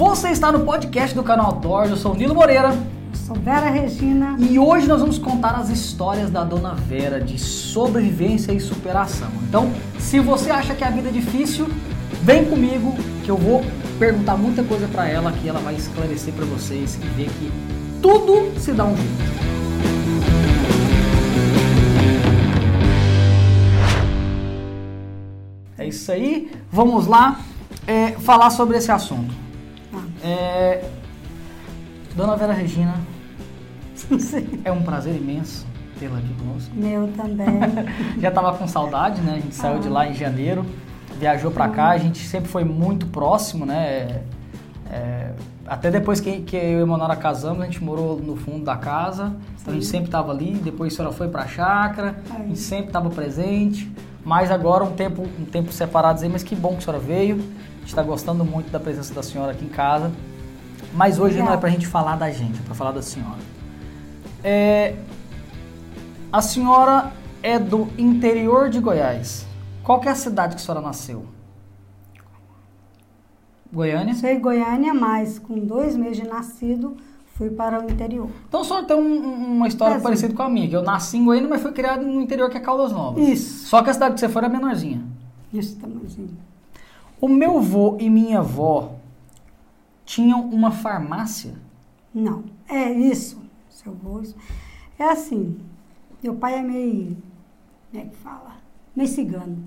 Você 0.00 0.30
está 0.30 0.50
no 0.50 0.60
podcast 0.60 1.14
do 1.14 1.22
canal 1.22 1.60
Torge, 1.60 1.90
eu 1.90 1.96
sou 1.98 2.12
o 2.12 2.14
Nilo 2.14 2.34
Moreira. 2.34 2.70
Sou 3.12 3.36
Vera 3.36 3.68
Regina. 3.68 4.34
E 4.38 4.58
hoje 4.58 4.88
nós 4.88 4.98
vamos 4.98 5.18
contar 5.18 5.50
as 5.50 5.68
histórias 5.68 6.30
da 6.30 6.42
Dona 6.42 6.72
Vera 6.72 7.20
de 7.20 7.38
sobrevivência 7.38 8.50
e 8.50 8.58
superação. 8.58 9.28
Então, 9.46 9.70
se 9.98 10.18
você 10.18 10.50
acha 10.50 10.74
que 10.74 10.82
a 10.82 10.88
vida 10.88 11.10
é 11.10 11.12
difícil, 11.12 11.68
vem 12.22 12.46
comigo 12.46 12.94
que 13.22 13.30
eu 13.30 13.36
vou 13.36 13.62
perguntar 13.98 14.38
muita 14.38 14.64
coisa 14.64 14.88
para 14.88 15.06
ela 15.06 15.32
que 15.32 15.46
ela 15.46 15.60
vai 15.60 15.74
esclarecer 15.74 16.32
para 16.32 16.46
vocês 16.46 16.94
e 16.94 17.06
ver 17.08 17.28
que 17.28 17.52
tudo 18.00 18.58
se 18.58 18.72
dá 18.72 18.86
um 18.86 18.96
jeito. 18.96 19.10
É 25.76 25.86
isso 25.86 26.10
aí. 26.10 26.50
Vamos 26.72 27.06
lá 27.06 27.40
é, 27.86 28.12
falar 28.12 28.48
sobre 28.48 28.78
esse 28.78 28.90
assunto. 28.90 29.49
É, 30.22 30.84
Dona 32.14 32.36
Vera 32.36 32.52
Regina, 32.52 32.94
é 34.64 34.72
um 34.72 34.82
prazer 34.82 35.16
imenso 35.16 35.66
tê-la 35.98 36.18
aqui 36.18 36.34
conosco. 36.34 36.74
Meu 36.74 37.08
também. 37.08 37.46
Já 38.18 38.28
estava 38.28 38.56
com 38.56 38.66
saudade, 38.66 39.20
né? 39.20 39.34
A 39.34 39.40
gente 39.40 39.54
saiu 39.54 39.78
de 39.78 39.88
lá 39.88 40.06
em 40.06 40.14
janeiro, 40.14 40.64
viajou 41.18 41.50
para 41.50 41.68
cá, 41.68 41.90
a 41.90 41.98
gente 41.98 42.18
sempre 42.26 42.48
foi 42.48 42.64
muito 42.64 43.06
próximo, 43.06 43.66
né? 43.66 44.22
É, 44.90 45.30
até 45.66 45.90
depois 45.90 46.20
que, 46.20 46.40
que 46.40 46.56
eu 46.56 46.80
e 46.80 46.82
a 46.82 46.86
Monara 46.86 47.14
casamos, 47.14 47.62
a 47.62 47.64
gente 47.66 47.84
morou 47.84 48.18
no 48.18 48.34
fundo 48.34 48.64
da 48.64 48.76
casa, 48.76 49.36
então 49.60 49.72
a 49.72 49.76
gente 49.76 49.86
sempre 49.86 50.06
estava 50.06 50.32
ali. 50.32 50.54
Depois 50.54 50.92
a 50.92 50.96
senhora 50.96 51.14
foi 51.14 51.28
para 51.28 51.42
a 51.42 51.46
chácara, 51.46 52.16
a 52.34 52.38
gente 52.38 52.58
sempre 52.58 52.86
estava 52.86 53.08
presente. 53.10 53.90
Mas 54.24 54.50
agora 54.50 54.84
um 54.84 54.92
tempo, 54.92 55.22
um 55.22 55.44
tempo 55.44 55.72
separados 55.72 56.22
aí, 56.22 56.28
mas 56.28 56.42
que 56.42 56.56
bom 56.56 56.70
que 56.70 56.78
a 56.78 56.80
senhora 56.80 56.98
veio. 56.98 57.40
Está 57.90 58.04
gostando 58.04 58.44
muito 58.44 58.70
da 58.70 58.78
presença 58.78 59.12
da 59.12 59.20
senhora 59.20 59.50
aqui 59.50 59.64
em 59.64 59.68
casa. 59.68 60.12
Mas 60.94 61.18
hoje 61.18 61.38
não 61.38 61.52
é 61.52 61.56
para 61.56 61.68
a 61.68 61.72
gente 61.72 61.88
falar 61.88 62.14
da 62.14 62.30
gente, 62.30 62.60
é 62.60 62.62
para 62.62 62.74
falar 62.74 62.92
da 62.92 63.02
senhora. 63.02 63.40
É, 64.44 64.94
a 66.32 66.40
senhora 66.40 67.12
é 67.42 67.58
do 67.58 67.88
interior 67.98 68.70
de 68.70 68.78
Goiás. 68.78 69.44
Qual 69.82 70.00
é 70.04 70.08
a 70.08 70.14
cidade 70.14 70.54
que 70.54 70.62
a 70.62 70.64
senhora 70.64 70.80
nasceu? 70.80 71.26
Goiânia? 73.72 74.14
Em 74.22 74.40
Goiânia, 74.40 74.94
mas 74.94 75.40
com 75.40 75.58
dois 75.58 75.96
meses 75.96 76.18
de 76.18 76.28
nascido 76.28 76.96
fui 77.34 77.50
para 77.50 77.84
o 77.84 77.90
interior. 77.90 78.30
Então 78.48 78.60
a 78.60 78.64
senhora 78.64 78.86
tem 78.86 78.96
um, 78.96 79.56
uma 79.56 79.66
história 79.66 79.96
é 79.96 80.00
parecida 80.00 80.32
com 80.32 80.42
a 80.44 80.48
minha, 80.48 80.68
que 80.68 80.76
eu 80.76 80.82
nasci 80.82 81.16
em 81.16 81.24
Goiânia, 81.24 81.48
mas 81.48 81.60
fui 81.60 81.72
criado 81.72 82.04
no 82.04 82.20
interior 82.20 82.48
que 82.50 82.56
é 82.56 82.60
Caldas 82.60 82.92
Novas. 82.92 83.28
Isso. 83.28 83.66
Só 83.66 83.82
que 83.82 83.90
a 83.90 83.92
cidade 83.92 84.14
que 84.14 84.20
você 84.20 84.28
foi 84.28 84.44
era 84.44 84.48
menorzinha. 84.48 85.02
Isso, 85.52 85.76
tamanhozinho. 85.76 86.49
O 87.20 87.28
meu 87.28 87.58
avô 87.58 87.96
e 88.00 88.08
minha 88.08 88.38
avó 88.38 88.92
tinham 90.04 90.40
uma 90.40 90.70
farmácia? 90.70 91.54
Não, 92.14 92.44
é 92.68 92.90
isso, 92.90 93.40
seu 93.68 93.92
avô. 93.92 94.22
É 94.98 95.04
assim, 95.04 95.58
meu 96.22 96.34
pai 96.34 96.58
é 96.58 96.62
meio, 96.62 97.16
como 97.90 98.02
é 98.02 98.06
que 98.06 98.16
fala? 98.16 98.52
Meio 98.96 99.08
cigano. 99.08 99.58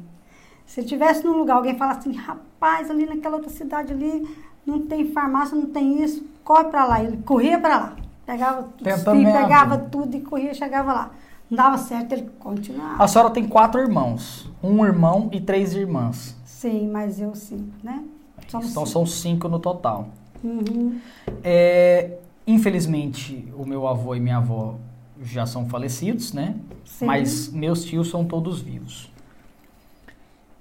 Se 0.65 0.83
tivesse 0.83 1.23
num 1.23 1.37
lugar, 1.37 1.57
alguém 1.57 1.77
falasse 1.77 1.99
assim, 2.09 2.17
rapaz, 2.17 2.89
ali 2.89 3.05
naquela 3.05 3.35
outra 3.35 3.51
cidade 3.51 3.93
ali, 3.93 4.27
não 4.65 4.87
tem 4.87 5.11
farmácia, 5.11 5.55
não 5.55 5.67
tem 5.67 6.01
isso, 6.03 6.25
corre 6.43 6.65
para 6.65 6.85
lá. 6.85 7.03
Ele 7.03 7.17
corria 7.17 7.59
para 7.59 7.77
lá, 7.77 7.95
pegava, 8.25 8.69
filhos, 8.77 9.03
pegava 9.33 9.77
tudo 9.77 10.15
e 10.17 10.21
corria, 10.21 10.53
chegava 10.53 10.91
lá. 10.91 11.11
Não 11.49 11.57
dava 11.57 11.77
certo, 11.77 12.13
ele 12.13 12.29
continuava. 12.39 13.03
A 13.03 13.07
senhora 13.07 13.29
tem 13.29 13.47
quatro 13.47 13.79
irmãos, 13.79 14.49
um 14.63 14.83
irmão 14.83 15.29
e 15.31 15.39
três 15.39 15.75
irmãs. 15.75 16.35
Sim, 16.63 16.87
mas 16.87 17.19
eu 17.19 17.35
cinco, 17.35 17.73
né? 17.83 18.05
Somos 18.47 18.71
então 18.71 18.85
cinco. 18.85 18.87
são 18.87 19.05
cinco 19.05 19.49
no 19.49 19.59
total. 19.59 20.07
Uhum. 20.41 20.97
É, 21.43 22.19
infelizmente, 22.47 23.51
o 23.57 23.65
meu 23.65 23.85
avô 23.85 24.15
e 24.15 24.21
minha 24.21 24.37
avó 24.37 24.75
já 25.21 25.45
são 25.45 25.67
falecidos, 25.67 26.31
né? 26.31 26.55
Sim. 26.85 27.05
Mas 27.05 27.51
meus 27.51 27.83
tios 27.83 28.09
são 28.09 28.23
todos 28.23 28.61
vivos. 28.61 29.11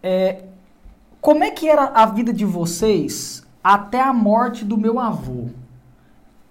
É, 0.03 0.43
como 1.21 1.44
é 1.44 1.53
que 1.53 1.69
era 1.69 1.84
a 1.84 2.05
vida 2.06 2.32
de 2.32 2.44
vocês 2.44 3.47
até 3.62 4.00
a 4.00 4.12
morte 4.12 4.65
do 4.65 4.76
meu 4.76 4.99
avô? 4.99 5.50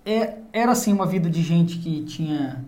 É, 0.05 0.37
era 0.53 0.71
assim 0.71 0.93
uma 0.93 1.05
vida 1.05 1.29
de 1.29 1.43
gente 1.43 1.77
que 1.79 2.05
tinha 2.05 2.63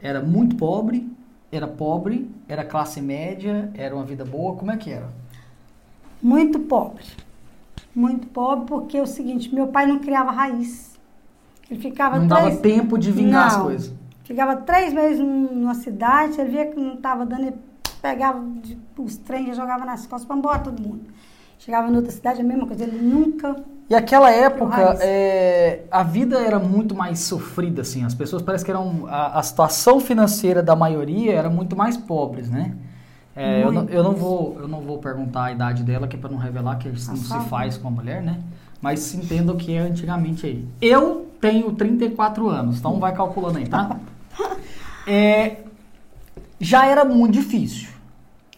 era 0.00 0.20
muito 0.20 0.56
pobre, 0.56 1.08
era 1.52 1.68
pobre, 1.68 2.28
era 2.48 2.64
classe 2.64 3.00
média, 3.00 3.70
era 3.72 3.94
uma 3.94 4.04
vida 4.04 4.24
boa. 4.24 4.56
Como 4.56 4.72
é 4.72 4.76
que 4.76 4.90
era? 4.90 5.16
Muito 6.22 6.58
pobre, 6.60 7.04
muito 7.94 8.26
pobre 8.28 8.66
porque 8.66 8.98
é 8.98 9.02
o 9.02 9.06
seguinte, 9.06 9.54
meu 9.54 9.68
pai 9.68 9.86
não 9.86 9.98
criava 9.98 10.30
raiz. 10.30 10.98
Ele 11.70 11.80
ficava 11.80 12.18
não 12.18 12.28
três... 12.28 12.44
dava 12.44 12.56
tempo 12.56 12.98
de 12.98 13.12
vingar 13.12 13.50
não. 13.50 13.56
as 13.56 13.62
coisas. 13.62 13.94
Ficava 14.24 14.56
três 14.56 14.92
meses 14.92 15.20
numa 15.20 15.74
cidade, 15.74 16.40
ele 16.40 16.50
via 16.50 16.66
que 16.66 16.78
não 16.78 16.94
estava 16.94 17.24
dando, 17.24 17.42
ele 17.42 17.54
pegava 18.02 18.44
os 18.98 19.16
trens 19.16 19.48
e 19.48 19.54
jogava 19.54 19.84
nas 19.84 20.06
costas 20.06 20.26
para 20.26 20.36
embora 20.36 20.58
todo 20.58 20.82
mundo. 20.82 21.06
Chegava 21.58 21.90
em 21.90 21.96
outra 21.96 22.12
cidade, 22.12 22.40
a 22.40 22.44
mesma 22.44 22.66
coisa, 22.66 22.84
ele 22.84 22.98
nunca. 22.98 23.56
E 23.90 23.94
aquela 23.94 24.30
época, 24.30 24.96
é, 25.00 25.82
a 25.90 26.02
vida 26.02 26.38
era 26.38 26.58
muito 26.58 26.94
mais 26.94 27.20
sofrida, 27.20 27.82
assim. 27.82 28.04
As 28.04 28.14
pessoas 28.14 28.42
parece 28.42 28.64
que 28.64 28.70
eram. 28.70 29.06
A, 29.08 29.38
a 29.38 29.42
situação 29.42 29.98
financeira 29.98 30.62
da 30.62 30.76
maioria 30.76 31.32
era 31.32 31.50
muito 31.50 31.74
mais 31.74 31.96
pobres, 31.96 32.48
né? 32.48 32.76
É, 33.40 33.62
eu, 33.62 33.70
não, 33.70 33.84
eu, 33.84 34.02
não 34.02 34.14
vou, 34.14 34.56
eu 34.58 34.66
não 34.66 34.80
vou 34.80 34.98
perguntar 34.98 35.44
a 35.44 35.52
idade 35.52 35.84
dela, 35.84 36.08
que 36.08 36.16
é 36.16 36.18
para 36.18 36.28
não 36.28 36.38
revelar 36.38 36.76
que 36.76 36.88
isso 36.88 37.08
não 37.08 37.16
se 37.16 37.48
faz 37.48 37.78
com 37.78 37.86
a 37.86 37.90
mulher, 37.90 38.20
né? 38.20 38.40
Mas 38.82 39.14
entenda 39.14 39.52
o 39.52 39.56
que 39.56 39.72
é 39.74 39.78
antigamente 39.78 40.44
aí. 40.44 40.66
Eu 40.82 41.30
tenho 41.40 41.70
34 41.72 42.48
anos, 42.48 42.78
então 42.78 42.98
vai 42.98 43.14
calculando 43.14 43.58
aí, 43.58 43.68
tá? 43.68 43.96
É, 45.10 45.62
já 46.60 46.84
era 46.84 47.02
muito 47.02 47.32
difícil. 47.32 47.88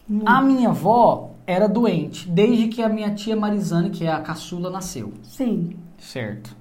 Hum. 0.09 0.23
A 0.25 0.41
minha 0.41 0.67
avó 0.67 1.31
era 1.47 1.65
doente 1.65 2.27
desde 2.27 2.67
que 2.67 2.83
a 2.83 2.89
minha 2.89 3.15
tia 3.15 3.37
Marizane, 3.37 3.89
que 3.89 4.05
é 4.05 4.11
a 4.11 4.19
caçula, 4.19 4.69
nasceu. 4.69 5.13
Sim. 5.23 5.77
Certo. 5.97 6.53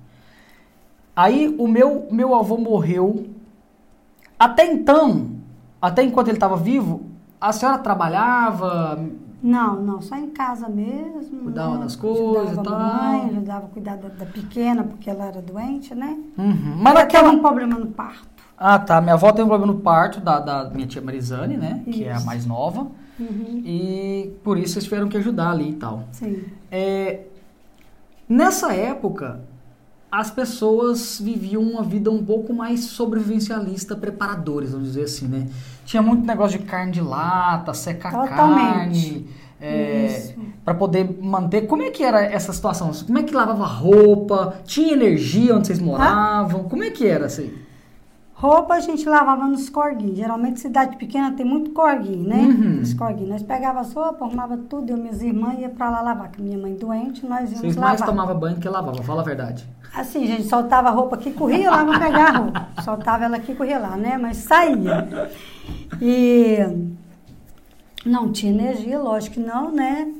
Aí 1.17 1.53
o 1.59 1.67
meu, 1.67 2.07
meu 2.09 2.37
avô 2.37 2.57
morreu. 2.57 3.27
Até 4.39 4.73
então, 4.73 5.33
até 5.83 6.05
enquanto 6.05 6.29
ele 6.29 6.37
estava 6.37 6.57
vivo, 6.57 7.10
a 7.41 7.53
senhora 7.53 7.79
trabalhava? 7.79 8.99
Não, 9.43 9.83
não, 9.83 10.03
só 10.03 10.17
em 10.17 10.29
casa 10.29 10.69
mesmo. 10.69 11.45
Cuidava 11.45 11.77
né? 11.77 11.85
das 11.85 11.97
coisas 11.97 12.59
e 12.59 12.63
tal. 12.63 12.79
Mãe, 12.79 13.31
ajudava 13.31 13.67
a 13.67 13.69
cuidar 13.69 13.97
da, 13.97 14.09
da, 14.09 14.27
pequena, 14.27 14.85
porque 14.85 15.09
ela 15.09 15.25
era 15.25 15.41
doente, 15.41 15.95
né? 15.95 16.19
Uhum. 16.37 16.77
Mas 16.77 16.93
ela 16.93 17.01
naquela... 17.01 17.25
teve 17.25 17.37
um 17.37 17.41
problema 17.41 17.79
no 17.79 17.87
parto. 17.87 18.29
Ah, 18.59 18.79
tá. 18.79 19.01
Minha 19.01 19.15
avó 19.15 19.33
teve 19.33 19.45
um 19.45 19.49
problema 19.49 19.73
no 19.73 19.81
parto 19.81 20.21
da, 20.21 20.39
da 20.39 20.69
minha 20.69 20.87
tia 20.87 21.01
Marizane, 21.01 21.57
né? 21.57 21.83
Isso. 21.87 21.99
Que 21.99 22.05
é 22.05 22.13
a 22.13 22.21
mais 22.21 22.45
nova. 22.45 22.89
Uhum. 23.19 23.63
E 23.65 24.37
por 24.45 24.59
isso 24.59 24.75
vocês 24.75 24.85
tiveram 24.85 25.09
que 25.09 25.17
ajudar 25.17 25.51
ali 25.51 25.71
e 25.71 25.75
tal. 25.75 26.05
Sim. 26.13 26.45
É, 26.71 27.23
nessa 28.29 28.75
época, 28.75 29.41
as 30.11 30.31
pessoas 30.31 31.21
viviam 31.21 31.63
uma 31.63 31.83
vida 31.83 32.11
um 32.11 32.25
pouco 32.25 32.53
mais 32.53 32.85
sobrevivencialista, 32.85 33.95
preparadores, 33.95 34.73
vamos 34.73 34.89
dizer 34.89 35.05
assim, 35.05 35.29
né? 35.29 35.47
Tinha 35.85 36.03
muito 36.03 36.27
negócio 36.27 36.59
de 36.59 36.65
carne 36.65 36.93
de 36.93 37.01
lata, 37.01 37.73
secar 37.73 38.29
carne. 38.29 39.29
É, 39.63 40.35
para 40.65 40.73
poder 40.73 41.19
manter. 41.21 41.67
Como 41.67 41.83
é 41.83 41.91
que 41.91 42.03
era 42.03 42.25
essa 42.25 42.51
situação? 42.51 42.91
Como 43.07 43.19
é 43.19 43.23
que 43.23 43.35
lavava 43.35 43.67
roupa? 43.67 44.55
Tinha 44.65 44.95
energia 44.95 45.55
onde 45.55 45.67
vocês 45.67 45.79
moravam? 45.79 46.63
Ah. 46.63 46.69
Como 46.69 46.83
é 46.83 46.91
que 46.91 47.07
era 47.07 47.27
assim? 47.27 47.53
Roupa 48.41 48.73
a 48.73 48.81
gente 48.81 49.07
lavava 49.07 49.47
nos 49.47 49.69
corguinhos. 49.69 50.17
Geralmente 50.17 50.61
cidade 50.61 50.97
pequena 50.97 51.31
tem 51.33 51.45
muito 51.45 51.73
corguinho, 51.73 52.27
né? 52.27 52.39
Uhum. 52.39 52.81
Os 52.81 52.95
corguinhos. 52.95 53.29
Nós 53.29 53.43
pegava 53.43 53.81
as 53.81 53.93
roupas, 53.93 54.23
arrumava 54.23 54.57
tudo, 54.57 54.89
eu 54.89 54.97
e 54.97 55.01
minhas 55.01 55.21
irmãs 55.21 55.59
ia 55.59 55.69
pra 55.69 55.91
lá 55.91 56.01
lavar. 56.01 56.31
Que 56.31 56.41
minha 56.41 56.57
mãe 56.57 56.75
doente, 56.75 57.27
nós 57.27 57.51
íamos 57.51 57.61
Vocês 57.61 57.77
lavar. 57.77 57.91
mais 57.91 58.01
tomavam 58.01 58.39
banho 58.39 58.57
que 58.57 58.67
lavava, 58.67 59.03
fala 59.03 59.21
a 59.21 59.25
verdade. 59.25 59.69
Assim, 59.95 60.27
gente, 60.27 60.45
soltava 60.45 60.89
a 60.89 60.91
roupa 60.91 61.17
aqui, 61.17 61.33
corria 61.33 61.71
lá, 61.71 61.85
vamos 61.85 61.99
pegar 61.99 62.29
a 62.29 62.39
roupa. 62.39 62.69
Soltava 62.83 63.25
ela 63.27 63.37
aqui, 63.37 63.55
corria 63.55 63.79
lá, 63.79 63.95
né? 63.99 64.17
Mas 64.17 64.39
saía. 64.39 65.31
E 66.01 66.59
não 68.07 68.33
tinha 68.33 68.53
energia, 68.53 68.99
lógico 68.99 69.35
que 69.35 69.41
não, 69.41 69.71
né? 69.71 70.11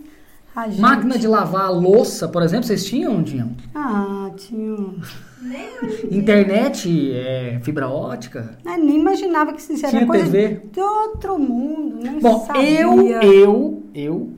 Gente... 0.67 0.81
Máquina 0.81 1.17
de 1.17 1.29
lavar 1.29 1.73
louça, 1.73 2.29
por 2.29 2.43
exemplo, 2.43 2.67
vocês 2.67 2.85
tinham 2.85 3.17
ou 3.17 3.23
tinham? 3.23 3.53
Ah, 3.75 4.31
tinham. 4.37 4.95
Internet, 6.11 7.13
é, 7.13 7.61
fibra 7.63 7.89
ótica. 7.89 8.59
Eu 8.65 8.79
nem 8.79 8.99
imaginava 8.99 9.53
que 9.53 9.61
isso 9.61 9.73
era 9.87 9.91
Tinha 9.91 10.07
coisa 10.07 10.25
TV. 10.25 10.63
de 10.71 10.81
outro 10.81 11.39
mundo, 11.39 12.01
nem 12.03 12.19
Bom, 12.19 12.45
sabia. 12.45 12.81
eu, 12.81 13.09
eu, 13.23 13.83
eu, 13.95 14.31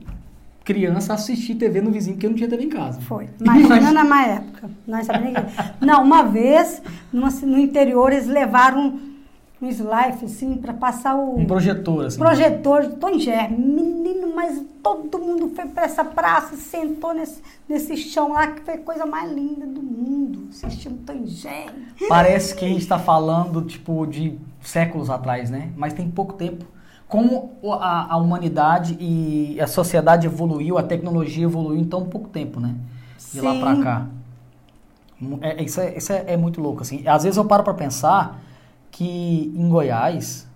criança, 0.63 1.13
assisti 1.13 1.55
TV 1.55 1.81
no 1.81 1.91
vizinho 1.91 2.15
porque 2.15 2.27
eu 2.27 2.29
não 2.29 2.37
tinha 2.37 2.49
TV 2.49 2.63
em 2.63 2.69
casa. 2.69 3.01
Foi. 3.01 3.27
Imagina 3.39 3.91
na 3.91 4.03
minha 4.03 4.27
época. 4.27 4.69
Nós 4.87 5.05
sabíamos 5.05 5.41
que... 5.41 5.85
Não, 5.85 6.03
uma 6.03 6.23
vez, 6.23 6.81
numa, 7.11 7.29
no 7.29 7.59
interior, 7.59 8.13
eles 8.13 8.27
levaram 8.27 9.12
um 9.63 9.69
slide, 9.69 10.25
assim, 10.25 10.55
para 10.57 10.73
passar 10.73 11.15
o 11.15 11.39
Um 11.39 11.45
projetor, 11.45 12.05
assim. 12.05 12.19
projetor 12.19 12.83
de 12.83 12.95
Tom 12.97 13.09
e 13.09 13.19
Jerry. 13.19 13.53
Menino, 13.53 14.33
mas 14.35 14.61
todo 14.81 15.19
mundo 15.19 15.51
foi 15.55 15.65
para 15.67 15.83
essa 15.83 16.03
praça, 16.03 16.55
sentou 16.55 17.13
nesse, 17.13 17.41
nesse 17.67 17.95
chão 17.97 18.33
lá, 18.33 18.47
que 18.47 18.61
foi 18.61 18.73
a 18.75 18.77
coisa 18.79 19.05
mais 19.05 19.31
linda 19.31 19.65
do 19.65 19.81
mundo, 19.81 20.47
assistindo 20.51 20.97
Tom 21.05 21.13
e 21.23 21.27
Jerry. 21.27 21.73
Parece 22.07 22.55
que 22.55 22.65
a 22.65 22.67
gente 22.67 22.85
tá 22.87 22.99
falando, 22.99 23.61
tipo, 23.63 24.05
de 24.05 24.37
séculos 24.61 25.09
atrás, 25.09 25.49
né? 25.49 25.71
Mas 25.77 25.93
tem 25.93 26.09
pouco 26.09 26.33
tempo. 26.33 26.65
Como 27.07 27.51
a, 27.79 28.13
a 28.13 28.17
humanidade 28.17 28.97
e 28.99 29.59
a 29.61 29.67
sociedade 29.67 30.25
evoluiu, 30.25 30.77
a 30.79 30.83
tecnologia 30.83 31.43
evoluiu 31.43 31.79
em 31.79 31.85
tão 31.85 32.05
pouco 32.05 32.27
tempo, 32.29 32.59
né? 32.59 32.73
De 33.31 33.39
lá 33.39 33.53
pra 33.59 33.75
Sim. 33.75 33.81
cá. 33.83 34.07
É- 35.41 35.63
isso 35.63 35.79
é, 35.79 35.97
isso 35.97 36.11
é, 36.11 36.23
é 36.27 36.37
muito 36.37 36.59
louco, 36.59 36.81
assim. 36.81 37.07
Às 37.07 37.23
vezes 37.23 37.37
eu 37.37 37.45
paro 37.45 37.63
pra 37.63 37.73
pensar 37.73 38.41
que 38.93 39.51
em 39.55 39.67
Goiás, 39.67 40.47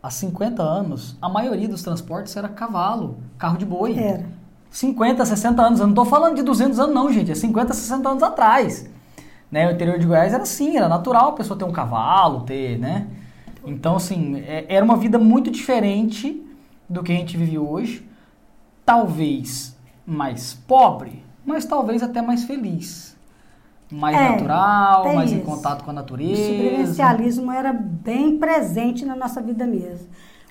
há 0.00 0.08
50 0.08 0.62
anos, 0.62 1.16
a 1.20 1.28
maioria 1.28 1.68
dos 1.68 1.82
transportes 1.82 2.34
era 2.36 2.48
cavalo, 2.48 3.18
carro 3.36 3.58
de 3.58 3.66
boi. 3.66 3.98
Era. 3.98 4.24
50, 4.70 5.26
60 5.26 5.60
anos. 5.60 5.80
Eu 5.80 5.88
não 5.88 5.94
tô 5.94 6.04
falando 6.04 6.36
de 6.36 6.42
200 6.42 6.78
anos 6.78 6.94
não, 6.94 7.12
gente. 7.12 7.32
É 7.32 7.34
50, 7.34 7.74
60 7.74 8.08
anos 8.08 8.22
atrás. 8.22 8.88
Né? 9.50 9.68
O 9.68 9.72
interior 9.72 9.98
de 9.98 10.06
Goiás 10.06 10.32
era 10.32 10.44
assim, 10.44 10.76
era 10.76 10.88
natural 10.88 11.30
a 11.30 11.32
pessoa 11.32 11.58
ter 11.58 11.64
um 11.64 11.72
cavalo, 11.72 12.42
ter, 12.42 12.78
né? 12.78 13.08
Então, 13.66 13.96
assim, 13.96 14.36
é- 14.38 14.64
era 14.68 14.84
uma 14.84 14.96
vida 14.96 15.18
muito 15.18 15.50
diferente 15.50 16.40
do 16.88 17.02
que 17.02 17.12
a 17.12 17.16
gente 17.16 17.36
vive 17.36 17.58
hoje. 17.58 18.08
Talvez 18.86 19.76
mais 20.06 20.54
pobre, 20.54 21.24
mas 21.44 21.64
talvez 21.64 22.02
até 22.02 22.22
mais 22.22 22.44
feliz. 22.44 23.11
Mais 23.92 24.16
É, 24.16 24.30
natural, 24.30 25.14
mais 25.14 25.30
em 25.32 25.36
isso. 25.36 25.44
contato 25.44 25.84
com 25.84 25.90
a 25.90 25.92
O 25.92 25.96
natureza. 25.96 26.42
sobrevivencialismo 26.42 27.52
era 27.52 27.72
bem 27.72 28.38
presente 28.38 29.04
na 29.04 29.14
nossa 29.14 29.40
vida 29.42 29.66
mesmo. 29.66 30.08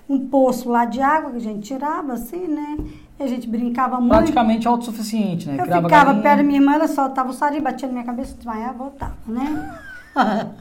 Um 0.08 0.28
poço 0.28 0.70
lá 0.70 0.86
de 0.86 1.02
água 1.02 1.32
que 1.32 1.38
a 1.38 1.42
gente 1.42 1.68
tirava, 1.68 2.14
assim, 2.14 2.48
né? 2.48 2.78
E 3.20 3.24
a 3.24 3.28
gente 3.28 3.48
brincava 3.48 4.00
muito. 4.00 4.10
Praticamente 4.14 4.68
autossuficiente, 4.68 5.48
né? 5.48 5.56
Eu 5.58 5.64
Criava 5.64 5.88
ficava 5.88 6.06
galinha. 6.06 6.24
perto 6.24 6.38
da 6.38 6.44
minha 6.44 6.60
irmã, 6.60 6.74
ela 6.74 6.88
soltava 6.88 7.30
o 7.30 7.34
sari, 7.34 7.60
batia 7.62 7.88
na 7.88 7.94
minha 7.94 8.06
cabeça, 8.06 8.36
desmaiava, 8.36 8.74
voltava, 8.78 9.16
né? 9.26 9.80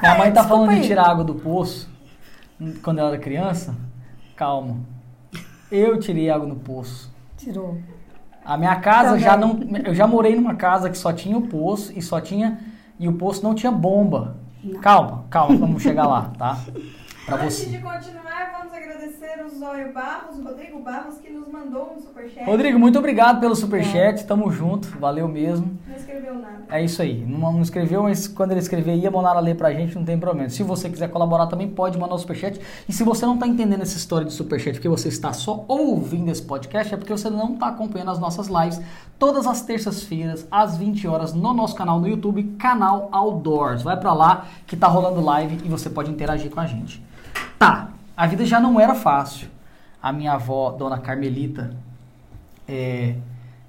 Minha 0.00 0.18
mãe 0.18 0.32
tá 0.32 0.40
Desculpa 0.40 0.48
falando 0.48 0.70
de 0.70 0.76
aí. 0.80 0.86
tirar 0.86 1.06
água 1.08 1.24
do 1.24 1.34
poço 1.34 1.88
quando 2.82 2.98
ela 2.98 3.10
era 3.10 3.18
criança. 3.18 3.74
Calma. 4.34 4.76
Eu 5.70 5.98
tirei 6.00 6.30
água 6.30 6.46
no 6.46 6.56
poço. 6.56 7.10
Tirou. 7.36 7.78
A 8.44 8.56
minha 8.56 8.76
casa 8.76 9.10
Também. 9.10 9.24
já 9.24 9.36
não. 9.36 9.60
Eu 9.84 9.94
já 9.94 10.06
morei 10.06 10.34
numa 10.34 10.54
casa 10.54 10.90
que 10.90 10.98
só 10.98 11.12
tinha 11.12 11.36
o 11.36 11.42
poço 11.46 11.92
e 11.96 12.02
só 12.02 12.20
tinha. 12.20 12.58
E 12.98 13.08
o 13.08 13.12
poço 13.14 13.42
não 13.42 13.54
tinha 13.54 13.70
bomba. 13.72 14.36
Calma, 14.80 15.24
calma, 15.30 15.56
vamos 15.56 15.82
chegar 15.82 16.06
lá, 16.06 16.32
tá? 16.38 16.58
Pra 17.26 17.36
Antes 17.36 17.58
você. 17.58 17.66
de 17.70 17.78
continuar, 17.78 18.21
vamos 18.52 18.72
agradecer 18.72 19.44
o 19.44 19.48
Zóio 19.48 19.92
Barros, 19.92 20.38
o 20.38 20.42
Rodrigo 20.42 20.80
Barros, 20.80 21.18
que 21.18 21.30
nos 21.30 21.48
mandou 21.48 21.94
um 21.96 22.00
superchat. 22.00 22.44
Rodrigo, 22.44 22.78
muito 22.78 22.98
obrigado 22.98 23.40
pelo 23.40 23.54
superchat. 23.54 24.24
Tamo 24.24 24.50
junto, 24.50 24.88
valeu 24.98 25.28
mesmo. 25.28 25.78
Não 25.86 25.96
escreveu 25.96 26.34
nada. 26.34 26.62
É 26.70 26.82
isso 26.82 27.02
aí. 27.02 27.24
Não, 27.26 27.52
não 27.52 27.62
escreveu, 27.62 28.02
mas 28.04 28.26
quando 28.26 28.52
ele 28.52 28.60
escrever 28.60 28.96
e 28.96 29.06
a 29.06 29.10
Monara 29.10 29.40
ler 29.40 29.56
pra 29.56 29.72
gente, 29.72 29.94
não 29.94 30.04
tem 30.04 30.18
problema. 30.18 30.48
Se 30.48 30.62
você 30.62 30.88
quiser 30.88 31.08
colaborar 31.10 31.46
também, 31.46 31.68
pode 31.68 31.98
mandar 31.98 32.14
o 32.14 32.18
superchat. 32.18 32.60
E 32.88 32.92
se 32.92 33.04
você 33.04 33.26
não 33.26 33.36
tá 33.36 33.46
entendendo 33.46 33.82
essa 33.82 33.96
história 33.96 34.26
de 34.26 34.32
superchat, 34.32 34.74
porque 34.74 34.88
você 34.88 35.08
está 35.08 35.32
só 35.32 35.64
ouvindo 35.68 36.30
esse 36.30 36.42
podcast, 36.42 36.94
é 36.94 36.96
porque 36.96 37.12
você 37.12 37.28
não 37.28 37.56
tá 37.56 37.68
acompanhando 37.68 38.10
as 38.10 38.18
nossas 38.18 38.48
lives 38.48 38.80
todas 39.18 39.46
as 39.46 39.62
terças-feiras, 39.62 40.46
às 40.50 40.76
20 40.76 41.06
horas, 41.06 41.32
no 41.32 41.52
nosso 41.52 41.74
canal 41.74 42.00
no 42.00 42.08
YouTube, 42.08 42.42
canal 42.58 43.08
Outdoors. 43.12 43.82
Vai 43.82 43.96
pra 43.98 44.12
lá 44.12 44.46
que 44.66 44.76
tá 44.76 44.88
rolando 44.88 45.20
live 45.20 45.60
e 45.64 45.68
você 45.68 45.88
pode 45.90 46.10
interagir 46.10 46.50
com 46.50 46.58
a 46.58 46.66
gente. 46.66 47.02
Tá, 47.58 47.92
a 48.22 48.26
vida 48.28 48.46
já 48.46 48.60
não 48.60 48.78
era 48.78 48.94
fácil. 48.94 49.48
A 50.00 50.12
minha 50.12 50.34
avó, 50.34 50.70
Dona 50.70 50.96
Carmelita, 50.96 51.74
é, 52.68 53.16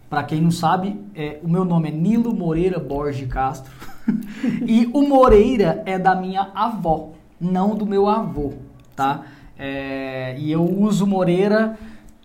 para 0.08 0.22
quem 0.22 0.40
não 0.40 0.52
sabe, 0.52 1.04
é, 1.16 1.40
o 1.42 1.50
meu 1.50 1.66
nome 1.66 1.90
é 1.90 1.92
Nilo 1.92 2.36
Moreira 2.36 2.78
Borges 2.78 3.28
Castro. 3.28 3.74
e 4.68 4.88
o 4.94 5.02
Moreira 5.08 5.82
é 5.88 5.98
da 5.98 6.14
minha 6.14 6.52
avó, 6.54 7.14
não 7.42 7.74
do 7.74 7.84
meu 7.84 8.08
avô, 8.08 8.54
tá? 8.96 9.24
É, 9.58 10.36
e 10.38 10.52
eu 10.52 10.64
uso 10.64 11.08
Moreira 11.08 11.76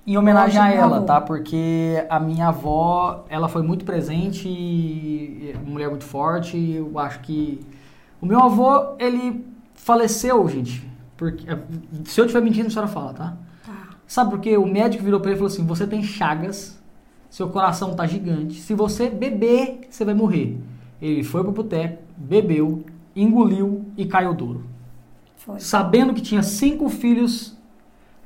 em 0.07 0.19
homenagem 0.19 0.61
a 0.61 0.71
ela, 0.71 1.01
tá? 1.01 1.23
Porque 1.23 2.05
a 2.11 2.21
minha 2.21 2.49
avó, 2.49 3.25
ela 3.31 3.49
foi 3.49 3.63
muito 3.63 3.87
presente, 3.87 4.47
e 4.47 5.55
uma 5.63 5.73
mulher 5.73 5.89
muito 5.89 6.05
forte. 6.05 6.59
Eu 6.59 6.99
acho 6.99 7.21
que 7.21 7.59
o 8.21 8.27
meu 8.27 8.39
avô, 8.39 8.97
ele 8.99 9.47
faleceu, 9.73 10.47
gente. 10.47 10.87
Porque 11.19 11.45
se 12.05 12.21
eu 12.21 12.25
estiver 12.25 12.41
mentindo, 12.41 12.69
a 12.69 12.71
senhora 12.71 12.89
fala, 12.89 13.13
tá? 13.13 13.37
Tá. 13.67 13.89
Sabe 14.07 14.31
por 14.31 14.39
quê? 14.39 14.57
O 14.57 14.65
médico 14.65 15.03
virou 15.03 15.21
pra 15.21 15.31
ele 15.31 15.37
e 15.37 15.39
falou 15.39 15.53
assim: 15.53 15.67
você 15.67 15.85
tem 15.85 16.01
chagas, 16.01 16.81
seu 17.29 17.49
coração 17.49 17.95
tá 17.95 18.07
gigante. 18.07 18.55
Se 18.55 18.73
você 18.73 19.11
beber, 19.11 19.81
você 19.91 20.05
vai 20.05 20.15
morrer. 20.15 20.57
Ele 21.03 21.25
foi 21.25 21.43
pro 21.43 21.53
boteco, 21.53 22.03
bebeu, 22.17 22.85
engoliu 23.15 23.85
e 23.97 24.07
caiu 24.07 24.33
duro. 24.33 24.65
Foi. 25.37 25.59
Sabendo 25.59 26.15
que 26.15 26.23
tinha 26.23 26.43
cinco 26.43 26.89
filhos 26.89 27.57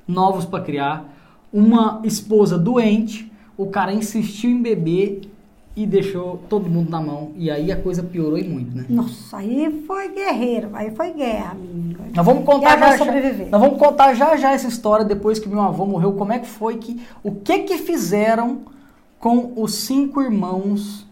novos 0.06 0.44
pra 0.44 0.60
criar, 0.60 1.10
uma 1.50 2.02
esposa 2.04 2.58
doente, 2.58 3.32
o 3.56 3.66
cara 3.66 3.92
insistiu 3.92 4.50
em 4.50 4.60
beber 4.60 5.31
e 5.74 5.86
deixou 5.86 6.38
todo 6.48 6.68
mundo 6.68 6.90
na 6.90 7.00
mão. 7.00 7.30
E 7.36 7.50
aí 7.50 7.72
a 7.72 7.76
coisa 7.76 8.02
piorou 8.02 8.36
e 8.38 8.46
muito, 8.46 8.76
né? 8.76 8.84
Nossa, 8.88 9.38
aí 9.38 9.82
foi 9.86 10.08
guerreiro, 10.12 10.68
aí 10.74 10.90
foi 10.90 11.12
guerra, 11.12 11.54
menino. 11.54 11.98
Nós 12.14 12.26
vamos 12.26 12.44
contar 12.44 12.76
Guerra 12.76 12.96
já, 12.96 13.04
já, 13.04 13.44
nós 13.50 13.60
vamos 13.60 13.78
contar 13.78 14.14
já 14.14 14.36
já 14.36 14.52
essa 14.52 14.68
história 14.68 15.04
depois 15.04 15.38
que 15.38 15.48
meu 15.48 15.60
avô 15.62 15.86
morreu, 15.86 16.12
como 16.12 16.32
é 16.32 16.38
que 16.38 16.46
foi 16.48 16.76
que 16.76 17.00
o 17.22 17.32
que 17.32 17.60
que 17.60 17.78
fizeram 17.78 18.60
com 19.18 19.52
os 19.56 19.74
cinco 19.74 20.20
irmãos? 20.20 21.06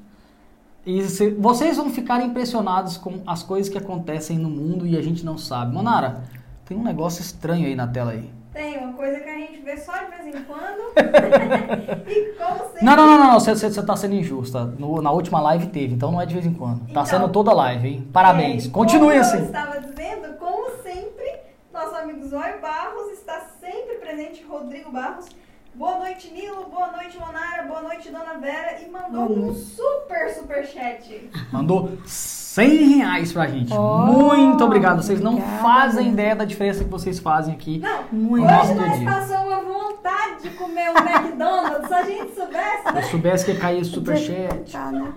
E 0.84 1.02
se- 1.04 1.30
vocês 1.30 1.76
vão 1.76 1.88
ficar 1.90 2.22
impressionados 2.22 2.96
com 2.96 3.20
as 3.26 3.42
coisas 3.42 3.70
que 3.70 3.78
acontecem 3.78 4.38
no 4.38 4.50
mundo 4.50 4.86
e 4.86 4.96
a 4.96 5.02
gente 5.02 5.24
não 5.24 5.38
sabe. 5.38 5.72
Monara, 5.74 6.24
tem 6.66 6.76
um 6.76 6.82
negócio 6.82 7.20
estranho 7.22 7.66
aí 7.66 7.74
na 7.74 7.86
tela 7.86 8.12
aí. 8.12 8.30
Tem 8.52 8.78
uma 8.78 8.92
coisa 8.94 9.20
que 9.20 9.28
a 9.28 9.34
gente 9.38 9.60
vê 9.60 9.76
só 9.76 9.92
de 9.96 10.06
vez 10.10 10.26
em 10.34 10.42
quando. 10.42 10.92
e 12.08 12.32
como 12.36 12.58
sempre. 12.70 12.84
Não, 12.84 12.96
não, 12.96 13.06
não, 13.06 13.18
não, 13.18 13.34
você, 13.40 13.54
você, 13.54 13.70
você 13.70 13.82
tá 13.82 13.94
sendo 13.96 14.14
injusta. 14.14 14.64
No- 14.64 15.00
na 15.00 15.12
última 15.12 15.40
live 15.40 15.68
teve, 15.68 15.94
então 15.94 16.10
não 16.10 16.20
é 16.20 16.26
de 16.26 16.34
vez 16.34 16.44
em 16.46 16.52
quando. 16.54 16.80
Tá 16.80 16.86
Então, 16.90 17.06
sendo 17.06 17.28
toda 17.28 17.52
live, 17.52 17.88
hein? 17.88 18.08
Parabéns. 18.12 18.66
É, 18.66 18.70
Continue 18.70 19.10
como 19.10 19.20
assim. 19.20 19.38
Eu 19.38 19.44
estava 19.44 19.80
dizendo, 19.80 20.34
como 20.38 20.70
sempre, 20.82 21.32
nosso 21.72 21.94
amigo 21.94 22.26
Zóio 22.26 22.60
Barros 22.60 23.12
está 23.12 23.40
sempre 23.60 23.96
presente, 23.96 24.42
Rodrigo 24.42 24.90
Barros. 24.90 25.26
Boa 25.74 25.98
noite, 25.98 26.30
Nilo. 26.32 26.66
Boa 26.70 26.88
noite, 26.92 27.18
Monara. 27.18 27.62
Boa 27.62 27.80
noite, 27.82 28.10
Dona 28.10 28.34
Vera. 28.38 28.80
E 28.82 28.90
mandou 28.90 29.30
um 29.48 29.54
super, 29.54 30.28
super 30.34 30.66
chat. 30.66 31.30
Mandou 31.52 31.90
100 32.04 32.68
reais 32.98 33.32
pra 33.32 33.46
gente. 33.46 33.72
Oh, 33.72 33.98
Muito 34.06 34.62
obrigado. 34.64 35.02
Vocês 35.02 35.20
não 35.20 35.34
obrigada. 35.34 35.62
fazem 35.62 36.08
ideia 36.08 36.36
da 36.36 36.44
diferença 36.44 36.84
que 36.84 36.90
vocês 36.90 37.18
fazem 37.18 37.54
aqui. 37.54 37.78
Não, 37.78 38.04
Muito. 38.12 38.44
Hoje 38.46 38.74
nós 38.74 38.98
dia. 38.98 39.10
passamos 39.10 39.46
uma 39.52 39.62
vontade 39.62 40.42
de 40.42 40.50
comer 40.50 40.90
um 40.90 40.96
McDonald's. 40.96 41.88
Se 41.88 41.94
a 41.94 42.02
gente 42.02 42.34
soubesse, 42.34 42.82
Se 42.86 42.92
né? 42.92 43.02
soubesse 43.02 43.44
que 43.46 43.52
ia 43.52 43.58
cair 43.60 43.80
esse 43.80 43.90
superchat. 43.90 44.72
Tá, 44.72 44.90
né? 44.92 45.12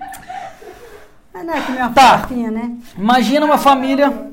Mas 1.34 1.46
não 1.46 1.54
é 1.54 1.62
que 1.62 1.72
minha 1.72 1.90
Tá. 1.90 2.20
fofinha, 2.20 2.52
né? 2.52 2.78
Imagina 2.98 3.46
uma 3.46 3.58
família 3.58 4.32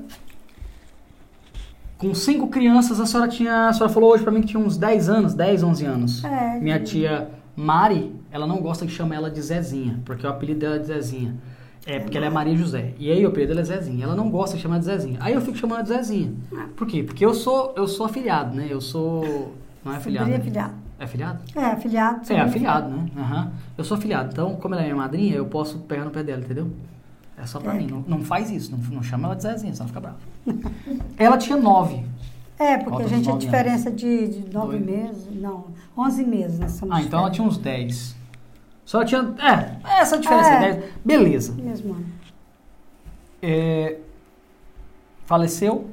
com 2.00 2.14
cinco 2.14 2.48
crianças. 2.48 2.98
A 2.98 3.06
senhora 3.06 3.30
tinha. 3.30 3.68
A 3.68 3.72
senhora 3.72 3.92
falou 3.92 4.12
hoje 4.12 4.22
pra 4.22 4.32
mim 4.32 4.40
que 4.40 4.48
tinha 4.48 4.60
uns 4.60 4.76
10 4.76 5.08
anos, 5.08 5.34
10, 5.34 5.62
11 5.62 5.84
anos. 5.84 6.24
É. 6.24 6.58
Minha 6.58 6.80
tia 6.80 7.30
Mari, 7.54 8.16
ela 8.32 8.46
não 8.46 8.60
gosta 8.60 8.86
que 8.86 8.92
chame 8.92 9.14
ela 9.14 9.30
de 9.30 9.40
Zezinha, 9.40 10.00
porque 10.04 10.26
o 10.26 10.30
apelido 10.30 10.60
dela 10.60 10.76
é 10.76 10.78
de 10.78 10.86
Zezinha. 10.86 11.36
É 11.86 11.98
porque 11.98 12.16
ela 12.16 12.26
é 12.26 12.30
Maria 12.30 12.56
José. 12.56 12.94
E 12.98 13.10
aí 13.10 13.24
o 13.24 13.28
apelido 13.28 13.50
dela 13.50 13.60
é 13.60 13.64
Zezinha. 13.64 14.04
Ela 14.04 14.16
não 14.16 14.30
gosta 14.30 14.56
de 14.56 14.62
chamar 14.62 14.78
de 14.78 14.86
Zezinha. 14.86 15.18
Aí 15.20 15.34
eu 15.34 15.40
fico 15.40 15.56
chamando 15.56 15.78
ela 15.78 15.82
de 15.82 15.88
Zezinha. 15.90 16.32
Por 16.76 16.86
quê? 16.86 17.02
Porque 17.02 17.24
eu 17.24 17.34
sou, 17.34 17.74
eu 17.76 17.86
sou 17.86 18.06
afiliado, 18.06 18.56
né? 18.56 18.66
Eu 18.68 18.80
sou. 18.80 19.54
Não 19.84 19.92
é 19.92 19.96
afiliado. 19.96 20.28
Né? 20.28 20.36
afiliado. 20.36 20.74
É 20.98 21.04
afiliado? 21.04 21.40
É, 21.56 21.64
afiliado. 21.64 22.32
É, 22.32 22.40
afiliado, 22.40 22.90
né? 22.90 23.06
Aham. 23.16 23.52
Eu 23.76 23.84
sou 23.84 23.96
afiliado. 23.96 24.30
Então, 24.32 24.54
como 24.56 24.74
ela 24.74 24.82
é 24.82 24.86
minha 24.86 24.96
madrinha, 24.96 25.34
eu 25.34 25.46
posso 25.46 25.78
pegar 25.78 26.04
no 26.04 26.10
pé 26.10 26.22
dela, 26.22 26.42
entendeu? 26.42 26.70
É 27.40 27.46
só 27.46 27.58
pra 27.58 27.74
É. 27.74 27.78
mim. 27.78 27.86
Não, 27.86 28.00
não 28.06 28.20
faz 28.22 28.50
isso. 28.50 28.70
Não, 28.72 28.78
não 28.96 29.02
chama 29.02 29.26
ela 29.28 29.36
de 29.36 29.42
Zezinha, 29.42 29.72
senão 29.74 29.88
fica 29.88 30.00
brava. 30.00 30.18
ela 31.16 31.38
tinha 31.38 31.56
nove. 31.56 32.04
É, 32.58 32.76
porque 32.76 33.02
a 33.02 33.06
gente 33.08 33.28
uns 33.30 33.34
é 33.36 33.38
diferença 33.38 33.90
de, 33.90 34.28
de 34.28 34.52
nove 34.54 34.78
Dois. 34.78 34.84
meses, 34.84 35.28
não, 35.40 35.64
onze 35.96 36.22
meses, 36.22 36.58
nós 36.58 36.72
somos 36.72 36.94
Ah, 36.94 37.00
então 37.00 37.20
ela 37.20 37.30
tinha 37.30 37.46
uns 37.46 37.56
dez. 37.56 38.14
Só 38.84 39.02
tinha. 39.04 39.34
É, 39.38 40.00
essa 40.00 40.18
diferença. 40.18 40.50
É. 40.50 40.72
dez. 40.74 40.92
Beleza. 41.02 41.54
Mesmo 41.54 41.94
ano. 41.94 42.06
É, 43.42 43.96
faleceu 45.24 45.88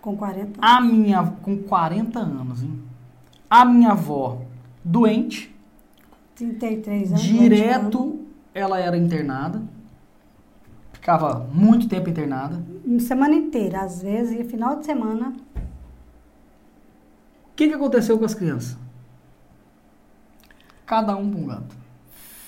Com 0.00 0.16
40 0.16 0.60
a 0.62 0.80
minha. 0.80 1.24
com 1.42 1.58
40 1.58 2.18
anos, 2.20 2.62
hein? 2.62 2.80
A 3.50 3.64
minha 3.64 3.90
avó 3.90 4.42
doente, 4.84 5.52
33 6.36 7.10
anos. 7.10 7.22
20 7.22 7.30
anos. 7.32 7.42
direto 7.42 8.20
ela 8.54 8.78
era 8.78 8.96
internada. 8.96 9.60
Ficava 11.02 11.48
muito 11.52 11.88
tempo 11.88 12.08
internada. 12.08 12.62
Semana 13.00 13.34
inteira, 13.34 13.80
às 13.80 14.00
vezes, 14.00 14.38
e 14.38 14.44
final 14.44 14.76
de 14.76 14.86
semana. 14.86 15.34
O 15.56 17.54
que, 17.56 17.66
que 17.66 17.74
aconteceu 17.74 18.16
com 18.16 18.24
as 18.24 18.34
crianças? 18.34 18.78
Cada 20.86 21.16
um 21.16 21.28
para 21.28 21.40
um 21.40 21.46
canto. 21.48 21.76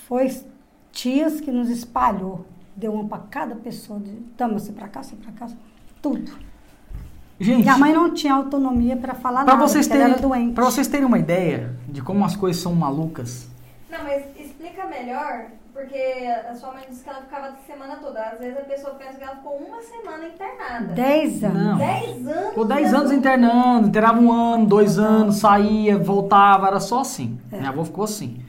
Foi 0.07 0.33
tias 0.93 1.41
que 1.41 1.51
nos 1.51 1.69
espalhou. 1.69 2.45
Deu 2.73 2.93
uma 2.93 3.03
para 3.09 3.23
cada 3.23 3.55
pessoa. 3.57 3.99
De, 3.99 4.11
Toma, 4.37 4.53
você 4.57 4.71
para 4.71 4.87
cá, 4.87 5.03
você 5.03 5.17
para 5.17 5.33
cá. 5.33 5.49
Tudo. 6.01 6.31
Gente, 7.37 7.63
Minha 7.63 7.77
mãe 7.77 7.91
não 7.91 8.13
tinha 8.13 8.33
autonomia 8.35 8.95
para 8.95 9.15
falar 9.15 9.43
para 9.43 9.55
nada, 9.55 9.67
vocês, 9.67 9.85
terem, 9.85 10.03
era 10.13 10.17
doente. 10.17 10.53
pra 10.53 10.63
vocês 10.63 10.87
terem 10.87 11.05
uma 11.05 11.19
ideia 11.19 11.75
de 11.89 12.01
como 12.01 12.23
as 12.23 12.37
coisas 12.37 12.61
são 12.61 12.73
malucas, 12.73 13.49
Não, 13.91 14.01
mas 14.01 14.23
explica 14.39 14.85
melhor, 14.87 15.47
porque 15.75 15.97
a 16.49 16.55
sua 16.55 16.71
mãe 16.71 16.85
disse 16.89 17.03
que 17.03 17.09
ela 17.09 17.19
ficava 17.19 17.47
a 17.47 17.55
semana 17.67 17.97
toda. 17.97 18.29
Às 18.29 18.39
vezes 18.39 18.57
a 18.57 18.61
pessoa 18.61 18.95
pensa 18.95 19.17
que 19.17 19.23
ela 19.25 19.35
ficou 19.35 19.57
uma 19.57 19.81
semana 19.81 20.25
internada. 20.25 20.93
Dez 20.93 21.43
anos. 21.43 21.61
Não. 21.61 21.77
Dez 21.77 22.27
anos. 22.27 22.49
Ficou 22.49 22.65
10 22.65 22.93
anos 22.93 23.11
internando, 23.11 23.87
internava 23.89 24.17
um 24.17 24.31
ano, 24.31 24.65
dois 24.65 24.97
anos, 24.97 25.35
saía, 25.35 25.97
voltava, 25.97 26.67
era 26.67 26.79
só 26.79 27.01
assim. 27.01 27.37
Minha 27.51 27.67
avó 27.67 27.83
ficou 27.83 28.05
assim. 28.05 28.41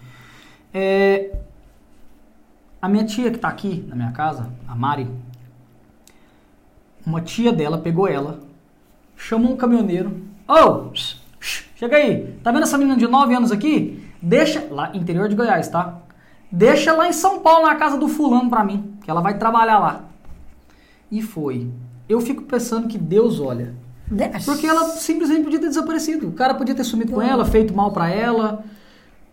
É, 0.72 1.36
a 2.80 2.88
minha 2.88 3.04
tia 3.04 3.32
que 3.32 3.38
tá 3.38 3.48
aqui 3.48 3.84
na 3.88 3.96
minha 3.96 4.12
casa, 4.12 4.48
a 4.68 4.76
Mari, 4.76 5.10
uma 7.04 7.20
tia 7.20 7.52
dela 7.52 7.78
pegou 7.78 8.06
ela, 8.06 8.38
chamou 9.16 9.52
um 9.52 9.56
caminhoneiro. 9.56 10.22
Ô, 10.46 10.92
chega 11.40 11.96
aí, 11.96 12.38
tá 12.44 12.52
vendo 12.52 12.62
essa 12.62 12.78
menina 12.78 12.96
de 12.96 13.08
9 13.08 13.34
anos 13.34 13.50
aqui? 13.50 14.08
Deixa, 14.22 14.64
lá, 14.70 14.92
interior 14.94 15.28
de 15.28 15.34
Goiás, 15.34 15.68
tá? 15.68 16.05
Deixa 16.56 16.94
lá 16.94 17.06
em 17.06 17.12
São 17.12 17.40
Paulo, 17.40 17.66
na 17.66 17.74
casa 17.74 17.98
do 17.98 18.08
fulano 18.08 18.48
pra 18.48 18.64
mim, 18.64 18.94
que 19.04 19.10
ela 19.10 19.20
vai 19.20 19.36
trabalhar 19.36 19.78
lá. 19.78 20.04
E 21.10 21.20
foi. 21.20 21.70
Eu 22.08 22.18
fico 22.18 22.44
pensando 22.44 22.88
que 22.88 22.96
Deus 22.96 23.38
olha. 23.40 23.74
Porque 24.46 24.66
ela 24.66 24.84
simplesmente 24.84 25.44
podia 25.44 25.58
ter 25.58 25.68
desaparecido. 25.68 26.28
O 26.28 26.32
cara 26.32 26.54
podia 26.54 26.74
ter 26.74 26.84
sumido 26.84 27.12
com 27.12 27.20
ela, 27.20 27.44
feito 27.44 27.74
mal 27.74 27.92
pra 27.92 28.08
ela. 28.08 28.64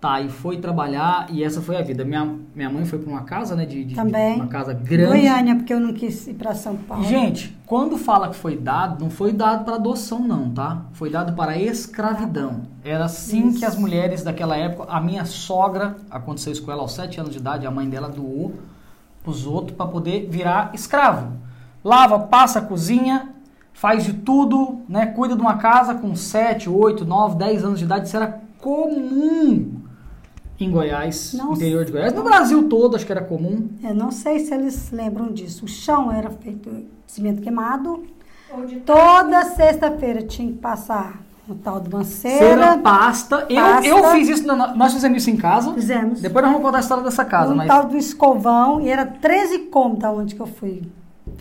Tá, 0.04 0.20
e 0.20 0.28
foi 0.28 0.58
trabalhar 0.58 1.28
e 1.30 1.46
essa 1.46 1.62
foi 1.62 1.78
a 1.78 1.82
vida. 1.82 2.04
Minha, 2.04 2.36
minha 2.54 2.70
mãe 2.70 2.84
foi 2.84 3.00
pra 3.00 3.10
uma 3.10 3.22
casa, 3.22 3.56
né? 3.56 3.66
De, 3.66 3.86
de- 3.86 3.96
Também. 3.96 4.36
Uma 4.36 4.48
casa 4.48 4.74
grande. 4.74 5.08
Goiânia, 5.22 5.56
porque 5.56 5.74
eu 5.74 5.80
não 5.80 5.94
quis 5.94 6.28
ir 6.28 6.34
para 6.34 6.54
São 6.54 6.76
Paulo. 6.76 7.06
Gente, 7.06 7.58
quando 7.66 7.98
fala 7.98 8.28
que 8.28 8.36
foi 8.36 8.58
dado, 8.58 9.02
não 9.02 9.10
foi 9.10 9.32
dado 9.32 9.64
para 9.64 9.76
adoção, 9.76 10.20
não, 10.20 10.50
tá? 10.50 10.82
Foi 10.92 11.10
dado 11.10 11.32
para 11.38 11.58
escravidão. 11.58 12.64
Era 12.84 13.06
assim 13.06 13.48
Isso. 13.48 13.60
que 13.60 13.64
as 13.66 13.78
mulheres 13.78 14.26
daquela 14.26 14.58
época. 14.58 14.92
A 14.92 15.00
minha 15.00 15.24
sogra, 15.24 15.96
aconteceu 16.12 16.52
isso 16.52 16.64
com 16.66 16.72
ela 16.74 16.82
aos 16.82 16.92
7 16.92 17.22
anos 17.22 17.32
de 17.32 17.38
idade, 17.38 17.66
a 17.66 17.72
mãe 17.72 17.88
dela 17.88 18.10
doou 18.10 18.56
os 19.26 19.48
outros 19.48 19.78
para 19.78 19.86
poder 19.86 20.28
virar 20.30 20.72
escravo. 20.74 21.32
Lava, 21.82 22.20
passa, 22.20 22.60
cozinha, 22.60 23.30
faz 23.72 24.04
de 24.04 24.12
tudo, 24.12 24.82
né? 24.90 25.06
Cuida 25.06 25.34
de 25.34 25.42
uma 25.42 25.56
casa 25.56 25.96
com 25.96 26.14
7, 26.14 26.70
8, 26.70 27.06
9, 27.06 27.38
10 27.38 27.64
anos 27.64 27.80
de 27.80 27.86
idade. 27.86 28.08
Isso 28.08 28.18
era 28.18 28.42
comum 28.60 29.82
em 30.60 30.70
Goiás, 30.72 31.34
Nossa. 31.34 31.54
interior 31.54 31.84
de 31.86 31.92
Goiás. 31.92 32.14
No 32.14 32.24
Brasil 32.24 32.68
todo, 32.70 32.96
acho 32.96 33.06
que 33.06 33.12
era 33.12 33.24
comum. 33.24 33.68
Eu 33.84 33.94
não 33.94 34.12
sei 34.12 34.40
se 34.40 34.54
eles 34.54 34.92
lembram 34.92 35.32
disso. 35.32 35.66
O 35.66 35.68
chão 35.68 36.12
era 36.12 36.30
feito 36.30 36.70
de 36.70 36.86
cimento 37.08 37.42
queimado. 37.42 38.04
De 38.68 38.78
Toda 38.82 39.44
sexta-feira 39.56 40.22
tinha 40.22 40.52
que 40.52 40.58
passar 40.60 41.22
o 41.50 41.56
tal 41.56 41.80
de 41.80 41.90
uma 41.90 42.04
Cera, 42.04 42.38
cera. 42.38 42.78
pasta. 42.78 43.46
Eu, 43.50 43.56
Pasta. 43.62 43.88
eu 43.88 44.12
fiz 44.12 44.30
isso, 44.30 44.46
na- 44.48 44.76
nós 44.76 44.94
fizemos 44.94 45.18
isso 45.18 45.30
em 45.32 45.36
casa. 45.36 45.74
Fizemos. 45.74 46.22
Depois 46.22 46.44
nós 46.46 46.52
vamos 46.54 46.66
contar 46.66 46.78
a 46.78 46.82
história 46.82 47.04
dessa 47.04 47.26
casa, 47.26 47.52
um 47.52 47.56
mas 47.58 47.68
tal 47.68 47.88
do 47.88 47.98
escovão. 47.98 48.80
E 48.80 48.90
era 48.90 49.06
13 49.06 49.58
cômodos 49.70 50.04
onde 50.08 50.36
que 50.36 50.42
eu 50.42 50.46
fui. 50.48 50.84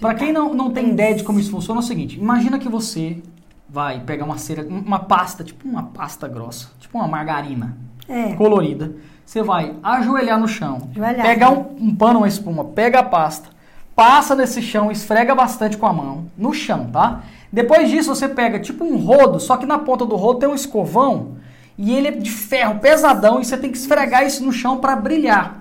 pra 0.01 0.15
quem 0.15 0.33
não, 0.33 0.55
não 0.55 0.71
tem 0.71 0.89
ideia 0.91 1.15
de 1.15 1.23
como 1.23 1.39
isso 1.39 1.51
funciona, 1.51 1.81
é 1.81 1.85
o 1.85 1.87
seguinte: 1.87 2.19
imagina 2.19 2.59
que 2.59 2.69
você 2.69 3.23
vai 3.69 4.01
pegar 4.01 4.25
uma 4.25 4.39
cera, 4.39 4.67
uma 4.67 4.99
pasta, 5.01 5.45
tipo 5.45 5.69
uma 5.69 5.83
pasta 5.85 6.27
grossa, 6.27 6.71
tipo 6.81 6.97
uma 6.99 7.07
margarina 7.07 7.77
É. 8.09 8.35
colorida. 8.35 8.93
Você 9.25 9.43
vai 9.43 9.75
ajoelhar 9.83 10.39
no 10.39 10.49
chão, 10.49 10.89
Ajoelhar. 10.91 11.27
pegar 11.27 11.51
um, 11.51 11.77
um 11.81 11.95
pano, 11.95 12.19
uma 12.21 12.29
espuma, 12.29 12.65
pega 12.65 12.99
a 12.99 13.03
pasta, 13.03 13.49
passa 13.97 14.35
nesse 14.35 14.61
chão, 14.61 14.91
esfrega 14.91 15.35
bastante 15.35 15.77
com 15.77 15.87
a 15.87 15.93
mão, 15.93 16.27
no 16.37 16.53
chão, 16.53 16.89
tá? 16.93 17.23
Depois 17.51 17.89
disso 17.91 18.15
você 18.15 18.29
pega 18.29 18.59
tipo 18.59 18.85
um 18.85 18.97
rodo, 18.97 19.39
só 19.41 19.57
que 19.57 19.65
na 19.65 19.79
ponta 19.79 20.05
do 20.05 20.17
rodo 20.17 20.41
tem 20.41 20.49
um 20.49 20.55
escovão 20.55 21.37
e 21.79 21.95
ele 21.95 22.09
é 22.09 22.11
de 22.11 22.31
ferro 22.31 22.79
pesadão 22.81 23.41
e 23.41 23.45
você 23.45 23.57
tem 23.57 23.71
que 23.71 23.79
esfregar 23.79 24.27
isso 24.27 24.45
no 24.45 24.53
chão 24.53 24.79
para 24.79 24.97
brilhar. 24.97 25.61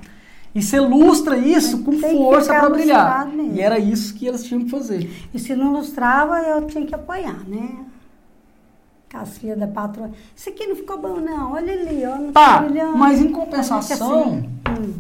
E 0.54 0.62
você 0.62 0.80
lustra 0.82 1.38
isso 1.38 1.82
com 1.82 1.94
força 1.94 2.54
para 2.54 2.70
brilhar. 2.70 3.26
mesmo. 3.28 3.56
E 3.56 3.62
era 3.62 3.80
isso 3.80 4.14
que 4.14 4.28
elas 4.28 4.44
tinham 4.44 4.66
que 4.66 4.70
fazer. 4.70 5.10
E 5.34 5.40
se 5.40 5.56
não 5.56 5.72
lustrava, 5.72 6.40
eu 6.40 6.66
tinha 6.68 6.86
que 6.86 6.94
apoiar, 6.94 7.40
né? 7.48 7.70
As 9.14 9.38
filhas 9.38 9.60
da 9.60 9.68
patroa. 9.68 10.10
Isso 10.36 10.50
aqui 10.50 10.66
não 10.68 10.76
ficou 10.76 10.98
bom, 11.00 11.18
não. 11.18 11.52
Olha 11.54 11.74
ali, 11.74 12.06
ó. 12.06 12.18
Não 12.18 12.32
Tá, 12.32 12.64
tá 12.64 12.86
mas 12.96 13.20
em 13.20 13.26
Olha 13.26 13.34
compensação, 13.36 13.88
que 13.88 13.94
assim. 13.94 14.50
Hum. 14.70 14.94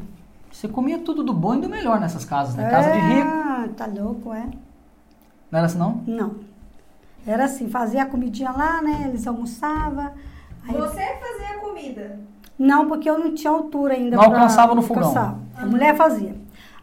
você 0.52 0.68
comia 0.68 1.00
tudo 1.00 1.24
do 1.24 1.34
bom 1.34 1.56
e 1.56 1.62
do 1.62 1.70
melhor 1.70 2.00
nessas 2.00 2.26
casas, 2.26 2.56
né? 2.56 2.70
Casa 2.70 2.92
de 2.92 2.98
rico. 3.00 3.28
Ah, 3.30 3.68
tá 3.78 3.86
louco, 3.88 4.34
é? 4.34 4.46
Não 5.50 5.58
era 5.60 5.66
assim 5.66 5.78
não? 5.78 6.02
Não. 6.06 6.36
Era 7.26 7.46
assim, 7.46 7.70
fazia 7.70 8.04
a 8.04 8.06
comidinha 8.06 8.52
lá, 8.52 8.82
né? 8.82 9.06
Eles 9.08 9.26
almoçavam. 9.28 10.12
Aí- 10.68 10.76
Você 10.76 11.02
fazia 11.02 11.58
a 11.58 11.60
comida. 11.60 12.20
Não, 12.60 12.88
porque 12.88 13.10
eu 13.10 13.18
não 13.18 13.34
tinha 13.34 13.52
altura 13.52 13.94
ainda. 13.94 14.18
Não 14.18 14.24
pra- 14.26 14.34
alcançava 14.34 14.76
no 14.76 14.82
fogão. 14.82 15.04
alcançava. 15.08 15.40
A 15.56 15.66
mulher 15.66 15.96
fazia. 15.96 16.36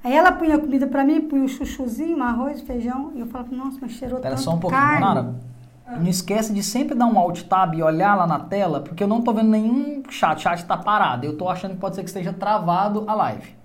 Aí 0.03 0.15
ela 0.15 0.33
punha 0.33 0.59
comida 0.59 0.87
pra 0.87 1.05
mim, 1.05 1.21
punha 1.21 1.43
um 1.43 1.49
chuchuzinho, 1.49 2.17
um 2.19 2.23
arroz, 2.23 2.61
feijão. 2.63 3.13
E 3.15 3.21
eu 3.21 3.27
falava, 3.27 3.55
nossa, 3.55 3.79
mas 3.81 3.93
cheirou 3.93 4.19
Espera 4.19 4.35
tanto 4.35 4.45
só 4.45 4.55
um 4.55 4.59
pouquinho, 4.59 4.81
carne. 4.81 5.01
Nara. 5.01 5.35
Não 5.97 6.07
esquece 6.07 6.53
de 6.53 6.63
sempre 6.63 6.95
dar 6.95 7.07
um 7.07 7.19
alt 7.19 7.43
tab 7.45 7.75
e 7.75 7.83
olhar 7.83 8.15
lá 8.15 8.27
na 8.27 8.39
tela, 8.41 8.81
porque 8.81 9.03
eu 9.03 9.09
não 9.09 9.23
tô 9.23 9.33
vendo 9.33 9.49
nenhum 9.49 10.03
chat. 10.11 10.43
chat 10.43 10.65
tá 10.67 10.77
parado. 10.77 11.25
Eu 11.25 11.37
tô 11.37 11.49
achando 11.49 11.73
que 11.73 11.79
pode 11.81 11.95
ser 11.97 12.03
que 12.03 12.09
esteja 12.09 12.33
travado 12.33 13.05
a 13.07 13.15
live. 13.15 13.57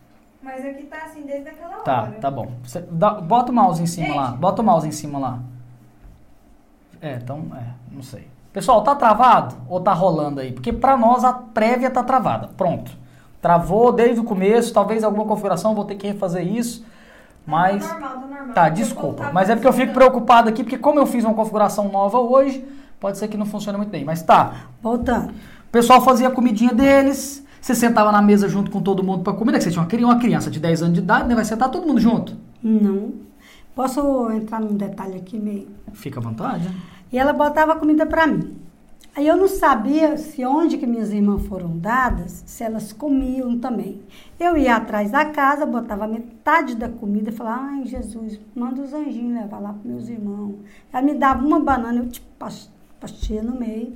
Mas 0.41 0.65
aqui 0.65 0.83
tá 0.83 0.97
assim 1.05 1.23
desde 1.25 1.49
aquela 1.49 1.75
Tá, 1.77 2.01
hora. 2.03 2.11
tá 2.21 2.31
bom. 2.31 2.51
Você 2.63 2.81
dá- 2.89 3.15
bota 3.21 3.51
o 3.51 3.55
mouse 3.55 3.81
em 3.81 3.85
cima 3.85 4.07
Gente. 4.07 4.15
lá. 4.17 4.31
Bota 4.31 4.61
o 4.61 4.65
mouse 4.65 4.87
em 4.87 4.91
cima 4.91 5.19
lá. 5.19 5.39
É, 7.01 7.15
então, 7.15 7.45
é, 7.55 7.63
não 7.91 8.01
sei. 8.01 8.27
Pessoal, 8.51 8.81
tá 8.83 8.95
travado 8.95 9.55
ou 9.67 9.81
tá 9.81 9.93
rolando 9.93 10.39
aí? 10.39 10.51
Porque 10.51 10.71
pra 10.71 10.95
nós 10.95 11.23
a 11.23 11.33
prévia 11.33 11.89
tá 11.89 12.03
travada. 12.03 12.49
Pronto. 12.55 12.91
Travou 13.41 13.91
desde 13.91 14.19
o 14.21 14.23
começo, 14.23 14.73
talvez 14.73 15.03
alguma 15.03 15.25
configuração, 15.25 15.75
vou 15.75 15.83
ter 15.85 15.95
que 15.95 16.07
refazer 16.07 16.47
isso. 16.47 16.85
Mas. 17.45 17.85
Tá 17.87 17.93
normal, 17.99 18.09
tá 18.11 18.27
normal. 18.27 18.53
Tá, 18.53 18.69
desculpa. 18.69 19.31
Mas 19.33 19.49
é 19.49 19.55
porque 19.55 19.67
eu 19.67 19.73
fico 19.73 19.93
preocupado 19.93 20.49
aqui, 20.49 20.63
porque 20.63 20.77
como 20.77 20.99
eu 20.99 21.05
fiz 21.05 21.23
uma 21.25 21.33
configuração 21.33 21.89
nova 21.89 22.19
hoje, 22.19 22.63
pode 22.99 23.17
ser 23.17 23.27
que 23.27 23.37
não 23.37 23.45
funcione 23.45 23.77
muito 23.77 23.89
bem. 23.89 24.03
Mas 24.05 24.21
tá. 24.21 24.67
Voltando. 24.81 25.29
O 25.31 25.71
pessoal 25.71 26.01
fazia 26.01 26.27
a 26.27 26.31
comidinha 26.31 26.73
deles, 26.73 27.43
você 27.59 27.73
sentava 27.73 28.11
na 28.11 28.21
mesa 28.21 28.47
junto 28.47 28.69
com 28.71 28.81
todo 28.81 29.03
mundo 29.03 29.23
pra 29.23 29.33
comer, 29.33 29.53
né? 29.53 29.57
Que 29.57 29.63
você 29.65 29.71
tinha 29.71 29.81
uma 29.81 29.87
cri- 29.87 30.03
uma 30.05 30.19
criança 30.19 30.51
de 30.51 30.59
10 30.59 30.83
anos 30.83 30.93
de 30.93 30.99
idade, 30.99 31.27
né? 31.27 31.35
Vai 31.35 31.45
sentar 31.45 31.69
todo 31.71 31.87
mundo 31.87 31.99
junto. 31.99 32.35
Não. 32.61 33.11
Posso 33.75 34.29
entrar 34.31 34.59
num 34.61 34.75
detalhe 34.77 35.15
aqui 35.17 35.39
meio? 35.39 35.67
Fica 35.93 36.19
à 36.19 36.23
vontade. 36.23 36.69
E 37.11 37.17
ela 37.17 37.33
botava 37.33 37.75
comida 37.75 38.05
pra 38.05 38.27
mim. 38.27 38.55
Aí 39.15 39.27
eu 39.27 39.37
não 39.37 39.47
sabia 39.47 40.17
se 40.17 40.43
onde 40.43 40.75
que 40.77 40.87
minhas 40.87 41.11
irmãs 41.13 41.45
foram 41.45 41.77
dadas, 41.77 42.43
se 42.47 42.63
elas 42.63 42.91
comiam 42.91 43.59
também. 43.59 44.01
Eu 44.39 44.57
ia 44.57 44.75
atrás 44.75 45.11
da 45.11 45.23
casa, 45.25 45.67
botava 45.67 46.07
metade 46.07 46.75
da 46.75 46.89
comida 46.89 47.29
e 47.29 47.33
falava, 47.33 47.61
ai 47.61 47.85
Jesus, 47.85 48.39
manda 48.55 48.81
os 48.81 48.91
anjinhos 48.91 49.39
levar 49.39 49.59
lá 49.59 49.73
para 49.73 49.91
meus 49.91 50.09
irmãos. 50.09 50.55
Ela 50.91 51.03
me 51.03 51.13
dava 51.13 51.45
uma 51.45 51.59
banana, 51.59 51.99
eu 51.99 52.09
tipo, 52.09 52.25
pas- 52.39 52.71
pastia 52.99 53.43
no 53.43 53.59
meio, 53.59 53.93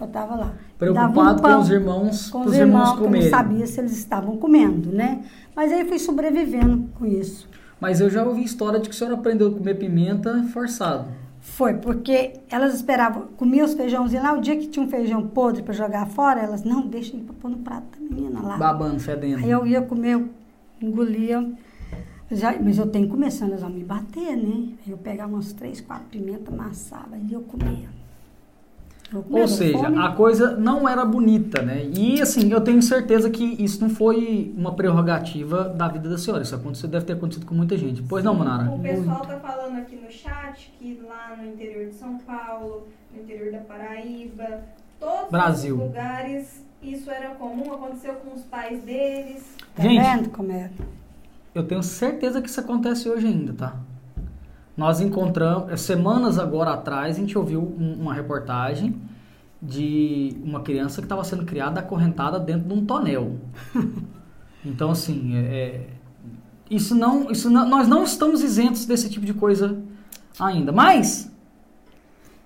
botava 0.00 0.34
lá. 0.34 0.54
Preocupado 0.78 1.12
um 1.20 1.36
com 1.36 1.42
pão 1.42 1.60
os 1.60 1.68
irmãos, 1.70 2.30
com 2.30 2.40
os 2.40 2.54
irmãos 2.54 2.58
irmãos, 2.58 2.92
que 2.92 2.98
eu 3.00 3.04
comerem. 3.04 3.30
não 3.30 3.36
sabia 3.38 3.66
se 3.66 3.80
eles 3.80 3.92
estavam 3.98 4.38
comendo, 4.38 4.90
né? 4.90 5.24
Mas 5.54 5.70
aí 5.72 5.84
fui 5.86 5.98
sobrevivendo 5.98 6.88
com 6.98 7.04
isso. 7.04 7.46
Mas 7.78 8.00
eu 8.00 8.08
já 8.08 8.24
ouvi 8.24 8.42
história 8.42 8.80
de 8.80 8.88
que 8.88 8.94
a 8.94 8.98
senhora 8.98 9.16
aprendeu 9.16 9.48
a 9.48 9.52
comer 9.52 9.74
pimenta 9.74 10.42
forçado. 10.54 11.06
Foi, 11.44 11.74
porque 11.74 12.32
elas 12.50 12.74
esperavam, 12.74 13.28
comiam 13.36 13.66
os 13.66 13.74
feijãozinhos 13.74 14.24
lá, 14.24 14.32
o 14.32 14.40
dia 14.40 14.56
que 14.56 14.66
tinha 14.66 14.84
um 14.84 14.88
feijão 14.88 15.28
podre 15.28 15.62
para 15.62 15.74
jogar 15.74 16.06
fora, 16.06 16.40
elas, 16.40 16.64
não, 16.64 16.86
deixa 16.86 17.16
para 17.18 17.34
pôr 17.34 17.50
no 17.50 17.58
prato 17.58 17.84
da 17.96 18.00
menina 18.00 18.40
lá. 18.40 18.56
Babando, 18.56 18.98
fedendo. 18.98 19.44
Aí 19.44 19.50
eu 19.50 19.64
ia 19.66 19.82
comer, 19.82 20.14
eu 20.14 20.30
engolia, 20.80 21.52
já, 22.30 22.58
mas 22.58 22.78
eu 22.78 22.86
tenho 22.86 23.04
que 23.04 23.10
comer, 23.10 23.30
senão 23.30 23.50
elas 23.50 23.60
vão 23.60 23.70
me 23.70 23.84
bater, 23.84 24.36
né? 24.36 24.74
Aí 24.84 24.90
eu 24.90 24.96
pegava 24.96 25.34
umas 25.34 25.52
três, 25.52 25.82
quatro 25.82 26.06
pimentas, 26.06 26.52
amassava 26.52 27.16
e 27.18 27.34
eu 27.34 27.42
comia. 27.42 27.90
Ou 29.30 29.48
seja, 29.48 29.78
fome. 29.78 29.98
a 29.98 30.12
coisa 30.12 30.56
não 30.56 30.88
era 30.88 31.04
bonita, 31.04 31.62
né? 31.62 31.86
E 31.96 32.20
assim, 32.20 32.50
eu 32.50 32.60
tenho 32.60 32.80
certeza 32.82 33.28
que 33.30 33.44
isso 33.62 33.80
não 33.80 33.90
foi 33.90 34.52
uma 34.56 34.72
prerrogativa 34.74 35.64
da 35.68 35.88
vida 35.88 36.08
da 36.08 36.18
senhora. 36.18 36.42
Isso 36.42 36.54
aconteceu, 36.54 36.88
deve 36.88 37.04
ter 37.04 37.12
acontecido 37.14 37.46
com 37.46 37.54
muita 37.54 37.76
gente. 37.78 38.02
Pois 38.02 38.24
não, 38.24 38.34
Manara? 38.34 38.70
O 38.70 38.78
pessoal 38.80 39.20
tá 39.26 39.38
falando 39.38 39.78
aqui 39.78 39.96
no 39.96 40.10
chat 40.10 40.72
que 40.78 41.00
lá 41.06 41.36
no 41.36 41.46
interior 41.48 41.86
de 41.88 41.94
São 41.94 42.18
Paulo, 42.18 42.88
no 43.14 43.22
interior 43.22 43.52
da 43.52 43.58
Paraíba, 43.58 44.60
todos 44.98 45.30
Brasil. 45.30 45.76
os 45.76 45.82
lugares, 45.82 46.64
isso 46.82 47.10
era 47.10 47.30
comum, 47.34 47.72
aconteceu 47.72 48.14
com 48.14 48.34
os 48.34 48.42
pais 48.42 48.82
deles. 48.82 49.44
Tá 49.76 49.82
Gente. 49.82 50.02
vendo 50.02 50.30
como 50.30 50.52
é? 50.52 50.70
eu 51.54 51.62
tenho 51.62 51.82
certeza 51.84 52.42
que 52.42 52.48
isso 52.48 52.58
acontece 52.58 53.08
hoje 53.08 53.28
ainda, 53.28 53.52
tá? 53.52 53.76
Nós 54.76 55.00
encontramos, 55.00 55.80
semanas 55.80 56.36
agora 56.36 56.72
atrás, 56.72 57.16
a 57.16 57.20
gente 57.20 57.38
ouviu 57.38 57.60
um- 57.78 57.94
uma 58.00 58.12
reportagem 58.12 58.92
de 59.66 60.36
uma 60.44 60.60
criança 60.60 61.00
que 61.00 61.06
estava 61.06 61.24
sendo 61.24 61.44
criada 61.44 61.80
acorrentada 61.80 62.38
dentro 62.38 62.68
de 62.68 62.74
um 62.74 62.84
tonel. 62.84 63.36
Então, 64.66 64.90
assim, 64.92 65.36
é, 65.36 65.40
é- 65.40 65.86
isso 66.70 66.94
não, 66.94 67.30
isso 67.30 67.50
não, 67.50 67.68
nós 67.68 67.86
não 67.86 68.02
estamos 68.02 68.42
isentos 68.42 68.86
desse 68.86 69.10
tipo 69.10 69.26
de 69.26 69.34
coisa 69.34 69.76
ainda. 70.40 70.72
Mas, 70.72 71.30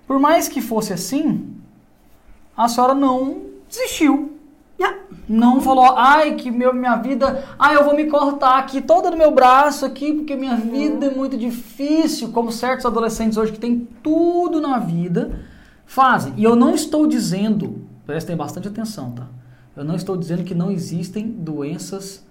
por 0.05 0.19
mais 0.19 0.49
que 0.49 0.59
fosse 0.59 0.91
assim, 0.91 1.55
a 2.57 2.67
senhora 2.67 2.93
não 2.93 3.43
desistiu. 3.69 4.37
Ah, 4.81 4.95
Não 5.29 5.61
falou, 5.61 5.95
ai, 5.95 6.35
que 6.35 6.51
meu, 6.51 6.73
minha 6.73 6.97
vida, 6.97 7.45
ai, 7.57 7.75
eu 7.77 7.85
vou 7.85 7.95
me 7.95 8.05
cortar 8.05 8.57
aqui 8.59 8.81
toda 8.81 9.09
no 9.11 9.15
meu 9.17 9.31
braço 9.31 9.85
aqui, 9.85 10.13
porque 10.13 10.35
minha 10.35 10.57
vida 10.57 11.05
é 11.05 11.09
muito 11.09 11.37
difícil, 11.37 12.33
como 12.33 12.51
certos 12.51 12.85
adolescentes 12.85 13.37
hoje 13.37 13.51
que 13.53 13.59
têm 13.59 13.87
tudo 14.03 14.59
na 14.59 14.77
vida 14.77 15.39
fazem. 15.89 16.33
E 16.37 16.43
eu 16.43 16.55
não 16.55 16.75
estou 16.75 17.07
dizendo, 17.07 17.81
prestem 18.05 18.35
bastante 18.35 18.67
atenção, 18.67 19.11
tá? 19.11 19.27
Eu 19.75 19.83
não 19.83 19.95
estou 19.95 20.15
dizendo 20.15 20.43
que 20.43 20.53
não 20.53 20.69
existem 20.69 21.27
doenças 21.27 22.23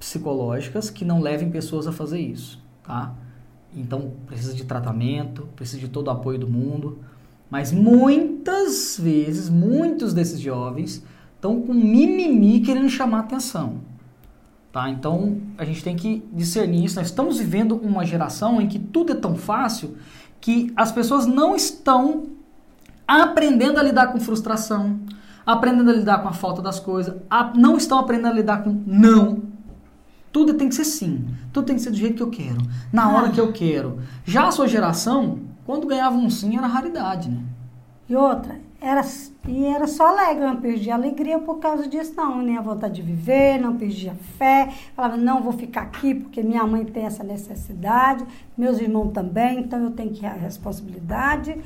psicológicas 0.00 0.90
que 0.90 1.04
não 1.04 1.20
levem 1.20 1.48
pessoas 1.48 1.86
a 1.86 1.92
fazer 1.92 2.18
isso, 2.18 2.60
tá? 2.82 3.14
Então, 3.72 4.14
precisa 4.26 4.52
de 4.52 4.64
tratamento, 4.64 5.48
precisa 5.54 5.78
de 5.78 5.86
todo 5.86 6.08
o 6.08 6.10
apoio 6.10 6.40
do 6.40 6.48
mundo. 6.48 6.98
Mas 7.48 7.70
muitas 7.70 8.98
vezes, 9.00 9.48
muitos 9.48 10.12
desses 10.12 10.40
jovens 10.40 11.04
estão 11.36 11.62
com 11.62 11.72
mimimi 11.72 12.60
querendo 12.60 12.88
chamar 12.88 13.20
atenção. 13.20 13.76
Tá? 14.72 14.90
Então, 14.90 15.40
a 15.56 15.64
gente 15.64 15.84
tem 15.84 15.94
que 15.94 16.24
discernir 16.32 16.84
isso. 16.84 16.96
Nós 16.96 17.06
estamos 17.06 17.38
vivendo 17.38 17.76
uma 17.76 18.04
geração 18.04 18.60
em 18.60 18.66
que 18.66 18.78
tudo 18.78 19.12
é 19.12 19.14
tão 19.14 19.36
fácil 19.36 19.96
que 20.40 20.72
as 20.76 20.90
pessoas 20.90 21.26
não 21.26 21.54
estão 21.54 22.37
aprendendo 23.08 23.78
a 23.78 23.82
lidar 23.82 24.08
com 24.08 24.20
frustração, 24.20 25.00
aprendendo 25.46 25.90
a 25.90 25.94
lidar 25.94 26.18
com 26.22 26.28
a 26.28 26.32
falta 26.32 26.60
das 26.60 26.78
coisas, 26.78 27.16
a- 27.30 27.52
não 27.56 27.76
estão 27.76 27.98
aprendendo 27.98 28.28
a 28.32 28.34
lidar 28.34 28.62
com 28.62 28.82
não. 28.86 29.42
Tudo 30.30 30.54
tem 30.54 30.68
que 30.68 30.74
ser 30.74 30.84
sim. 30.84 31.24
Tudo 31.52 31.64
tem 31.66 31.76
que 31.76 31.82
ser 31.82 31.90
do 31.90 31.96
jeito 31.96 32.16
que 32.16 32.22
eu 32.22 32.30
quero, 32.30 32.58
na 32.92 33.08
hora 33.10 33.30
que 33.30 33.40
eu 33.40 33.50
quero. 33.52 33.98
Já 34.24 34.46
a 34.46 34.50
sua 34.52 34.68
geração, 34.68 35.38
quando 35.64 35.86
ganhava 35.86 36.16
um 36.16 36.28
sim, 36.28 36.56
era 36.56 36.66
raridade, 36.66 37.30
né? 37.30 37.40
E 38.08 38.14
outra, 38.14 38.60
era, 38.80 39.02
e 39.46 39.64
era 39.64 39.86
só 39.86 40.08
alegre, 40.08 40.44
eu 40.44 40.48
não 40.48 40.60
perdia 40.60 40.94
alegria 40.94 41.38
por 41.38 41.58
causa 41.58 41.88
disso, 41.88 42.12
não. 42.16 42.42
Nem 42.42 42.56
a 42.58 42.60
vontade 42.62 42.96
de 42.96 43.02
viver, 43.02 43.58
não 43.58 43.76
perdia 43.76 44.14
fé. 44.38 44.68
Falava, 44.94 45.16
não 45.16 45.42
vou 45.42 45.52
ficar 45.52 45.82
aqui 45.82 46.14
porque 46.14 46.42
minha 46.42 46.66
mãe 46.66 46.84
tem 46.84 47.04
essa 47.04 47.24
necessidade, 47.24 48.24
meus 48.56 48.78
irmãos 48.80 49.10
também, 49.12 49.60
então 49.60 49.78
eu 49.82 49.90
tenho 49.90 50.10
que 50.12 50.24
a 50.26 50.32
responsabilidade. 50.32 51.56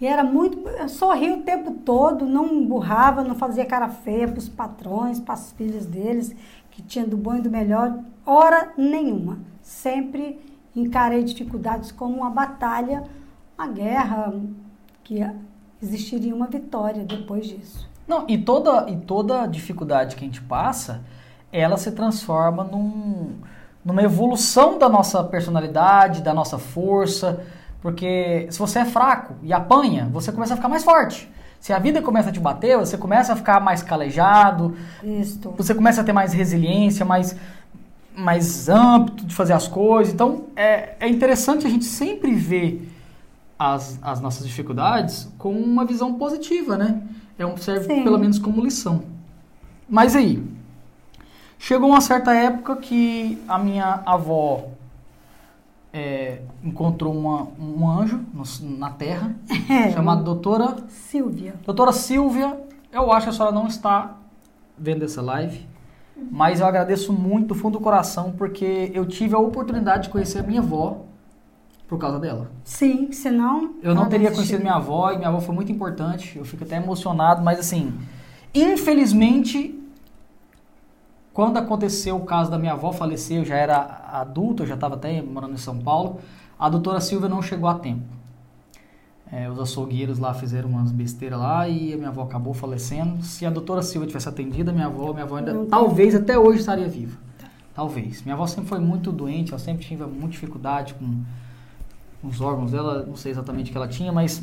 E 0.00 0.06
era 0.06 0.24
muito. 0.24 0.66
Eu 0.66 0.88
sorria 0.88 1.34
o 1.34 1.42
tempo 1.42 1.72
todo, 1.84 2.24
não 2.24 2.46
emburrava, 2.46 3.22
não 3.22 3.34
fazia 3.34 3.66
cara 3.66 3.88
feia 3.88 4.26
para 4.26 4.38
os 4.38 4.48
patrões, 4.48 5.20
para 5.20 5.34
as 5.34 5.52
filhas 5.52 5.84
deles, 5.84 6.34
que 6.70 6.80
tinham 6.80 7.06
do 7.06 7.16
bom 7.16 7.36
e 7.36 7.40
do 7.40 7.50
melhor, 7.50 7.98
hora 8.24 8.72
nenhuma. 8.76 9.38
Sempre 9.60 10.40
encarei 10.74 11.22
dificuldades 11.22 11.92
como 11.92 12.16
uma 12.16 12.30
batalha, 12.30 13.04
uma 13.58 13.68
guerra, 13.68 14.32
que 15.04 15.20
existiria 15.82 16.34
uma 16.34 16.46
vitória 16.46 17.04
depois 17.04 17.46
disso. 17.46 17.88
Não, 18.06 18.24
e 18.28 18.38
toda, 18.38 18.90
e 18.90 18.96
toda 18.96 19.46
dificuldade 19.46 20.16
que 20.16 20.24
a 20.24 20.26
gente 20.26 20.42
passa, 20.42 21.02
ela 21.52 21.76
se 21.76 21.92
transforma 21.92 22.64
num, 22.64 23.34
numa 23.84 24.02
evolução 24.02 24.78
da 24.78 24.88
nossa 24.88 25.22
personalidade, 25.22 26.22
da 26.22 26.32
nossa 26.32 26.58
força. 26.58 27.44
Porque 27.82 28.46
se 28.50 28.58
você 28.58 28.80
é 28.80 28.84
fraco 28.84 29.34
e 29.42 29.52
apanha, 29.52 30.08
você 30.12 30.30
começa 30.30 30.54
a 30.54 30.56
ficar 30.56 30.68
mais 30.68 30.84
forte. 30.84 31.30
Se 31.58 31.72
a 31.72 31.78
vida 31.78 32.00
começa 32.00 32.30
a 32.30 32.32
te 32.32 32.40
bater, 32.40 32.78
você 32.78 32.96
começa 32.96 33.32
a 33.32 33.36
ficar 33.36 33.60
mais 33.60 33.82
calejado, 33.82 34.76
Isto. 35.02 35.54
você 35.56 35.74
começa 35.74 36.00
a 36.00 36.04
ter 36.04 36.12
mais 36.12 36.32
resiliência, 36.32 37.04
mais, 37.04 37.36
mais 38.16 38.68
âmbito 38.68 39.26
de 39.26 39.34
fazer 39.34 39.52
as 39.52 39.68
coisas. 39.68 40.12
Então, 40.12 40.46
é, 40.56 40.94
é 41.00 41.08
interessante 41.08 41.66
a 41.66 41.70
gente 41.70 41.84
sempre 41.84 42.34
ver 42.34 42.90
as, 43.58 43.98
as 44.02 44.20
nossas 44.22 44.46
dificuldades 44.46 45.28
com 45.36 45.52
uma 45.52 45.84
visão 45.84 46.14
positiva, 46.14 46.78
né? 46.78 47.02
É 47.38 47.44
um, 47.44 47.58
serve 47.58 47.86
Sim. 47.86 48.04
pelo 48.04 48.18
menos 48.18 48.38
como 48.38 48.62
lição. 48.62 49.02
Mas 49.86 50.16
aí, 50.16 50.42
chegou 51.58 51.90
uma 51.90 52.00
certa 52.00 52.32
época 52.34 52.76
que 52.76 53.38
a 53.46 53.58
minha 53.58 54.02
avó 54.06 54.64
é, 55.92 56.42
encontrou 56.62 57.12
uma, 57.16 57.48
um 57.58 57.88
anjo 57.88 58.20
no- 58.32 58.44
na 58.78 58.90
terra, 58.90 59.34
É, 59.68 59.90
chamado 59.90 60.22
doutora 60.24 60.76
Silvia. 60.88 61.54
Doutora 61.64 61.92
Silvia, 61.92 62.60
eu 62.92 63.10
acho 63.12 63.26
que 63.26 63.30
a 63.30 63.32
senhora 63.32 63.52
não 63.54 63.66
está 63.66 64.16
vendo 64.78 65.04
essa 65.04 65.20
live, 65.20 65.66
mas 66.30 66.60
eu 66.60 66.66
agradeço 66.66 67.12
muito 67.12 67.48
do 67.48 67.54
fundo 67.54 67.78
do 67.78 67.82
coração 67.84 68.32
porque 68.36 68.90
eu 68.94 69.04
tive 69.06 69.34
a 69.34 69.38
oportunidade 69.38 70.04
de 70.04 70.08
conhecer 70.10 70.38
a 70.40 70.42
minha 70.42 70.60
avó 70.60 70.98
por 71.88 71.98
causa 71.98 72.20
dela. 72.20 72.50
Sim, 72.62 73.10
senão. 73.10 73.74
Eu 73.82 73.94
não 73.96 74.08
teria 74.08 74.30
conhecido 74.30 74.60
minha 74.60 74.74
avó 74.74 75.10
e 75.10 75.16
minha 75.16 75.28
avó 75.28 75.40
foi 75.40 75.54
muito 75.54 75.72
importante, 75.72 76.38
eu 76.38 76.44
fico 76.44 76.62
até 76.62 76.76
emocionado, 76.76 77.42
mas 77.42 77.58
assim, 77.58 77.92
infelizmente, 78.54 79.79
quando 81.32 81.56
aconteceu 81.56 82.16
o 82.16 82.24
caso 82.24 82.50
da 82.50 82.58
minha 82.58 82.72
avó 82.72 82.92
falecer, 82.92 83.38
eu 83.38 83.44
já 83.44 83.56
era 83.56 84.08
adulto, 84.12 84.62
eu 84.62 84.66
já 84.66 84.74
estava 84.74 84.96
até 84.96 85.22
morando 85.22 85.54
em 85.54 85.58
São 85.58 85.78
Paulo, 85.78 86.20
a 86.58 86.68
doutora 86.68 87.00
Silvia 87.00 87.28
não 87.28 87.40
chegou 87.40 87.68
a 87.68 87.74
tempo. 87.74 88.02
É, 89.32 89.48
os 89.48 89.60
açougueiros 89.60 90.18
lá 90.18 90.34
fizeram 90.34 90.68
umas 90.68 90.90
besteiras 90.90 91.38
lá 91.38 91.68
e 91.68 91.92
a 91.94 91.96
minha 91.96 92.08
avó 92.08 92.22
acabou 92.22 92.52
falecendo. 92.52 93.22
Se 93.22 93.46
a 93.46 93.50
doutora 93.50 93.80
Silvia 93.80 94.08
tivesse 94.08 94.28
atendido 94.28 94.70
a 94.70 94.74
minha 94.74 94.86
avó, 94.86 95.12
minha 95.12 95.24
avó 95.24 95.36
ainda 95.36 95.54
Não 95.54 95.66
talvez 95.66 96.16
até 96.16 96.36
hoje 96.36 96.58
estaria 96.58 96.88
viva. 96.88 97.16
Talvez. 97.72 98.22
Minha 98.22 98.34
avó 98.34 98.46
sempre 98.48 98.68
foi 98.68 98.80
muito 98.80 99.12
doente, 99.12 99.52
ela 99.52 99.58
sempre 99.60 99.84
tinha 99.84 100.04
muita 100.04 100.28
dificuldade 100.28 100.94
com, 100.94 101.22
com 102.20 102.28
os 102.28 102.40
órgãos 102.40 102.72
dela, 102.72 103.04
não 103.06 103.14
sei 103.16 103.30
exatamente 103.30 103.68
o 103.68 103.72
que 103.72 103.78
ela 103.78 103.86
tinha, 103.86 104.10
mas 104.10 104.42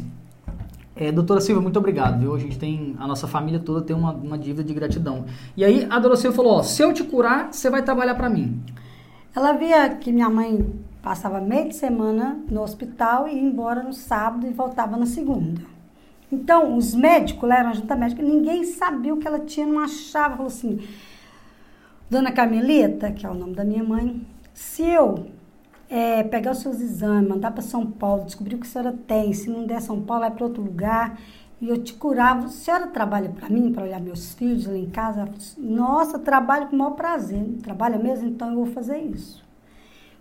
é, 0.97 1.11
doutora 1.11 1.39
Silvia, 1.39 1.61
muito 1.61 1.77
obrigado, 1.77 2.19
viu? 2.19 2.33
A 2.33 2.39
gente 2.39 2.57
tem, 2.57 2.95
a 2.99 3.07
nossa 3.07 3.27
família 3.27 3.59
toda 3.59 3.81
tem 3.81 3.95
uma, 3.95 4.11
uma 4.11 4.37
dívida 4.37 4.63
de 4.63 4.73
gratidão. 4.73 5.25
E 5.55 5.63
aí 5.63 5.85
a 5.85 5.99
doutora 5.99 6.15
Silvia 6.15 6.35
falou, 6.35 6.53
ó, 6.53 6.63
se 6.63 6.81
eu 6.81 6.93
te 6.93 7.03
curar, 7.03 7.53
você 7.53 7.69
vai 7.69 7.83
trabalhar 7.83 8.15
pra 8.15 8.29
mim. 8.29 8.61
Ela 9.35 9.53
via 9.53 9.89
que 9.89 10.11
minha 10.11 10.29
mãe 10.29 10.65
passava 11.01 11.39
meio 11.39 11.69
de 11.69 11.75
semana 11.75 12.39
no 12.49 12.61
hospital 12.61 13.27
e 13.27 13.35
ia 13.35 13.41
embora 13.41 13.83
no 13.83 13.93
sábado 13.93 14.47
e 14.47 14.51
voltava 14.51 14.97
na 14.97 15.05
segunda. 15.05 15.61
Então, 16.31 16.75
os 16.75 16.93
médicos, 16.93 17.47
lá 17.47 17.59
eram 17.59 17.73
junta 17.73 17.95
médica, 17.95 18.21
ninguém 18.21 18.65
sabia 18.65 19.13
o 19.13 19.17
que 19.17 19.27
ela 19.27 19.39
tinha, 19.39 19.65
não 19.65 19.79
achava. 19.79 20.35
Falou 20.35 20.47
assim, 20.47 20.79
Dona 22.09 22.31
Carmelita, 22.31 23.11
que 23.11 23.25
é 23.25 23.29
o 23.29 23.33
nome 23.33 23.53
da 23.53 23.63
minha 23.63 23.83
mãe, 23.83 24.21
se 24.53 24.83
eu 24.83 25.27
eh, 25.89 26.23
pegar 26.23 26.51
os 26.51 26.59
seus 26.59 26.79
exames, 26.79 27.29
mandar 27.29 27.51
para 27.51 27.61
São 27.61 27.85
Paulo, 27.89 28.25
descobrir 28.25 28.55
o 28.55 28.59
que 28.59 28.67
a 28.67 28.69
senhora 28.69 28.97
tem, 29.07 29.33
se 29.33 29.49
não 29.49 29.65
der 29.65 29.81
São 29.81 30.01
Paulo, 30.01 30.21
vai 30.21 30.31
para 30.31 30.45
outro 30.45 30.61
lugar, 30.61 31.17
e 31.59 31.69
eu 31.69 31.83
te 31.83 31.93
curava, 31.93 32.45
a 32.45 32.49
senhora 32.49 32.87
trabalha 32.87 33.29
para 33.29 33.49
mim, 33.49 33.73
para 33.73 33.83
olhar 33.83 33.99
meus 33.99 34.33
filhos 34.33 34.67
lá 34.67 34.77
em 34.77 34.89
casa? 34.89 35.23
Assim, 35.23 35.59
Nossa, 35.61 36.19
trabalho 36.19 36.67
com 36.67 36.75
o 36.75 36.79
maior 36.79 36.91
prazer. 36.91 37.43
Trabalha 37.63 37.97
mesmo? 37.97 38.27
Então 38.27 38.49
eu 38.49 38.55
vou 38.57 38.67
fazer 38.67 38.99
isso. 38.99 39.43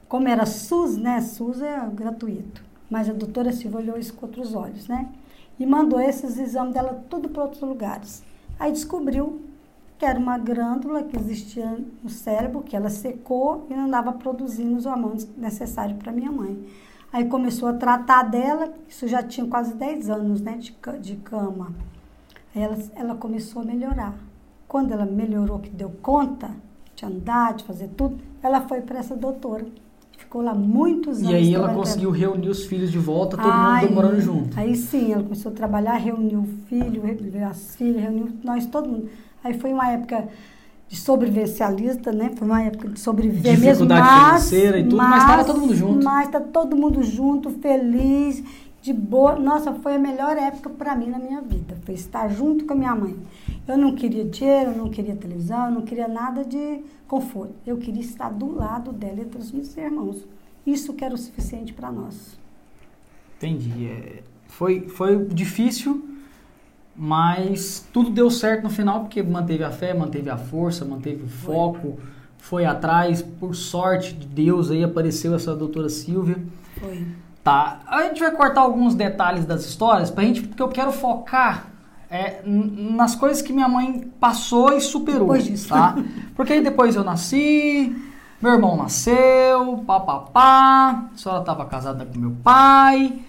Como 0.09 0.27
era 0.29 0.47
SUS, 0.47 0.97
né? 0.97 1.21
SUS 1.21 1.61
é 1.61 1.79
gratuito. 1.93 2.65
Mas 2.89 3.11
a 3.11 3.13
doutora 3.13 3.53
Silva 3.53 3.79
olhou 3.79 3.99
isso 3.99 4.15
com 4.15 4.25
outros 4.25 4.55
olhos, 4.55 4.89
né? 4.89 5.11
E 5.59 5.67
mandou 5.67 6.01
esses 6.01 6.39
exames 6.39 6.73
dela 6.73 7.05
tudo 7.11 7.29
para 7.29 7.43
outros 7.43 7.61
lugares. 7.61 8.23
Aí 8.59 8.73
descobriu 8.73 9.43
que 9.99 10.05
era 10.05 10.19
uma 10.19 10.37
glândula 10.37 11.03
que 11.03 11.17
existia 11.17 11.79
no 12.03 12.11
cérebro, 12.11 12.63
que 12.63 12.77
ela 12.77 12.91
secou 12.91 13.67
e 13.71 13.75
não 13.75 13.89
dava 13.89 14.13
produzindo 14.13 14.77
os 14.77 14.85
hormônios 14.85 15.27
necessários 15.37 15.99
para 15.99 16.13
minha 16.13 16.31
mãe. 16.31 16.59
Aí 17.13 17.25
começou 17.25 17.69
a 17.69 17.73
tratar 17.73 18.25
dela, 18.25 18.73
isso 18.89 19.09
já 19.09 19.23
tinha 19.23 19.47
quase 19.47 19.75
10 19.75 20.11
anos, 20.11 20.41
né, 20.41 20.59
de, 20.59 20.77
de 21.01 21.17
cama. 21.17 21.73
Aí 22.55 22.63
ela, 22.63 22.79
ela 22.95 23.15
começou 23.15 23.63
a 23.63 23.65
melhorar. 23.65 24.15
Quando 24.69 24.93
ela 24.93 25.07
melhorou, 25.07 25.61
que 25.61 25.71
deu 25.71 25.91
conta 26.03 26.51
de 26.95 27.07
andar, 27.07 27.55
de 27.55 27.65
fazer 27.65 27.89
tudo, 27.97 28.19
ela 28.43 28.61
foi 28.63 28.83
para 28.83 28.99
essa 28.99 29.17
doutora. 29.17 29.65
Ficou 30.19 30.43
lá 30.43 30.55
muitos 30.55 31.19
anos. 31.19 31.31
E 31.31 31.35
aí 31.35 31.55
ela 31.55 31.73
conseguiu 31.73 32.11
reunir 32.11 32.49
os 32.49 32.67
filhos 32.67 32.91
de 32.91 32.99
volta, 32.99 33.37
todo 33.37 33.49
Aí- 33.51 33.85
mundo 33.87 33.95
morando 33.95 34.21
junto. 34.21 34.59
Aí 34.59 34.75
sim, 34.75 35.13
ela 35.13 35.23
começou 35.23 35.53
a 35.53 35.55
trabalhar, 35.55 35.95
reuniu 35.95 36.41
o 36.41 36.47
filho, 36.67 37.03
reuniu 37.03 37.47
as 37.47 37.77
filhas, 37.77 38.03
reuniu 38.03 38.29
nós, 38.43 38.67
todo 38.67 38.89
mundo. 38.89 39.09
Aí 39.47 39.55
foi 39.55 39.73
uma 39.73 39.91
época 39.91 40.29
de 40.89 40.97
sobrevivencialista, 40.97 42.13
né? 42.13 42.31
Foi 42.37 42.47
uma 42.47 42.63
época 42.63 42.89
de 42.89 43.01
sobreviver 43.01 43.53
mesmo. 43.53 43.87
Dificuldade 43.87 44.01
mas, 44.01 44.25
financeira 44.25 44.79
e 44.79 44.83
tudo, 44.85 44.97
mas 44.97 45.25
tava 45.25 45.45
todo 45.45 45.61
mundo 45.61 45.75
junto. 45.75 46.05
Mas 46.05 46.29
tá 46.29 46.41
todo 46.41 46.77
mundo 46.77 47.03
junto, 47.03 47.51
feliz, 47.51 48.43
de 48.83 48.93
boa. 48.93 49.37
Nossa, 49.37 49.73
foi 49.75 49.95
a 49.95 49.99
melhor 49.99 50.37
época 50.37 50.71
para 50.71 50.95
mim 50.95 51.07
na 51.07 51.19
minha 51.19 51.41
vida. 51.41 51.77
Foi 51.85 51.95
estar 51.95 52.29
junto 52.29 52.65
com 52.65 52.73
a 52.73 52.77
minha 52.77 52.95
mãe. 52.95 53.17
Eu 53.67 53.77
não 53.77 53.95
queria 53.95 54.25
dinheiro, 54.25 54.71
eu 54.73 54.79
não 54.79 54.89
queria 54.89 55.17
televisão, 55.17 55.67
eu 55.67 55.73
não 55.73 55.83
queria 55.83 56.09
nada 56.09 56.45
de 56.45 56.81
conforto. 57.07 57.55
Eu 57.67 57.77
queria 57.79 58.03
estar 58.03 58.31
do 58.31 58.53
lado 58.55 58.93
dela 58.93 59.21
entre 59.21 59.39
os 59.41 59.53
meus 59.53 59.77
irmãos. 59.77 60.25
Isso 60.67 60.93
que 60.93 61.05
era 61.05 61.15
o 61.15 61.19
suficiente 61.19 61.73
para 61.73 61.91
nós. 61.93 62.37
Entendi. 63.37 63.87
É, 63.87 64.23
foi, 64.49 64.89
foi 64.89 65.25
difícil, 65.27 66.16
mas 66.97 67.87
tudo 67.93 68.11
deu 68.11 68.31
certo 68.31 68.65
no 68.65 68.71
final 68.71 69.01
porque 69.01 69.23
manteve 69.23 69.63
a 69.63 69.71
fé, 69.71 69.93
manteve 69.93 70.31
a 70.31 70.37
força, 70.37 70.85
manteve 70.85 71.25
o 71.25 71.29
foco, 71.29 71.99
foi 72.39 72.65
atrás. 72.65 73.21
Por 73.23 73.55
sorte 73.55 74.15
de 74.15 74.27
Deus 74.27 74.71
aí 74.71 74.83
apareceu 74.83 75.35
essa 75.35 75.55
doutora 75.55 75.89
Silvia. 75.89 76.43
Foi. 76.81 77.07
Tá. 77.45 77.81
A 77.87 78.03
gente 78.05 78.21
vai 78.21 78.31
cortar 78.33 78.63
alguns 78.63 78.95
detalhes 78.95 79.45
das 79.45 79.65
histórias 79.65 80.11
pra 80.11 80.25
gente, 80.25 80.43
porque 80.43 80.63
eu 80.63 80.69
quero 80.69 80.91
focar 80.91 81.67
é, 82.11 82.41
nas 82.45 83.15
coisas 83.15 83.43
que 83.43 83.53
minha 83.53 83.69
mãe 83.69 84.11
passou 84.19 84.73
e 84.73 84.81
superou. 84.81 85.21
Depois 85.21 85.45
disso. 85.45 85.69
Tá? 85.69 85.97
Porque 86.35 86.55
aí 86.55 86.63
depois 86.63 86.97
eu 86.97 87.05
nasci, 87.05 87.95
meu 88.41 88.53
irmão 88.53 88.77
nasceu, 88.77 89.85
papapá, 89.87 91.09
a 91.13 91.17
senhora 91.17 91.41
estava 91.41 91.65
casada 91.67 92.05
com 92.05 92.19
meu 92.19 92.37
pai. 92.43 93.26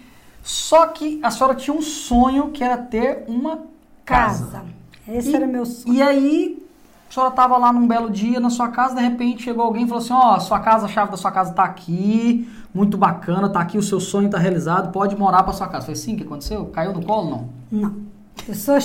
Só 0.49 0.87
que 0.87 1.19
a 1.21 1.29
senhora 1.29 1.55
tinha 1.55 1.75
um 1.75 1.81
sonho 1.81 2.51
que 2.51 2.63
era 2.63 2.77
ter 2.77 3.25
uma 3.27 3.59
casa. 4.05 4.45
Casa. 4.45 4.65
Esse 5.07 5.31
E- 5.31 5.35
era 5.35 5.45
meu 5.45 5.65
sonho. 5.65 5.93
E 5.93 6.01
aí, 6.01 6.65
a 7.09 7.13
senhora 7.13 7.31
estava 7.31 7.57
lá 7.57 7.73
num 7.73 7.85
belo 7.85 8.09
dia 8.09 8.39
na 8.39 8.49
sua 8.49 8.69
casa, 8.69 8.95
de 8.95 9.01
repente 9.01 9.43
chegou 9.43 9.63
alguém 9.65 9.83
e 9.83 9.87
falou 9.87 10.01
assim: 10.01 10.13
Ó, 10.13 10.39
sua 10.39 10.59
casa, 10.61 10.85
a 10.85 10.89
chave 10.89 11.11
da 11.11 11.17
sua 11.17 11.31
casa 11.31 11.53
tá 11.53 11.63
aqui, 11.65 12.49
muito 12.73 12.97
bacana, 12.97 13.49
tá 13.49 13.59
aqui, 13.59 13.77
o 13.77 13.83
seu 13.83 13.99
sonho 13.99 14.29
tá 14.29 14.37
realizado, 14.37 14.91
pode 14.93 15.17
morar 15.17 15.43
pra 15.43 15.51
sua 15.51 15.67
casa. 15.67 15.85
Foi 15.85 15.93
assim 15.93 16.15
que 16.15 16.23
aconteceu? 16.23 16.65
Caiu 16.67 16.93
no 16.93 17.03
colo? 17.05 17.49
Não. 17.69 17.79
Não. 17.81 17.95
A 18.39 18.43
pessoa, 18.47 18.79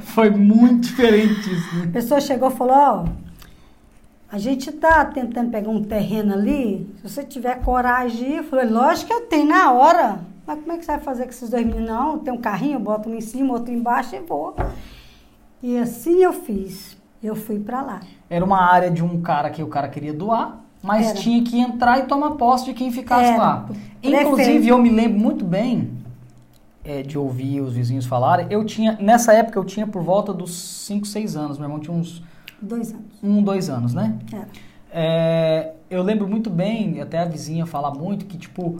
Foi 0.00 0.30
muito 0.30 0.88
diferente 0.88 1.52
isso, 1.54 1.76
né? 1.76 1.84
a 1.88 1.92
pessoa 1.92 2.20
chegou 2.20 2.50
e 2.50 2.54
falou, 2.54 2.74
ó, 2.74 3.04
a 4.30 4.38
gente 4.38 4.72
tá 4.72 5.04
tentando 5.04 5.50
pegar 5.50 5.70
um 5.70 5.82
terreno 5.82 6.34
ali, 6.34 6.92
se 6.96 7.08
você 7.08 7.22
tiver 7.22 7.60
coragem 7.62 8.16
de 8.16 8.24
ir, 8.24 8.36
eu 8.38 8.44
falei, 8.44 8.68
lógico 8.68 9.06
que 9.06 9.12
eu 9.12 9.22
tenho 9.22 9.46
na 9.46 9.72
hora. 9.72 10.20
Mas 10.46 10.60
como 10.60 10.72
é 10.72 10.78
que 10.78 10.84
você 10.84 10.92
vai 10.92 11.00
fazer 11.00 11.24
com 11.24 11.30
esses 11.30 11.50
dois 11.50 11.64
meninos? 11.64 11.88
Não, 11.88 12.18
tem 12.18 12.32
um 12.32 12.40
carrinho, 12.40 12.74
eu 12.74 12.80
boto 12.80 13.08
um 13.08 13.14
em 13.14 13.20
cima, 13.20 13.54
outro 13.54 13.72
embaixo 13.72 14.14
e 14.14 14.20
vou. 14.20 14.54
E 15.62 15.78
assim 15.78 16.22
eu 16.22 16.32
fiz. 16.32 16.96
Eu 17.22 17.34
fui 17.34 17.58
pra 17.58 17.82
lá. 17.82 18.00
Era 18.28 18.44
uma 18.44 18.60
área 18.60 18.90
de 18.90 19.02
um 19.02 19.20
cara 19.20 19.50
que 19.50 19.62
o 19.62 19.66
cara 19.68 19.88
queria 19.88 20.12
doar, 20.12 20.60
mas 20.82 21.08
Era. 21.08 21.18
tinha 21.18 21.42
que 21.42 21.58
entrar 21.58 21.98
e 21.98 22.02
tomar 22.04 22.32
posse 22.32 22.66
de 22.66 22.74
quem 22.74 22.92
ficasse 22.92 23.30
Era. 23.30 23.38
lá. 23.38 23.66
Prefeito. 24.00 24.26
Inclusive, 24.28 24.68
eu 24.68 24.78
me 24.78 24.90
lembro 24.90 25.18
muito 25.18 25.44
bem 25.44 25.90
é, 26.84 27.02
de 27.02 27.18
ouvir 27.18 27.60
os 27.60 27.74
vizinhos 27.74 28.06
falarem. 28.06 28.46
Eu 28.50 28.64
tinha, 28.64 28.96
nessa 29.00 29.32
época, 29.32 29.58
eu 29.58 29.64
tinha 29.64 29.86
por 29.86 30.02
volta 30.02 30.32
dos 30.32 30.54
5, 30.86 31.06
6 31.06 31.36
anos. 31.36 31.58
Meu 31.58 31.66
irmão 31.66 31.80
tinha 31.80 31.96
uns 31.96 32.22
Dois 32.60 32.92
anos. 32.92 33.04
um, 33.22 33.42
dois 33.42 33.68
anos, 33.68 33.94
né? 33.94 34.18
Era. 34.32 34.48
É, 34.90 35.72
eu 35.90 36.02
lembro 36.02 36.26
muito 36.26 36.48
bem, 36.48 37.00
até 37.00 37.18
a 37.18 37.24
vizinha 37.24 37.66
fala 37.66 37.90
muito, 37.92 38.24
que 38.24 38.38
tipo, 38.38 38.78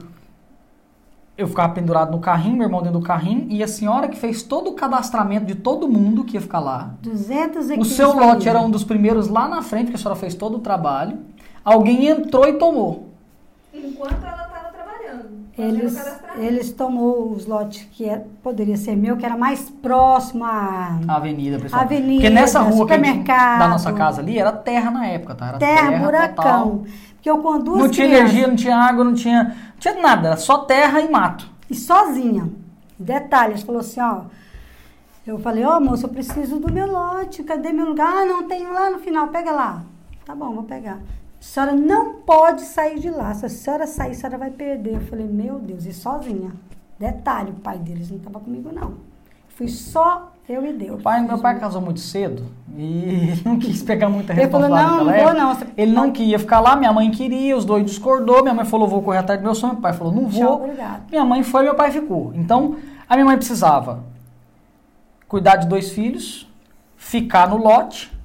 eu 1.36 1.46
ficava 1.46 1.74
pendurado 1.74 2.10
no 2.10 2.18
carrinho, 2.20 2.56
meu 2.56 2.66
irmão 2.66 2.80
dentro 2.82 2.98
do 2.98 3.04
carrinho, 3.04 3.46
e 3.50 3.62
a 3.62 3.68
senhora 3.68 4.08
que 4.08 4.16
fez 4.16 4.42
todo 4.42 4.70
o 4.70 4.72
cadastramento 4.74 5.44
de 5.44 5.54
todo 5.54 5.86
mundo 5.86 6.24
que 6.24 6.34
ia 6.36 6.40
ficar 6.40 6.60
lá. 6.60 6.94
215 7.02 7.78
O 7.78 7.84
seu 7.84 8.08
lote 8.08 8.20
famílias. 8.20 8.46
era 8.46 8.60
um 8.60 8.70
dos 8.70 8.82
primeiros 8.84 9.28
lá 9.28 9.46
na 9.46 9.60
frente, 9.62 9.90
que 9.90 9.96
a 9.96 9.98
senhora 9.98 10.16
fez 10.18 10.34
todo 10.34 10.56
o 10.56 10.60
trabalho. 10.60 11.18
Alguém 11.62 12.06
entrou 12.06 12.48
e 12.48 12.54
tomou. 12.54 13.08
Enquanto 13.74 14.24
ela 14.24 14.48
fazendo 14.48 14.55
Eles, 15.58 15.96
eles 16.36 16.70
tomou 16.72 17.30
os 17.32 17.46
lotes 17.46 17.88
que 17.92 18.04
era, 18.06 18.26
poderia 18.42 18.76
ser 18.76 18.94
meu, 18.94 19.16
que 19.16 19.24
era 19.24 19.38
mais 19.38 19.70
próximo 19.70 20.44
à 20.44 20.98
A 21.08 21.16
avenida, 21.16 21.58
pessoal. 21.58 21.80
Avenida, 21.82 22.14
Porque 22.20 22.30
nessa 22.30 22.60
rua 22.60 22.86
que 22.86 22.92
a 22.92 22.96
gente- 22.98 23.06
supermercado. 23.06 23.58
da 23.60 23.68
nossa 23.68 23.92
casa 23.92 24.20
ali 24.20 24.38
era 24.38 24.52
terra 24.52 24.90
na 24.90 25.06
época, 25.06 25.34
tá? 25.34 25.48
Era 25.48 25.58
terra, 25.58 25.86
total. 25.92 25.98
buracão. 26.04 26.84
Porque 27.14 27.30
eu 27.30 27.38
com 27.38 27.58
duas 27.58 27.78
Não 27.78 27.88
tinha 27.88 28.06
crianças 28.06 28.30
energia, 28.30 28.48
não 28.48 28.56
tinha 28.56 28.76
água, 28.76 29.02
não 29.04 29.14
tinha, 29.14 29.44
não 29.44 29.78
tinha 29.78 29.94
nada. 30.00 30.28
Era 30.28 30.36
só 30.36 30.58
terra 30.58 31.00
e 31.00 31.10
mato. 31.10 31.48
e 31.70 31.74
sozinha. 31.74 32.50
Detalhe, 32.98 33.52
eles 33.54 33.62
falou 33.62 33.80
assim, 33.80 34.00
ó. 34.00 34.20
Eu 35.26 35.38
falei, 35.40 35.64
ó 35.64 35.80
moço, 35.80 36.04
eu 36.06 36.10
preciso 36.10 36.60
do 36.60 36.70
meu 36.72 36.86
lote, 36.86 37.42
cadê 37.42 37.72
meu 37.72 37.86
lugar? 37.86 38.06
Ah, 38.14 38.24
não, 38.26 38.44
tenho 38.46 38.72
lá 38.72 38.90
no 38.90 38.98
final, 39.00 39.26
pega 39.28 39.50
lá. 39.50 39.82
Tá 40.24 40.34
bom, 40.34 40.52
vou 40.52 40.62
pegar. 40.64 40.98
A 41.40 41.44
senhora 41.44 41.72
não 41.74 42.14
pode 42.14 42.62
sair 42.62 42.98
de 42.98 43.10
lá. 43.10 43.32
Se 43.34 43.46
a 43.46 43.48
senhora 43.48 43.86
sair, 43.86 44.12
a 44.12 44.14
senhora 44.14 44.38
vai 44.38 44.50
perder. 44.50 44.94
Eu 44.94 45.00
falei, 45.00 45.26
meu 45.26 45.58
Deus, 45.58 45.84
e 45.86 45.92
sozinha. 45.92 46.52
Detalhe, 46.98 47.50
o 47.50 47.54
pai 47.54 47.78
deles 47.78 48.10
não 48.10 48.16
estava 48.16 48.40
comigo, 48.40 48.70
não. 48.72 48.94
Fui 49.48 49.68
só 49.68 50.32
eu 50.48 50.64
e 50.66 50.72
Deus. 50.72 50.90
Meu 50.92 50.98
pai, 50.98 51.20
meu 51.22 51.38
pai 51.38 51.58
casou 51.58 51.80
muito 51.80 52.00
cedo 52.00 52.44
e 52.76 53.34
não 53.44 53.58
quis 53.58 53.82
pegar 53.82 54.08
muita 54.08 54.32
Ele 54.32 54.48
falou, 54.48 54.68
responsabilidade 54.68 55.04
não, 55.04 55.12
não 55.12 55.24
vou 55.24 55.34
não. 55.34 55.54
Você 55.54 55.66
Ele 55.76 55.92
não 55.92 56.12
queria 56.12 56.38
ficar 56.38 56.60
lá, 56.60 56.76
minha 56.76 56.92
mãe 56.92 57.10
queria, 57.10 57.56
os 57.56 57.64
dois 57.64 57.84
discordou, 57.84 58.42
minha 58.42 58.54
mãe 58.54 58.64
falou, 58.64 58.86
vou 58.86 59.02
correr 59.02 59.18
atrás 59.18 59.40
do 59.40 59.44
meu 59.44 59.54
sonho, 59.54 59.74
meu 59.74 59.82
pai 59.82 59.92
falou, 59.92 60.12
não 60.12 60.28
Tchau, 60.28 60.58
vou. 60.58 60.64
obrigado. 60.64 61.10
Minha 61.10 61.24
mãe 61.24 61.42
foi, 61.42 61.62
meu 61.62 61.74
pai 61.74 61.90
ficou. 61.90 62.32
Então, 62.34 62.76
a 63.08 63.14
minha 63.14 63.24
mãe 63.24 63.36
precisava 63.36 64.04
cuidar 65.26 65.56
de 65.56 65.66
dois 65.66 65.90
filhos, 65.90 66.46
ficar 66.96 67.48
no 67.48 67.56
lote 67.56 68.15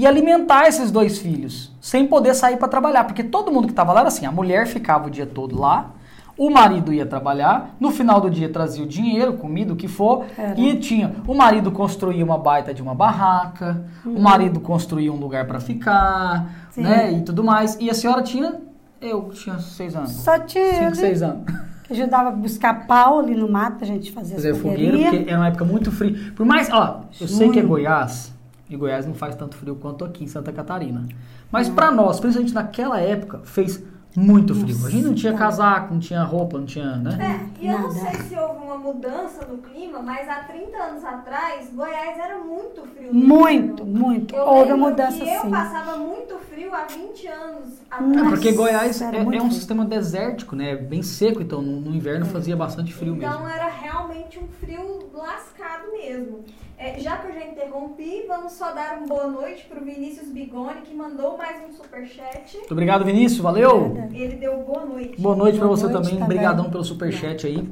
e 0.00 0.06
alimentar 0.06 0.66
esses 0.68 0.90
dois 0.90 1.18
filhos, 1.18 1.72
sem 1.80 2.06
poder 2.06 2.34
sair 2.34 2.56
para 2.56 2.68
trabalhar, 2.68 3.04
porque 3.04 3.22
todo 3.24 3.50
mundo 3.50 3.66
que 3.66 3.72
estava 3.72 3.92
lá 3.92 4.00
era 4.00 4.08
assim, 4.08 4.26
a 4.26 4.32
mulher 4.32 4.66
ficava 4.66 5.06
o 5.06 5.10
dia 5.10 5.26
todo 5.26 5.58
lá, 5.58 5.90
o 6.36 6.50
marido 6.50 6.92
ia 6.92 7.04
trabalhar, 7.04 7.74
no 7.80 7.90
final 7.90 8.20
do 8.20 8.30
dia 8.30 8.48
trazia 8.48 8.84
o 8.84 8.86
dinheiro, 8.86 9.32
comida, 9.32 9.72
o 9.72 9.76
que 9.76 9.88
for, 9.88 10.24
Era. 10.38 10.54
e 10.58 10.76
tinha, 10.78 11.12
o 11.26 11.34
marido 11.34 11.72
construía 11.72 12.24
uma 12.24 12.38
baita 12.38 12.72
de 12.72 12.80
uma 12.80 12.94
barraca, 12.94 13.84
o 14.06 14.20
marido 14.20 14.60
construía 14.60 15.12
um 15.12 15.16
lugar 15.16 15.46
para 15.48 15.58
ficar, 15.58 16.42
Uhum. 16.42 16.46
Sim. 16.70 16.82
né, 16.82 17.12
e 17.12 17.22
tudo 17.22 17.42
mais. 17.42 17.76
E 17.80 17.90
a 17.90 17.94
senhora 17.94 18.22
tinha, 18.22 18.54
eu 19.00 19.30
tinha 19.30 19.58
seis 19.58 19.96
anos. 19.96 20.12
Só 20.12 20.38
tinha 20.38 20.70
Cinco, 20.74 20.84
ele 20.84 20.94
seis 20.94 21.22
anos. 21.22 21.42
ajudava 21.90 22.28
a 22.28 22.32
buscar 22.32 22.86
pau 22.86 23.18
ali 23.18 23.34
no 23.34 23.50
mato 23.50 23.78
pra 23.78 23.86
gente 23.86 24.12
fazer 24.12 24.34
fazer 24.36 24.54
fogueira, 24.54 24.78
fogueirinhas. 24.92 25.14
porque 25.16 25.30
era 25.30 25.40
uma 25.40 25.48
época 25.48 25.64
muito 25.64 25.90
fria. 25.90 26.32
Por 26.36 26.46
mais, 26.46 26.70
ó, 26.72 27.00
eu 27.20 27.26
sei 27.26 27.50
que 27.50 27.58
é. 27.58 27.62
Goiás, 27.62 28.32
e 28.68 28.76
Goiás 28.76 29.06
não 29.06 29.14
faz 29.14 29.34
tanto 29.34 29.56
frio 29.56 29.76
quanto 29.76 30.04
aqui 30.04 30.24
em 30.24 30.28
Santa 30.28 30.52
Catarina. 30.52 31.06
Mas 31.50 31.68
pra 31.68 31.90
nós, 31.90 32.20
principalmente 32.20 32.54
naquela 32.54 33.00
época, 33.00 33.40
fez 33.44 33.82
muito 34.16 34.54
frio. 34.54 34.86
A 34.86 34.90
gente 34.90 35.04
não 35.04 35.14
tinha 35.14 35.32
casaco, 35.34 35.92
não 35.94 36.00
tinha 36.00 36.22
roupa, 36.22 36.58
não 36.58 36.66
tinha, 36.66 36.96
né? 36.96 37.40
É, 37.60 37.64
e 37.64 37.68
eu 37.68 37.78
não 37.78 37.90
sei 37.90 38.14
se 38.22 38.34
houve 38.36 38.64
uma 38.64 38.76
mudança 38.78 39.46
no 39.46 39.58
clima, 39.58 40.00
mas 40.02 40.28
há 40.28 40.36
30 40.44 40.76
anos 40.76 41.04
atrás, 41.04 41.70
Goiás 41.72 42.18
era 42.18 42.38
muito 42.38 42.82
frio. 42.82 43.14
Muito, 43.14 43.84
muito. 43.84 44.34
Eu 44.34 44.44
Houve 44.44 44.74
mudança 44.74 45.18
que 45.24 45.28
eu 45.30 45.40
sim. 45.42 45.50
passava 45.50 45.96
muito 45.98 46.36
frio 46.38 46.74
há 46.74 46.84
20 46.84 47.26
anos 47.28 47.68
É 47.90 47.94
atrás. 47.94 48.28
porque 48.30 48.52
Goiás 48.52 49.00
é, 49.02 49.16
é 49.16 49.42
um 49.42 49.50
sistema 49.50 49.84
desértico, 49.84 50.56
né? 50.56 50.74
Bem 50.74 51.02
seco, 51.02 51.40
então 51.42 51.62
no, 51.62 51.80
no 51.80 51.94
inverno 51.94 52.26
fazia 52.26 52.56
bastante 52.56 52.92
frio 52.92 53.14
então 53.14 53.30
mesmo. 53.42 53.48
era 53.48 53.68
realmente 53.68 54.38
um 54.38 54.48
frio 54.48 55.10
lascado 55.14 55.92
mesmo. 55.92 56.40
É, 56.78 57.00
já 57.00 57.16
que 57.16 57.26
eu 57.28 57.34
já 57.34 57.44
interrompi, 57.44 58.24
vamos 58.28 58.52
só 58.52 58.70
dar 58.72 58.98
uma 58.98 59.06
boa 59.08 59.26
noite 59.26 59.64
pro 59.68 59.84
Vinícius 59.84 60.28
Bigoni, 60.28 60.82
que 60.82 60.94
mandou 60.94 61.36
mais 61.36 61.56
um 61.68 61.72
superchat. 61.72 62.56
Muito 62.56 62.70
obrigado, 62.72 63.04
Vinícius. 63.04 63.40
Valeu! 63.40 63.86
Obrigada. 63.86 64.16
Ele 64.16 64.36
deu 64.36 64.58
boa 64.62 64.84
noite. 64.84 65.20
Boa 65.20 65.34
noite 65.34 65.58
pra 65.58 65.66
Boa 65.66 65.76
você 65.76 65.88
noite 65.88 66.08
também. 66.10 66.22
Obrigadão 66.22 66.70
pelo 66.70 66.84
superchat 66.84 67.46
aí. 67.48 67.68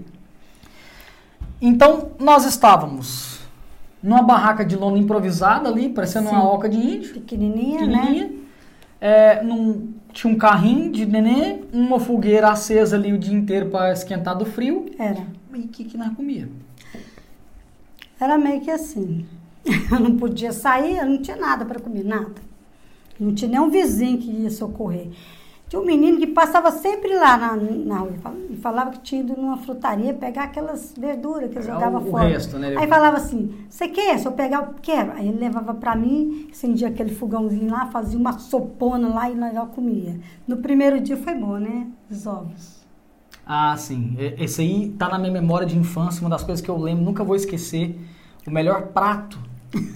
Então, 1.62 2.10
nós 2.18 2.44
estávamos 2.44 3.38
numa 4.02 4.22
barraca 4.22 4.64
de 4.64 4.74
lona 4.76 4.98
improvisada 4.98 5.68
ali, 5.68 5.88
parecendo 5.88 6.28
uma 6.28 6.40
Sim. 6.40 6.46
oca 6.46 6.68
de 6.68 6.76
índio. 6.76 7.14
Pequenininha, 7.14 7.78
pequenininha. 7.78 8.24
né? 8.26 8.32
É, 9.00 9.42
num- 9.42 9.94
tinha 10.12 10.32
um 10.32 10.36
carrinho 10.36 10.90
de 10.90 11.06
neném, 11.06 11.62
uma 11.72 12.00
fogueira 12.00 12.48
acesa 12.50 12.96
ali 12.96 13.12
o 13.12 13.18
dia 13.18 13.34
inteiro 13.36 13.66
para 13.70 13.92
esquentar 13.92 14.36
do 14.36 14.44
frio. 14.44 14.86
Era. 14.98 15.22
E 15.54 15.60
o 15.60 15.68
que, 15.68 15.84
que 15.84 15.96
nós 15.96 16.12
comia? 16.14 16.48
Era 18.20 18.38
meio 18.38 18.60
que 18.60 18.70
assim. 18.70 19.26
Eu 19.90 20.00
não 20.00 20.16
podia 20.16 20.52
sair, 20.52 20.96
eu 20.98 21.06
não 21.06 21.18
tinha 21.20 21.36
nada 21.36 21.64
para 21.64 21.80
comer, 21.80 22.04
nada. 22.04 22.34
Não 23.18 23.34
tinha 23.34 23.50
nenhum 23.50 23.68
vizinho 23.68 24.18
que 24.18 24.30
ia 24.30 24.50
socorrer. 24.50 25.08
Tinha 25.68 25.82
um 25.82 25.84
menino 25.84 26.18
que 26.18 26.28
passava 26.28 26.70
sempre 26.70 27.12
lá 27.16 27.36
na, 27.36 27.56
na 27.56 27.98
rua. 27.98 28.12
Ele 28.48 28.56
falava 28.58 28.92
que 28.92 29.00
tinha 29.00 29.22
ido 29.22 29.34
numa 29.36 29.56
frutaria 29.56 30.14
pegar 30.14 30.44
aquelas 30.44 30.94
verduras 30.96 31.50
que 31.50 31.56
ele 31.58 31.64
Pegar 31.66 31.74
jogava 31.74 31.98
o 31.98 32.08
fora. 32.08 32.28
resto, 32.28 32.56
né? 32.56 32.76
Aí 32.78 32.86
falava 32.86 33.16
assim: 33.16 33.52
Você 33.68 33.88
quer? 33.88 34.16
Se 34.20 34.26
eu 34.28 34.32
pegar, 34.32 34.58
eu 34.58 34.74
quero. 34.80 35.10
Aí 35.12 35.26
ele 35.28 35.38
levava 35.40 35.74
para 35.74 35.96
mim, 35.96 36.46
acendia 36.52 36.86
aquele 36.86 37.12
fogãozinho 37.12 37.72
lá, 37.72 37.86
fazia 37.86 38.16
uma 38.16 38.38
sopona 38.38 39.08
lá 39.08 39.28
e 39.28 39.34
nós 39.34 39.52
já 39.52 39.66
comia. 39.66 40.20
No 40.46 40.58
primeiro 40.58 41.00
dia 41.00 41.16
foi 41.16 41.34
bom, 41.34 41.58
né? 41.58 41.88
Os 42.08 42.24
ovos. 42.28 42.75
Ah, 43.46 43.76
sim. 43.76 44.16
Esse 44.18 44.60
aí 44.62 44.88
tá 44.98 45.08
na 45.08 45.18
minha 45.18 45.32
memória 45.32 45.66
de 45.66 45.78
infância, 45.78 46.20
uma 46.20 46.30
das 46.30 46.42
coisas 46.42 46.64
que 46.64 46.68
eu 46.68 46.76
lembro, 46.76 47.04
nunca 47.04 47.22
vou 47.22 47.36
esquecer. 47.36 47.96
O 48.44 48.50
melhor 48.50 48.88
prato 48.88 49.38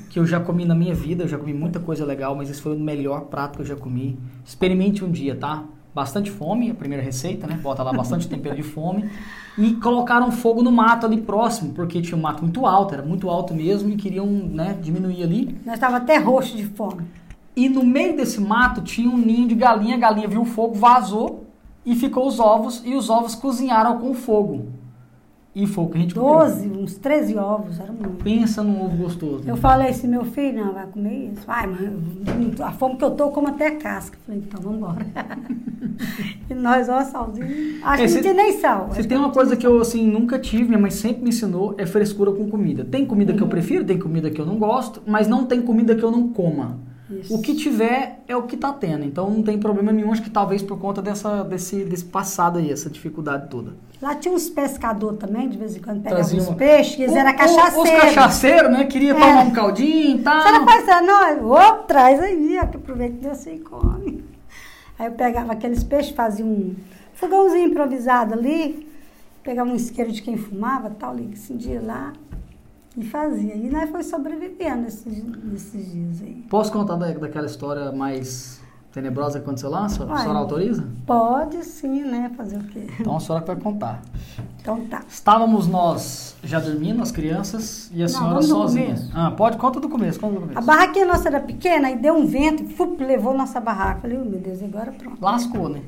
que 0.08 0.18
eu 0.18 0.26
já 0.26 0.38
comi 0.38 0.64
na 0.64 0.74
minha 0.74 0.94
vida, 0.94 1.24
eu 1.24 1.28
já 1.28 1.36
comi 1.36 1.52
muita 1.52 1.80
coisa 1.80 2.04
legal, 2.04 2.36
mas 2.36 2.48
esse 2.48 2.62
foi 2.62 2.76
o 2.76 2.78
melhor 2.78 3.22
prato 3.22 3.56
que 3.56 3.62
eu 3.62 3.66
já 3.66 3.76
comi. 3.76 4.18
Experimente 4.44 5.04
um 5.04 5.10
dia, 5.10 5.34
tá? 5.34 5.64
bastante 5.94 6.30
fome, 6.30 6.70
a 6.70 6.74
primeira 6.74 7.02
receita, 7.02 7.46
né? 7.46 7.58
Bota 7.60 7.82
lá 7.82 7.92
bastante 7.92 8.26
tempero 8.30 8.56
de 8.56 8.62
fome. 8.62 9.10
E 9.58 9.74
colocaram 9.74 10.30
fogo 10.30 10.62
no 10.62 10.70
mato 10.70 11.06
ali 11.06 11.20
próximo, 11.20 11.72
porque 11.72 12.00
tinha 12.00 12.16
um 12.16 12.20
mato 12.20 12.42
muito 12.42 12.64
alto, 12.64 12.94
era 12.94 13.02
muito 13.02 13.28
alto 13.28 13.54
mesmo, 13.54 13.90
e 13.90 13.96
queriam 13.96 14.26
né, 14.26 14.78
diminuir 14.80 15.22
ali. 15.22 15.58
Nós 15.64 15.74
estava 15.74 15.96
até 15.96 16.16
roxo 16.18 16.56
de 16.56 16.64
fome. 16.66 17.02
E 17.56 17.68
no 17.68 17.84
meio 17.84 18.16
desse 18.16 18.40
mato 18.40 18.80
tinha 18.80 19.10
um 19.10 19.18
ninho 19.18 19.48
de 19.48 19.54
galinha, 19.54 19.96
a 19.96 19.98
galinha 19.98 20.28
viu 20.28 20.42
o 20.42 20.46
fogo, 20.46 20.74
vazou 20.74 21.39
e 21.84 21.94
ficou 21.94 22.26
os 22.26 22.38
ovos, 22.40 22.82
e 22.84 22.94
os 22.94 23.08
ovos 23.10 23.34
cozinharam 23.34 23.98
com 23.98 24.14
fogo. 24.14 24.66
E 25.52 25.66
foi 25.66 25.84
o 25.84 25.88
que 25.88 25.98
a 25.98 26.00
gente 26.00 26.14
comeu. 26.14 26.38
12, 26.38 26.68
uns 26.68 26.94
13 26.94 27.36
ovos, 27.36 27.80
era 27.80 27.90
muito. 27.92 28.22
Pensa 28.22 28.62
num 28.62 28.84
ovo 28.84 28.96
gostoso. 28.96 29.42
Eu 29.48 29.56
falei 29.56 29.88
assim, 29.88 30.06
meu 30.06 30.24
filho, 30.24 30.64
não, 30.64 30.72
vai 30.72 30.86
comer 30.86 31.32
isso. 31.32 31.42
Ai, 31.48 31.66
mas 31.66 32.60
a 32.60 32.70
fome 32.70 32.94
que 32.96 33.02
eu 33.04 33.10
tô, 33.10 33.24
eu 33.24 33.30
como 33.30 33.48
até 33.48 33.72
casca. 33.72 34.16
Falei, 34.24 34.40
então 34.46 34.60
vamos 34.62 34.78
embora. 34.78 35.04
e 36.48 36.54
nós, 36.54 36.88
ó, 36.88 37.02
salzinho. 37.02 37.48
Acho 37.82 38.02
É, 38.02 38.06
que 38.06 38.14
não 38.14 38.20
tinha 38.22 38.34
nem 38.34 38.52
sal. 38.60 38.90
Se 38.92 39.00
Acho 39.00 39.08
tem 39.08 39.18
uma 39.18 39.30
coisa 39.32 39.56
que 39.56 39.66
eu 39.66 39.80
assim 39.80 40.06
nunca 40.06 40.38
tive, 40.38 40.66
minha 40.66 40.78
mãe 40.78 40.90
sempre 40.92 41.24
me 41.24 41.30
ensinou, 41.30 41.74
é 41.76 41.84
frescura 41.84 42.30
com 42.30 42.48
comida. 42.48 42.84
Tem 42.84 43.04
comida 43.04 43.32
Uhum. 43.32 43.38
que 43.38 43.42
eu 43.42 43.48
prefiro, 43.48 43.84
tem 43.84 43.98
comida 43.98 44.30
que 44.30 44.40
eu 44.40 44.46
não 44.46 44.56
gosto, 44.56 45.02
mas 45.04 45.26
não 45.26 45.46
tem 45.46 45.60
comida 45.60 45.96
que 45.96 46.02
eu 46.04 46.12
não 46.12 46.28
coma. 46.28 46.78
Isso. 47.10 47.34
O 47.34 47.42
que 47.42 47.54
tiver 47.54 48.20
é 48.28 48.36
o 48.36 48.44
que 48.44 48.56
tá 48.56 48.72
tendo. 48.72 49.04
Então 49.04 49.28
não 49.28 49.42
tem 49.42 49.58
problema 49.58 49.92
nenhum, 49.92 50.12
acho 50.12 50.22
que 50.22 50.30
talvez 50.30 50.62
por 50.62 50.78
conta 50.78 51.02
dessa, 51.02 51.42
desse, 51.42 51.84
desse 51.84 52.04
passado 52.04 52.58
aí, 52.58 52.70
essa 52.70 52.88
dificuldade 52.88 53.48
toda. 53.48 53.72
Lá 54.00 54.14
tinha 54.14 54.32
uns 54.32 54.48
pescadores 54.48 55.18
também, 55.18 55.48
de 55.48 55.58
vez 55.58 55.76
em 55.76 55.80
quando 55.80 56.02
pegavam 56.02 56.24
Traziam 56.24 56.42
uns 56.50 56.54
peixes, 56.56 56.98
eles 56.98 57.14
eram 57.14 57.36
cachaceiros. 57.36 57.76
Os 57.76 58.00
cachaceiros, 58.00 58.70
né? 58.70 58.84
Queria 58.84 59.10
É. 59.10 59.14
tomar 59.14 59.44
um 59.44 59.50
caldinho 59.50 60.16
e 60.18 60.22
tal. 60.22 60.42
Você 60.42 60.52
não 60.52 60.64
faz 60.64 60.88
isso, 60.88 61.02
não? 61.02 61.50
Ô, 61.50 61.72
traz 61.84 62.20
aí, 62.20 62.58
ó, 62.62 62.66
que 62.66 62.76
aproveita 62.76 63.16
que 63.18 63.34
você 63.34 63.58
come. 63.58 64.24
Aí 64.98 65.06
eu 65.06 65.12
pegava 65.12 65.52
aqueles 65.52 65.82
peixes, 65.82 66.14
fazia 66.14 66.44
um 66.44 66.74
fogãozinho 67.14 67.68
improvisado 67.68 68.34
ali, 68.34 68.86
pegava 69.42 69.68
um 69.68 69.76
isqueiro 69.76 70.12
de 70.12 70.22
quem 70.22 70.36
fumava, 70.36 70.90
tal, 70.90 71.10
ali, 71.10 71.30
acendia 71.32 71.80
lá 71.84 72.12
e 72.96 73.04
fazia. 73.04 73.54
E 73.54 73.70
nós 73.70 73.88
foi 73.90 74.02
sobrevivendo 74.02 74.82
nesses, 74.82 75.24
nesses 75.44 75.92
dias 75.92 76.22
aí. 76.22 76.44
Posso 76.48 76.72
contar 76.72 76.96
da, 76.96 77.12
daquela 77.12 77.46
história 77.46 77.92
mais 77.92 78.60
tenebrosa 78.92 79.38
que 79.38 79.44
aconteceu 79.44 79.70
lá? 79.70 79.84
A 79.84 79.88
senhora, 79.88 80.14
a 80.14 80.18
senhora 80.18 80.38
autoriza? 80.38 80.88
Pode 81.06 81.64
sim, 81.64 82.02
né? 82.02 82.30
Fazer 82.36 82.56
o 82.56 82.64
quê? 82.64 82.86
Então 82.98 83.16
a 83.16 83.20
senhora 83.20 83.44
que 83.44 83.52
vai 83.52 83.60
contar. 83.60 84.02
Então 84.60 84.84
tá. 84.86 85.02
Estávamos 85.08 85.68
nós 85.68 86.36
já 86.42 86.58
dormindo, 86.58 87.00
as 87.00 87.12
crianças, 87.12 87.90
e 87.94 88.02
a 88.02 88.06
Não, 88.06 88.08
senhora 88.08 88.42
sozinha. 88.42 88.96
Ah, 89.14 89.30
pode, 89.30 89.56
conta 89.56 89.78
do 89.80 89.88
começo, 89.88 90.18
conta 90.18 90.34
do 90.34 90.40
começo. 90.40 90.58
A 90.58 90.62
barraquinha 90.62 91.06
nossa 91.06 91.28
era 91.28 91.40
pequena 91.40 91.90
e 91.90 91.96
deu 91.96 92.14
um 92.14 92.26
vento 92.26 92.64
e 92.64 92.66
fup, 92.66 93.02
levou 93.02 93.32
nossa 93.36 93.60
barraca. 93.60 94.00
Falei, 94.00 94.18
oh, 94.18 94.24
meu 94.24 94.40
Deus, 94.40 94.62
agora 94.62 94.92
pronto. 94.92 95.18
Lascou, 95.20 95.68
né? 95.68 95.82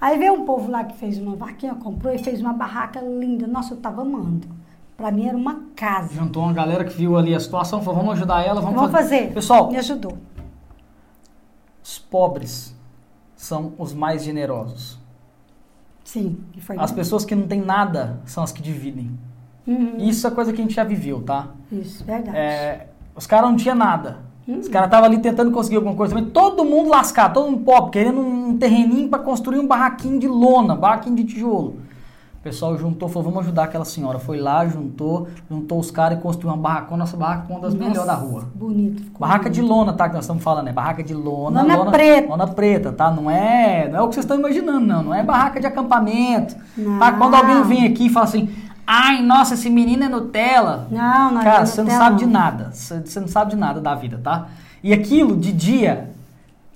Aí 0.00 0.18
veio 0.18 0.32
um 0.32 0.44
povo 0.44 0.68
lá 0.70 0.82
que 0.82 0.96
fez 0.96 1.18
uma 1.18 1.36
vaquinha, 1.36 1.74
comprou 1.74 2.12
e 2.12 2.18
fez 2.18 2.40
uma 2.40 2.52
barraca 2.52 3.00
linda. 3.00 3.46
Nossa, 3.46 3.74
eu 3.74 3.76
tava 3.78 4.02
amando. 4.02 4.48
Pra 5.02 5.10
mim 5.10 5.26
era 5.26 5.36
uma 5.36 5.62
casa. 5.74 6.14
Juntou 6.14 6.44
uma 6.44 6.52
galera 6.52 6.84
que 6.84 6.94
viu 6.94 7.16
ali 7.16 7.34
a 7.34 7.40
situação, 7.40 7.82
falou, 7.82 7.98
vamos 8.02 8.12
ajudar 8.18 8.46
ela, 8.46 8.60
vamos, 8.60 8.76
Vamos 8.76 8.92
fazer. 8.92 9.32
Pessoal, 9.34 9.68
Me 9.68 9.76
ajudou. 9.76 10.16
os 11.82 11.98
pobres 11.98 12.72
são 13.34 13.72
os 13.78 13.92
mais 13.92 14.22
generosos. 14.22 15.00
Sim. 16.04 16.38
E 16.56 16.60
foi 16.60 16.76
As 16.78 16.92
pessoas 16.92 17.24
que 17.24 17.34
não 17.34 17.48
têm 17.48 17.60
nada 17.60 18.20
são 18.24 18.44
as 18.44 18.52
que 18.52 18.62
dividem. 18.62 19.10
Uhum. 19.66 19.96
Isso 19.98 20.24
é 20.24 20.30
coisa 20.30 20.52
que 20.52 20.60
a 20.60 20.62
gente 20.62 20.76
já 20.76 20.84
viveu, 20.84 21.20
tá? 21.20 21.48
Isso, 21.72 22.04
verdade. 22.04 22.36
É, 22.36 22.86
os 23.16 23.26
caras 23.26 23.50
não 23.50 23.56
tinham 23.56 23.74
nada. 23.74 24.20
Uhum. 24.46 24.60
Os 24.60 24.68
caras 24.68 24.86
estavam 24.86 25.06
ali 25.06 25.18
tentando 25.18 25.50
conseguir 25.50 25.78
alguma 25.78 25.96
coisa 25.96 26.14
também. 26.14 26.30
Todo 26.30 26.64
mundo 26.64 26.90
lascado, 26.90 27.34
todo 27.34 27.50
mundo 27.50 27.64
pobre, 27.64 27.90
querendo 27.90 28.20
um 28.20 28.56
terreninho 28.56 29.08
para 29.08 29.18
construir 29.18 29.58
um 29.58 29.66
barraquinho 29.66 30.20
de 30.20 30.28
lona, 30.28 30.76
barraquinho 30.76 31.16
de 31.16 31.24
tijolo. 31.24 31.90
O 32.42 32.50
pessoal 32.50 32.76
juntou, 32.76 33.08
falou, 33.08 33.30
vamos 33.30 33.44
ajudar 33.44 33.62
aquela 33.62 33.84
senhora. 33.84 34.18
Foi 34.18 34.36
lá, 34.36 34.66
juntou, 34.66 35.28
juntou 35.48 35.78
os 35.78 35.92
caras 35.92 36.18
e 36.18 36.20
construiu 36.20 36.52
uma 36.52 36.60
barracona. 36.60 36.96
Nossa 36.96 37.16
barraca 37.16 37.44
foi 37.46 37.54
uma 37.54 37.62
das 37.62 37.72
melhores 37.72 38.04
da 38.04 38.14
rua. 38.14 38.48
Bonito. 38.52 39.16
Barraca 39.16 39.48
de 39.48 39.60
bonito. 39.60 39.76
lona, 39.76 39.92
tá? 39.92 40.08
Que 40.08 40.16
nós 40.16 40.24
estamos 40.24 40.42
falando, 40.42 40.66
é 40.66 40.72
barraca 40.72 41.04
de 41.04 41.14
lona. 41.14 41.62
Lona 41.62 41.92
preta. 41.92 42.28
Lona 42.28 42.46
preta, 42.48 42.90
tá? 42.90 43.12
Não 43.12 43.30
é, 43.30 43.88
não 43.88 44.00
é 44.00 44.02
o 44.02 44.08
que 44.08 44.14
vocês 44.16 44.24
estão 44.24 44.36
imaginando, 44.36 44.84
não. 44.84 45.04
Não 45.04 45.14
é 45.14 45.22
barraca 45.22 45.60
de 45.60 45.68
acampamento. 45.68 46.56
Não. 46.76 46.98
Tá? 46.98 47.12
Quando 47.12 47.32
alguém 47.32 47.62
vem 47.62 47.86
aqui 47.86 48.06
e 48.06 48.10
fala 48.10 48.26
assim, 48.26 48.52
ai, 48.84 49.22
nossa, 49.22 49.54
esse 49.54 49.70
menino 49.70 50.02
é 50.02 50.08
Nutella. 50.08 50.88
Não, 50.90 51.34
não 51.34 51.44
Cara, 51.44 51.58
era 51.58 51.66
você 51.66 51.76
não 51.76 51.84
Nutella, 51.84 52.04
sabe 52.04 52.16
de 52.16 52.26
nada. 52.26 52.70
Você 52.72 53.20
não 53.20 53.28
sabe 53.28 53.50
de 53.52 53.56
nada 53.56 53.80
da 53.80 53.94
vida, 53.94 54.20
tá? 54.20 54.48
E 54.82 54.92
aquilo, 54.92 55.36
de 55.36 55.52
dia, 55.52 56.10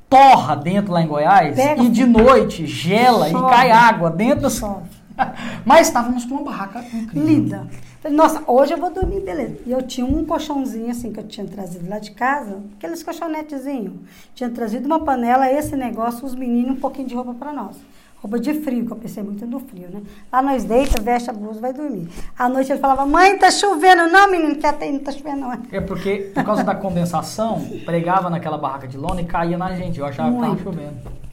torra 0.09 0.55
dentro 0.55 0.93
lá 0.93 1.03
em 1.03 1.09
Goiás. 1.09 1.57
Pega 1.57 1.83
e 1.83 1.89
de 1.89 2.07
noite, 2.07 2.67
gela 2.67 3.29
Chove. 3.29 3.47
e 3.47 3.51
cai 3.51 3.73
água 3.73 4.11
dentro. 4.11 4.49
Chove. 4.49 4.96
Mas 5.65 5.89
estávamos 5.89 6.25
com 6.25 6.35
uma 6.37 6.45
barraca 6.45 6.81
incrível. 6.81 7.25
Linda. 7.27 7.67
Falei, 8.01 8.17
nossa, 8.17 8.43
hoje 8.47 8.73
eu 8.73 8.79
vou 8.79 8.93
dormir, 8.93 9.21
beleza. 9.21 9.59
E 9.67 9.73
eu 9.73 9.83
tinha 9.83 10.07
um 10.07 10.25
colchãozinho 10.25 10.91
assim 10.91 11.13
que 11.13 11.19
eu 11.19 11.27
tinha 11.27 11.47
trazido 11.47 11.89
lá 11.89 11.99
de 11.99 12.13
casa, 12.13 12.63
aqueles 12.77 13.03
colchonetezinhos. 13.03 13.95
Tinha 14.35 14.51
trazido 14.51 14.87
uma 14.87 15.01
panela, 15.01 15.51
esse 15.51 15.77
negócio, 15.77 16.25
os 16.25 16.35
meninos, 16.35 16.77
um 16.77 16.81
pouquinho 16.81 17.09
de 17.09 17.15
roupa 17.15 17.35
para 17.35 17.53
nós. 17.53 17.77
Roupa 18.23 18.39
de 18.39 18.55
frio, 18.55 18.87
que 18.87 18.93
eu 18.93 18.97
pensei 18.97 19.23
muito 19.23 19.47
no 19.47 19.61
frio, 19.61 19.89
né? 19.91 20.03
Lá 20.33 20.41
nós 20.41 20.65
deita, 20.65 21.01
veste 21.01 21.31
a 21.31 21.33
blusa, 21.33 21.61
vai 21.61 21.73
dormir. 21.73 22.09
À 22.39 22.49
noite 22.49 22.73
ele 22.73 22.81
falava, 22.81 23.05
mãe, 23.05 23.37
tá 23.39 23.51
chovendo. 23.51 24.09
Não, 24.09 24.31
menino, 24.31 24.57
que 24.57 24.67
até 24.67 24.91
não 24.91 25.01
tá 25.01 25.13
chovendo, 25.13 25.41
não. 25.41 25.53
É 25.71 25.81
porque, 25.81 26.31
por 26.35 26.45
causa 26.45 26.65
da 26.65 26.75
condensação, 26.75 27.61
pregava 27.85 28.31
naquela 28.31 28.57
barraca 28.57 28.89
de 28.89 28.97
lona 28.97 29.21
e 29.21 29.27
caía 29.27 29.59
na 29.59 29.75
gente. 29.75 29.99
Eu 29.99 30.07
achava 30.07 30.31
que 30.31 30.37
Muito. 30.39 30.57
tava 30.57 30.63
chovendo. 30.63 31.26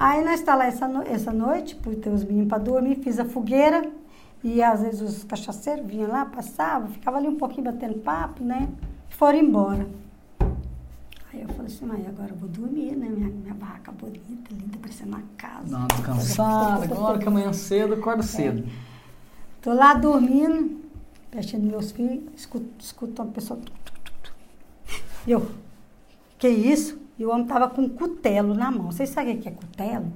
Aí 0.00 0.24
nós 0.24 0.40
tá 0.42 0.54
lá 0.54 0.66
essa, 0.66 0.86
no- 0.88 1.02
essa 1.02 1.32
noite, 1.32 1.74
por 1.76 1.94
ter 1.94 2.10
os 2.10 2.24
meninos 2.24 2.48
para 2.48 2.58
dormir, 2.58 2.96
fiz 2.96 3.18
a 3.18 3.24
fogueira. 3.24 3.90
E 4.42 4.62
às 4.62 4.80
vezes 4.82 5.00
os 5.00 5.24
cachaceiros 5.24 5.84
vinham 5.86 6.08
lá, 6.08 6.24
passavam, 6.24 6.88
ficava 6.88 7.16
ali 7.16 7.26
um 7.26 7.36
pouquinho 7.36 7.64
batendo 7.64 7.98
papo, 7.98 8.44
né? 8.44 8.68
Foram 9.08 9.38
embora. 9.38 9.86
Aí 11.32 11.42
eu 11.42 11.48
falei 11.48 11.66
assim, 11.66 11.84
mãe, 11.84 12.06
agora 12.08 12.30
eu 12.30 12.36
vou 12.36 12.48
dormir, 12.48 12.94
né? 12.96 13.08
Minha, 13.08 13.28
minha 13.28 13.54
barraca 13.54 13.90
bonita, 13.90 14.50
linda, 14.52 14.78
parecendo 14.80 15.10
uma 15.10 15.22
casa. 15.36 15.76
Uma 15.76 15.86
descansada, 15.88 16.84
agora 16.84 17.18
que 17.18 17.26
amanhã 17.28 17.52
cedo, 17.52 17.94
acorda 17.94 18.22
cedo. 18.22 18.64
Tô 19.60 19.72
lá 19.72 19.92
dormindo, 19.94 20.80
dos 21.32 21.52
meus 21.54 21.90
filhos, 21.90 22.22
escuto, 22.36 22.68
escuto 22.78 23.20
uma 23.22 23.30
pessoa. 23.32 23.58
E 25.26 25.32
eu, 25.32 25.50
que 26.38 26.48
isso? 26.48 26.98
E 27.18 27.24
o 27.26 27.30
homem 27.30 27.46
tava 27.46 27.68
com 27.68 27.82
um 27.82 27.88
cutelo 27.88 28.54
na 28.54 28.70
mão. 28.70 28.90
Vocês 28.92 29.08
sabem 29.10 29.36
o 29.36 29.38
que 29.38 29.48
é 29.48 29.52
cutelo? 29.52 30.06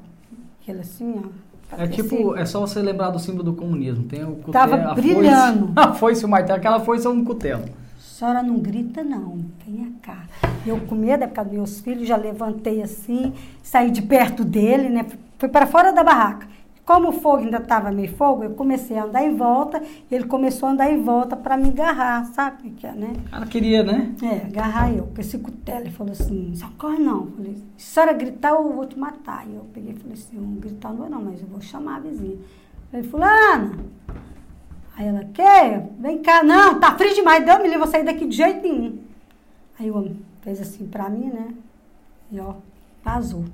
Aquele 0.62 0.80
assim, 0.80 1.14
ó. 1.18 1.52
É 1.76 1.88
tipo, 1.88 2.36
é 2.36 2.44
só 2.44 2.60
você 2.60 2.80
lembrar 2.82 3.10
do 3.10 3.18
símbolo 3.18 3.44
do 3.44 3.54
comunismo. 3.54 4.04
Tem 4.04 4.22
o 4.24 4.36
cutelo, 4.36 4.52
Tava 4.52 4.76
a 4.76 4.94
foice- 4.94 5.00
brilhando. 5.14 5.72
A 5.76 5.92
foice 5.94 6.24
o 6.24 6.28
martelo, 6.28 6.58
aquela 6.58 6.80
foice 6.80 7.06
é 7.06 7.10
um 7.10 7.24
cutelo. 7.24 7.64
A 7.64 8.00
senhora 8.00 8.42
não 8.42 8.58
grita, 8.58 9.02
não. 9.02 9.44
Venha 9.66 9.90
cá. 10.02 10.24
Eu 10.66 10.78
com 10.80 10.94
medo, 10.94 11.24
é 11.24 11.26
por 11.26 11.34
causa 11.34 11.48
dos 11.50 11.56
meus 11.58 11.80
filhos, 11.80 12.06
já 12.06 12.16
levantei 12.16 12.82
assim, 12.82 13.32
saí 13.62 13.90
de 13.90 14.02
perto 14.02 14.44
dele, 14.44 14.88
né? 14.90 15.06
Fui 15.38 15.48
para 15.48 15.66
fora 15.66 15.92
da 15.92 16.04
barraca. 16.04 16.46
Como 16.84 17.10
o 17.10 17.12
fogo 17.12 17.44
ainda 17.44 17.58
estava 17.58 17.92
meio 17.92 18.12
fogo, 18.16 18.42
eu 18.42 18.50
comecei 18.50 18.98
a 18.98 19.04
andar 19.04 19.22
em 19.22 19.36
volta, 19.36 19.80
e 20.10 20.14
ele 20.14 20.24
começou 20.24 20.68
a 20.68 20.72
andar 20.72 20.90
em 20.90 21.00
volta 21.00 21.36
para 21.36 21.56
me 21.56 21.68
agarrar, 21.68 22.24
sabe 22.26 22.68
o 22.68 22.72
que 22.72 22.84
é, 22.84 22.92
né? 22.92 23.12
Cara 23.30 23.46
queria, 23.46 23.84
né? 23.84 24.12
É, 24.20 24.46
agarrar 24.46 24.92
eu 24.92 25.06
com 25.06 25.20
esse 25.20 25.38
cutelo. 25.38 25.80
Ele 25.80 25.90
falou 25.90 26.12
assim, 26.12 26.52
socorre 26.56 26.98
não. 26.98 27.20
Eu 27.20 27.32
falei, 27.36 27.54
se 27.76 28.00
a 28.00 28.04
senhora 28.04 28.18
gritar, 28.18 28.50
eu 28.50 28.72
vou 28.72 28.84
te 28.84 28.98
matar. 28.98 29.46
E 29.48 29.54
eu 29.54 29.64
peguei 29.72 29.92
e 29.92 29.96
falei 29.96 30.14
assim, 30.14 30.36
eu 30.36 30.42
não 30.42 30.54
gritar 30.54 30.90
não 30.90 30.96
vou 30.96 31.08
não, 31.08 31.22
mas 31.22 31.40
eu 31.40 31.46
vou 31.46 31.60
chamar 31.60 31.96
a 31.96 32.00
vizinha. 32.00 32.36
Falei, 32.90 33.08
fulana. 33.08 33.72
Aí 34.96 35.06
ela, 35.06 35.24
que? 35.24 36.00
Vem 36.00 36.18
cá. 36.18 36.42
Não, 36.42 36.80
tá 36.80 36.96
frio 36.96 37.14
demais. 37.14 37.44
Deu, 37.44 37.58
me 37.58 37.64
livre, 37.64 37.78
vou 37.78 37.86
sair 37.86 38.04
daqui 38.04 38.26
de 38.26 38.36
jeito 38.36 38.60
nenhum. 38.62 38.98
Aí 39.78 39.90
o 39.90 39.96
homem 39.96 40.20
fez 40.42 40.60
assim 40.60 40.86
pra 40.86 41.08
mim, 41.08 41.26
né? 41.26 41.54
E 42.30 42.40
ó, 42.40 42.54
vazou. 43.04 43.44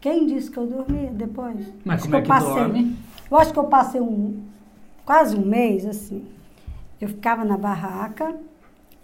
Quem 0.00 0.26
disse 0.26 0.50
que 0.50 0.56
eu 0.56 0.66
dormia 0.66 1.10
depois? 1.12 1.56
Mas 1.84 1.96
Acho 1.96 2.04
como 2.04 2.16
é 2.16 2.18
eu 2.18 2.22
que 2.22 2.28
passei- 2.28 2.54
dorme? 2.54 2.96
Eu 3.30 3.38
acho 3.38 3.52
que 3.52 3.58
eu 3.58 3.64
passei 3.64 4.00
um, 4.00 4.40
quase 5.04 5.36
um 5.36 5.44
mês, 5.44 5.84
assim. 5.86 6.24
Eu 7.00 7.08
ficava 7.08 7.44
na 7.44 7.56
barraca 7.56 8.34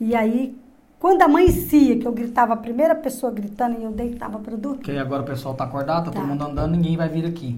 e 0.01 0.15
aí, 0.15 0.57
quando 0.99 1.23
amanhecia, 1.23 1.99
que 1.99 2.07
eu 2.07 2.13
gritava, 2.13 2.55
a 2.55 2.57
primeira 2.57 2.95
pessoa 2.95 3.31
gritando 3.33 3.79
e 3.79 3.85
eu 3.85 3.91
deitava 3.93 4.39
para 4.39 4.57
dormir. 4.57 4.79
Porque 4.79 4.93
agora 4.93 5.23
o 5.23 5.27
pessoal 5.27 5.55
tá 5.55 5.65
acordado, 5.65 6.07
tá, 6.07 6.11
Tá. 6.11 6.19
todo 6.21 6.27
mundo 6.29 6.43
andando, 6.45 6.73
ninguém 6.73 6.97
vai 6.97 7.09
vir 7.09 7.27
aqui. 7.27 7.57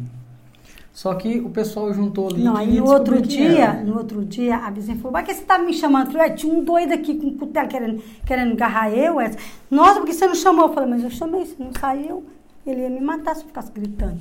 Só 0.93 1.15
que 1.15 1.39
o 1.39 1.49
pessoal 1.51 1.93
juntou 1.95 2.29
ali 2.29 2.43
Não, 2.43 2.55
e 2.57 2.59
aí 2.59 2.81
no 2.81 2.87
outro 2.91 3.23
dia, 3.23 3.73
no 3.85 3.99
outro 3.99 4.25
dia, 4.25 4.57
a 4.57 4.69
vizinha 4.71 4.97
falou, 4.97 5.13
mas 5.13 5.27
que 5.27 5.33
você 5.35 5.45
tá 5.45 5.57
me 5.57 5.73
chamando? 5.73 6.07
Eu 6.07 6.13
falei, 6.13 6.29
"Ué, 6.31 6.35
tinha 6.35 6.53
um 6.53 6.65
doido 6.65 6.93
aqui 6.93 7.15
com 7.15 7.39
cutelo 7.39 7.69
querendo, 7.69 8.03
querendo 8.27 8.53
agarrar 8.53 8.91
eu. 8.91 9.21
essa." 9.21 9.39
Nossa, 9.71 10.01
por 10.01 10.07
que 10.07 10.13
você 10.13 10.27
não 10.27 10.35
chamou? 10.35 10.67
Eu 10.67 10.75
falei, 10.75 10.91
mas 10.91 11.05
eu 11.05 11.11
chamei, 11.11 11.47
se 11.47 11.55
não 11.63 11.71
saiu, 11.79 12.25
ele 12.67 12.83
ia 12.83 12.91
me 12.91 13.01
matar 13.01 13.35
se 13.35 13.43
eu 13.43 13.47
ficasse 13.49 13.73
gritando. 13.73 14.19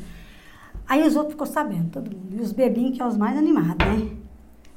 Aí 0.88 1.06
os 1.06 1.16
outros 1.16 1.34
ficou 1.34 1.48
sabendo, 1.48 1.90
todo 1.92 2.10
mundo. 2.16 2.36
E 2.38 2.42
os 2.42 2.52
bebinhos, 2.52 2.96
que 2.96 3.02
é 3.02 3.06
os 3.08 3.18
mais 3.18 3.38
animados, 3.38 3.86
né? 3.86 4.10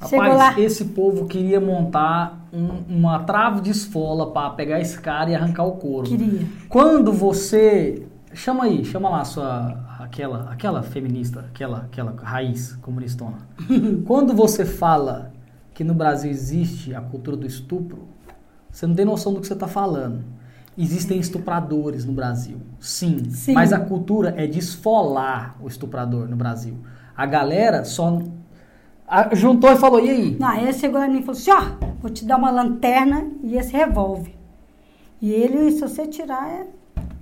Rapaz, 0.00 0.36
lá. 0.36 0.58
esse 0.58 0.86
povo 0.86 1.26
queria 1.26 1.60
montar 1.60 2.46
um- 2.52 2.82
uma 2.98 3.18
trave 3.20 3.60
de 3.60 3.70
esfola 3.70 4.32
para 4.32 4.50
pegar 4.50 4.80
esse 4.80 4.98
cara 4.98 5.30
e 5.30 5.34
arrancar 5.34 5.64
o 5.64 5.72
couro. 5.72 6.08
Queria. 6.08 6.46
Quando 6.68 7.12
você 7.12 8.06
Chama 8.32 8.62
aí, 8.62 8.84
chama 8.84 9.08
lá 9.08 9.24
sua 9.24 9.76
aquela, 9.98 10.52
aquela 10.52 10.84
feminista, 10.84 11.40
aquela, 11.52 11.78
aquela 11.78 12.14
raiz 12.22 12.76
comunistona. 12.76 13.38
Quando 14.06 14.32
você 14.34 14.64
fala 14.64 15.32
que 15.74 15.82
no 15.82 15.92
Brasil 15.94 16.30
existe 16.30 16.94
a 16.94 17.00
cultura 17.00 17.36
do 17.36 17.44
estupro, 17.44 18.06
você 18.70 18.86
não 18.86 18.94
tem 18.94 19.04
noção 19.04 19.34
do 19.34 19.40
que 19.40 19.48
você 19.48 19.54
está 19.54 19.66
falando. 19.66 20.22
Existem 20.78 21.18
estupradores 21.18 22.04
no 22.04 22.12
Brasil, 22.12 22.58
sim, 22.78 23.28
Sim. 23.30 23.52
mas 23.52 23.72
a 23.72 23.80
cultura 23.80 24.34
é 24.36 24.46
de 24.46 24.58
esfolar 24.58 25.56
o 25.60 25.66
estuprador 25.66 26.26
no 26.28 26.36
Brasil. 26.36 26.76
A 27.16 27.26
galera 27.26 27.84
só 27.84 28.18
a- 29.06 29.34
juntou 29.34 29.70
e 29.70 29.76
falou: 29.76 30.00
e 30.04 30.08
aí? 30.08 30.36
Não, 30.38 30.48
aí 30.48 30.62
ele 30.62 30.72
chegou 30.72 31.02
em 31.04 31.10
mim 31.10 31.18
e 31.18 31.22
falou 31.22 31.38
assim, 31.38 31.50
ó, 31.50 31.62
vou 32.00 32.10
te 32.10 32.24
dar 32.24 32.36
uma 32.36 32.50
lanterna 32.50 33.26
e 33.42 33.56
esse 33.56 33.72
revólver. 33.72 34.34
E 35.20 35.30
ele, 35.30 35.70
se 35.72 35.80
você 35.80 36.06
tirar, 36.06 36.48
é... 36.48 36.66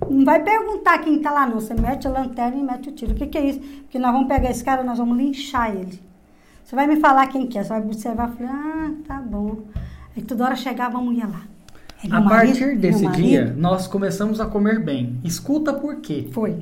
não 0.09 0.23
vai 0.23 0.41
perguntar 0.41 0.99
quem 0.99 1.19
tá 1.19 1.31
lá 1.31 1.45
não. 1.45 1.55
Você 1.59 1.73
mete 1.73 2.07
a 2.07 2.11
lanterna 2.11 2.55
e 2.55 2.63
mete 2.63 2.89
o 2.89 2.91
tiro. 2.93 3.11
O 3.11 3.15
que, 3.15 3.27
que 3.27 3.37
é 3.37 3.45
isso? 3.49 3.59
Porque 3.59 3.99
nós 3.99 4.13
vamos 4.13 4.27
pegar 4.29 4.49
esse 4.51 4.63
cara, 4.63 4.83
nós 4.83 4.97
vamos 4.99 5.17
linchar 5.17 5.75
ele. 5.75 5.99
Você 6.63 6.75
vai 6.75 6.87
me 6.87 6.97
falar 6.97 7.27
quem 7.27 7.45
que 7.47 7.57
é, 7.57 7.63
você 7.63 7.69
vai 7.69 7.81
observar 7.81 8.31
e 8.31 8.37
falar, 8.37 8.51
ah, 8.53 8.91
tá 9.05 9.19
bom. 9.19 9.57
Aí 10.15 10.23
toda 10.23 10.45
hora 10.45 10.55
chegava 10.55 10.97
a 10.97 11.01
mulher 11.01 11.27
lá. 11.27 11.41
Aí 12.01 12.09
A 12.11 12.21
marido- 12.21 12.29
partir 12.29 12.65
meu 12.67 12.77
desse 12.77 13.03
marido- 13.03 13.21
dia, 13.23 13.55
nós 13.57 13.87
começamos 13.87 14.39
a 14.39 14.45
comer 14.45 14.83
bem. 14.83 15.17
Escuta 15.23 15.73
por 15.73 15.97
quê. 15.97 16.27
Foi. 16.31 16.57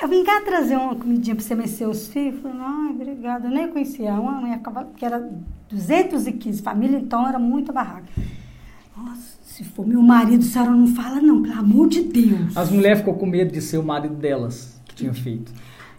Eu 0.00 0.08
vim 0.08 0.22
cá 0.22 0.40
trazer 0.42 0.76
uma 0.76 0.94
comidinha 0.94 1.34
pra 1.34 1.44
você 1.44 1.54
mexer 1.54 1.86
os 1.88 2.08
filhos. 2.08 2.40
Falei, 2.40 2.56
ai, 2.60 2.90
obrigada. 2.90 3.46
Eu 3.46 3.50
nem 3.50 3.68
conhecia 3.68 4.12
uma 4.14 4.58
cavalo, 4.58 4.88
que 4.96 5.04
era 5.04 5.28
215 5.70 6.62
família, 6.62 6.98
então 6.98 7.26
era 7.26 7.38
muita 7.38 7.72
barraca. 7.72 8.04
Nossa, 8.96 9.38
se 9.42 9.64
for 9.64 9.86
meu 9.86 10.02
marido, 10.02 10.42
a 10.42 10.46
senhora 10.46 10.70
não 10.70 10.86
fala 10.88 11.20
não, 11.20 11.42
pelo 11.42 11.58
amor 11.58 11.88
de 11.88 12.02
Deus. 12.02 12.56
As 12.56 12.70
mulheres 12.70 12.98
ficou 12.98 13.14
com 13.14 13.26
medo 13.26 13.52
de 13.52 13.60
ser 13.60 13.78
o 13.78 13.82
marido 13.82 14.14
delas 14.14 14.80
que 14.86 14.94
tinha 14.94 15.12
feito. 15.14 15.52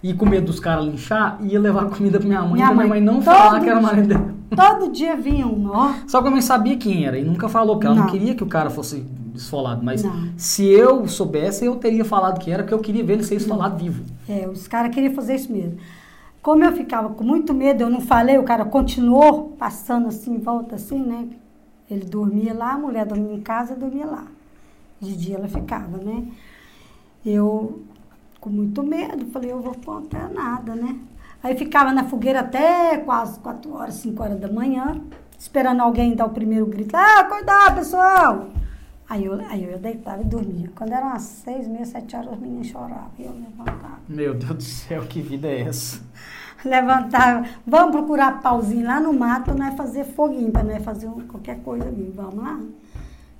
E 0.03 0.13
com 0.13 0.25
medo 0.25 0.45
dos 0.45 0.59
caras 0.59 0.85
linchar, 0.85 1.39
ia 1.43 1.59
levar 1.59 1.85
comida 1.85 2.19
pra 2.19 2.27
minha 2.27 2.41
mãe. 2.41 2.53
Minha 2.53 2.65
pra 2.67 2.75
minha 2.75 2.87
mãe 2.87 3.01
mãe 3.01 3.13
não 3.15 3.21
falar 3.21 3.59
que 3.59 3.67
era 3.69 3.79
o 3.79 3.83
marido 3.83 4.07
dela. 4.07 4.34
Todo 4.53 4.91
dia 4.91 5.15
vinha 5.15 5.47
uma, 5.47 5.71
ó. 5.71 5.93
Só 6.07 6.21
que 6.21 6.27
a 6.27 6.31
mãe 6.31 6.41
sabia 6.41 6.77
quem 6.77 7.05
era 7.05 7.17
e 7.17 7.23
nunca 7.23 7.47
falou, 7.49 7.75
porque 7.75 7.87
ela 7.87 7.95
não, 7.95 8.03
Não. 8.03 8.11
queria 8.11 8.35
que 8.35 8.43
o 8.43 8.47
cara 8.47 8.69
fosse 8.69 9.05
esfolado. 9.33 9.83
Mas 9.83 10.03
Não. 10.03 10.29
se 10.37 10.65
eu 10.65 11.07
soubesse, 11.07 11.65
eu 11.65 11.75
teria 11.77 12.05
falado 12.05 12.39
que 12.39 12.51
era, 12.51 12.63
porque 12.63 12.73
eu 12.73 12.79
queria 12.79 13.03
ver 13.03 13.13
ele 13.13 13.23
ser 13.23 13.35
esfolado 13.35 13.77
vivo. 13.77 14.03
É, 14.29 14.47
os 14.47 14.67
caras 14.67 14.93
queriam 14.93 15.13
fazer 15.13 15.35
isso 15.35 15.51
mesmo. 15.51 15.77
Como 16.41 16.63
eu 16.63 16.71
ficava 16.73 17.09
com 17.09 17.23
muito 17.23 17.53
medo, 17.53 17.81
eu 17.81 17.89
não 17.89 17.99
falei, 18.01 18.37
o 18.37 18.43
cara 18.43 18.63
continuou 18.65 19.49
passando 19.57 20.07
assim, 20.07 20.35
em 20.35 20.39
volta 20.39 20.75
assim, 20.75 21.01
né? 21.01 21.27
Ele 21.89 22.05
dormia 22.05 22.53
lá, 22.53 22.73
a 22.73 22.77
mulher 22.77 23.05
dormia 23.05 23.33
em 23.33 23.41
casa, 23.41 23.73
eu 23.73 23.79
dormia 23.79 24.05
lá. 24.05 24.25
De 25.01 25.15
dia 25.15 25.35
ela 25.37 25.47
ficava, 25.47 25.97
né? 25.97 26.23
Eu, 27.25 27.81
com 28.39 28.49
muito 28.51 28.83
medo, 28.83 29.25
falei, 29.27 29.51
eu 29.51 29.59
vou 29.61 29.75
contar 29.83 30.29
nada, 30.29 30.75
né? 30.75 30.95
Aí 31.45 31.55
ficava 31.55 31.93
na 31.93 32.05
fogueira 32.05 32.39
até 32.39 32.97
quase 32.97 33.39
4 33.39 33.71
horas, 33.71 33.93
5 33.93 34.23
horas 34.23 34.39
da 34.39 34.47
manhã, 34.47 34.99
esperando 35.37 35.79
alguém 35.81 36.15
dar 36.15 36.25
o 36.25 36.31
primeiro 36.31 36.65
grito. 36.65 36.97
Ah, 36.97 37.23
cuidado, 37.25 37.75
pessoal! 37.75 38.47
Aí 39.07 39.25
eu, 39.25 39.39
aí 39.47 39.63
eu 39.63 39.77
deitava 39.77 40.23
e 40.23 40.25
dormia. 40.25 40.71
Quando 40.75 40.93
eram 40.93 41.05
umas 41.05 41.21
seis, 41.21 41.67
meia, 41.67 41.85
sete 41.85 42.15
horas, 42.15 42.33
as 42.33 42.39
meninas 42.39 42.65
choravam. 42.65 43.11
E 43.19 43.25
eu 43.25 43.31
levantava. 43.31 43.99
Meu 44.09 44.33
Deus 44.33 44.55
do 44.55 44.63
céu, 44.63 45.03
que 45.03 45.21
vida 45.21 45.47
é 45.47 45.61
essa? 45.61 46.01
Levantava. 46.65 47.47
Vamos 47.63 47.91
procurar 47.91 48.41
pauzinho 48.41 48.87
lá 48.87 48.99
no 48.99 49.13
mato, 49.13 49.53
não 49.53 49.67
é 49.67 49.71
fazer 49.73 50.03
foguinho, 50.03 50.51
para 50.51 50.63
não 50.63 50.71
é 50.71 50.79
fazer 50.79 51.07
qualquer 51.27 51.59
coisa 51.59 51.87
ali. 51.87 52.11
Vamos 52.15 52.43
lá? 52.43 52.59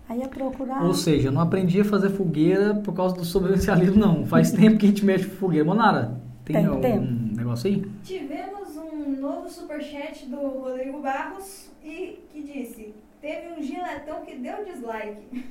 Aí 0.07 0.19
ia 0.19 0.27
procurar. 0.27 0.83
Ou 0.83 0.93
seja, 0.93 1.29
eu 1.29 1.31
não 1.31 1.41
aprendi 1.41 1.81
a 1.81 1.85
fazer 1.85 2.11
fogueira 2.11 2.75
por 2.75 2.93
causa 2.93 3.15
do 3.15 3.25
sobrevivencialismo, 3.25 3.99
não. 3.99 4.27
Faz 4.27 4.51
tempo 4.53 4.77
que 4.77 4.85
a 4.85 4.89
gente 4.89 5.03
mexe 5.03 5.25
com 5.25 5.37
fogueira. 5.37 5.65
Monara, 5.65 6.23
tem, 6.45 6.55
Tem 6.55 6.65
algum 6.65 6.81
tempo. 6.81 7.35
negócio 7.35 7.67
aí? 7.69 7.85
Tivemos 8.03 8.77
um 8.77 9.19
novo 9.19 9.49
superchat 9.49 10.25
do 10.27 10.37
Rodrigo 10.37 11.01
Barros 11.01 11.69
e 11.83 12.19
que 12.31 12.41
disse: 12.43 12.93
Teve 13.21 13.53
um 13.57 13.63
giletão 13.63 14.21
que 14.25 14.35
deu 14.35 14.63
dislike. 14.65 15.43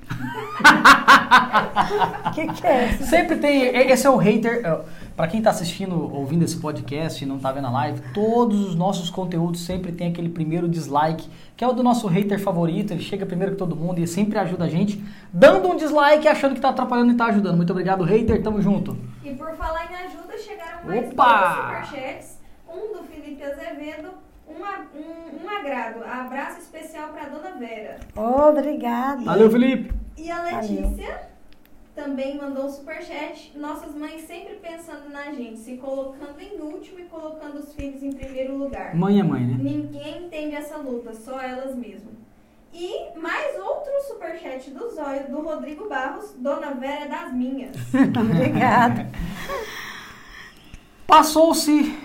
O 2.27 2.31
que, 2.35 2.47
que 2.53 2.67
é 2.67 2.91
isso? 2.91 3.05
Sempre 3.05 3.37
tem. 3.37 3.63
Esse 3.91 4.07
é 4.07 4.11
o 4.11 4.17
hater. 4.17 4.65
é, 4.65 4.81
Pra 5.17 5.29
quem 5.29 5.41
tá 5.41 5.51
assistindo, 5.51 6.13
ouvindo 6.13 6.45
esse 6.45 6.57
podcast 6.57 7.23
e 7.23 7.27
não 7.27 7.39
tá 7.39 7.53
vendo 7.53 7.69
a 7.69 7.71
live, 7.71 8.01
todos 8.13 8.67
os 8.69 8.75
nossos 8.75 9.09
conteúdos 9.11 9.61
sempre 9.65 9.93
tem 9.93 10.09
aquele 10.09 10.29
primeiro 10.29 10.69
dislike, 10.69 11.29
que 11.57 11.63
é 11.63 11.69
o 11.69 11.73
do 11.73 11.85
nosso 11.85 12.09
hater 12.09 12.41
favorito. 12.41 12.93
Ele 12.93 13.01
chega 13.03 13.25
primeiro 13.25 13.53
que 13.53 13.59
todo 13.59 13.77
mundo 13.77 14.01
e 14.01 14.09
sempre 14.09 14.37
ajuda 14.41 14.65
a 14.65 14.69
gente, 14.69 15.01
dando 15.33 15.69
um 15.69 15.77
dislike 15.77 16.27
achando 16.27 16.57
que 16.57 16.61
tá 16.61 16.71
atrapalhando 16.71 17.13
e 17.13 17.17
tá 17.17 17.27
ajudando. 17.27 17.57
Muito 17.57 17.71
obrigado, 17.71 18.03
hater. 18.03 18.43
Tamo 18.43 18.61
junto. 18.61 18.97
E 19.25 19.31
por 19.35 19.53
falar 19.55 19.89
em 19.93 19.95
ajuda, 20.07 20.37
chegaram 20.37 20.64
mais 20.87 21.09
Opa! 21.13 21.49
dois 21.75 21.87
superchats. 21.89 22.39
Um 22.69 22.93
do 22.93 23.05
Felipe 23.05 23.43
Azevedo, 23.43 24.11
um, 24.49 24.65
a- 24.65 24.87
um, 24.95 25.45
um 25.45 25.49
agrado. 25.49 26.03
Abraço 26.05 26.61
especial 26.61 27.09
pra 27.11 27.25
Dona 27.29 27.53
Vera. 27.53 28.01
Obrigada. 28.17 29.23
Valeu, 29.23 29.51
Felipe. 29.51 29.95
E 30.17 30.31
a 30.31 30.43
Valeu. 30.43 30.61
Letícia 30.61 31.35
também 31.95 32.37
mandou 32.37 32.65
um 32.67 32.69
superchat. 32.71 33.57
Nossas 33.57 33.95
mães 33.95 34.23
sempre 34.23 34.55
pensando 34.57 35.09
na 35.11 35.33
gente, 35.33 35.59
se 35.59 35.77
colocando 35.77 36.41
em 36.41 36.61
último 36.61 36.99
e 36.99 37.05
colocando 37.05 37.59
os 37.59 37.73
filhos 37.75 38.03
em 38.03 38.13
primeiro 38.13 38.57
lugar. 38.57 38.95
Mãe 38.97 39.21
é 39.21 39.23
mãe, 39.23 39.45
né? 39.47 39.57
Ninguém 39.59 40.25
entende 40.27 40.57
essa 40.57 40.77
luta, 40.77 41.15
só 41.15 41.41
elas 41.41 41.75
mesmas. 41.77 42.15
E 42.73 43.17
mais 43.17 43.57
outro 43.61 43.93
superchat 44.09 44.69
do 44.73 44.91
Zóio, 44.91 45.29
do 45.31 45.41
Rodrigo 45.43 45.89
Barros, 45.89 46.35
Dona 46.37 46.73
Vera 46.75 47.05
é 47.05 47.09
das 47.09 47.33
minhas. 47.33 47.71
Obrigada. 48.21 49.09
Passou-se. 51.15 51.97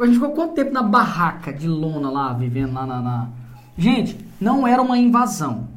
A 0.00 0.04
gente 0.04 0.14
ficou 0.16 0.30
quanto 0.32 0.54
tempo 0.54 0.72
na 0.72 0.82
barraca 0.82 1.52
de 1.52 1.68
lona 1.68 2.10
lá, 2.10 2.32
vivendo 2.32 2.74
lá 2.74 2.84
na, 2.84 3.00
na- 3.00 3.28
Gente, 3.78 4.18
não 4.40 4.66
era 4.66 4.82
uma 4.82 4.98
invasão. 4.98 5.68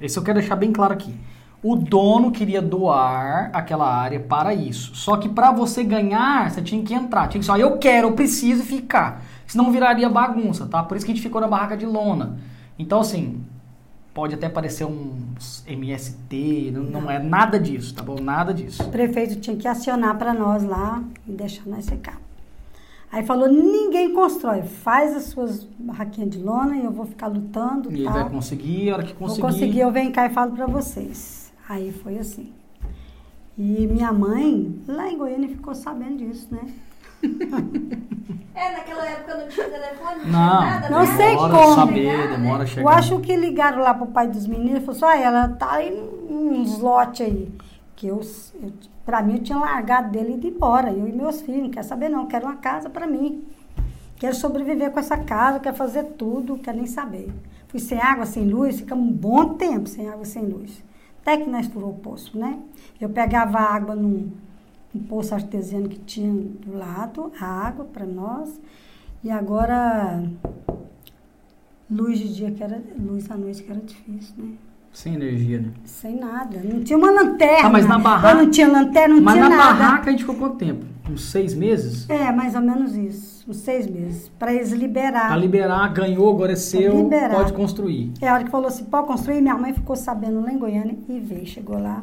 Esse 0.00 0.18
eu 0.18 0.22
quero 0.22 0.38
deixar 0.40 0.56
bem 0.56 0.72
claro 0.72 0.94
aqui. 0.94 1.14
O 1.62 1.76
dono 1.76 2.30
queria 2.30 2.62
doar 2.62 3.50
aquela 3.52 3.86
área 3.86 4.18
para 4.18 4.54
isso. 4.54 4.94
Só 4.96 5.18
que 5.18 5.28
para 5.28 5.52
você 5.52 5.84
ganhar, 5.84 6.50
você 6.50 6.62
tinha 6.62 6.82
que 6.82 6.94
entrar. 6.94 7.28
Tinha 7.28 7.38
que 7.38 7.44
ser, 7.44 7.52
ó, 7.52 7.56
eu 7.58 7.76
quero, 7.76 8.08
eu 8.08 8.12
preciso 8.12 8.62
ficar. 8.62 9.22
Senão 9.46 9.70
viraria 9.70 10.08
bagunça, 10.08 10.64
tá? 10.64 10.82
Por 10.82 10.96
isso 10.96 11.04
que 11.04 11.12
a 11.12 11.14
gente 11.14 11.22
ficou 11.22 11.38
na 11.38 11.48
barraca 11.48 11.76
de 11.76 11.84
lona. 11.84 12.38
Então, 12.78 13.00
assim, 13.00 13.44
pode 14.12 14.34
até 14.34 14.48
parecer 14.48 14.84
um 14.84 15.14
MST, 15.66 16.70
não, 16.72 16.82
não 16.82 17.10
é 17.10 17.18
nada 17.18 17.58
disso, 17.58 17.94
tá 17.94 18.02
bom? 18.02 18.20
Nada 18.20 18.52
disso. 18.52 18.82
O 18.82 18.90
prefeito 18.90 19.36
tinha 19.40 19.56
que 19.56 19.68
acionar 19.68 20.16
para 20.18 20.34
nós 20.34 20.62
lá 20.64 21.02
e 21.26 21.32
deixar 21.32 21.64
nós 21.66 21.88
ficar. 21.88 22.20
Aí 23.12 23.24
falou, 23.24 23.48
ninguém 23.48 24.14
constrói, 24.14 24.62
faz 24.62 25.16
as 25.16 25.24
suas 25.24 25.64
barraquinhas 25.78 26.30
de 26.30 26.38
lona 26.38 26.76
e 26.76 26.84
eu 26.84 26.92
vou 26.92 27.06
ficar 27.06 27.26
lutando 27.26 27.90
E 27.90 27.94
ele 27.94 28.04
tal. 28.04 28.12
vai 28.12 28.30
conseguir, 28.30 28.90
a 28.90 28.94
hora 28.94 29.02
que 29.02 29.14
conseguir. 29.14 29.40
Vou 29.40 29.50
conseguir, 29.50 29.80
eu 29.80 29.90
venho 29.90 30.12
cá 30.12 30.26
e 30.26 30.30
falo 30.30 30.52
para 30.52 30.66
vocês. 30.66 31.52
Aí 31.68 31.90
foi 31.90 32.18
assim. 32.18 32.52
E 33.58 33.86
minha 33.88 34.12
mãe, 34.12 34.74
lá 34.86 35.10
em 35.10 35.18
Goiânia, 35.18 35.48
ficou 35.48 35.74
sabendo 35.74 36.18
disso, 36.18 36.48
né? 36.52 36.60
É, 38.54 38.72
naquela 38.72 39.08
época 39.08 39.34
não 39.36 39.48
tinha 39.48 39.68
telefone, 39.70 40.24
não, 40.26 40.32
Não, 40.32 40.58
tinha 40.58 40.70
nada. 40.70 40.90
Não 40.90 40.98
né? 41.00 41.06
sei 41.16 41.30
demora 41.30 41.52
como. 41.56 41.72
a 41.72 41.74
saber, 41.76 41.94
Chegar, 42.10 42.18
né? 42.28 42.36
demora 42.36 42.62
Eu 42.62 42.66
chegar. 42.66 42.90
acho 42.98 43.20
que 43.20 43.36
ligaram 43.36 43.78
lá 43.82 43.94
pro 43.94 44.06
pai 44.08 44.28
dos 44.28 44.46
meninos 44.46 44.82
e 44.82 44.84
falou 44.84 44.96
assim, 45.10 45.18
ah, 45.18 45.24
ela 45.24 45.48
tá 45.48 45.72
aí 45.72 46.10
uns 46.28 46.78
lotes 46.78 47.26
aí. 47.26 47.50
Que 47.96 48.08
eu, 48.08 48.20
eu, 48.62 48.72
pra 49.06 49.22
mim, 49.22 49.34
eu 49.36 49.42
tinha 49.42 49.58
largado 49.58 50.10
dele 50.10 50.32
e 50.32 50.34
ido 50.34 50.46
embora. 50.48 50.90
Eu 50.92 51.08
e 51.08 51.12
meus 51.12 51.40
filhos, 51.40 51.62
não 51.62 51.70
quero 51.70 51.86
saber 51.86 52.08
não, 52.10 52.26
quero 52.26 52.44
uma 52.46 52.56
casa 52.56 52.90
pra 52.90 53.06
mim. 53.06 53.44
Quero 54.16 54.34
sobreviver 54.34 54.90
com 54.90 55.00
essa 55.00 55.16
casa, 55.16 55.58
quero 55.60 55.76
fazer 55.76 56.04
tudo, 56.18 56.58
quero 56.58 56.76
nem 56.76 56.86
saber. 56.86 57.32
Fui 57.68 57.80
sem 57.80 57.98
água, 57.98 58.26
sem 58.26 58.44
luz, 58.46 58.80
ficamos 58.80 59.08
um 59.08 59.12
bom 59.12 59.54
tempo 59.54 59.88
sem 59.88 60.06
água, 60.06 60.26
sem 60.26 60.42
luz. 60.44 60.84
Até 61.22 61.38
que 61.38 61.48
nós 61.48 61.66
furou 61.66 61.90
o 61.92 61.94
poço, 61.98 62.38
né? 62.38 62.58
Eu 63.00 63.08
pegava 63.08 63.58
água 63.58 63.94
num, 63.94 64.30
num 64.94 65.02
poço 65.02 65.34
artesiano 65.34 65.88
que 65.88 65.98
tinha 66.00 66.32
do 66.32 66.76
lado, 66.76 67.32
a 67.40 67.46
água 67.46 67.84
para 67.84 68.04
nós. 68.06 68.60
E 69.22 69.30
agora, 69.30 70.22
luz 71.90 72.18
de 72.18 72.34
dia 72.34 72.50
que 72.50 72.62
era, 72.62 72.80
luz 72.98 73.30
à 73.30 73.36
noite 73.36 73.62
que 73.62 73.70
era 73.70 73.80
difícil, 73.80 74.34
né? 74.38 74.50
Sem 74.92 75.14
energia, 75.14 75.60
né? 75.60 75.68
Sem 75.84 76.16
nada. 76.18 76.60
Não 76.64 76.82
tinha 76.82 76.98
uma 76.98 77.12
lanterna. 77.12 77.68
Ah, 77.68 77.70
mas 77.70 77.86
na 77.86 77.96
barraca- 77.98 78.34
não 78.42 78.50
tinha 78.50 78.66
lanterna, 78.66 79.14
não 79.14 79.22
Mas 79.22 79.34
tinha 79.34 79.48
na 79.48 79.56
nada. 79.56 79.78
barraca 79.78 80.08
a 80.08 80.10
gente 80.10 80.20
ficou 80.24 80.34
quanto 80.34 80.56
tempo? 80.56 80.84
Uns 81.08 81.30
seis 81.30 81.54
meses? 81.54 82.10
É, 82.10 82.32
mais 82.32 82.56
ou 82.56 82.60
menos 82.60 82.96
isso. 82.96 83.48
Uns 83.48 83.58
seis 83.58 83.86
meses. 83.86 84.28
Para 84.36 84.52
eles 84.52 84.72
liberar. 84.72 85.28
Pra 85.28 85.36
liberar, 85.36 85.86
ganhou, 85.92 86.28
agora 86.34 86.52
é 86.52 86.56
seu, 86.56 86.96
liberar. 87.04 87.36
pode 87.36 87.52
construir. 87.52 88.12
É 88.20 88.28
a 88.28 88.34
hora 88.34 88.44
que 88.44 88.50
falou 88.50 88.66
assim, 88.66 88.84
pode 88.84 89.06
construir, 89.06 89.40
minha 89.40 89.56
mãe 89.56 89.72
ficou 89.72 89.94
sabendo 89.94 90.40
lá 90.40 90.52
em 90.52 90.58
Goiânia 90.58 90.96
e 91.08 91.20
veio, 91.20 91.46
chegou 91.46 91.78
lá. 91.80 92.02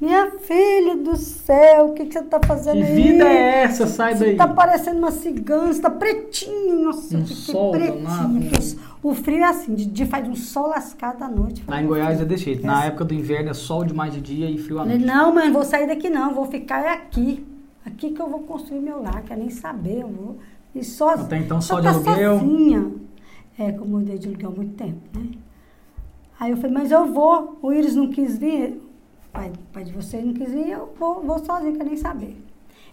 Minha 0.00 0.32
filha 0.40 0.96
do 0.96 1.16
céu, 1.16 1.86
o 1.86 1.92
que, 1.94 2.04
que 2.06 2.12
você 2.14 2.24
tá 2.24 2.38
fazendo 2.44 2.76
Que 2.78 2.82
aí? 2.84 2.94
vida 2.94 3.24
é 3.24 3.62
essa? 3.62 3.86
Sai 3.86 4.14
Você 4.14 4.24
daí. 4.26 4.36
tá 4.36 4.48
parecendo 4.48 4.98
uma 4.98 5.10
cigana, 5.10 5.72
você 5.72 5.80
tá 5.80 5.88
pretinho. 5.90 6.84
Nossa, 6.84 7.16
Um 7.16 7.26
sol 7.26 7.70
pretinho. 7.72 8.50
os- 8.58 8.76
O 9.02 9.14
frio 9.14 9.38
é 9.38 9.44
assim, 9.44 9.74
de 9.74 9.84
dia 9.86 10.06
faz 10.06 10.26
um 10.28 10.34
sol 10.34 10.68
lascado 10.68 11.22
à 11.22 11.28
noite. 11.28 11.62
Lá 11.68 11.80
em 11.82 11.86
Goiás 11.86 12.20
é 12.20 12.24
desse 12.24 12.44
jeito. 12.44 12.66
Na 12.66 12.84
época 12.86 13.04
do 13.04 13.14
inverno 13.14 13.50
é 13.50 13.54
sol 13.54 13.84
demais 13.84 14.12
de 14.12 14.20
dia 14.20 14.50
e 14.50 14.58
frio 14.58 14.78
à 14.78 14.84
noite. 14.84 15.04
não, 15.04 15.32
mãe, 15.34 15.50
vou 15.52 15.62
sair 15.64 15.86
daqui 15.86 16.08
não, 16.10 16.34
vou 16.34 16.46
ficar 16.46 16.84
aqui. 16.86 17.46
Aqui 17.86 18.10
que 18.10 18.20
eu 18.20 18.28
vou 18.28 18.40
construir 18.40 18.80
meu 18.80 19.02
lar, 19.02 19.22
quero 19.22 19.40
nem 19.40 19.50
saber, 19.50 20.00
eu 20.00 20.08
vou. 20.08 20.38
E 20.74 20.82
só, 20.82 21.10
Até 21.10 21.36
então, 21.38 21.60
só 21.60 21.80
de 21.80 21.86
tá 21.86 21.90
aluguel? 21.92 22.40
sozinha. 22.40 22.90
É, 23.58 23.70
como 23.72 23.84
eu 23.96 24.00
mudei 24.00 24.18
de 24.18 24.26
aluguel 24.28 24.50
há 24.50 24.54
muito 24.56 24.74
tempo, 24.74 25.00
né? 25.14 25.28
Aí 26.40 26.50
eu 26.50 26.56
falei, 26.56 26.72
mas 26.72 26.90
eu 26.90 27.06
vou. 27.06 27.58
O 27.62 27.72
Iris 27.72 27.94
não 27.94 28.08
quis 28.08 28.36
vir, 28.38 28.80
pai, 29.34 29.52
pai 29.72 29.84
de 29.84 29.92
vocês 29.92 30.24
não 30.24 30.32
quis 30.38 30.50
vir, 30.50 30.70
eu 30.70 30.94
vou, 30.98 31.22
vou 31.22 31.38
sozinha, 31.44 31.72
quero 31.72 31.84
nem 31.92 31.96
saber. 31.96 32.34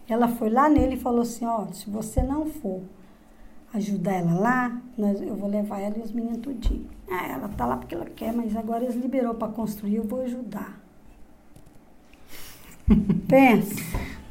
Ela 0.10 0.28
foi 0.28 0.50
lá 0.50 0.68
nele 0.68 0.96
e 0.96 1.00
falou 1.00 1.22
assim, 1.22 1.46
ó, 1.46 1.68
se 1.72 1.90
você 1.90 2.22
não 2.22 2.46
for 2.46 2.82
ajudar 3.74 4.14
ela 4.22 4.34
lá, 4.48 4.82
nós- 4.98 5.22
eu 5.22 5.36
vou 5.36 5.50
levar 5.50 5.80
ela 5.80 5.98
e 5.98 6.02
os 6.02 6.12
meninos 6.12 6.40
tudinho. 6.40 6.90
Ah, 7.10 7.28
ela 7.28 7.48
tá 7.50 7.66
lá 7.66 7.78
porque 7.78 7.96
ela 7.96 8.06
quer, 8.06 8.34
mas 8.34 8.56
agora 8.56 8.84
eles 8.84 8.96
liberou 8.96 9.34
para 9.36 9.48
construir, 9.60 9.96
eu 9.96 10.04
vou 10.04 10.22
ajudar. 10.24 10.82
Pensa. 13.28 13.76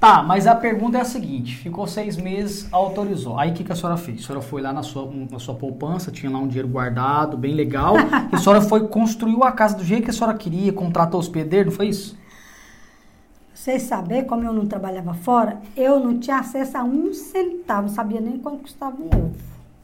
Tá, 0.00 0.22
mas 0.22 0.46
a 0.46 0.54
pergunta 0.54 0.96
é 0.96 1.02
a 1.02 1.04
seguinte: 1.04 1.54
ficou 1.56 1.86
seis 1.86 2.16
meses, 2.16 2.66
autorizou. 2.72 3.38
Aí 3.38 3.50
o 3.50 3.54
que, 3.54 3.62
que 3.62 3.70
a 3.70 3.76
senhora 3.76 3.98
fez? 3.98 4.22
A 4.24 4.26
senhora 4.28 4.40
foi 4.42 4.62
lá 4.62 4.72
na 4.72 4.82
sua, 4.82 5.08
na 5.30 5.38
sua 5.38 5.54
poupança, 5.54 6.10
tinha 6.10 6.32
lá 6.32 6.38
um 6.38 6.48
dinheiro 6.48 6.68
guardado, 6.68 7.36
bem 7.36 7.54
legal. 7.54 7.94
e 8.32 8.34
a 8.34 8.38
senhora 8.38 8.62
foi, 8.62 8.88
construiu 8.88 9.44
a 9.44 9.52
casa 9.52 9.76
do 9.76 9.84
jeito 9.84 10.04
que 10.04 10.10
a 10.10 10.12
senhora 10.14 10.32
queria, 10.36 10.72
contratou 10.72 11.20
os 11.20 11.28
pedreiros, 11.28 11.72
não 11.72 11.76
foi 11.76 11.88
isso? 11.88 12.18
Vocês 13.52 13.82
saberem, 13.82 14.24
como 14.24 14.42
eu 14.42 14.54
não 14.54 14.64
trabalhava 14.64 15.12
fora, 15.12 15.60
eu 15.76 16.00
não 16.00 16.18
tinha 16.18 16.38
acesso 16.38 16.78
a 16.78 16.82
um 16.82 17.12
centavo, 17.12 17.88
não 17.88 17.94
sabia 17.94 18.18
nem 18.18 18.38
quanto 18.38 18.62
custava 18.62 18.96
um 18.96 19.06
ovo. 19.06 19.34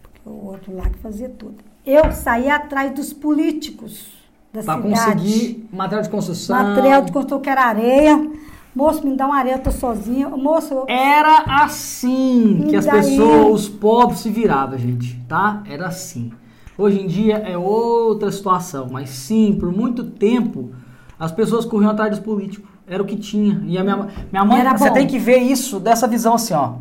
Porque 0.02 0.20
o 0.24 0.46
outro 0.46 0.74
lá 0.74 0.88
que 0.88 0.98
fazia 0.98 1.28
tudo. 1.28 1.56
Eu 1.84 2.10
saía 2.10 2.56
atrás 2.56 2.94
dos 2.94 3.12
políticos 3.12 4.06
da 4.50 4.62
Pra 4.62 4.76
cidade. 4.76 4.88
conseguir 4.88 5.68
material 5.70 6.02
de 6.02 6.08
construção. 6.08 6.56
Material 6.56 7.02
de 7.02 7.12
construção 7.12 7.40
que 7.42 7.50
era 7.50 7.66
areia. 7.66 8.30
Moço, 8.76 9.06
me 9.06 9.16
dá 9.16 9.26
uma 9.26 9.38
areia, 9.38 9.54
eu 9.54 9.58
tô 9.62 9.70
sozinha. 9.70 10.28
Moço, 10.28 10.74
eu- 10.74 10.84
Era 10.86 11.44
assim 11.64 12.66
que 12.68 12.76
as 12.76 12.84
pessoas, 12.86 13.60
os 13.62 13.68
pobres 13.70 14.20
se 14.20 14.28
viravam, 14.28 14.76
gente, 14.78 15.18
tá? 15.26 15.62
Era 15.66 15.86
assim. 15.86 16.30
Hoje 16.76 17.00
em 17.00 17.06
dia 17.06 17.36
é 17.38 17.56
outra 17.56 18.30
situação, 18.30 18.86
mas 18.92 19.08
sim, 19.08 19.56
por 19.58 19.72
muito 19.72 20.04
tempo 20.04 20.72
as 21.18 21.32
pessoas 21.32 21.64
corriam 21.64 21.90
atrás 21.90 22.10
dos 22.10 22.20
políticos. 22.20 22.68
Era 22.86 23.02
o 23.02 23.06
que 23.06 23.16
tinha. 23.16 23.62
E 23.66 23.78
a 23.78 23.82
minha, 23.82 24.08
minha 24.30 24.44
mãe, 24.44 24.60
Era 24.60 24.76
você 24.76 24.88
bom. 24.88 24.94
tem 24.94 25.06
que 25.06 25.18
ver 25.18 25.38
isso 25.38 25.80
dessa 25.80 26.06
visão 26.06 26.34
assim, 26.34 26.52
ó. 26.52 26.74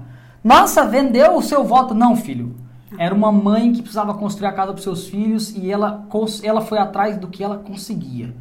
Nossa, 0.43 0.85
vendeu 0.85 1.37
o 1.37 1.41
seu 1.41 1.63
voto? 1.63 1.93
Não, 1.95 2.13
filho. 2.17 2.53
Era 2.99 3.15
uma 3.15 3.31
mãe 3.31 3.71
que 3.71 3.81
precisava 3.81 4.13
construir 4.13 4.47
a 4.47 4.51
casa 4.51 4.73
para 4.73 4.81
seus 4.83 5.07
filhos 5.07 5.55
e 5.55 5.71
ela, 5.71 6.05
ela 6.43 6.59
foi 6.61 6.77
atrás 6.77 7.17
do 7.17 7.27
que 7.27 7.41
ela 7.43 7.57
conseguia. 7.57 8.35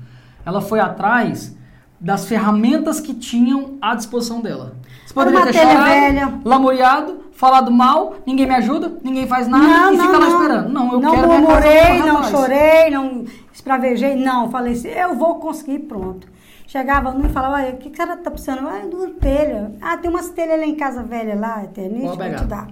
Ela 0.45 0.61
foi 0.61 0.81
atrás 0.81 1.57
das 2.05 2.27
ferramentas 2.27 3.01
que 3.01 3.15
tinham 3.15 3.79
à 3.81 3.95
disposição 3.95 4.43
dela. 4.43 4.77
Você 5.07 5.15
poderia 5.15 5.47
ter 5.47 5.55
chorado, 5.55 5.85
velha. 5.85 6.41
lamuriado, 6.45 7.25
falado 7.33 7.71
mal, 7.71 8.17
ninguém 8.27 8.47
me 8.47 8.55
ajuda, 8.55 8.99
ninguém 9.03 9.27
faz 9.27 9.49
nada 9.49 9.65
não, 9.67 9.95
e 9.95 9.97
não, 9.97 10.07
fica 10.07 10.19
lá 10.19 10.29
não. 10.29 10.41
esperando. 10.41 10.69
Não, 10.69 10.93
eu 10.93 11.01
não 11.01 11.11
quero 11.13 11.29
casa 11.29 11.41
murmurei, 11.41 11.99
não 12.01 12.25
chorei, 12.25 12.91
não 12.91 13.25
espravejei, 13.53 14.17
não. 14.17 14.51
Falei 14.51 14.75
assim, 14.75 14.89
eu 14.89 15.15
vou 15.15 15.37
conseguir, 15.37 15.79
pronto. 15.81 16.29
Chegava 16.67 17.11
um 17.11 17.25
e 17.25 17.29
falava, 17.31 17.55
olha, 17.55 17.73
o 17.73 17.77
que, 17.79 17.89
que 17.89 18.03
a 18.03 18.05
senhora 18.05 18.23
tá 18.23 18.31
precisando? 18.31 18.69
Ah, 18.69 18.81
de 18.87 18.95
uma 18.95 19.09
telha. 19.09 19.73
Ah, 19.81 19.97
tem 19.97 20.11
umas 20.11 20.29
telhas 20.29 20.59
lá 20.59 20.67
em 20.67 20.75
casa 20.75 21.03
velha 21.03 21.35
lá, 21.35 21.65
Eternite, 21.65 22.07
vou 22.07 22.17
pegar. 22.19 22.39
te 22.39 22.45
dar. 22.45 22.69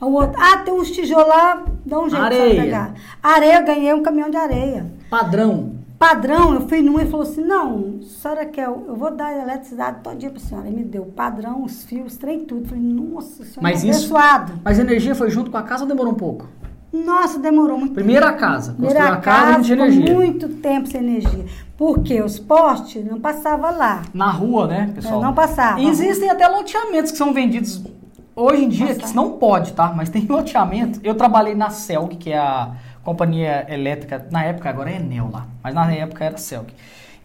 O 0.00 0.12
outro, 0.12 0.40
ah, 0.40 0.58
tem 0.58 0.72
uns 0.72 0.90
tijolos 0.92 1.28
lá, 1.28 1.64
dá 1.84 1.98
um 1.98 2.08
jeito 2.08 2.24
de 2.24 2.56
pegar. 2.56 2.94
Areia, 3.20 3.60
ganhei 3.62 3.92
um 3.92 4.02
caminhão 4.02 4.30
de 4.30 4.36
areia. 4.36 4.86
Padrão. 5.10 5.79
Padrão, 6.04 6.54
eu 6.54 6.66
fui 6.66 6.80
numa 6.80 7.02
e 7.02 7.10
falou 7.10 7.26
assim, 7.26 7.42
não, 7.44 7.96
a 8.00 8.04
senhora 8.06 8.46
quer, 8.46 8.64
eu 8.64 8.96
vou 8.96 9.14
dar 9.14 9.26
a 9.26 9.38
eletricidade 9.42 9.98
todo 10.02 10.16
dia 10.16 10.30
pra 10.30 10.40
senhora. 10.40 10.66
Ele 10.66 10.76
me 10.78 10.82
deu 10.84 11.02
o 11.02 11.12
padrão, 11.12 11.62
os 11.62 11.84
fios, 11.84 12.16
trem 12.16 12.40
tudo. 12.46 12.66
Falei, 12.66 12.82
nossa 12.82 13.44
senhora, 13.44 13.60
Mas 13.60 13.84
isso- 13.84 14.16
abençoado. 14.16 14.52
Mas 14.64 14.78
a 14.78 14.82
energia 14.82 15.14
foi 15.14 15.28
junto 15.28 15.50
com 15.50 15.58
a 15.58 15.62
casa 15.62 15.82
ou 15.82 15.88
demorou 15.88 16.12
um 16.14 16.16
pouco? 16.16 16.48
Nossa, 16.90 17.38
demorou 17.38 17.76
muito 17.78 17.92
Primeiro 17.92 18.24
a 18.24 18.30
tempo. 18.30 18.40
casa. 18.40 18.70
Construiu 18.72 18.92
Primeira 18.94 19.16
a 19.18 19.20
casa 19.20 19.60
e 19.60 19.62
tinha 19.62 19.76
ficou 19.76 19.86
energia. 19.92 20.14
muito 20.14 20.48
tempo 20.48 20.88
sem 20.88 21.00
energia. 21.02 21.44
Porque 21.76 22.22
os 22.22 22.38
postes 22.38 23.04
não 23.04 23.20
passavam 23.20 23.76
lá. 23.76 24.00
Na 24.14 24.30
rua, 24.30 24.66
né, 24.68 24.90
pessoal? 24.94 25.20
Não 25.20 25.34
passava. 25.34 25.78
E 25.80 25.86
existem 25.86 26.30
até 26.30 26.48
loteamentos 26.48 27.12
que 27.12 27.18
são 27.18 27.34
vendidos 27.34 27.84
hoje 28.34 28.64
em 28.64 28.68
dia, 28.70 28.94
que 28.94 29.14
não 29.14 29.32
pode, 29.32 29.74
tá? 29.74 29.92
Mas 29.94 30.08
tem 30.08 30.24
loteamento. 30.26 30.98
Eu 31.04 31.14
trabalhei 31.14 31.54
na 31.54 31.68
Celg, 31.68 32.16
que 32.16 32.30
é 32.32 32.38
a 32.38 32.70
companhia 33.10 33.66
elétrica, 33.68 34.24
na 34.30 34.44
época 34.44 34.70
agora 34.70 34.88
é 34.88 34.96
Enel 34.96 35.28
lá, 35.32 35.48
mas 35.64 35.74
na 35.74 35.92
época 35.92 36.24
era 36.24 36.38
Celg. 36.38 36.72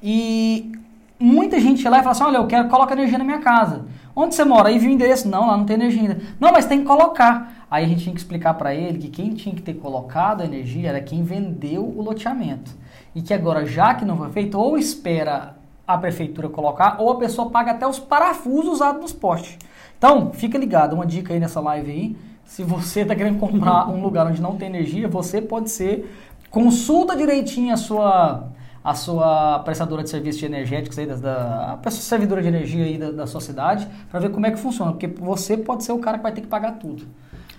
E 0.02 0.72
muita 1.20 1.60
gente 1.60 1.84
ia 1.84 1.92
lá 1.92 2.00
e 2.00 2.02
fala 2.02 2.12
assim, 2.12 2.24
olha, 2.24 2.38
eu 2.38 2.48
quero 2.48 2.68
colocar 2.70 2.96
energia 2.96 3.20
na 3.20 3.24
minha 3.24 3.40
casa. 3.40 3.86
Onde 4.16 4.34
você 4.34 4.44
mora? 4.44 4.70
Aí 4.70 4.80
viu 4.80 4.90
o 4.90 4.94
endereço. 4.94 5.28
Não, 5.28 5.46
lá 5.46 5.56
não 5.56 5.66
tem 5.66 5.76
energia 5.76 6.02
ainda. 6.02 6.22
Não, 6.40 6.52
mas 6.52 6.66
tem 6.66 6.80
que 6.80 6.86
colocar. 6.86 7.68
Aí 7.70 7.86
a 7.86 7.88
gente 7.88 8.02
tinha 8.02 8.14
que 8.14 8.20
explicar 8.20 8.56
para 8.56 8.74
ele 8.74 8.98
que 8.98 9.10
quem 9.10 9.34
tinha 9.36 9.54
que 9.54 9.62
ter 9.62 9.76
colocado 9.76 10.42
a 10.42 10.46
energia 10.46 10.90
era 10.90 11.02
quem 11.02 11.22
vendeu 11.22 11.84
o 11.84 12.02
loteamento. 12.02 12.72
E 13.14 13.22
que 13.22 13.34
agora, 13.34 13.66
já 13.66 13.94
que 13.94 14.06
não 14.06 14.18
foi 14.18 14.32
feito, 14.32 14.60
ou 14.60 14.78
espera 14.78 15.56
a 15.88 15.98
prefeitura 15.98 16.50
colocar, 16.50 16.96
ou 17.00 17.12
a 17.12 17.18
pessoa 17.18 17.52
paga 17.52 17.72
até 17.72 17.86
os 17.86 18.00
parafusos 18.00 18.74
usados 18.74 19.02
nos 19.02 19.14
postes. 19.14 19.60
Então, 19.98 20.32
fica 20.34 20.58
ligado, 20.58 20.94
uma 20.94 21.06
dica 21.06 21.34
aí 21.34 21.40
nessa 21.40 21.60
live 21.60 21.92
aí. 21.92 22.16
Se 22.46 22.64
você 22.64 23.02
está 23.02 23.16
querendo 23.16 23.40
comprar 23.40 23.90
um 23.90 24.02
lugar 24.02 24.28
onde 24.28 24.42
não 24.42 24.56
tem 24.56 24.70
energia, 24.70 25.08
você 25.08 25.42
pode 25.42 25.70
ser. 25.70 26.10
Consulta 26.50 27.16
direitinho 27.16 27.74
a 27.74 27.78
sua 27.78 28.50
a 28.84 28.94
sua 28.94 29.60
prestadora 29.66 30.04
de 30.04 30.12
serviços 30.12 30.44
energéticos 30.44 31.00
aí, 31.00 31.08
da, 31.08 31.16
da 31.16 31.80
a 31.84 31.92
servidora 31.92 32.40
de 32.40 32.48
energia 32.50 32.86
aí 32.86 33.00
da, 33.00 33.10
da 33.10 33.26
sua 33.26 33.42
cidade, 33.42 33.88
para 34.12 34.20
ver 34.20 34.30
como 34.30 34.46
é 34.46 34.52
que 34.52 34.58
funciona, 34.58 34.92
porque 34.92 35.08
você 35.08 35.58
pode 35.58 35.84
ser 35.84 35.92
o 35.92 35.98
cara 35.98 36.18
que 36.20 36.24
vai 36.24 36.32
ter 36.32 36.42
que 36.42 36.48
pagar 36.48 36.74
tudo. 36.74 37.04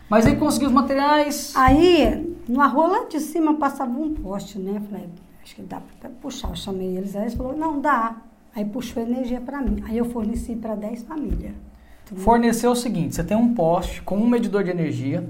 Mas 0.09 0.25
aí 0.25 0.37
conseguiu 0.37 0.69
os 0.69 0.75
materiais. 0.75 1.53
Aí, 1.57 2.37
numa 2.49 2.69
rua 2.69 2.87
lá 2.87 3.05
de 3.09 3.19
cima 3.19 3.55
passava 3.55 3.91
um 3.91 4.15
poste, 4.15 4.57
né? 4.57 4.81
Falei, 4.89 5.09
acho 5.43 5.57
que 5.57 5.63
dá 5.63 5.83
pra 5.99 6.09
puxar. 6.23 6.51
Eu 6.51 6.55
chamei 6.55 6.97
eles, 6.97 7.17
aí 7.17 7.23
eles 7.23 7.35
falaram, 7.35 7.59
não, 7.59 7.81
dá. 7.81 8.19
Aí 8.55 8.65
puxou 8.65 9.03
energia 9.03 9.41
pra 9.41 9.61
mim. 9.61 9.83
Aí 9.85 9.99
eu 9.99 10.05
forneci 10.05 10.55
pra 10.55 10.77
10 10.77 11.03
famílias. 11.03 11.55
Fornecer 12.15 12.69
o 12.69 12.75
seguinte: 12.75 13.15
você 13.15 13.25
tem 13.25 13.37
um 13.37 13.53
poste 13.55 14.01
com 14.03 14.17
um 14.17 14.27
medidor 14.29 14.63
de 14.63 14.71
energia, 14.71 15.27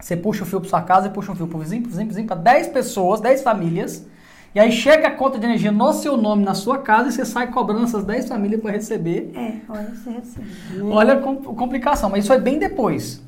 você 0.00 0.16
puxa 0.16 0.44
o 0.44 0.46
fio 0.46 0.60
para 0.60 0.68
sua 0.70 0.82
casa 0.82 1.08
e 1.08 1.10
puxa 1.10 1.32
um 1.32 1.34
fio 1.34 1.46
para 1.48 1.56
o 1.56 1.60
vizinho, 1.60 1.82
pro 1.82 1.90
vizinho, 1.90 2.08
vizinho, 2.08 2.26
para 2.26 2.36
10 2.36 2.68
pessoas, 2.68 3.20
10 3.20 3.42
famílias. 3.42 4.06
E 4.54 4.60
aí 4.60 4.70
chega 4.70 5.08
a 5.08 5.10
conta 5.10 5.38
de 5.38 5.46
energia 5.46 5.72
no 5.72 5.92
seu 5.94 6.16
nome, 6.16 6.44
na 6.44 6.52
sua 6.54 6.76
casa, 6.78 7.08
e 7.08 7.12
você 7.12 7.24
sai 7.24 7.50
cobrando 7.50 7.84
essas 7.84 8.04
10 8.04 8.28
famílias 8.28 8.60
para 8.60 8.72
receber. 8.72 9.32
É, 9.34 9.54
olha, 9.68 9.90
você 9.94 10.10
recebe. 10.10 10.46
Olha 10.90 11.14
a 11.14 11.16
com- 11.20 11.36
complicação, 11.36 12.10
mas 12.10 12.20
isso 12.24 12.28
foi 12.28 12.38
bem 12.40 12.58
depois. 12.58 13.22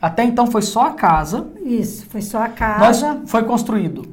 Até 0.00 0.24
então 0.24 0.46
foi 0.46 0.62
só 0.62 0.86
a 0.86 0.90
casa. 0.94 1.48
Isso, 1.62 2.06
foi 2.06 2.22
só 2.22 2.38
a 2.38 2.48
Nós 2.48 2.56
casa, 2.58 3.20
foi 3.26 3.44
construído 3.44 4.06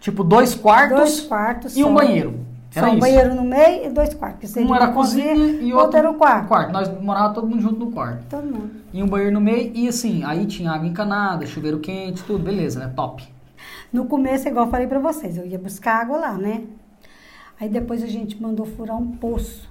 tipo 0.00 0.24
dois 0.24 0.52
quartos 0.52 0.98
dois 0.98 1.20
quartos 1.20 1.76
e 1.76 1.84
um 1.84 1.92
só. 1.96 2.34
Banheiro. 2.72 2.74
Só 2.74 2.80
Era 2.80 2.86
um 2.88 2.92
isso. 2.92 3.00
banheiro 3.00 3.34
no 3.34 3.42
meio 3.44 3.86
e 3.86 3.90
dois 3.90 4.14
quartos. 4.14 4.56
Um 4.56 4.74
era 4.74 4.86
a 4.86 4.92
cozinha 4.92 5.34
e 5.34 5.72
outro, 5.72 5.78
outro 5.78 5.96
era 5.98 6.10
o 6.10 6.14
quarto. 6.14 6.72
Nós 6.72 7.00
morávamos 7.00 7.34
todo 7.34 7.46
mundo 7.48 7.62
junto 7.62 7.78
no 7.84 7.92
quarto. 7.92 8.24
Todo 8.30 8.44
mundo. 8.44 8.70
E 8.92 9.02
um 9.02 9.06
banheiro 9.06 9.34
no 9.34 9.40
meio 9.40 9.70
e 9.74 9.88
assim, 9.88 10.22
aí 10.24 10.46
tinha 10.46 10.70
água 10.72 10.86
encanada, 10.86 11.44
chuveiro 11.46 11.78
quente, 11.80 12.22
tudo, 12.24 12.42
beleza, 12.44 12.80
né? 12.80 12.92
Top. 12.94 13.22
No 13.92 14.06
começo, 14.06 14.48
igual 14.48 14.66
eu 14.66 14.70
falei 14.70 14.86
pra 14.86 14.98
vocês, 14.98 15.36
eu 15.36 15.46
ia 15.46 15.58
buscar 15.58 16.00
água 16.00 16.16
lá, 16.18 16.32
né? 16.34 16.62
Aí 17.60 17.68
depois 17.68 18.02
a 18.02 18.06
gente 18.06 18.40
mandou 18.42 18.66
furar 18.66 18.96
um 18.96 19.12
poço. 19.12 19.70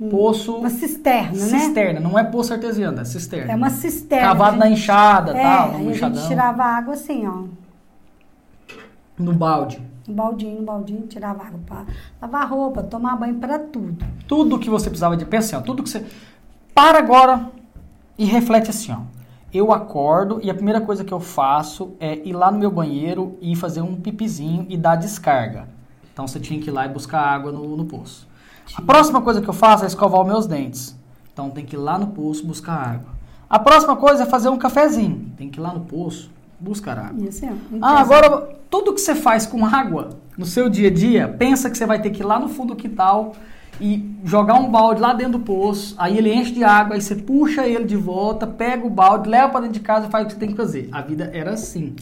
Um- 0.00 0.08
Poço. 0.08 0.56
Uma 0.56 0.70
cisterna, 0.70 1.32
né? 1.32 1.58
Cisterna, 1.58 2.00
não 2.00 2.18
é 2.18 2.24
poço 2.24 2.52
artesiano, 2.54 2.98
é 3.00 3.04
cisterna. 3.04 3.52
É 3.52 3.54
uma 3.54 3.68
cisterna. 3.68 4.28
Cavado 4.28 4.56
na 4.56 4.66
gente- 4.66 4.78
enxada, 4.78 5.36
É, 5.36 5.42
tal, 5.42 5.70
aí 5.74 5.88
a 5.90 5.92
gente 5.92 6.26
tirava 6.28 6.62
água 6.62 6.94
assim, 6.94 7.26
ó. 7.26 7.44
No 9.18 9.32
balde. 9.34 9.78
No 10.10 10.16
baldinho, 10.16 10.58
no 10.58 10.66
baldinho, 10.66 11.06
tirava 11.06 11.44
água 11.44 11.60
pra 11.64 11.86
lavar 12.20 12.50
roupa, 12.50 12.82
tomar 12.82 13.14
banho, 13.16 13.36
pra 13.36 13.60
tudo. 13.60 14.04
Tudo 14.26 14.58
que 14.58 14.68
você 14.68 14.90
precisava 14.90 15.16
de. 15.16 15.24
Pensa 15.24 15.56
assim, 15.56 15.62
ó, 15.62 15.64
tudo 15.64 15.84
que 15.84 15.88
você. 15.88 16.04
Para 16.74 16.98
agora 16.98 17.48
e 18.18 18.24
reflete 18.24 18.70
assim, 18.70 18.90
ó. 18.92 18.98
Eu 19.54 19.72
acordo 19.72 20.40
e 20.42 20.50
a 20.50 20.54
primeira 20.54 20.80
coisa 20.80 21.04
que 21.04 21.12
eu 21.12 21.20
faço 21.20 21.92
é 22.00 22.18
ir 22.26 22.32
lá 22.32 22.50
no 22.50 22.58
meu 22.58 22.72
banheiro 22.72 23.38
e 23.40 23.54
fazer 23.54 23.82
um 23.82 23.94
pipizinho 23.94 24.66
e 24.68 24.76
dar 24.76 24.96
descarga. 24.96 25.68
Então 26.12 26.26
você 26.26 26.40
tinha 26.40 26.60
que 26.60 26.70
ir 26.70 26.72
lá 26.72 26.86
e 26.86 26.88
buscar 26.88 27.20
água 27.20 27.52
no, 27.52 27.76
no 27.76 27.84
poço. 27.84 28.28
A 28.74 28.82
próxima 28.82 29.20
coisa 29.20 29.40
que 29.40 29.48
eu 29.48 29.54
faço 29.54 29.84
é 29.84 29.86
escovar 29.86 30.22
os 30.22 30.26
meus 30.26 30.46
dentes. 30.46 30.96
Então 31.32 31.50
tem 31.50 31.64
que 31.64 31.76
ir 31.76 31.78
lá 31.78 31.96
no 31.96 32.08
poço 32.08 32.44
buscar 32.44 32.74
água. 32.74 33.10
A 33.48 33.60
próxima 33.60 33.94
coisa 33.96 34.24
é 34.24 34.26
fazer 34.26 34.48
um 34.48 34.58
cafezinho. 34.58 35.32
Tem 35.36 35.48
que 35.48 35.60
ir 35.60 35.62
lá 35.62 35.72
no 35.72 35.80
poço 35.80 36.30
buscar 36.60 36.98
água. 36.98 37.16
Ó. 37.18 37.76
um 37.76 37.78
Ah, 37.82 38.00
agora 38.00 38.56
tudo 38.68 38.92
que 38.92 39.00
você 39.00 39.14
faz 39.14 39.46
com 39.46 39.64
água 39.66 40.10
no 40.36 40.44
seu 40.46 40.68
dia 40.68 40.88
a 40.88 40.92
dia, 40.92 41.28
pensa 41.28 41.68
que 41.70 41.76
você 41.78 41.86
vai 41.86 42.00
ter 42.00 42.10
que 42.10 42.22
ir 42.22 42.26
lá 42.26 42.38
no 42.38 42.48
fundo 42.48 42.74
do 42.74 42.76
quintal 42.76 43.32
e 43.80 44.14
jogar 44.24 44.54
um 44.54 44.70
balde 44.70 45.00
lá 45.00 45.12
dentro 45.14 45.32
do 45.38 45.40
poço, 45.40 45.94
aí 45.98 46.18
ele 46.18 46.32
enche 46.32 46.52
de 46.52 46.62
água, 46.62 46.94
aí 46.96 47.00
você 47.00 47.16
puxa 47.16 47.66
ele 47.66 47.84
de 47.84 47.96
volta, 47.96 48.46
pega 48.46 48.86
o 48.86 48.90
balde, 48.90 49.28
leva 49.28 49.48
para 49.48 49.60
dentro 49.62 49.74
de 49.74 49.80
casa 49.80 50.06
e 50.06 50.10
faz 50.10 50.24
o 50.24 50.26
que 50.28 50.34
você 50.34 50.38
tem 50.38 50.50
que 50.50 50.56
fazer. 50.56 50.88
A 50.92 51.00
vida 51.00 51.30
era 51.32 51.52
assim. 51.52 51.94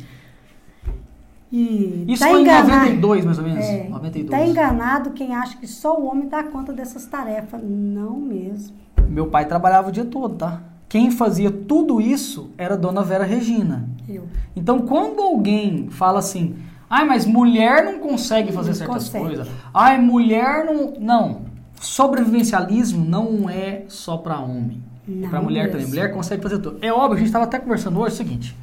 E 1.51 2.05
Isso 2.09 2.23
tá 2.23 2.29
foi 2.31 2.43
enganado- 2.43 2.69
em 2.69 2.75
92, 2.75 3.25
mais 3.25 3.39
ou 3.39 3.45
menos. 3.45 3.65
É, 3.65 3.89
92. 3.89 4.31
tá 4.39 4.47
enganado 4.47 5.11
quem 5.13 5.35
acha 5.35 5.57
que 5.57 5.67
só 5.67 5.99
o 5.99 6.07
homem 6.07 6.29
dá 6.29 6.43
conta 6.45 6.73
dessas 6.73 7.07
tarefas. 7.07 7.61
Não 7.65 8.17
mesmo. 8.19 8.77
Meu 9.09 9.29
pai 9.29 9.47
trabalhava 9.47 9.89
o 9.89 9.93
dia 9.93 10.05
todo, 10.05 10.35
tá? 10.35 10.61
Quem 10.89 11.11
fazia 11.11 11.51
tudo 11.51 12.01
isso 12.01 12.51
era 12.57 12.77
Dona 12.77 13.03
Vera 13.03 13.25
Regina. 13.25 13.89
Eu. 14.09 14.27
Então, 14.57 14.81
quando 14.81 15.21
alguém 15.21 15.89
fala 15.91 16.19
assim, 16.19 16.57
ai, 16.89 17.05
mas 17.05 17.27
mulher 17.27 17.85
não 17.85 17.99
consegue 17.99 18.53
fazer 18.53 18.71
Não 18.71 18.77
certas 18.77 19.05
consegue. 19.05 19.25
coisas. 19.25 19.49
Ai, 19.75 20.01
mulher 20.01 20.65
não. 20.65 20.95
Não. 20.99 21.43
Sobrevivencialismo 21.81 23.05
não 23.05 23.49
é 23.49 23.85
só 23.89 24.17
para 24.17 24.41
homem. 24.41 24.83
Para 25.31 25.41
mulher 25.41 25.71
também. 25.71 25.87
Mulher 25.87 26.13
consegue 26.13 26.43
fazer 26.43 26.59
tudo. 26.59 26.79
É 26.83 26.93
óbvio, 26.93 27.15
a 27.15 27.19
gente 27.19 27.27
estava 27.27 27.45
até 27.45 27.59
conversando 27.59 27.99
hoje 27.99 28.13
é 28.13 28.15
o 28.15 28.17
seguinte. 28.17 28.57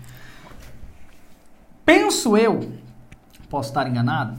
Penso 1.86 2.36
eu, 2.36 2.72
posso 3.50 3.70
estar 3.70 3.88
enganado, 3.88 4.38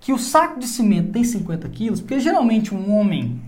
que 0.00 0.12
o 0.12 0.18
saco 0.18 0.58
de 0.60 0.66
cimento 0.66 1.12
tem 1.12 1.24
50 1.24 1.68
quilos, 1.68 2.00
porque 2.00 2.20
geralmente 2.20 2.74
um 2.74 2.92
homem, 2.96 3.40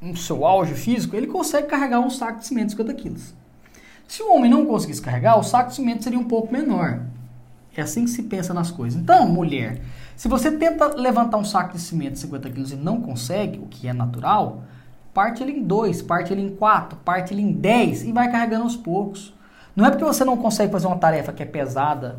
no 0.00 0.16
seu 0.16 0.44
auge 0.44 0.74
físico, 0.74 1.16
ele 1.16 1.26
consegue 1.26 1.66
carregar 1.66 2.00
um 2.00 2.10
saco 2.10 2.40
de 2.40 2.46
cimento 2.46 2.66
de 2.66 2.72
50 2.72 2.94
quilos. 2.94 3.34
Se 4.06 4.22
o 4.22 4.32
homem 4.32 4.50
não 4.50 4.64
conseguisse 4.64 5.02
carregar, 5.02 5.38
o 5.38 5.42
saco 5.42 5.70
de 5.70 5.76
cimento 5.76 6.04
seria 6.04 6.18
um 6.18 6.24
pouco 6.24 6.52
menor. 6.52 7.02
É 7.76 7.82
assim 7.82 8.04
que 8.04 8.10
se 8.10 8.24
pensa 8.24 8.52
nas 8.52 8.70
coisas. 8.70 9.00
Então, 9.00 9.28
mulher, 9.28 9.80
se 10.16 10.26
você 10.26 10.50
tenta 10.50 10.96
levantar 10.96 11.36
um 11.36 11.44
saco 11.44 11.74
de 11.74 11.80
cimento 11.80 12.14
de 12.14 12.18
50 12.20 12.50
quilos 12.50 12.72
e 12.72 12.76
não 12.76 13.00
consegue, 13.00 13.58
o 13.58 13.66
que 13.66 13.86
é 13.86 13.92
natural, 13.92 14.62
parte 15.14 15.42
ele 15.42 15.52
em 15.52 15.62
dois, 15.62 16.02
parte 16.02 16.32
ele 16.32 16.42
em 16.42 16.56
quatro, 16.56 16.98
parte 17.04 17.32
ele 17.32 17.42
em 17.42 17.52
10 17.52 18.04
e 18.04 18.12
vai 18.12 18.30
carregando 18.30 18.64
aos 18.64 18.76
poucos. 18.76 19.32
Não 19.76 19.86
é 19.86 19.90
porque 19.90 20.04
você 20.04 20.24
não 20.24 20.36
consegue 20.36 20.72
fazer 20.72 20.88
uma 20.88 20.98
tarefa 20.98 21.32
que 21.32 21.42
é 21.42 21.46
pesada, 21.46 22.18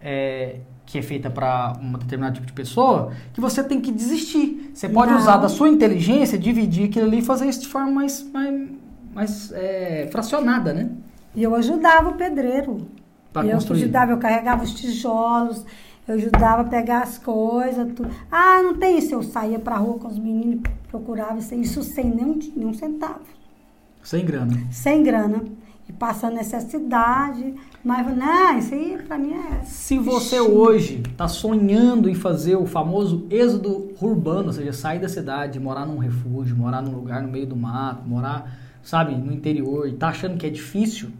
é, 0.00 0.60
que 0.90 0.98
é 0.98 1.02
feita 1.02 1.30
para 1.30 1.74
um 1.80 1.92
determinado 1.92 2.34
tipo 2.34 2.46
de 2.48 2.52
pessoa, 2.52 3.12
que 3.32 3.40
você 3.40 3.62
tem 3.62 3.80
que 3.80 3.92
desistir. 3.92 4.72
Você 4.74 4.88
pode 4.88 5.12
Não. 5.12 5.18
usar 5.18 5.36
da 5.36 5.48
sua 5.48 5.68
inteligência, 5.68 6.36
dividir 6.36 6.88
aquilo 6.88 7.06
ali 7.06 7.20
e 7.20 7.22
fazer 7.22 7.48
isso 7.48 7.60
de 7.60 7.68
forma 7.68 7.92
mais, 7.92 8.28
mais, 8.32 8.68
mais, 9.14 9.52
é, 9.52 10.08
fracionada, 10.10 10.72
né? 10.72 10.90
E 11.34 11.44
eu 11.44 11.54
ajudava 11.54 12.08
o 12.08 12.14
pedreiro. 12.14 12.88
Pra 13.32 13.46
eu 13.46 13.52
construir. 13.52 13.82
ajudava, 13.82 14.10
eu 14.10 14.18
carregava 14.18 14.64
os 14.64 14.74
tijolos, 14.74 15.64
eu 16.08 16.16
ajudava 16.16 16.62
a 16.62 16.64
pegar 16.64 17.02
as 17.02 17.18
coisas, 17.18 17.86
tudo. 17.94 18.10
Ah, 18.28 18.60
não 18.60 18.74
tem 18.74 18.98
isso. 18.98 19.14
Eu 19.14 19.22
saía 19.22 19.60
pra 19.60 19.76
rua 19.76 19.96
com 19.96 20.08
os 20.08 20.18
meninos, 20.18 20.60
procurava 20.88 21.38
isso, 21.38 21.54
isso 21.54 21.84
sem 21.84 22.06
nenhum, 22.06 22.36
nenhum 22.56 22.74
centavo. 22.74 23.20
Sem 24.02 24.24
grana. 24.24 24.58
Sem 24.72 25.04
grana. 25.04 25.44
Passando 26.00 26.36
necessidade. 26.36 27.54
Mas, 27.84 28.16
não, 28.16 28.58
isso 28.58 28.72
aí 28.72 28.98
pra 29.06 29.18
mim 29.18 29.34
é. 29.34 29.62
Se 29.64 29.98
você 29.98 30.40
hoje 30.40 31.02
está 31.06 31.28
sonhando 31.28 32.08
em 32.08 32.14
fazer 32.14 32.56
o 32.56 32.64
famoso 32.64 33.26
êxodo 33.28 33.92
urbano, 34.00 34.46
ou 34.46 34.52
seja, 34.54 34.72
sair 34.72 34.98
da 34.98 35.10
cidade, 35.10 35.60
morar 35.60 35.84
num 35.84 35.98
refúgio, 35.98 36.56
morar 36.56 36.80
num 36.80 36.92
lugar 36.92 37.20
no 37.20 37.28
meio 37.28 37.46
do 37.46 37.54
mato, 37.54 38.08
morar, 38.08 38.50
sabe, 38.82 39.14
no 39.14 39.30
interior, 39.30 39.86
e 39.86 39.92
tá 39.92 40.08
achando 40.08 40.38
que 40.38 40.46
é 40.46 40.48
difícil, 40.48 41.10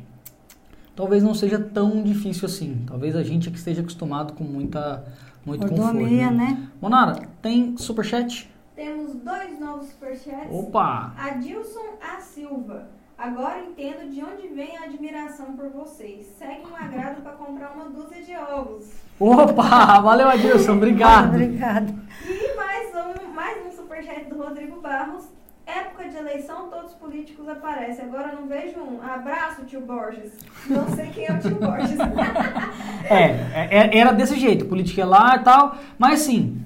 talvez 0.97 1.23
não 1.23 1.35
seja 1.35 1.59
tão 1.59 2.03
difícil 2.03 2.47
assim. 2.47 2.83
Talvez 2.87 3.15
a 3.15 3.23
gente 3.23 3.51
é 3.51 3.53
que 3.53 3.59
esteja 3.59 3.83
acostumado 3.83 4.33
com 4.33 4.45
muita, 4.45 5.05
muito 5.45 5.61
conforto. 5.69 5.93
Mordomia, 5.93 6.31
Né? 6.31 6.57
né? 6.59 6.69
Monara, 6.81 7.21
tem 7.43 7.77
superchat? 7.77 8.51
Temos 8.75 9.15
dois 9.17 9.61
novos 9.61 9.89
superchats. 9.89 10.49
Opa! 10.51 11.13
Adilson 11.19 11.99
A. 12.01 12.19
Silva. 12.23 12.89
Agora 13.21 13.61
entendo 13.61 14.11
de 14.11 14.25
onde 14.25 14.49
vem 14.49 14.79
a 14.79 14.85
admiração 14.85 15.53
por 15.53 15.69
vocês. 15.69 16.27
Segue 16.39 16.63
um 16.67 16.75
agrado 16.75 17.21
para 17.21 17.33
comprar 17.33 17.73
uma 17.73 17.85
dúzia 17.91 18.23
de 18.23 18.35
ovos. 18.35 18.87
Opa! 19.21 20.01
Valeu, 20.01 20.27
Adilson, 20.27 20.73
obrigado. 20.73 21.29
Obrigada. 21.37 21.95
E 22.27 22.57
mais 22.57 22.89
um, 22.95 23.35
mais 23.35 23.67
um 23.67 23.73
superchat 23.73 24.25
do 24.25 24.43
Rodrigo 24.43 24.81
Barros. 24.81 25.27
Época 25.67 26.09
de 26.09 26.17
eleição, 26.17 26.71
todos 26.71 26.93
os 26.93 26.97
políticos 26.97 27.47
aparecem. 27.47 28.07
Agora 28.07 28.31
eu 28.31 28.41
não 28.41 28.49
vejo 28.49 28.81
um. 28.81 29.03
Abraço, 29.03 29.67
tio 29.67 29.83
Borges. 29.83 30.33
Não 30.67 30.89
sei 30.89 31.11
quem 31.11 31.27
é 31.27 31.33
o 31.33 31.39
tio 31.39 31.57
Borges. 31.57 31.99
É, 33.11 33.77
é, 33.77 33.99
era 33.99 34.13
desse 34.13 34.39
jeito, 34.39 34.67
política 34.67 35.03
é 35.03 35.05
lá 35.05 35.35
e 35.35 35.41
tal, 35.41 35.77
mas 35.99 36.21
assim, 36.21 36.65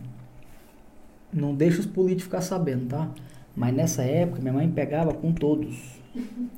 não 1.33 1.55
deixa 1.55 1.81
os 1.81 1.87
políticos 1.87 2.25
ficar 2.25 2.43
sabendo, 2.43 2.89
tá? 2.89 3.09
Mas 3.57 3.73
nessa 3.73 4.03
época 4.03 4.43
minha 4.43 4.53
mãe 4.53 4.71
pegava 4.71 5.15
com 5.15 5.33
todos. 5.33 5.94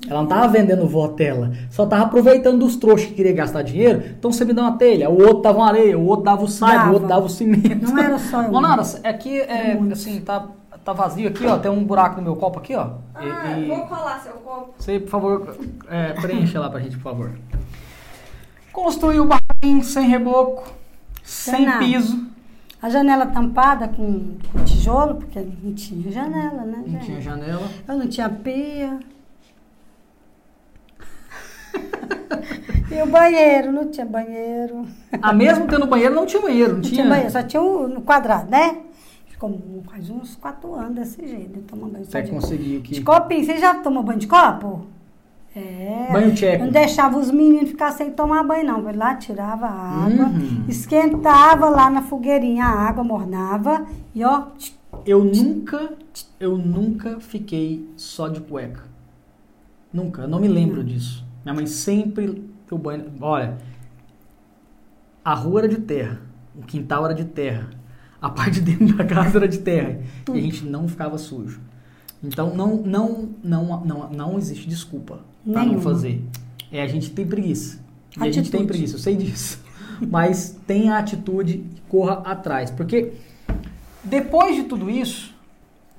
Ela 0.07 0.21
não 0.21 0.27
tava 0.27 0.47
vendendo 0.47 0.83
o 0.83 0.87
voto 0.87 1.15
dela, 1.15 1.51
só 1.71 1.85
tava 1.85 2.03
aproveitando 2.03 2.59
dos 2.59 2.75
trouxas 2.75 3.07
que 3.07 3.15
queria 3.15 3.33
gastar 3.33 3.63
dinheiro, 3.63 4.03
então 4.17 4.31
você 4.31 4.45
me 4.45 4.53
dá 4.53 4.61
uma 4.61 4.77
telha, 4.77 5.09
o 5.09 5.19
outro 5.19 5.41
dava 5.41 5.57
uma 5.57 5.67
areia, 5.67 5.97
o 5.97 6.05
outro 6.05 6.23
dava 6.25 6.43
o 6.43 6.47
saibo, 6.47 6.91
o 6.91 6.93
outro 6.93 7.07
dava 7.07 7.25
o 7.25 7.29
cimento. 7.29 7.91
Não 7.91 7.97
era 7.97 8.17
só 8.19 8.43
eu. 8.43 8.51
Monara, 8.51 8.83
aqui 9.03 9.39
é, 9.41 9.73
Muitos. 9.75 9.99
assim, 10.01 10.21
tá, 10.21 10.47
tá 10.85 10.93
vazio 10.93 11.27
aqui, 11.27 11.45
ó, 11.47 11.57
tem 11.57 11.71
um 11.71 11.83
buraco 11.83 12.17
no 12.17 12.21
meu 12.21 12.35
copo 12.35 12.59
aqui, 12.59 12.75
ó. 12.75 12.85
E- 13.19 13.29
Ah, 13.29 13.59
e- 13.59 13.67
vou 13.67 13.81
colar 13.87 14.19
seu 14.21 14.33
copo. 14.33 14.73
você, 14.77 14.99
por 14.99 15.09
favor, 15.09 15.57
é, 15.89 16.13
preencha 16.13 16.59
lá 16.59 16.69
pra 16.69 16.79
gente, 16.79 16.95
por 16.97 17.03
favor. 17.03 17.31
Construiu 18.71 19.23
o 19.23 19.27
barquinho 19.27 19.83
sem 19.83 20.07
reboco, 20.07 20.71
sem 21.23 21.65
nada. 21.65 21.79
piso. 21.79 22.27
A 22.79 22.89
janela 22.89 23.25
tampada 23.25 23.87
com, 23.87 24.35
com 24.53 24.63
tijolo, 24.63 25.15
porque 25.15 25.39
não 25.63 25.73
tinha 25.73 26.11
janela, 26.11 26.61
né? 26.63 26.77
Não 26.85 26.89
gente? 26.91 27.05
tinha 27.05 27.21
janela. 27.21 27.63
Eu 27.87 27.97
não 27.97 28.07
tinha 28.07 28.29
pia. 28.29 28.99
e 32.91 33.01
o 33.01 33.05
banheiro, 33.07 33.71
não 33.71 33.89
tinha 33.89 34.05
banheiro. 34.05 34.85
Ah, 35.21 35.33
mesmo 35.33 35.67
tendo 35.67 35.85
banheiro, 35.87 36.13
não 36.15 36.25
tinha 36.25 36.41
banheiro. 36.41 36.69
Não, 36.69 36.75
Não 36.75 36.81
tinha. 36.81 36.95
tinha 36.95 37.09
banheiro, 37.09 37.31
só 37.31 37.43
tinha 37.43 37.61
um 37.61 38.01
quadrado, 38.01 38.49
né? 38.49 38.77
Ficou 39.27 39.59
quase 39.85 40.11
uns 40.11 40.35
quatro 40.35 40.73
anos 40.73 40.95
desse 40.95 41.27
jeito, 41.27 41.59
tomo 41.61 41.87
banho 41.87 42.05
Você 42.05 42.21
de, 42.23 42.31
conseguiu 42.31 42.81
de 42.81 42.89
que. 42.95 43.03
copinho. 43.03 43.45
Você 43.45 43.57
já 43.57 43.75
tomou 43.75 44.01
banho 44.01 44.17
de 44.19 44.25
copo? 44.27 44.85
É. 45.55 46.09
Banho 46.11 46.33
tcheco. 46.35 46.65
Não 46.65 46.71
deixava 46.71 47.17
os 47.17 47.29
meninos 47.31 47.69
ficar 47.69 47.91
sem 47.91 48.11
tomar 48.11 48.43
banho, 48.43 48.65
não. 48.65 48.81
Vai 48.81 48.95
lá, 48.95 49.15
tirava 49.15 49.65
a 49.67 50.05
água, 50.05 50.25
Uhum. 50.25 50.65
esquentava 50.67 51.69
lá 51.69 51.89
na 51.89 52.01
fogueirinha 52.03 52.63
a 52.65 52.69
água, 52.87 53.03
mornava 53.03 53.85
e 54.13 54.23
ó, 54.23 54.43
Eu 55.05 55.23
nunca, 55.23 55.93
eu 56.39 56.57
nunca 56.57 57.19
fiquei 57.19 57.87
só 57.95 58.27
de 58.27 58.39
cueca. 58.41 58.83
Nunca. 59.93 60.23
Eu 60.23 60.27
não 60.27 60.39
me 60.39 60.47
lembro 60.47 60.83
disso. 60.83 61.23
Minha 61.47 61.55
mãe 61.55 61.65
sempre 61.65 62.43
deu 62.67 62.77
banho. 62.77 63.05
Olha, 63.21 63.57
a 65.23 65.33
rua 65.33 65.61
era 65.61 65.69
de 65.69 65.77
terra, 65.77 66.19
o 66.53 66.61
quintal 66.61 67.05
era 67.05 67.15
de 67.15 67.23
terra, 67.23 67.69
a 68.21 68.29
parte 68.29 68.59
de 68.59 68.75
dentro 68.75 68.91
da 68.97 69.05
casa 69.05 69.37
era 69.37 69.47
de 69.47 69.59
terra 69.59 69.97
e 70.27 70.37
a 70.37 70.41
gente 70.41 70.65
não 70.65 70.89
ficava 70.89 71.17
sujo. 71.17 71.61
Então 72.21 72.53
não, 72.53 72.75
não, 72.75 73.29
não, 73.41 73.85
não, 73.85 74.09
não 74.09 74.37
existe 74.37 74.67
desculpa 74.67 75.21
para 75.49 75.63
não 75.63 75.79
fazer. 75.79 76.21
É 76.69 76.81
a 76.81 76.87
gente 76.87 77.11
tem 77.11 77.25
preguiça. 77.25 77.79
E 78.17 78.27
a 78.27 78.29
gente 78.29 78.51
tem 78.51 78.67
preguiça, 78.67 78.95
eu 78.95 78.99
sei 78.99 79.15
disso. 79.15 79.63
Mas 80.05 80.59
tenha 80.67 80.95
a 80.95 80.99
atitude 80.99 81.63
e 81.77 81.81
corra 81.87 82.15
atrás. 82.25 82.71
Porque 82.71 83.13
depois 84.03 84.53
de 84.57 84.63
tudo 84.63 84.89
isso, 84.89 85.33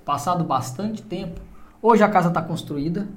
passado 0.04 0.44
bastante 0.44 1.00
tempo, 1.00 1.40
hoje 1.80 2.02
a 2.02 2.08
casa 2.10 2.28
está 2.28 2.42
construída, 2.42 3.08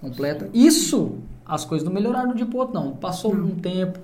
completa. 0.00 0.48
Isso, 0.54 1.18
as 1.46 1.64
coisas 1.64 1.86
não 1.86 1.92
melhoraram 1.92 2.34
de 2.34 2.44
outro, 2.54 2.74
não. 2.74 2.92
Passou 2.92 3.34
um 3.34 3.50
tempo. 3.56 3.98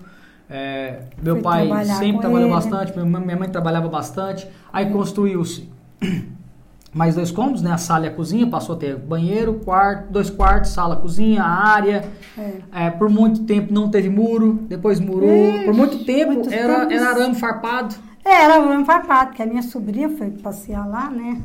é, 0.49 1.01
meu 1.23 1.37
Foi 1.37 1.43
pai 1.43 1.85
sempre 1.87 2.21
trabalhou 2.21 2.47
ele. 2.49 2.55
bastante, 2.55 2.99
minha 2.99 3.37
mãe- 3.37 3.49
trabalhava 3.49 3.89
bastante. 3.89 4.49
Aí 4.73 4.91
construiu-se 4.91 5.69
mais 6.93 7.15
dois 7.15 7.31
cômodos, 7.31 7.63
né? 7.63 7.71
A 7.73 7.79
sala 7.79 8.07
e 8.07 8.09
a 8.09 8.13
cozinha, 8.13 8.47
passou 8.49 8.75
a 8.75 8.79
ter 8.79 8.97
banheiro, 8.97 9.55
quarto, 9.65 10.11
dois 10.11 10.29
quartos, 10.29 10.71
sala, 10.73 10.97
cozinha, 10.97 11.43
área. 11.43 12.05
É. 12.37 12.87
É, 12.87 12.91
por 12.91 13.09
muito 13.09 13.45
tempo 13.45 13.73
não 13.73 13.89
teve 13.89 14.09
muro, 14.09 14.55
depois 14.69 14.99
murou. 14.99 15.31
Ixi, 15.55 15.65
por 15.65 15.75
muito 15.75 16.05
tempo 16.05 16.33
era, 16.51 16.81
tempos. 16.87 16.95
era 16.95 17.11
arame 17.11 17.35
farpado. 17.37 17.95
É, 18.25 18.43
era 18.45 18.61
um 18.61 18.85
farpado, 18.85 19.29
porque 19.29 19.43
a 19.43 19.47
minha 19.47 19.63
sobrinha 19.63 20.09
foi 20.11 20.31
passear 20.31 20.87
lá, 20.87 21.09
né? 21.09 21.41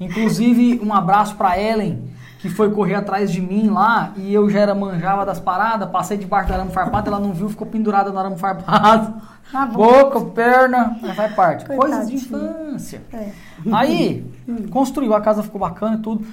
Inclusive, 0.00 0.80
um 0.84 0.92
abraço 0.92 1.36
pra 1.36 1.58
Ellen, 1.58 2.02
que 2.44 2.50
foi 2.50 2.70
correr 2.70 2.96
atrás 2.96 3.32
de 3.32 3.40
mim 3.40 3.70
lá 3.70 4.12
e 4.18 4.34
eu 4.34 4.50
já 4.50 4.60
era 4.60 4.74
manjava 4.74 5.24
das 5.24 5.40
paradas, 5.40 5.88
passei 5.88 6.18
debaixo 6.18 6.48
do 6.48 6.52
arame 6.52 6.70
farpado, 6.72 7.08
ela 7.08 7.18
não 7.18 7.32
viu, 7.32 7.48
ficou 7.48 7.66
pendurada 7.66 8.12
no 8.12 8.18
arame 8.18 8.36
farpado. 8.36 9.14
Bom. 9.72 9.82
Boca, 9.82 10.20
perna, 10.26 10.98
mas 11.00 11.16
faz 11.16 11.34
parte. 11.34 11.64
Coisas 11.64 12.10
de 12.10 12.20
Coitadinho. 12.28 12.66
infância. 12.66 13.02
É. 13.14 13.32
Aí, 13.72 14.30
construiu, 14.70 15.14
a 15.14 15.22
casa 15.22 15.42
ficou 15.42 15.58
bacana 15.58 15.96
e 15.96 16.00
tudo. 16.00 16.26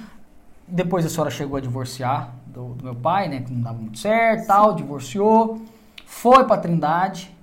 Depois 0.68 1.06
a 1.06 1.08
senhora 1.08 1.30
chegou 1.30 1.56
a 1.56 1.62
divorciar 1.62 2.28
do, 2.44 2.74
do 2.74 2.84
meu 2.84 2.94
pai, 2.94 3.28
né? 3.28 3.40
Que 3.40 3.50
não 3.50 3.62
dava 3.62 3.78
muito 3.78 3.98
certo 3.98 4.46
tal, 4.46 4.74
divorciou. 4.74 5.62
Foi 6.04 6.44
pra 6.44 6.58
Trindade, 6.58 7.34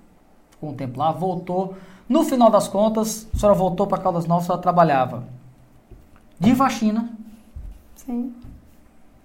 ficou 0.51 0.69
um 0.69 0.75
tempo 0.75 0.99
lá, 0.99 1.11
voltou. 1.11 1.75
No 2.07 2.23
final 2.23 2.51
das 2.51 2.67
contas, 2.67 3.27
a 3.33 3.37
senhora 3.39 3.57
voltou 3.57 3.87
pra 3.87 3.97
Caldas 3.97 4.27
Novas, 4.27 4.43
a 4.43 4.45
senhora 4.45 4.61
trabalhava 4.61 5.23
de 6.39 6.53
faxina, 6.53 7.09
Sim. 7.95 8.31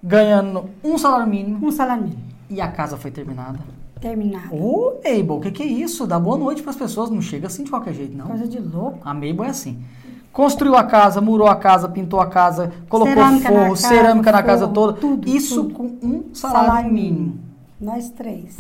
Ganhando 0.07 0.69
um 0.85 0.99
salário 0.99 1.27
mínimo 1.27 1.67
Um 1.67 1.73
salário 1.73 2.03
mínimo. 2.05 2.23
e 2.51 2.61
a 2.61 2.69
casa 2.69 2.97
foi 2.97 3.11
terminada. 3.11 3.59
Terminado. 4.01 4.55
Ô, 4.55 5.01
Mabel, 5.03 5.37
o 5.37 5.41
que, 5.41 5.51
que 5.51 5.63
é 5.63 5.67
isso? 5.67 6.07
Dá 6.07 6.19
boa 6.21 6.37
noite 6.37 6.63
pras 6.63 6.77
pessoas, 6.77 7.09
não 7.11 7.23
chega 7.23 7.47
assim 7.47 7.65
de 7.65 7.71
qualquer 7.71 7.95
jeito, 7.95 8.15
não. 8.15 8.27
Coisa 8.27 8.47
de 8.47 8.59
louco. 8.59 8.99
A 9.03 9.15
Mabel 9.15 9.45
é 9.45 9.49
assim. 9.49 9.83
Construiu 10.31 10.75
a 10.77 10.85
casa, 10.85 11.21
murou 11.23 11.47
a 11.47 11.57
casa, 11.57 11.89
pintou 11.89 12.21
a 12.21 12.27
casa, 12.27 12.71
colocou 12.89 13.15
Cerâmica 13.15 13.51
na 13.51 13.57
forro, 13.57 13.71
casa, 13.71 13.89
cerâmica 13.89 14.33
na 14.33 14.43
casa 14.43 14.63
forro, 14.65 14.75
toda. 14.75 14.93
tudo, 15.01 15.29
isso 15.29 15.65
tudo. 15.65 15.75
com 15.75 15.85
um 16.07 16.35
salário, 16.35 16.93
mínimo. 16.93 17.39
Nós 17.81 18.11
três. 18.11 18.59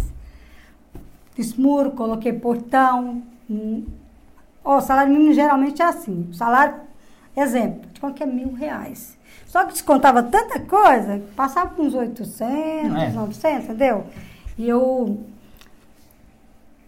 Fiz 1.34 1.54
muro, 1.56 1.90
coloquei 1.90 2.32
portão. 2.32 3.22
hum. 3.50 3.84
Ó, 4.64 4.78
o 4.78 4.80
salário 4.80 5.12
mínimo 5.12 5.34
geralmente 5.34 5.82
é 5.82 5.84
assim. 5.84 6.26
O 6.30 6.34
salário, 6.34 6.76
exemplo, 7.36 7.82
de 7.92 8.00
qualquer 8.00 8.26
mil 8.26 8.52
reais. 8.54 9.18
Só 9.46 9.64
que 9.64 9.72
descontava 9.72 10.22
tanta 10.22 10.58
coisa, 10.60 11.18
que 11.18 11.32
passava 11.34 11.70
por 11.70 11.84
uns 11.86 11.94
800, 11.94 12.42
É. 13.02 13.12
900, 13.12 13.64
entendeu? 13.64 14.04
E 14.58 14.68
eu 14.68 15.18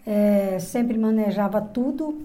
é, 0.05 0.57
sempre 0.59 0.97
manejava 0.97 1.61
tudo, 1.61 2.17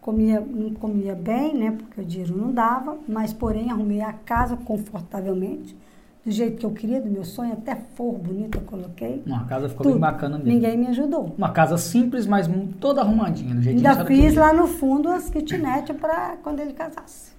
comia, 0.00 0.40
não 0.40 0.74
comia 0.74 1.14
bem, 1.14 1.54
né? 1.54 1.70
Porque 1.72 2.00
o 2.00 2.04
dinheiro 2.04 2.36
não 2.36 2.52
dava, 2.52 2.98
mas 3.08 3.32
porém 3.32 3.70
arrumei 3.70 4.00
a 4.00 4.12
casa 4.12 4.56
confortavelmente, 4.56 5.76
do 6.24 6.30
jeito 6.30 6.58
que 6.58 6.66
eu 6.66 6.70
queria, 6.70 7.00
do 7.00 7.10
meu 7.10 7.24
sonho, 7.24 7.52
até 7.52 7.74
forro 7.96 8.18
bonito 8.18 8.58
eu 8.58 8.62
coloquei. 8.62 9.22
Uma 9.26 9.44
casa 9.44 9.68
ficou 9.68 9.82
Tudo. 9.82 9.92
bem 9.92 10.00
bacana 10.00 10.38
mesmo. 10.38 10.52
Ninguém 10.52 10.76
me 10.76 10.86
ajudou. 10.88 11.34
Uma 11.36 11.50
casa 11.50 11.76
simples, 11.76 12.26
mas 12.26 12.48
toda 12.78 13.00
arrumadinha, 13.00 13.54
do 13.54 13.62
jeitinho 13.62 13.82
que 13.82 13.86
a 13.88 13.90
Ainda 13.92 14.04
fiz 14.04 14.34
lá 14.36 14.52
no 14.52 14.68
fundo 14.68 15.08
as 15.08 15.28
kitnet 15.28 15.92
para 15.94 16.36
quando 16.42 16.60
ele 16.60 16.72
casasse. 16.74 17.31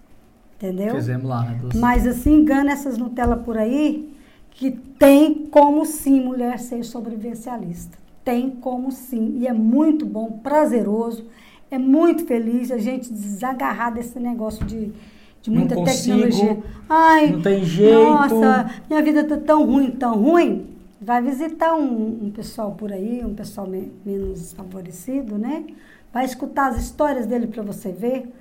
Entendeu? 0.64 0.96
Fizemos 0.96 1.28
lá, 1.28 1.44
né? 1.44 1.60
Mas 1.76 2.08
assim, 2.08 2.36
engana 2.36 2.72
essas 2.72 2.98
Nutella 2.98 3.36
por 3.36 3.58
aí, 3.58 4.16
que 4.52 4.72
tem 4.72 5.46
como 5.48 5.86
sim 5.86 6.22
mulher 6.22 6.58
ser 6.58 6.84
sobrevivencialista. 6.86 7.98
Tem 8.24 8.50
como 8.50 8.90
sim. 8.90 9.40
E 9.40 9.48
é 9.48 9.52
muito 9.52 10.06
bom, 10.06 10.40
prazeroso, 10.42 11.26
é 11.70 11.78
muito 11.78 12.26
feliz 12.26 12.72
a 12.72 12.78
gente 12.78 13.12
desagarrar 13.12 13.94
desse 13.94 14.18
negócio 14.20 14.66
de, 14.66 14.94
de 15.42 15.52
Não 15.52 15.60
muita 15.60 15.76
consigo, 15.76 15.98
tecnologia. 16.08 16.58
Ai, 16.88 17.32
não 17.34 17.42
tem 17.42 17.64
jeito. 17.66 17.94
Nossa, 17.94 18.70
minha 18.90 19.02
vida 19.04 19.26
tá 19.26 19.36
tão 19.36 19.66
ruim, 19.66 19.92
tão 19.92 20.16
ruim. 20.22 20.68
Vai 21.02 21.22
visitar 21.22 21.76
um, 21.76 22.28
um 22.28 22.32
pessoal 22.32 22.72
por 22.72 22.94
aí, 22.94 23.22
um 23.26 23.34
pessoal 23.36 23.68
me- 23.68 23.92
menos 24.06 24.54
favorecido, 24.54 25.38
né? 25.38 25.66
Vai 26.14 26.24
escutar 26.24 26.70
as 26.70 26.78
histórias 26.82 27.26
dele 27.26 27.48
para 27.48 27.62
você 27.64 27.92
ver. 27.92 28.32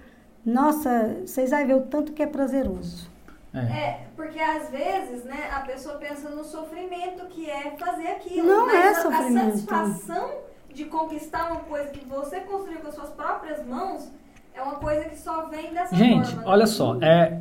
Nossa, 0.45 1.19
vocês 1.27 1.51
vão 1.51 1.67
ver 1.67 1.75
o 1.75 1.83
tanto 1.83 2.13
que 2.13 2.23
é 2.23 2.27
prazeroso. 2.27 3.11
É. 3.55 3.59
É, 3.59 4.07
porque 4.17 4.39
às 4.41 4.71
vezes, 4.71 5.25
né, 5.25 5.51
a 5.53 5.61
pessoa 5.61 5.97
pensa 5.97 6.31
no 6.31 6.43
sofrimento 6.43 7.27
que 7.27 7.49
é 7.51 7.77
fazer 7.79 8.07
aquilo. 8.09 8.47
Não 8.47 8.67
mas 8.67 8.75
é 8.75 8.89
a- 8.89 9.03
sofrimento. 9.03 9.49
A 9.49 9.57
satisfação 9.59 10.31
de 10.73 10.85
conquistar 10.87 11.51
uma 11.51 11.61
coisa 11.61 11.91
que 11.91 12.05
você 12.07 12.41
construiu 12.41 12.81
com 12.81 12.89
as 12.89 12.95
suas 12.95 13.11
próprias 13.11 13.65
mãos 13.67 14.11
é 14.55 14.63
uma 14.63 14.77
coisa 14.77 15.05
que 15.05 15.19
só 15.19 15.47
vem 15.47 15.73
dessa 15.75 15.95
Gente, 15.95 16.27
forma. 16.29 16.43
né? 16.43 16.49
olha 16.49 16.67
só, 16.67 16.97
é 17.03 17.41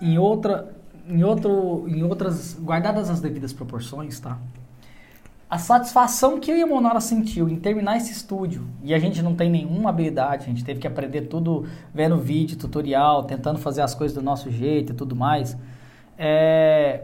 em 0.00 0.18
outra, 0.18 0.74
em 1.06 1.22
outro, 1.22 1.84
em 1.88 2.02
outras, 2.02 2.54
guardadas 2.58 3.10
as 3.10 3.20
devidas 3.20 3.52
proporções, 3.52 4.18
tá? 4.18 4.38
A 5.50 5.56
satisfação 5.56 6.38
que 6.38 6.50
eu 6.50 6.58
e 6.58 6.62
a 6.62 6.66
Monara 6.66 7.00
sentiu 7.00 7.48
em 7.48 7.56
terminar 7.56 7.96
esse 7.96 8.12
estúdio 8.12 8.66
e 8.82 8.92
a 8.92 8.98
gente 8.98 9.22
não 9.22 9.34
tem 9.34 9.48
nenhuma 9.50 9.88
habilidade, 9.88 10.44
a 10.44 10.46
gente 10.48 10.62
teve 10.62 10.78
que 10.78 10.86
aprender 10.86 11.22
tudo 11.22 11.66
vendo 11.94 12.18
vídeo, 12.18 12.56
tutorial, 12.58 13.24
tentando 13.24 13.58
fazer 13.58 13.80
as 13.80 13.94
coisas 13.94 14.14
do 14.14 14.22
nosso 14.22 14.50
jeito 14.50 14.92
e 14.92 14.94
tudo 14.94 15.16
mais. 15.16 15.56
É, 16.18 17.02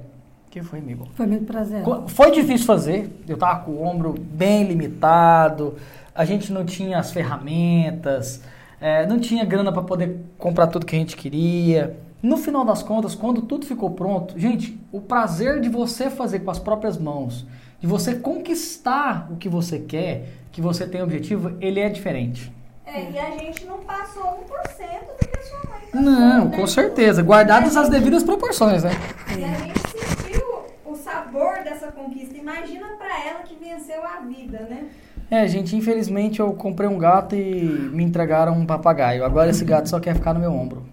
que 0.51 0.63
foi, 0.63 0.79
amigo? 0.81 1.09
Foi 1.15 1.27
muito 1.27 1.45
prazeroso. 1.47 1.85
Co- 2.03 2.09
Foi 2.09 2.31
difícil 2.33 2.67
fazer, 2.67 3.11
eu 3.27 3.37
tava 3.39 3.61
com 3.61 3.71
o 3.73 3.83
ombro 3.83 4.15
bem 4.19 4.65
limitado, 4.65 5.77
a 6.15 6.25
gente 6.27 6.53
não 6.53 6.67
tinha 6.67 6.99
as 6.99 7.13
ferramentas, 7.13 8.43
é, 8.81 9.07
não 9.07 9.19
tinha 9.19 9.45
grana 9.45 9.73
para 9.73 9.83
poder 9.83 10.21
comprar 10.37 10.67
tudo 10.67 10.85
que 10.85 10.95
a 10.95 10.99
gente 10.99 11.17
queria. 11.17 11.97
No 12.23 12.37
final 12.37 12.65
das 12.65 12.83
contas, 12.83 13.15
quando 13.15 13.43
tudo 13.43 13.65
ficou 13.65 13.91
pronto, 13.91 14.39
gente, 14.39 14.79
o 14.93 15.01
prazer 15.01 15.61
de 15.61 15.69
você 15.69 16.11
fazer 16.11 16.41
com 16.41 16.51
as 16.51 16.59
próprias 16.59 16.99
mãos, 16.99 17.47
de 17.85 17.87
você 17.87 18.15
conquistar 18.15 19.29
o 19.31 19.37
que 19.37 19.47
você 19.47 19.79
quer, 19.79 20.27
que 20.51 20.59
você 20.59 20.87
tem 20.87 21.03
objetivo, 21.03 21.55
ele 21.61 21.79
é 21.79 21.91
diferente. 21.91 22.51
É, 22.87 23.11
e 23.11 23.19
a 23.19 23.31
gente 23.33 23.67
não 23.67 23.81
passou 23.81 24.23
1% 24.23 24.27
do 24.27 25.29
que 25.29 25.39
a 25.39 25.43
sua 25.43 25.71
mãe 25.71 25.81
passou. 25.93 26.01
Não, 26.01 26.47
né? 26.47 26.57
com 26.57 26.67
certeza, 26.67 27.23
guardadas 27.23 27.77
as 27.77 27.91
devidas 27.91 28.25
proporções, 28.25 28.83
né? 28.85 28.93
E 29.39 29.45
a 29.45 29.53
gente 29.59 29.79
sentiu 29.91 30.65
o 30.87 30.97
sabor 30.97 31.63
dessa 31.63 31.93
conquista. 31.93 32.35
Imagina 32.35 32.87
pra 32.97 33.23
ela 33.23 33.41
que 33.41 33.55
venceu 33.55 34.03
a 34.03 34.21
vida, 34.21 34.61
né? 34.61 34.87
É, 35.31 35.47
gente, 35.47 35.77
infelizmente 35.77 36.41
eu 36.41 36.55
comprei 36.55 36.89
um 36.89 36.97
gato 36.97 37.37
e 37.37 37.91
me 37.93 38.03
entregaram 38.03 38.55
um 38.55 38.65
papagaio. 38.65 39.27
Agora 39.27 39.51
esse 39.51 39.63
gato 39.63 39.91
só 39.91 40.01
quer 40.01 40.15
ficar 40.15 40.33
no 40.33 40.41
meu 40.41 40.53
ombro. 40.53 40.87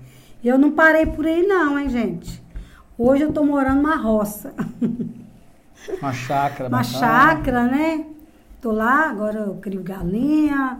E 0.44 0.48
eu 0.50 0.58
não 0.58 0.72
parei 0.72 1.06
por 1.06 1.26
aí 1.26 1.42
não, 1.42 1.80
hein, 1.80 1.88
gente. 1.88 2.44
Hoje 2.98 3.24
eu 3.24 3.32
tô 3.32 3.46
morando 3.46 3.82
numa 3.82 3.96
roça. 3.96 4.54
Uma 6.02 6.14
chácara 6.14 6.70
Uma 6.70 6.78
bacana. 6.80 7.00
chácara, 7.00 7.64
né? 7.66 8.06
Tô 8.62 8.72
lá, 8.72 9.10
agora 9.10 9.40
eu 9.40 9.56
crio 9.56 9.82
galinha, 9.82 10.80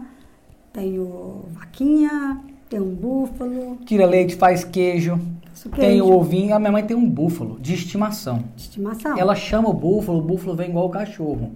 tenho 0.72 1.44
vaquinha, 1.52 2.38
tenho 2.68 2.84
um 2.84 2.94
búfalo, 2.94 3.78
Tira 3.84 4.06
leite, 4.06 4.36
faz 4.36 4.62
queijo. 4.64 5.18
faço 5.52 5.68
Tem 5.70 6.00
o 6.00 6.10
ovinho. 6.12 6.54
A 6.54 6.58
minha 6.58 6.70
mãe 6.72 6.84
tem 6.84 6.96
um 6.96 7.08
búfalo 7.08 7.58
de 7.60 7.74
estimação. 7.74 8.44
de 8.56 8.62
estimação. 8.62 9.18
Ela 9.18 9.34
chama 9.34 9.68
o 9.68 9.72
búfalo, 9.72 10.18
o 10.18 10.22
búfalo 10.22 10.54
vem 10.56 10.70
igual 10.70 10.86
o 10.86 10.90
cachorro. 10.90 11.52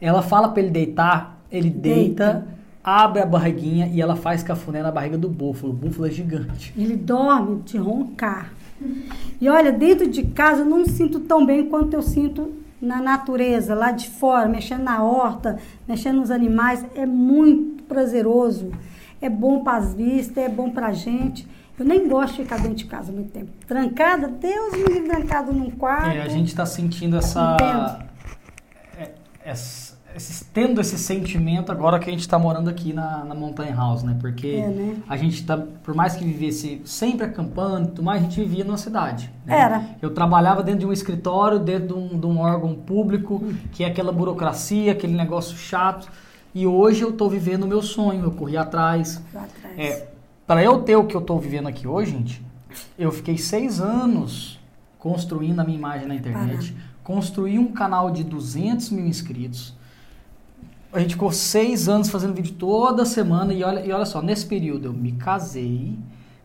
Ela 0.00 0.20
fala 0.22 0.48
pra 0.48 0.62
ele 0.62 0.70
deitar, 0.70 1.40
ele 1.50 1.70
deita, 1.70 2.24
Deita. 2.34 2.46
abre 2.82 3.22
a 3.22 3.26
barriguinha 3.26 3.86
e 3.92 4.00
ela 4.02 4.16
faz 4.16 4.42
cafuné 4.42 4.82
na 4.82 4.92
barriga 4.92 5.16
do 5.16 5.28
búfalo. 5.28 5.72
O 5.72 5.76
búfalo 5.76 6.06
é 6.06 6.10
gigante. 6.10 6.74
Ele 6.76 6.94
dorme 6.96 7.62
de 7.62 7.78
roncar. 7.78 8.52
E 9.40 9.48
olha, 9.48 9.72
dentro 9.72 10.06
de 10.06 10.24
casa 10.24 10.60
eu 10.60 10.66
não 10.66 10.84
sinto 10.84 11.20
tão 11.20 11.46
bem 11.46 11.70
quanto 11.70 11.94
eu 11.94 12.02
sinto 12.02 12.52
na 12.84 13.00
natureza, 13.00 13.74
lá 13.74 13.90
de 13.90 14.08
fora, 14.08 14.48
mexendo 14.48 14.82
na 14.82 15.02
horta, 15.02 15.58
mexendo 15.88 16.16
nos 16.16 16.30
animais. 16.30 16.84
É 16.94 17.06
muito 17.06 17.82
prazeroso. 17.84 18.70
É 19.20 19.28
bom 19.28 19.64
para 19.64 19.78
as 19.78 19.94
vistas, 19.94 20.44
é 20.44 20.48
bom 20.48 20.70
para 20.70 20.88
a 20.88 20.92
gente. 20.92 21.48
Eu 21.78 21.84
nem 21.84 22.08
gosto 22.08 22.36
de 22.36 22.42
ficar 22.42 22.58
dentro 22.58 22.76
de 22.76 22.84
casa 22.84 23.10
muito 23.10 23.32
tempo. 23.32 23.50
Trancada, 23.66 24.28
Deus 24.28 24.72
me 24.74 24.84
livre 24.84 25.08
trancado 25.08 25.52
num 25.52 25.70
quarto. 25.70 26.16
É, 26.16 26.22
a 26.22 26.28
gente 26.28 26.54
tá 26.54 26.64
sentindo 26.64 27.16
essa. 27.16 27.54
Entendo. 27.54 28.04
Esse- 30.14 30.44
tendo 30.46 30.80
esse 30.80 30.96
sentimento 30.98 31.70
agora 31.72 31.98
que 31.98 32.08
a 32.08 32.12
gente 32.12 32.28
tá 32.28 32.38
morando 32.38 32.68
aqui 32.70 32.92
na, 32.92 33.24
na 33.24 33.34
Montanha 33.34 33.74
House, 33.74 34.02
né? 34.02 34.16
Porque 34.20 34.46
É, 34.48 34.68
né? 34.68 34.96
a 35.08 35.16
gente 35.16 35.44
tá, 35.44 35.56
por 35.82 35.94
mais 35.94 36.14
que 36.14 36.24
vivesse 36.24 36.80
sempre 36.84 37.26
acampando, 37.26 37.88
tudo 37.88 38.02
mais, 38.02 38.20
a 38.20 38.24
gente 38.24 38.40
vivia 38.40 38.64
numa 38.64 38.76
cidade. 38.78 39.30
né? 39.44 39.58
Era. 39.58 39.84
Eu 40.00 40.10
trabalhava 40.14 40.62
dentro 40.62 40.80
de 40.80 40.86
um 40.86 40.92
escritório, 40.92 41.58
dentro 41.58 41.88
de 41.88 41.94
um, 41.94 42.18
de 42.20 42.26
um 42.26 42.38
órgão 42.40 42.74
público, 42.74 43.42
que 43.72 43.82
é 43.84 43.86
aquela 43.88 44.12
burocracia, 44.12 44.92
aquele 44.92 45.14
negócio 45.16 45.56
chato. 45.56 46.08
E 46.54 46.66
hoje 46.66 47.02
eu 47.02 47.12
tô 47.12 47.28
vivendo 47.28 47.64
o 47.64 47.66
meu 47.66 47.82
sonho, 47.82 48.22
eu 48.24 48.30
corri 48.30 48.56
atrás. 48.56 49.20
É, 49.76 50.06
para 50.46 50.62
eu 50.62 50.82
ter 50.82 50.94
o 50.96 51.04
que 51.04 51.14
eu 51.16 51.20
tô 51.20 51.36
vivendo 51.38 51.66
aqui 51.66 51.88
hoje, 51.88 52.12
gente, 52.12 52.42
eu 52.98 53.10
fiquei 53.10 53.36
seis 53.38 53.80
anos 53.80 54.60
construindo 54.98 55.60
a 55.60 55.64
minha 55.64 55.76
imagem 55.78 56.06
na 56.06 56.14
internet. 56.14 56.74
Construí 57.02 57.58
um 57.58 57.72
canal 57.72 58.10
de 58.10 58.22
200 58.24 58.90
mil 58.90 59.06
inscritos. 59.06 59.74
A 60.94 61.00
gente 61.00 61.14
ficou 61.14 61.32
seis 61.32 61.88
anos 61.88 62.08
fazendo 62.08 62.34
vídeo 62.34 62.54
toda 62.58 63.04
semana. 63.04 63.52
E 63.52 63.64
olha, 63.64 63.84
e 63.84 63.90
olha 63.92 64.04
só, 64.06 64.22
nesse 64.22 64.46
período 64.46 64.86
eu 64.86 64.92
me 64.92 65.12
casei. 65.12 65.98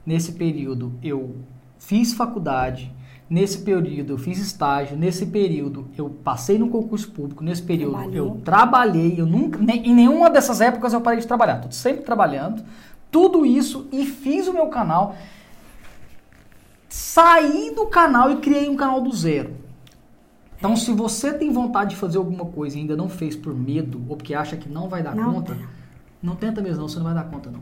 Nesse 0.06 0.32
período 0.32 0.94
eu 1.04 1.36
fiz 1.78 2.14
faculdade. 2.14 2.92
Nesse 3.30 3.60
período 3.60 4.14
eu 4.14 4.18
fiz 4.18 4.40
estágio. 4.40 4.98
Nesse 4.98 5.28
período 5.28 5.88
eu 5.96 6.10
passei 6.10 6.58
no 6.58 6.68
concurso 6.70 7.12
público. 7.12 7.44
Nesse 7.44 7.62
período 7.62 7.92
Trabalhou. 7.98 8.28
eu 8.36 8.42
trabalhei. 8.44 9.16
Eu 9.22 9.28
nunca, 9.28 9.60
nem- 9.60 9.88
em 9.88 9.94
nenhuma 9.94 10.30
dessas 10.32 10.62
épocas 10.62 10.94
eu 10.94 11.02
parei 11.02 11.20
de 11.20 11.28
trabalhar. 11.28 11.58
Tô 11.62 11.72
sempre 11.72 12.02
trabalhando. 12.04 12.64
Tudo 13.12 13.46
isso 13.46 13.88
e 13.92 14.04
fiz 14.06 14.48
o 14.48 14.54
meu 14.54 14.68
canal. 14.68 15.16
Saí 16.90 17.72
do 17.76 17.86
canal 17.86 18.32
e 18.32 18.38
criei 18.38 18.68
um 18.68 18.76
canal 18.76 19.00
do 19.00 19.16
zero. 19.16 19.54
Então, 20.60 20.76
se 20.76 20.92
você 20.92 21.34
tem 21.34 21.52
vontade 21.52 21.92
de 21.92 21.96
fazer 21.96 22.18
alguma 22.18 22.46
coisa 22.46 22.78
e 22.78 22.82
ainda 22.82 22.96
não 22.96 23.08
fez 23.08 23.34
por 23.36 23.56
medo 23.56 24.04
ou 24.10 24.18
porque 24.18 24.36
acha 24.36 24.58
que 24.58 24.68
não 24.68 24.90
vai 24.90 25.02
dar 25.02 25.16
Não 25.16 25.34
conta, 25.34 25.58
não 26.22 26.36
tenta 26.36 26.62
mesmo, 26.62 26.82
não, 26.82 26.90
você 26.90 26.98
não 26.98 27.06
vai 27.06 27.14
dar 27.14 27.24
conta, 27.24 27.50
não. 27.50 27.62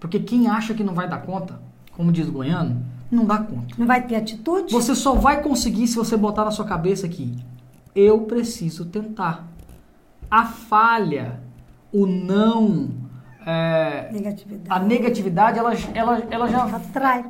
Porque 0.00 0.18
quem 0.18 0.48
acha 0.48 0.72
que 0.72 0.82
não 0.82 0.94
vai 0.94 1.06
dar 1.06 1.18
conta, 1.18 1.60
como 1.94 2.10
diz 2.10 2.26
o 2.26 2.32
goiano, 2.32 2.82
não 3.10 3.26
dá 3.26 3.38
conta. 3.38 3.74
Não 3.76 3.86
vai 3.86 4.06
ter 4.06 4.16
atitude? 4.16 4.72
Você 4.72 4.94
só 4.94 5.14
vai 5.14 5.42
conseguir 5.42 5.86
se 5.86 5.96
você 5.96 6.16
botar 6.16 6.46
na 6.46 6.50
sua 6.50 6.64
cabeça 6.64 7.06
que 7.06 7.36
eu 7.94 8.22
preciso 8.22 8.86
tentar. 8.86 9.46
A 10.30 10.46
falha, 10.46 11.40
o 11.92 12.06
não, 12.06 12.88
é, 13.44 14.10
Negatividade. 14.12 14.64
a 14.68 14.78
negatividade, 14.78 15.58
ela, 15.58 15.72
ela, 15.94 16.22
ela 16.30 16.48
já 16.48 16.64
Atrai. 16.64 17.24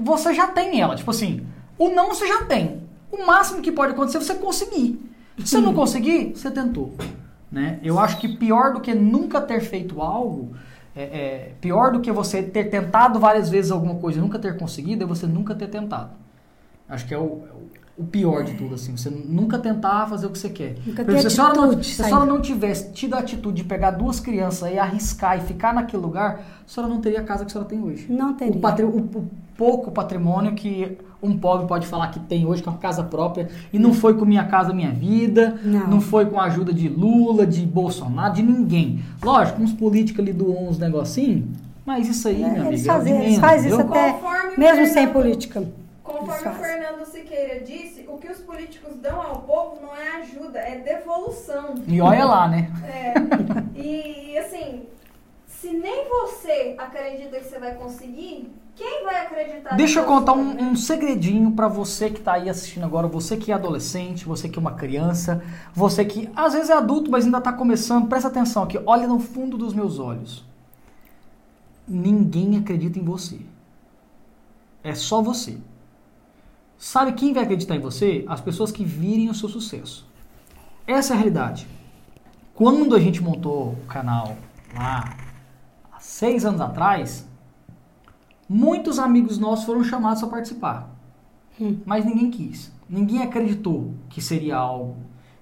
você 0.00 0.34
já 0.34 0.46
tem 0.48 0.80
ela. 0.80 0.94
Tipo 0.94 1.10
assim, 1.10 1.46
o 1.78 1.88
não 1.88 2.08
você 2.08 2.28
já 2.28 2.44
tem. 2.44 2.82
O 3.12 3.26
máximo 3.26 3.60
que 3.60 3.70
pode 3.70 3.92
acontecer 3.92 4.16
é 4.18 4.20
você 4.20 4.34
conseguir. 4.34 5.00
Se 5.38 5.46
você 5.48 5.60
não 5.60 5.74
conseguir, 5.74 6.32
você 6.34 6.50
tentou. 6.50 6.94
Né? 7.50 7.78
Eu 7.82 7.98
acho 7.98 8.18
que 8.18 8.28
pior 8.28 8.72
do 8.72 8.80
que 8.80 8.94
nunca 8.94 9.40
ter 9.40 9.60
feito 9.60 10.00
algo, 10.00 10.52
é, 10.96 11.02
é, 11.02 11.52
pior 11.60 11.92
do 11.92 12.00
que 12.00 12.10
você 12.10 12.42
ter 12.42 12.64
tentado 12.70 13.20
várias 13.20 13.50
vezes 13.50 13.70
alguma 13.70 13.96
coisa 13.96 14.18
e 14.18 14.22
nunca 14.22 14.38
ter 14.38 14.56
conseguido, 14.56 15.04
é 15.04 15.06
você 15.06 15.26
nunca 15.26 15.54
ter 15.54 15.68
tentado. 15.68 16.10
Acho 16.88 17.06
que 17.06 17.12
é 17.14 17.18
o, 17.18 17.42
o- 17.96 18.04
pior 18.10 18.42
de 18.42 18.54
tudo, 18.54 18.74
assim. 18.74 18.96
Você 18.96 19.08
nunca 19.10 19.58
tentar 19.58 20.06
fazer 20.08 20.26
o 20.26 20.30
que 20.30 20.38
você 20.38 20.48
quer. 20.48 20.76
Nunca 20.86 21.04
ter 21.04 21.20
se 21.20 21.26
a 21.26 21.30
senhora 21.30 21.54
não- 21.54 21.82
se 21.82 22.02
a 22.02 22.04
senhora 22.06 22.24
não 22.26 22.40
tivesse 22.40 22.90
tido 22.92 23.14
a 23.14 23.18
atitude 23.18 23.56
de 23.62 23.64
pegar 23.64 23.90
duas 23.92 24.18
crianças 24.18 24.70
e 24.72 24.78
arriscar 24.78 25.36
e 25.38 25.42
ficar 25.42 25.72
naquele 25.74 26.02
lugar, 26.02 26.40
a 26.66 26.68
senhora 26.68 26.92
não 26.92 27.00
teria 27.02 27.20
a 27.20 27.24
casa 27.24 27.44
que 27.44 27.50
a 27.50 27.52
senhora 27.52 27.68
tem 27.68 27.82
hoje. 27.82 28.06
Não 28.10 28.32
teria. 28.34 28.54
O, 28.56 28.60
patri- 28.60 28.84
o- 28.84 28.96
o 28.96 29.30
pouco 29.56 29.90
patrimônio 29.90 30.54
que 30.54 30.98
um 31.22 31.38
pobre 31.38 31.66
pode 31.68 31.86
falar 31.86 32.08
que 32.08 32.18
tem 32.18 32.44
hoje, 32.44 32.62
que 32.62 32.68
é 32.68 32.72
uma 32.72 32.78
casa 32.78 33.04
própria, 33.04 33.48
e 33.72 33.78
não 33.78 33.94
foi 33.94 34.14
com 34.14 34.24
Minha 34.24 34.44
Casa 34.44 34.74
Minha 34.74 34.90
Vida, 34.90 35.58
Não. 35.62 36.00
foi 36.00 36.26
com 36.26 36.40
a 36.40 36.44
ajuda 36.44 36.72
de 36.72 36.88
Lula, 36.88 37.46
de 37.46 37.64
Bolsonaro, 37.64 38.34
de 38.34 38.42
ninguém. 38.42 39.02
Lógico, 39.22 39.62
uns 39.62 39.72
políticos 39.72 40.20
ali 40.20 40.32
doam 40.32 40.68
uns 40.68 40.78
negocinhos, 40.78 41.44
mas 41.86 42.08
isso 42.08 42.26
aí, 42.26 42.42
É, 42.42 42.48
meu 42.48 42.62
amigo, 42.66 42.74
é 42.74 42.84
fazem- 42.84 43.18
menos, 43.18 43.38
fazem 43.38 43.70
isso 43.70 43.80
entendeu? 43.80 44.00
até- 44.02 44.12
Conforme 44.14 44.56
o 44.56 44.60
Mesmo 44.60 44.84
sem 44.86 44.94
Fernando- 44.94 45.12
política. 45.12 45.64
Conforme 46.02 46.48
o. 46.48 46.54
Fernando 46.54 47.04
Siqueira 47.06 47.60
disse, 47.64 48.04
o 48.08 48.18
que 48.18 48.28
os 48.28 48.38
políticos 48.38 48.96
dão 49.00 49.22
ao 49.22 49.36
povo 49.42 49.78
não 49.80 49.94
é 49.94 50.20
ajuda, 50.20 50.58
é 50.58 50.78
devolução. 50.80 51.74
E 51.86 52.00
olha 52.00 52.24
lá, 52.24 52.48
né? 52.48 52.68
É, 52.84 53.14
e 53.80 54.36
assim, 54.38 54.82
se 55.46 55.70
nem 55.72 56.08
você 56.08 56.74
acredita 56.76 57.38
que 57.38 57.44
você 57.44 57.58
vai 57.60 57.74
conseguir, 57.74 58.50
quem 58.74 59.04
vai 59.04 59.26
acreditar? 59.26 59.76
Deixa 59.76 60.00
eu 60.00 60.04
contar 60.04 60.32
um, 60.32 60.70
um 60.70 60.76
segredinho 60.76 61.52
pra 61.52 61.68
você 61.68 62.10
que 62.10 62.20
tá 62.20 62.34
aí 62.34 62.48
assistindo 62.48 62.84
agora, 62.84 63.06
você 63.06 63.36
que 63.36 63.52
é 63.52 63.54
adolescente, 63.54 64.24
você 64.24 64.48
que 64.48 64.58
é 64.58 64.60
uma 64.60 64.72
criança, 64.72 65.42
você 65.74 66.04
que 66.04 66.30
às 66.34 66.54
vezes 66.54 66.70
é 66.70 66.74
adulto, 66.74 67.10
mas 67.10 67.24
ainda 67.24 67.40
tá 67.40 67.52
começando, 67.52 68.08
presta 68.08 68.28
atenção 68.28 68.62
aqui, 68.62 68.80
olha 68.86 69.06
no 69.06 69.18
fundo 69.18 69.58
dos 69.58 69.74
meus 69.74 69.98
olhos. 69.98 70.44
Ninguém 71.86 72.56
acredita 72.56 72.98
em 72.98 73.04
você. 73.04 73.40
É 74.82 74.94
só 74.94 75.20
você. 75.20 75.58
Sabe 76.78 77.12
quem 77.12 77.32
vai 77.32 77.44
acreditar 77.44 77.76
em 77.76 77.80
você? 77.80 78.24
As 78.26 78.40
pessoas 78.40 78.72
que 78.72 78.84
virem 78.84 79.28
o 79.28 79.34
seu 79.34 79.48
sucesso. 79.48 80.08
Essa 80.86 81.12
é 81.12 81.14
a 81.14 81.16
realidade. 81.18 81.68
Quando 82.54 82.94
a 82.94 83.00
gente 83.00 83.22
montou 83.22 83.72
o 83.72 83.86
canal 83.86 84.36
lá 84.74 85.16
há 85.92 86.00
seis 86.00 86.44
anos 86.44 86.60
atrás, 86.60 87.28
muitos 88.52 88.98
amigos 88.98 89.38
nossos 89.38 89.64
foram 89.64 89.82
chamados 89.82 90.22
a 90.22 90.26
participar. 90.26 90.90
Hum. 91.60 91.78
Mas 91.86 92.04
ninguém 92.04 92.30
quis. 92.30 92.70
Ninguém 92.88 93.22
acreditou 93.22 93.94
que 94.10 94.20
seria 94.20 94.56
algo. 94.56 94.96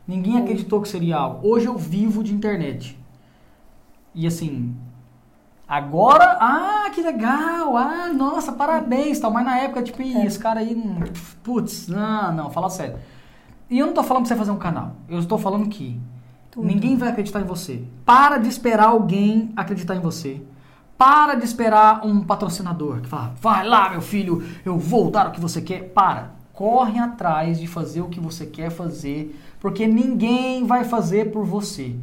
Ninguém 0.06 0.38
acreditou 0.38 0.80
que 0.80 0.88
seria 0.88 1.16
algo. 1.16 1.46
Hoje 1.48 1.66
eu 1.66 1.76
vivo 1.76 2.22
de 2.22 2.32
internet. 2.32 2.98
E 4.14 4.26
assim, 4.26 4.76
agora, 5.68 6.36
ah, 6.40 6.90
que 6.94 7.00
legal, 7.00 7.76
ah, 7.76 8.12
nossa, 8.12 8.52
parabéns, 8.52 9.18
tal. 9.20 9.30
Mas 9.32 9.44
na 9.44 9.58
época, 9.58 9.82
tipo, 9.82 10.02
É. 10.02 10.24
esse 10.26 10.38
cara 10.38 10.60
aí, 10.60 10.74
hum, 10.74 11.00
putz, 11.42 11.88
não, 11.88 12.32
não, 12.32 12.50
fala 12.50 12.70
sério. 12.70 12.96
E 13.68 13.78
eu 13.78 13.86
não 13.86 13.92
tô 13.94 14.02
falando 14.02 14.24
pra 14.24 14.28
você 14.34 14.38
fazer 14.38 14.50
um 14.50 14.56
canal. 14.58 14.96
Eu 15.08 15.18
estou 15.20 15.38
falando 15.38 15.68
que 15.68 16.00
Tudo. 16.50 16.66
ninguém 16.66 16.96
vai 16.96 17.08
acreditar 17.08 17.40
em 17.40 17.44
você. 17.44 17.84
Para 18.04 18.38
de 18.38 18.48
esperar 18.48 18.88
alguém 18.88 19.52
acreditar 19.56 19.94
em 19.94 20.00
você. 20.00 20.42
Para 21.00 21.34
de 21.34 21.46
esperar 21.46 22.04
um 22.04 22.20
patrocinador 22.20 23.00
que 23.00 23.08
fala, 23.08 23.34
vai 23.40 23.66
lá, 23.66 23.88
meu 23.88 24.02
filho, 24.02 24.44
eu 24.66 24.76
vou 24.76 25.10
dar 25.10 25.28
o 25.28 25.30
que 25.30 25.40
você 25.40 25.62
quer. 25.62 25.88
Para. 25.94 26.32
Corre 26.52 26.98
atrás 26.98 27.58
de 27.58 27.66
fazer 27.66 28.02
o 28.02 28.10
que 28.10 28.20
você 28.20 28.44
quer 28.44 28.70
fazer, 28.70 29.34
porque 29.60 29.86
ninguém 29.86 30.66
vai 30.66 30.84
fazer 30.84 31.32
por 31.32 31.46
você. 31.46 31.96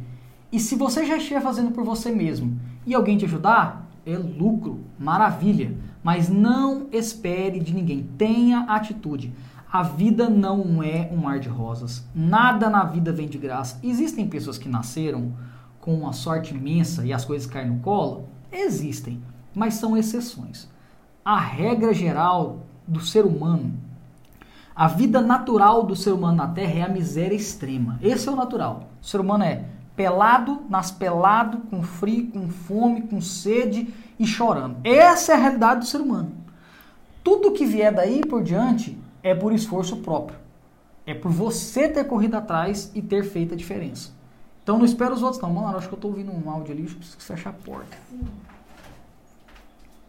E 0.50 0.58
se 0.58 0.74
você 0.74 1.06
já 1.06 1.16
estiver 1.16 1.40
fazendo 1.40 1.70
por 1.70 1.84
você 1.84 2.10
mesmo 2.10 2.58
e 2.84 2.92
alguém 2.92 3.16
te 3.16 3.24
ajudar, 3.24 3.88
é 4.04 4.16
lucro, 4.16 4.80
maravilha. 4.98 5.76
Mas 6.02 6.28
não 6.28 6.88
espere 6.90 7.60
de 7.60 7.72
ninguém. 7.72 8.10
Tenha 8.18 8.62
atitude. 8.62 9.32
A 9.70 9.84
vida 9.84 10.28
não 10.28 10.82
é 10.82 11.08
um 11.12 11.18
mar 11.18 11.38
de 11.38 11.48
rosas. 11.48 12.04
Nada 12.12 12.68
na 12.68 12.82
vida 12.82 13.12
vem 13.12 13.28
de 13.28 13.38
graça. 13.38 13.78
Existem 13.80 14.26
pessoas 14.26 14.58
que 14.58 14.68
nasceram 14.68 15.34
com 15.80 15.94
uma 15.94 16.12
sorte 16.12 16.52
imensa 16.52 17.06
e 17.06 17.12
as 17.12 17.24
coisas 17.24 17.46
caem 17.46 17.70
no 17.70 17.78
colo? 17.78 18.36
Existem, 18.50 19.22
mas 19.54 19.74
são 19.74 19.96
exceções. 19.96 20.68
A 21.24 21.38
regra 21.38 21.92
geral 21.92 22.60
do 22.86 23.00
ser 23.00 23.24
humano, 23.24 23.72
a 24.74 24.86
vida 24.86 25.20
natural 25.20 25.82
do 25.82 25.96
ser 25.96 26.12
humano 26.12 26.36
na 26.36 26.46
Terra 26.46 26.78
é 26.78 26.82
a 26.82 26.88
miséria 26.88 27.34
extrema. 27.34 27.98
Esse 28.00 28.28
é 28.28 28.32
o 28.32 28.36
natural. 28.36 28.88
O 29.02 29.04
ser 29.04 29.20
humano 29.20 29.42
é 29.42 29.64
pelado, 29.96 30.62
nasce 30.70 30.92
pelado, 30.92 31.58
com 31.68 31.82
frio, 31.82 32.28
com 32.28 32.48
fome, 32.48 33.02
com 33.02 33.20
sede 33.20 33.92
e 34.16 34.24
chorando. 34.24 34.76
Essa 34.84 35.32
é 35.32 35.34
a 35.34 35.38
realidade 35.38 35.80
do 35.80 35.86
ser 35.86 36.00
humano. 36.00 36.30
Tudo 37.24 37.50
que 37.50 37.66
vier 37.66 37.92
daí 37.92 38.20
por 38.20 38.42
diante 38.42 38.96
é 39.22 39.34
por 39.34 39.52
esforço 39.52 39.96
próprio. 39.96 40.38
É 41.04 41.12
por 41.12 41.32
você 41.32 41.88
ter 41.88 42.04
corrido 42.04 42.36
atrás 42.36 42.92
e 42.94 43.02
ter 43.02 43.24
feito 43.24 43.54
a 43.54 43.56
diferença. 43.56 44.10
Então 44.68 44.76
não 44.76 44.84
espera 44.84 45.14
os 45.14 45.22
outros 45.22 45.40
não. 45.40 45.50
Mano, 45.50 45.78
acho 45.78 45.88
que 45.88 45.94
eu 45.94 45.98
tô 45.98 46.08
ouvindo 46.08 46.30
um 46.30 46.50
áudio 46.50 46.74
ali, 46.74 46.82
acho 46.82 46.90
que 46.90 46.96
eu 46.96 46.98
preciso 46.98 47.20
fechar 47.24 47.48
a 47.48 47.52
porta. 47.54 47.96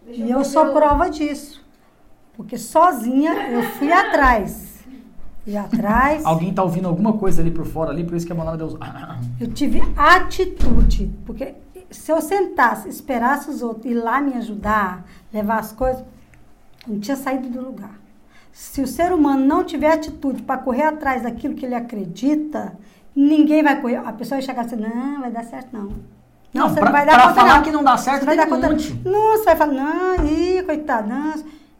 E 0.05 0.29
eu 0.29 0.43
sou 0.43 0.65
o- 0.67 0.73
prova 0.73 1.09
disso. 1.09 1.65
Porque 2.35 2.57
sozinha 2.57 3.51
eu 3.51 3.63
fui 3.63 3.89
atrás. 3.89 4.79
Fui 5.45 5.55
atrás. 5.55 6.25
Alguém 6.25 6.53
tá 6.53 6.61
ouvindo 6.61 6.89
alguma 6.89 7.13
coisa 7.13 7.41
ali 7.41 7.51
por 7.51 7.65
fora 7.65 7.91
ali, 7.91 8.03
por 8.03 8.15
isso 8.17 8.25
que 8.25 8.33
a 8.33 8.35
Manara 8.35 8.57
deu... 8.57 8.77
Eu 9.39 9.47
tive 9.53 9.81
atitude. 9.95 11.09
Porque 11.25 11.55
se 11.89 12.11
eu 12.11 12.19
sentasse, 12.19 12.89
esperasse 12.89 13.49
os 13.49 13.61
outros 13.61 13.85
ir 13.85 13.93
lá 13.95 14.19
me 14.19 14.33
ajudar, 14.33 15.05
levar 15.31 15.59
as 15.59 15.71
coisas, 15.71 16.01
eu 16.85 16.95
não 16.95 16.99
tinha 16.99 17.15
saído 17.15 17.47
do 17.47 17.61
lugar. 17.61 17.97
Se 18.51 18.81
o 18.81 18.87
ser 18.87 19.13
humano 19.13 19.45
não 19.45 19.63
tiver 19.63 19.93
atitude 19.93 20.41
para 20.41 20.57
correr 20.57 20.83
atrás 20.83 21.23
daquilo 21.23 21.55
que 21.55 21.65
ele 21.65 21.75
acredita, 21.75 22.77
ninguém 23.27 23.61
vai 23.63 23.79
correr. 23.81 23.97
A 23.97 24.13
pessoa 24.13 24.37
vai 24.39 24.45
chegar 24.45 24.65
assim, 24.65 24.75
não, 24.75 25.21
vai 25.21 25.31
dar 25.31 25.43
certo 25.43 25.69
não. 25.73 25.89
Não, 26.53 26.67
você 26.69 26.75
pra- 26.79 26.85
não 26.85 26.91
vai 26.91 27.05
dar 27.05 27.13
pra 27.13 27.21
conta 27.27 27.35
falar 27.35 27.55
não. 27.57 27.63
que 27.63 27.71
não 27.71 27.83
dá 27.83 27.97
certo, 27.97 28.19
Você 28.21 28.25
vai 28.25 28.37
dar 28.37 28.47
um 28.47 28.49
conta. 28.49 28.69
monte. 28.69 29.01
Não, 29.05 29.37
você 29.37 29.43
vai 29.45 29.55
falar, 29.55 29.73
não, 29.73 30.25
ih, 30.27 30.63
coitado, 30.63 31.07
não. 31.07 31.33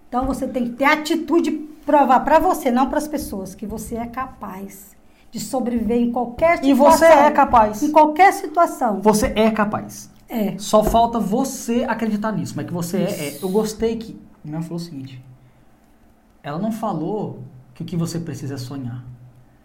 Então 0.08 0.26
você 0.26 0.48
tem 0.48 0.66
que 0.66 0.70
ter 0.72 0.86
atitude, 0.86 1.52
provar 1.86 2.20
para 2.22 2.38
você, 2.40 2.70
não 2.70 2.88
para 2.90 2.98
as 3.00 3.08
pessoas, 3.08 3.56
que 3.56 3.66
você 3.66 3.96
é 3.96 4.06
capaz 4.06 4.96
de 5.32 5.40
sobreviver 5.40 5.98
em 5.98 6.12
qualquer 6.12 6.58
situação. 6.58 6.70
E 6.70 6.74
você 6.74 7.06
é 7.06 7.32
capaz. 7.32 7.82
Em 7.84 7.92
qualquer 7.92 8.34
situação. 8.34 9.00
Você 9.02 9.28
é 9.36 9.50
capaz. 9.52 10.10
É. 10.28 10.56
Só 10.60 10.84
falta 10.84 11.20
você 11.20 11.86
acreditar 11.88 12.32
nisso, 12.32 12.54
mas 12.56 12.66
que 12.68 12.74
você 12.74 12.98
é, 12.98 13.28
é. 13.28 13.38
Eu 13.42 13.50
gostei 13.50 13.96
que. 13.96 14.20
Minha 14.44 14.62
falou 14.62 14.78
o 14.78 14.80
seguinte: 14.80 15.24
ela 16.44 16.58
não 16.60 16.72
falou 16.72 17.40
que 17.74 17.82
o 17.82 17.86
que 17.86 17.96
você 17.98 18.20
precisa 18.20 18.54
é 18.54 18.58
sonhar. 18.58 19.04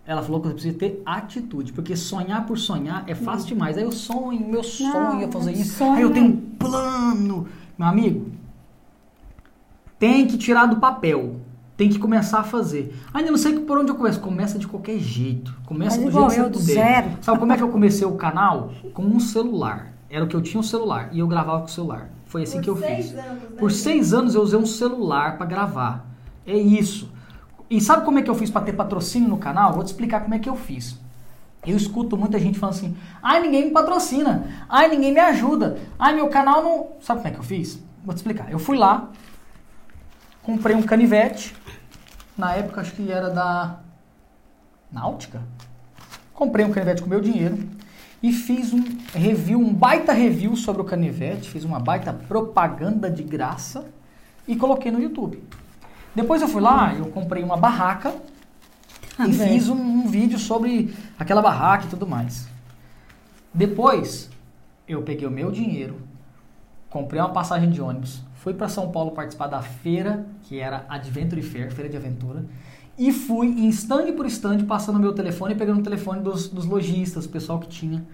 Ela 0.06 0.22
falou 0.22 0.40
que 0.40 0.48
você 0.48 0.52
precisa 0.54 0.78
ter 0.78 1.02
atitude, 1.06 1.72
porque 1.72 1.96
sonhar 1.96 2.44
por 2.46 2.58
sonhar 2.58 3.04
é 3.06 3.14
fácil 3.14 3.48
demais. 3.48 3.78
Aí 3.78 3.84
eu 3.84 3.92
sonho, 3.92 4.46
meu 4.46 4.62
sonho 4.62 5.22
é 5.24 5.30
fazer 5.30 5.52
isso. 5.52 5.78
sonho 5.78 5.94
Aí 5.94 6.02
eu 6.02 6.12
tenho 6.12 6.26
um 6.26 6.36
plano. 6.36 7.48
Meu 7.78 7.88
amigo, 7.88 8.30
tem 9.98 10.26
que 10.26 10.36
tirar 10.36 10.66
do 10.66 10.76
papel. 10.76 11.36
Tem 11.76 11.88
que 11.88 11.98
começar 11.98 12.38
a 12.40 12.44
fazer. 12.44 12.94
Ainda 13.12 13.30
não 13.32 13.38
sei 13.38 13.58
por 13.58 13.78
onde 13.78 13.90
eu 13.90 13.96
começo. 13.96 14.20
Começa 14.20 14.58
de 14.58 14.66
qualquer 14.68 14.98
jeito. 14.98 15.52
Começa 15.66 15.96
Mas 15.96 16.04
do 16.04 16.10
igual 16.10 16.30
jeito 16.30 16.50
que 16.50 16.58
você 16.58 16.72
puder. 16.72 17.02
zero. 17.02 17.10
Sabe 17.20 17.38
como 17.40 17.52
é 17.52 17.56
que 17.56 17.62
eu 17.62 17.68
comecei 17.68 18.06
o 18.06 18.12
canal? 18.14 18.70
Com 18.92 19.02
um 19.02 19.18
celular. 19.18 19.92
Era 20.08 20.24
o 20.24 20.28
que 20.28 20.36
eu 20.36 20.42
tinha 20.42 20.60
um 20.60 20.62
celular. 20.62 21.08
E 21.12 21.18
eu 21.18 21.26
gravava 21.26 21.60
com 21.60 21.66
o 21.66 21.70
celular. 21.70 22.10
Foi 22.26 22.42
assim 22.44 22.58
Por 22.58 22.62
que 22.62 22.70
eu 22.70 22.76
seis 22.76 23.06
fiz. 23.10 23.18
anos, 23.18 23.42
né, 23.42 23.48
Por 23.58 23.72
seis 23.72 24.14
anos 24.14 24.34
eu 24.36 24.42
usei 24.42 24.58
um 24.58 24.66
celular 24.66 25.36
pra 25.36 25.46
gravar. 25.46 26.06
É 26.46 26.56
isso. 26.56 27.10
E 27.74 27.80
sabe 27.80 28.04
como 28.04 28.20
é 28.20 28.22
que 28.22 28.30
eu 28.30 28.36
fiz 28.36 28.52
pra 28.52 28.60
ter 28.60 28.72
patrocínio 28.72 29.28
no 29.28 29.36
canal? 29.36 29.72
Vou 29.72 29.82
te 29.82 29.88
explicar 29.88 30.20
como 30.20 30.32
é 30.32 30.38
que 30.38 30.48
eu 30.48 30.54
fiz. 30.54 30.96
Eu 31.66 31.76
escuto 31.76 32.16
muita 32.16 32.38
gente 32.38 32.56
falando 32.56 32.76
assim: 32.76 32.96
ai, 33.20 33.40
ninguém 33.40 33.64
me 33.64 33.70
patrocina, 33.72 34.46
ai, 34.68 34.86
ninguém 34.86 35.12
me 35.12 35.18
ajuda, 35.18 35.78
ai, 35.98 36.14
meu 36.14 36.28
canal 36.28 36.62
não. 36.62 36.92
Sabe 37.00 37.18
como 37.18 37.28
é 37.28 37.30
que 37.32 37.40
eu 37.40 37.42
fiz? 37.42 37.82
Vou 38.04 38.14
te 38.14 38.18
explicar. 38.18 38.48
Eu 38.48 38.60
fui 38.60 38.78
lá, 38.78 39.10
comprei 40.40 40.76
um 40.76 40.82
canivete, 40.82 41.52
na 42.38 42.52
época 42.52 42.80
acho 42.80 42.92
que 42.92 43.10
era 43.10 43.28
da 43.28 43.80
Náutica. 44.92 45.42
Comprei 46.32 46.64
um 46.64 46.70
canivete 46.70 47.02
com 47.02 47.08
meu 47.08 47.20
dinheiro 47.20 47.58
e 48.22 48.32
fiz 48.32 48.72
um 48.72 48.84
review, 49.12 49.58
um 49.58 49.74
baita 49.74 50.12
review 50.12 50.54
sobre 50.54 50.80
o 50.80 50.84
canivete, 50.84 51.50
fiz 51.50 51.64
uma 51.64 51.80
baita 51.80 52.12
propaganda 52.12 53.10
de 53.10 53.24
graça 53.24 53.84
e 54.46 54.54
coloquei 54.54 54.92
no 54.92 55.02
YouTube. 55.02 55.42
Depois 56.14 56.40
eu 56.42 56.48
fui 56.48 56.60
lá, 56.62 56.94
eu 56.94 57.06
comprei 57.06 57.42
uma 57.42 57.56
barraca 57.56 58.14
Ah, 59.18 59.26
e 59.26 59.32
velho. 59.32 59.52
fiz 59.52 59.68
um, 59.68 59.74
um 59.76 60.06
vídeo 60.06 60.38
sobre 60.38 60.94
aquela 61.18 61.42
barraca 61.42 61.86
e 61.86 61.88
tudo 61.88 62.06
mais. 62.06 62.46
Depois, 63.52 64.30
eu 64.88 65.02
peguei 65.02 65.26
o 65.26 65.30
meu 65.30 65.50
dinheiro, 65.50 65.96
comprei 66.90 67.20
uma 67.20 67.30
passagem 67.30 67.70
de 67.70 67.80
ônibus, 67.80 68.20
fui 68.34 68.52
para 68.54 68.68
São 68.68 68.90
Paulo 68.90 69.12
participar 69.12 69.46
da 69.46 69.62
feira, 69.62 70.26
que 70.42 70.58
era 70.58 70.84
Adventure 70.88 71.42
Fair, 71.42 71.72
feira 71.72 71.88
de 71.90 71.96
aventura, 71.96 72.44
e 72.96 73.12
fui 73.12 73.48
em 73.48 73.68
stand 73.68 74.12
por 74.12 74.26
stand 74.26 74.64
passando 74.66 74.98
meu 75.00 75.12
telefone 75.12 75.54
e 75.54 75.56
pegando 75.56 75.80
o 75.80 75.82
telefone 75.82 76.20
dos, 76.20 76.48
dos 76.48 76.64
lojistas, 76.64 77.24
o 77.26 77.28
pessoal 77.28 77.58
que 77.58 77.68
tinha. 77.68 78.04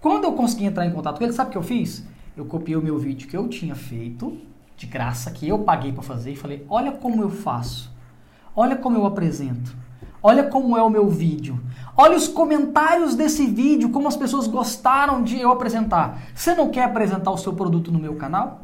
Quando 0.00 0.24
eu 0.24 0.32
consegui 0.32 0.64
entrar 0.64 0.86
em 0.86 0.90
contato 0.92 1.18
com 1.18 1.24
ele, 1.24 1.32
sabe 1.32 1.48
o 1.48 1.52
que 1.52 1.58
eu 1.58 1.62
fiz? 1.62 2.04
Eu 2.36 2.44
copiei 2.44 2.76
o 2.76 2.82
meu 2.82 2.98
vídeo 2.98 3.28
que 3.28 3.36
eu 3.36 3.48
tinha 3.48 3.74
feito, 3.74 4.38
de 4.80 4.86
graça, 4.86 5.30
que 5.30 5.46
eu 5.46 5.58
paguei 5.58 5.92
para 5.92 6.02
fazer, 6.02 6.32
e 6.32 6.36
falei: 6.36 6.64
olha 6.68 6.90
como 6.92 7.22
eu 7.22 7.28
faço, 7.28 7.92
olha 8.56 8.74
como 8.74 8.96
eu 8.96 9.04
apresento, 9.04 9.76
olha 10.22 10.44
como 10.44 10.74
é 10.74 10.82
o 10.82 10.88
meu 10.88 11.06
vídeo, 11.06 11.60
olha 11.94 12.16
os 12.16 12.26
comentários 12.26 13.14
desse 13.14 13.46
vídeo, 13.46 13.90
como 13.90 14.08
as 14.08 14.16
pessoas 14.16 14.46
gostaram 14.46 15.22
de 15.22 15.38
eu 15.38 15.52
apresentar. 15.52 16.18
Você 16.34 16.54
não 16.54 16.70
quer 16.70 16.84
apresentar 16.84 17.30
o 17.30 17.36
seu 17.36 17.52
produto 17.52 17.92
no 17.92 17.98
meu 17.98 18.16
canal? 18.16 18.62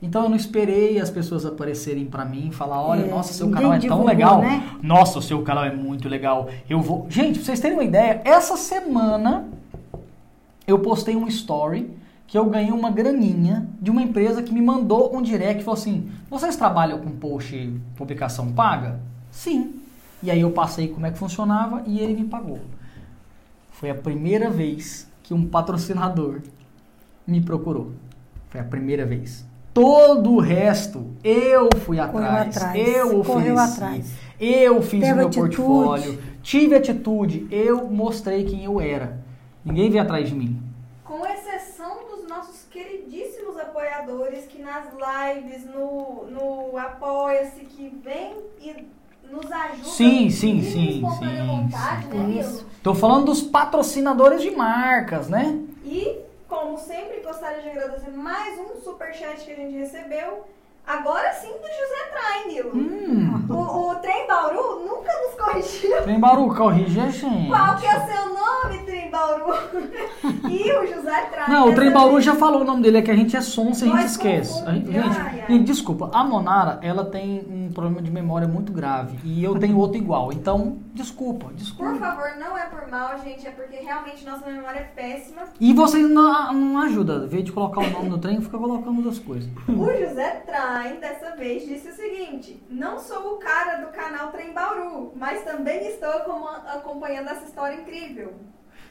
Então 0.00 0.22
eu 0.22 0.28
não 0.28 0.36
esperei 0.36 1.00
as 1.00 1.10
pessoas 1.10 1.44
aparecerem 1.44 2.04
para 2.04 2.24
mim 2.24 2.48
e 2.48 2.52
falar, 2.52 2.80
olha, 2.80 3.06
É, 3.06 3.10
nossa, 3.10 3.32
seu 3.32 3.50
canal 3.50 3.72
é 3.72 3.78
tão 3.78 3.80
divulgou, 3.80 4.06
legal. 4.06 4.40
né? 4.40 4.62
Nossa, 4.82 5.18
o 5.18 5.22
seu 5.22 5.42
canal 5.42 5.64
é 5.64 5.74
muito 5.74 6.08
legal. 6.08 6.48
Eu 6.68 6.80
vou. 6.80 7.06
Gente, 7.08 7.38
pra 7.38 7.44
vocês 7.46 7.58
terem 7.58 7.76
uma 7.76 7.84
ideia, 7.84 8.20
essa 8.24 8.56
semana 8.56 9.48
eu 10.66 10.78
postei 10.78 11.16
um 11.16 11.26
story 11.26 11.90
que 12.34 12.38
eu 12.38 12.46
ganhei 12.46 12.72
uma 12.72 12.90
graninha 12.90 13.64
de 13.80 13.92
uma 13.92 14.02
empresa 14.02 14.42
que 14.42 14.52
me 14.52 14.60
mandou 14.60 15.16
um 15.16 15.22
direct 15.22 15.60
e 15.60 15.64
falou 15.64 15.78
assim: 15.78 16.10
vocês 16.28 16.56
trabalham 16.56 16.98
com 16.98 17.08
post 17.12 17.80
publicação 17.94 18.50
paga? 18.50 18.98
Sim. 19.30 19.80
E 20.20 20.32
aí 20.32 20.40
eu 20.40 20.50
passei 20.50 20.88
como 20.88 21.06
é 21.06 21.12
que 21.12 21.18
funcionava 21.18 21.84
e 21.86 22.00
ele 22.00 22.12
me 22.12 22.24
pagou. 22.24 22.58
Foi 23.70 23.88
a 23.88 23.94
primeira 23.94 24.50
vez 24.50 25.08
que 25.22 25.32
um 25.32 25.46
patrocinador 25.46 26.40
me 27.24 27.40
procurou. 27.40 27.92
Foi 28.48 28.60
a 28.60 28.64
primeira 28.64 29.06
vez. 29.06 29.46
Todo 29.72 30.32
o 30.32 30.40
resto 30.40 31.12
eu 31.22 31.68
fui 31.82 32.00
atrás, 32.00 32.56
atrás, 32.56 32.76
eu 32.76 33.22
correu 33.22 33.54
ofereci, 33.54 33.74
atrás. 33.74 34.12
eu 34.40 34.82
fiz 34.82 35.00
Teve 35.02 35.12
o 35.12 35.16
meu 35.18 35.26
atitude. 35.28 35.56
portfólio, 35.56 36.18
tive 36.42 36.74
atitude, 36.74 37.46
eu 37.48 37.88
mostrei 37.88 38.42
quem 38.42 38.64
eu 38.64 38.80
era. 38.80 39.22
Ninguém 39.64 39.88
veio 39.88 40.02
atrás 40.02 40.28
de 40.28 40.34
mim. 40.34 40.60
Com 41.04 41.24
exceção 41.26 41.98
dos 42.08 42.28
nossos 42.28 42.64
queridíssimos 42.70 43.56
apoiadores 44.04 44.46
que 44.46 44.62
nas 44.62 44.86
lives, 44.92 45.64
no, 45.66 46.26
no 46.26 46.76
Apoia-se, 46.76 47.60
que 47.60 47.88
vem 48.02 48.36
e 48.60 48.86
nos 49.30 49.50
ajudam. 49.50 49.84
Sim, 49.84 50.30
sim, 50.30 50.62
sim, 50.62 51.02
sim, 51.18 51.46
vontade, 51.46 52.08
né, 52.08 52.22
Nilo? 52.24 52.40
Isso. 52.40 52.66
Tô 52.82 52.94
falando 52.94 53.26
dos 53.26 53.42
patrocinadores 53.42 54.42
de 54.42 54.50
marcas, 54.50 55.28
né? 55.28 55.58
E, 55.84 56.18
como 56.46 56.76
sempre, 56.78 57.20
gostaria 57.20 57.62
de 57.62 57.70
agradecer 57.70 58.10
mais 58.10 58.58
um 58.58 58.80
superchat 58.80 59.44
que 59.44 59.52
a 59.52 59.56
gente 59.56 59.76
recebeu. 59.76 60.46
Agora 60.86 61.32
sim 61.32 61.48
do 61.48 61.54
José 61.54 62.10
Trai, 62.12 62.44
Nilo. 62.48 62.72
Hum. 62.74 63.46
O, 63.48 63.90
o 63.90 63.94
Trem 63.96 64.26
Bauru 64.26 64.80
nunca 64.84 65.10
nos 65.22 65.34
corrigiu. 65.34 66.02
Trem 66.02 66.20
Baru, 66.20 66.54
corrige 66.54 67.00
a 67.00 67.08
gente. 67.10 67.48
Qual 67.48 67.76
que 67.76 67.86
é 67.86 67.96
o 67.96 68.06
seu 68.06 68.34
nome, 68.34 68.78
Trem 68.84 69.10
Bauru? 69.10 69.54
e 70.50 70.72
o 70.72 70.86
José 70.86 71.20
Trai. 71.30 71.48
Não, 71.48 71.70
o 71.70 71.74
Trem 71.74 71.90
Bauru 71.90 72.20
já 72.20 72.34
falou 72.34 72.60
o 72.60 72.64
nome 72.64 72.82
dele, 72.82 72.98
é 72.98 73.02
que 73.02 73.10
a 73.10 73.16
gente 73.16 73.34
é 73.34 73.40
sonsa 73.40 73.86
e 73.86 73.90
a 73.92 73.96
gente 73.96 74.06
esquece. 74.08 74.62
A 74.66 74.72
gente, 74.72 74.92
gente, 74.92 75.18
Ai, 75.18 75.40
ai. 75.40 75.44
gente, 75.48 75.64
desculpa, 75.64 76.10
a 76.12 76.22
Monara, 76.22 76.78
ela 76.82 77.04
tem 77.06 77.46
um 77.50 77.72
problema 77.72 78.02
de 78.02 78.10
memória 78.10 78.46
muito 78.46 78.70
grave 78.72 79.18
e 79.24 79.42
eu 79.42 79.58
tenho 79.58 79.78
outro 79.78 79.96
igual. 79.96 80.32
Então, 80.32 80.78
desculpa, 80.92 81.46
Por 81.46 81.54
desculpa. 81.54 81.94
favor, 81.96 82.30
não 82.38 82.56
é 82.58 82.66
por 82.66 82.88
mal, 82.90 83.18
gente, 83.24 83.46
é 83.46 83.50
porque 83.50 83.76
realmente 83.76 84.24
nossa 84.24 84.46
memória 84.46 84.80
é 84.80 84.82
péssima. 84.84 85.42
E 85.58 85.72
vocês 85.72 86.08
não, 86.10 86.52
não 86.52 86.80
ajudam, 86.82 87.26
vez 87.26 87.44
de 87.44 87.52
colocar 87.52 87.80
o 87.80 87.90
nome 87.90 88.08
no 88.10 88.18
trem, 88.18 88.40
fica 88.40 88.58
colocando 88.58 88.96
outras 88.98 89.18
coisas. 89.18 89.48
O 89.68 89.86
José 89.86 90.42
Traem, 90.74 90.98
dessa 90.98 91.36
vez, 91.36 91.64
disse 91.64 91.88
o 91.88 91.94
seguinte: 91.94 92.60
Não 92.68 92.98
sou 92.98 93.34
o 93.34 93.36
cara 93.36 93.76
do 93.76 93.92
canal 93.92 94.32
Trem 94.32 94.52
Bauru, 94.52 95.12
mas 95.14 95.44
também 95.44 95.86
estou 95.86 96.10
acompanhando 96.66 97.28
essa 97.28 97.44
história 97.44 97.76
incrível. 97.76 98.32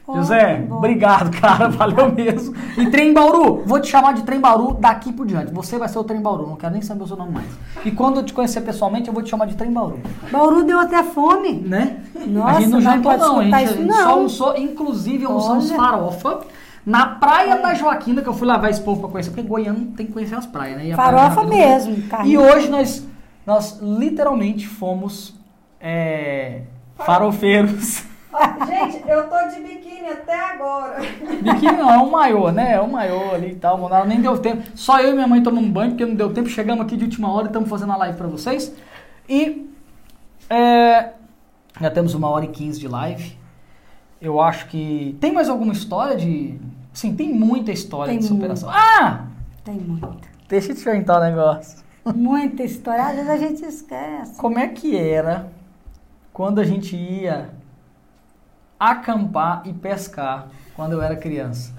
Oh, 0.06 0.16
José, 0.16 0.66
obrigado, 0.70 1.30
cara, 1.38 1.68
valeu 1.76 2.10
mesmo. 2.10 2.54
E 2.78 2.90
Trem 2.90 3.12
Bauru, 3.12 3.62
vou 3.66 3.78
te 3.80 3.88
chamar 3.88 4.14
de 4.14 4.22
Trem 4.22 4.40
Bauru 4.40 4.74
daqui 4.80 5.12
por 5.12 5.26
diante. 5.26 5.52
Você 5.52 5.76
vai 5.76 5.88
ser 5.88 5.98
o 5.98 6.04
Trem 6.04 6.22
Bauru, 6.22 6.46
não 6.46 6.56
quero 6.56 6.72
nem 6.72 6.80
saber 6.80 7.02
o 7.02 7.06
seu 7.06 7.18
nome 7.18 7.32
mais. 7.32 7.48
E 7.84 7.90
quando 7.90 8.20
eu 8.20 8.24
te 8.24 8.32
conhecer 8.32 8.62
pessoalmente, 8.62 9.08
eu 9.08 9.14
vou 9.14 9.22
te 9.22 9.28
chamar 9.28 9.46
de 9.46 9.54
Trem 9.54 9.70
Bauru. 9.70 10.00
Bauru 10.32 10.64
deu 10.64 10.78
até 10.78 11.02
fome. 11.02 11.52
Né? 11.52 12.02
Nossa, 12.26 12.56
a 12.56 12.60
gente 12.60 12.70
não 12.70 12.80
jantou 12.80 13.12
pode 13.12 13.22
não, 13.22 13.40
a 13.40 13.42
gente, 13.42 13.44
escutar 13.44 13.56
a 13.56 13.62
isso, 13.62 13.74
gente 13.74 13.86
não. 13.86 14.02
só 14.02 14.10
almoçou, 14.10 14.56
inclusive 14.56 15.24
almoçamos 15.26 15.70
Olha. 15.70 15.76
farofa 15.76 16.40
na 16.84 17.06
praia 17.06 17.56
da 17.60 17.74
Joaquina, 17.74 18.22
que 18.22 18.28
eu 18.28 18.34
fui 18.34 18.46
levar 18.46 18.70
esse 18.70 18.80
povo 18.80 19.00
pra 19.00 19.10
conhecer, 19.10 19.30
porque 19.30 19.46
goiano 19.46 19.92
tem 19.96 20.06
que 20.06 20.12
conhecer 20.12 20.34
as 20.34 20.46
praias, 20.46 20.76
né? 20.76 20.86
E 20.88 20.94
Farofa 20.94 21.44
mesmo, 21.44 22.02
carne. 22.08 22.30
E 22.30 22.38
hoje 22.38 22.68
nós, 22.68 23.06
nós 23.46 23.78
literalmente 23.80 24.66
fomos 24.66 25.34
é, 25.80 26.62
farofeiros. 26.96 28.04
Gente, 28.66 29.08
eu 29.08 29.28
tô 29.28 29.48
de 29.48 29.60
biquíni 29.60 30.08
até 30.08 30.38
agora. 30.38 31.00
Biquíni 31.00 31.76
não, 31.76 31.90
é 31.90 31.98
um 31.98 32.10
maiô, 32.10 32.50
né? 32.50 32.72
É 32.72 32.80
um 32.80 32.90
maiô 32.90 33.32
ali 33.32 33.52
e 33.52 33.54
tal. 33.54 33.78
Monara 33.78 34.04
nem 34.04 34.20
deu 34.20 34.36
tempo. 34.38 34.62
Só 34.74 34.98
eu 35.00 35.10
e 35.10 35.14
minha 35.14 35.26
mãe 35.26 35.42
tomamos 35.42 35.70
banho, 35.70 35.90
porque 35.92 36.04
não 36.04 36.14
deu 36.14 36.32
tempo. 36.32 36.48
Chegamos 36.48 36.84
aqui 36.84 36.96
de 36.96 37.04
última 37.04 37.32
hora 37.32 37.44
e 37.44 37.46
estamos 37.46 37.68
fazendo 37.68 37.92
a 37.92 37.96
live 37.96 38.18
pra 38.18 38.26
vocês. 38.26 38.74
E 39.28 39.70
é, 40.50 41.10
já 41.80 41.90
temos 41.90 42.14
uma 42.14 42.28
hora 42.28 42.44
e 42.44 42.48
quinze 42.48 42.80
de 42.80 42.88
live. 42.88 43.38
Eu 44.20 44.40
acho 44.40 44.66
que. 44.66 45.16
Tem 45.20 45.32
mais 45.32 45.48
alguma 45.48 45.72
história 45.72 46.16
de. 46.16 46.58
Sim, 46.94 47.14
tem 47.14 47.34
muita 47.34 47.72
história 47.72 48.12
Tem 48.12 48.20
de 48.20 48.26
superação. 48.26 48.70
Ah! 48.70 49.26
Tem 49.64 49.74
muita. 49.74 50.28
Deixa 50.48 50.72
eu 50.72 50.76
te 50.76 50.84
perguntar 50.84 51.18
um 51.20 51.24
negócio. 51.24 51.82
Muita 52.14 52.62
história. 52.62 53.04
Às 53.04 53.16
vezes 53.16 53.30
a 53.30 53.36
gente 53.36 53.64
esquece. 53.64 54.36
Como 54.36 54.58
é 54.58 54.68
que 54.68 54.96
era 54.96 55.50
quando 56.32 56.60
a 56.60 56.64
gente 56.64 56.94
ia 56.94 57.50
acampar 58.78 59.62
e 59.64 59.72
pescar 59.72 60.48
quando 60.76 60.92
eu 60.92 61.02
era 61.02 61.16
criança? 61.16 61.72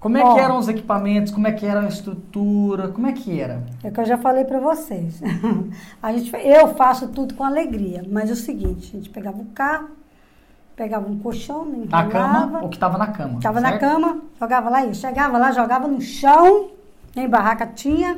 Como 0.00 0.16
é 0.16 0.22
Ó. 0.22 0.34
que 0.34 0.40
eram 0.40 0.58
os 0.58 0.68
equipamentos? 0.68 1.32
Como 1.32 1.46
é 1.48 1.52
que 1.52 1.66
era 1.66 1.80
a 1.80 1.88
estrutura? 1.88 2.88
Como 2.88 3.06
é 3.06 3.12
que 3.12 3.40
era? 3.40 3.64
É 3.82 3.88
o 3.88 3.92
que 3.92 4.00
eu 4.00 4.04
já 4.04 4.16
falei 4.16 4.44
pra 4.44 4.60
vocês. 4.60 5.20
A 6.00 6.12
gente, 6.12 6.32
eu 6.34 6.74
faço 6.74 7.08
tudo 7.08 7.34
com 7.34 7.42
alegria, 7.42 8.04
mas 8.08 8.30
é 8.30 8.32
o 8.32 8.36
seguinte, 8.36 8.90
a 8.94 8.96
gente 8.96 9.10
pegava 9.10 9.38
o 9.38 9.46
carro, 9.46 9.90
pegava 10.78 11.10
um 11.10 11.18
colchão, 11.18 11.66
Na 11.90 12.04
cama, 12.06 12.60
o 12.62 12.68
que 12.68 12.78
tava 12.78 12.96
na 12.96 13.08
cama. 13.08 13.34
ficava 13.34 13.60
na 13.60 13.76
cama, 13.78 14.18
jogava 14.40 14.70
lá, 14.70 14.92
chegava 14.94 15.36
lá, 15.36 15.50
jogava 15.50 15.88
no 15.88 16.00
chão, 16.00 16.68
nem 17.16 17.28
barraca 17.28 17.66
tinha, 17.66 18.16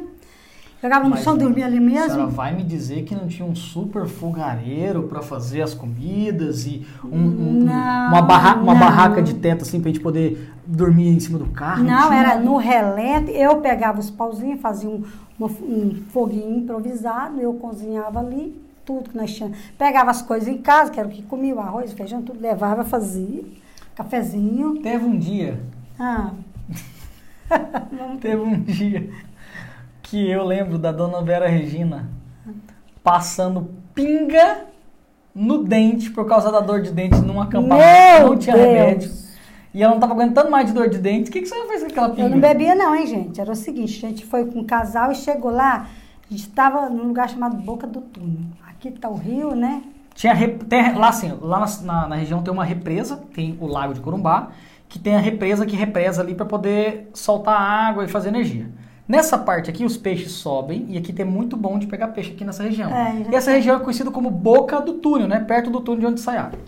jogava 0.82 1.04
no 1.04 1.10
Mas 1.10 1.20
chão, 1.24 1.38
dormia 1.38 1.64
ali 1.64 1.78
A 1.78 1.80
senhora 1.80 2.06
mesmo. 2.16 2.28
vai 2.28 2.54
me 2.54 2.62
dizer 2.62 3.04
que 3.04 3.14
não 3.14 3.26
tinha 3.26 3.48
um 3.48 3.54
super 3.54 4.06
fogareiro 4.06 5.04
pra 5.04 5.22
fazer 5.22 5.62
as 5.62 5.72
comidas 5.72 6.66
e 6.66 6.86
um- 7.02 7.16
um- 7.16 7.64
Não, 7.64 8.08
uma, 8.08 8.20
barra- 8.22 8.56
uma 8.56 8.74
não. 8.74 8.80
barraca 8.80 9.22
de 9.22 9.34
teto 9.34 9.62
assim 9.62 9.80
pra 9.80 9.88
gente 9.90 10.00
poder 10.00 10.52
dormir 10.66 11.08
em 11.08 11.18
cima 11.18 11.38
do 11.38 11.46
carro? 11.46 11.82
Não, 11.82 12.12
era 12.12 12.38
no 12.38 12.58
relento, 12.58 13.30
eu 13.30 13.56
pegava 13.56 13.98
os 13.98 14.10
pauzinhos, 14.10 14.60
fazia 14.60 14.90
um, 14.90 15.02
um 15.40 15.94
foguinho 16.10 16.58
improvisado, 16.58 17.40
eu 17.40 17.54
cozinhava 17.54 18.20
ali, 18.20 18.60
tudo 18.90 19.10
que 19.10 19.16
nós 19.16 19.32
tínhamos. 19.32 19.56
Pegava 19.78 20.10
as 20.10 20.20
coisas 20.20 20.48
em 20.48 20.58
casa, 20.58 20.90
que 20.90 20.98
era 20.98 21.08
o 21.08 21.12
que 21.12 21.22
comia, 21.22 21.54
o 21.54 21.60
arroz, 21.60 21.92
o 21.92 21.96
feijão, 21.96 22.22
tudo 22.22 22.40
levava, 22.40 22.84
fazia, 22.84 23.44
cafezinho. 23.94 24.80
Teve 24.82 25.04
um 25.04 25.16
dia 25.16 25.60
Ah, 25.98 26.32
Teve 28.20 28.42
um 28.42 28.60
dia 28.60 29.08
que 30.02 30.28
eu 30.28 30.44
lembro 30.44 30.76
da 30.76 30.90
dona 30.90 31.22
Vera 31.22 31.46
Regina 31.48 32.08
passando 33.02 33.70
pinga 33.94 34.64
no 35.32 35.62
dente 35.62 36.10
por 36.10 36.26
causa 36.26 36.50
da 36.50 36.58
dor 36.60 36.82
de 36.82 36.90
dente 36.90 37.20
num 37.20 37.40
acampamento. 37.40 38.20
Meu 38.20 38.28
não 38.30 38.36
tinha 38.36 38.56
Deus. 38.56 38.66
remédio. 38.68 39.10
E 39.72 39.82
ela 39.84 39.92
não 39.92 40.00
tava 40.00 40.14
aguentando 40.14 40.50
mais 40.50 40.66
de 40.66 40.72
dor 40.72 40.88
de 40.88 40.98
dente. 40.98 41.30
O 41.30 41.32
que, 41.32 41.42
que 41.42 41.46
você 41.46 41.54
fez 41.68 41.82
com 41.82 41.86
aquela 41.90 42.08
pinga? 42.10 42.22
eu 42.22 42.28
não 42.28 42.40
bebia 42.40 42.74
não, 42.74 42.92
hein, 42.94 43.06
gente? 43.06 43.40
Era 43.40 43.52
o 43.52 43.54
seguinte, 43.54 44.04
a 44.04 44.08
gente 44.08 44.26
foi 44.26 44.44
com 44.46 44.58
um 44.58 44.64
casal 44.64 45.12
e 45.12 45.14
chegou 45.14 45.52
lá, 45.52 45.86
a 46.28 46.30
gente 46.32 46.48
estava 46.48 46.90
num 46.90 47.04
lugar 47.04 47.28
chamado 47.28 47.56
Boca 47.56 47.86
do 47.86 48.00
Túnel. 48.00 48.60
Aqui 48.80 48.90
tá 48.92 49.10
o 49.10 49.14
rio, 49.14 49.54
né? 49.54 49.82
Tinha 50.14 50.32
rep- 50.32 50.64
tem- 50.64 50.94
lá 50.94 51.10
assim, 51.10 51.30
lá 51.42 51.66
na, 51.82 52.08
na- 52.08 52.16
região 52.16 52.42
tem 52.42 52.50
uma 52.50 52.64
represa, 52.64 53.22
tem 53.34 53.54
o 53.60 53.66
Lago 53.66 53.92
de 53.92 54.00
Corumbá, 54.00 54.52
que 54.88 54.98
tem 54.98 55.14
a 55.14 55.18
represa 55.18 55.66
que 55.66 55.76
represa 55.76 56.22
ali 56.22 56.34
para 56.34 56.46
poder 56.46 57.10
soltar 57.12 57.60
água 57.60 58.04
e 58.04 58.08
fazer 58.08 58.30
energia. 58.30 58.70
Nessa 59.06 59.36
parte 59.36 59.68
aqui 59.68 59.84
os 59.84 59.98
peixes 59.98 60.32
sobem 60.32 60.86
e 60.88 60.96
aqui 60.96 61.12
tem 61.12 61.26
muito 61.26 61.58
bom 61.58 61.78
de 61.78 61.86
pegar 61.86 62.08
peixe 62.08 62.32
aqui 62.32 62.42
nessa 62.42 62.62
região. 62.62 62.88
É, 62.90 63.26
e 63.30 63.34
essa 63.34 63.50
região 63.50 63.76
é 63.76 63.80
conhecida 63.80 64.10
como 64.10 64.30
Boca 64.30 64.80
do 64.80 64.94
Túnel, 64.94 65.28
né? 65.28 65.40
Perto 65.40 65.68
do 65.68 65.80
túnel 65.82 66.00
de 66.00 66.06
onde 66.06 66.20
sai 66.20 66.38
água. 66.38 66.58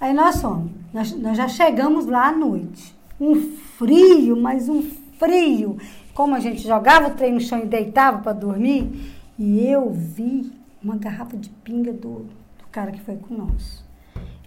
Aí 0.00 0.12
nós 0.12 0.42
fomos, 0.42 0.68
nós, 0.92 1.12
nós 1.16 1.36
já 1.36 1.46
chegamos 1.46 2.06
lá 2.06 2.26
à 2.28 2.32
noite. 2.32 2.92
Um 3.20 3.36
frio, 3.36 4.36
mas 4.36 4.68
um 4.68 4.82
frio. 5.16 5.76
Como 6.12 6.34
a 6.34 6.40
gente 6.40 6.60
jogava 6.66 7.06
o 7.08 7.10
trem 7.14 7.32
no 7.34 7.40
chão 7.40 7.60
e 7.60 7.66
deitava 7.66 8.18
para 8.18 8.32
dormir, 8.32 9.12
e 9.38 9.64
eu 9.64 9.90
vi 9.90 10.50
uma 10.82 10.96
garrafa 10.96 11.36
de 11.36 11.48
pinga 11.48 11.92
do, 11.92 12.20
do 12.58 12.66
cara 12.70 12.90
que 12.90 13.00
foi 13.00 13.16
com 13.16 13.34
nós. 13.34 13.84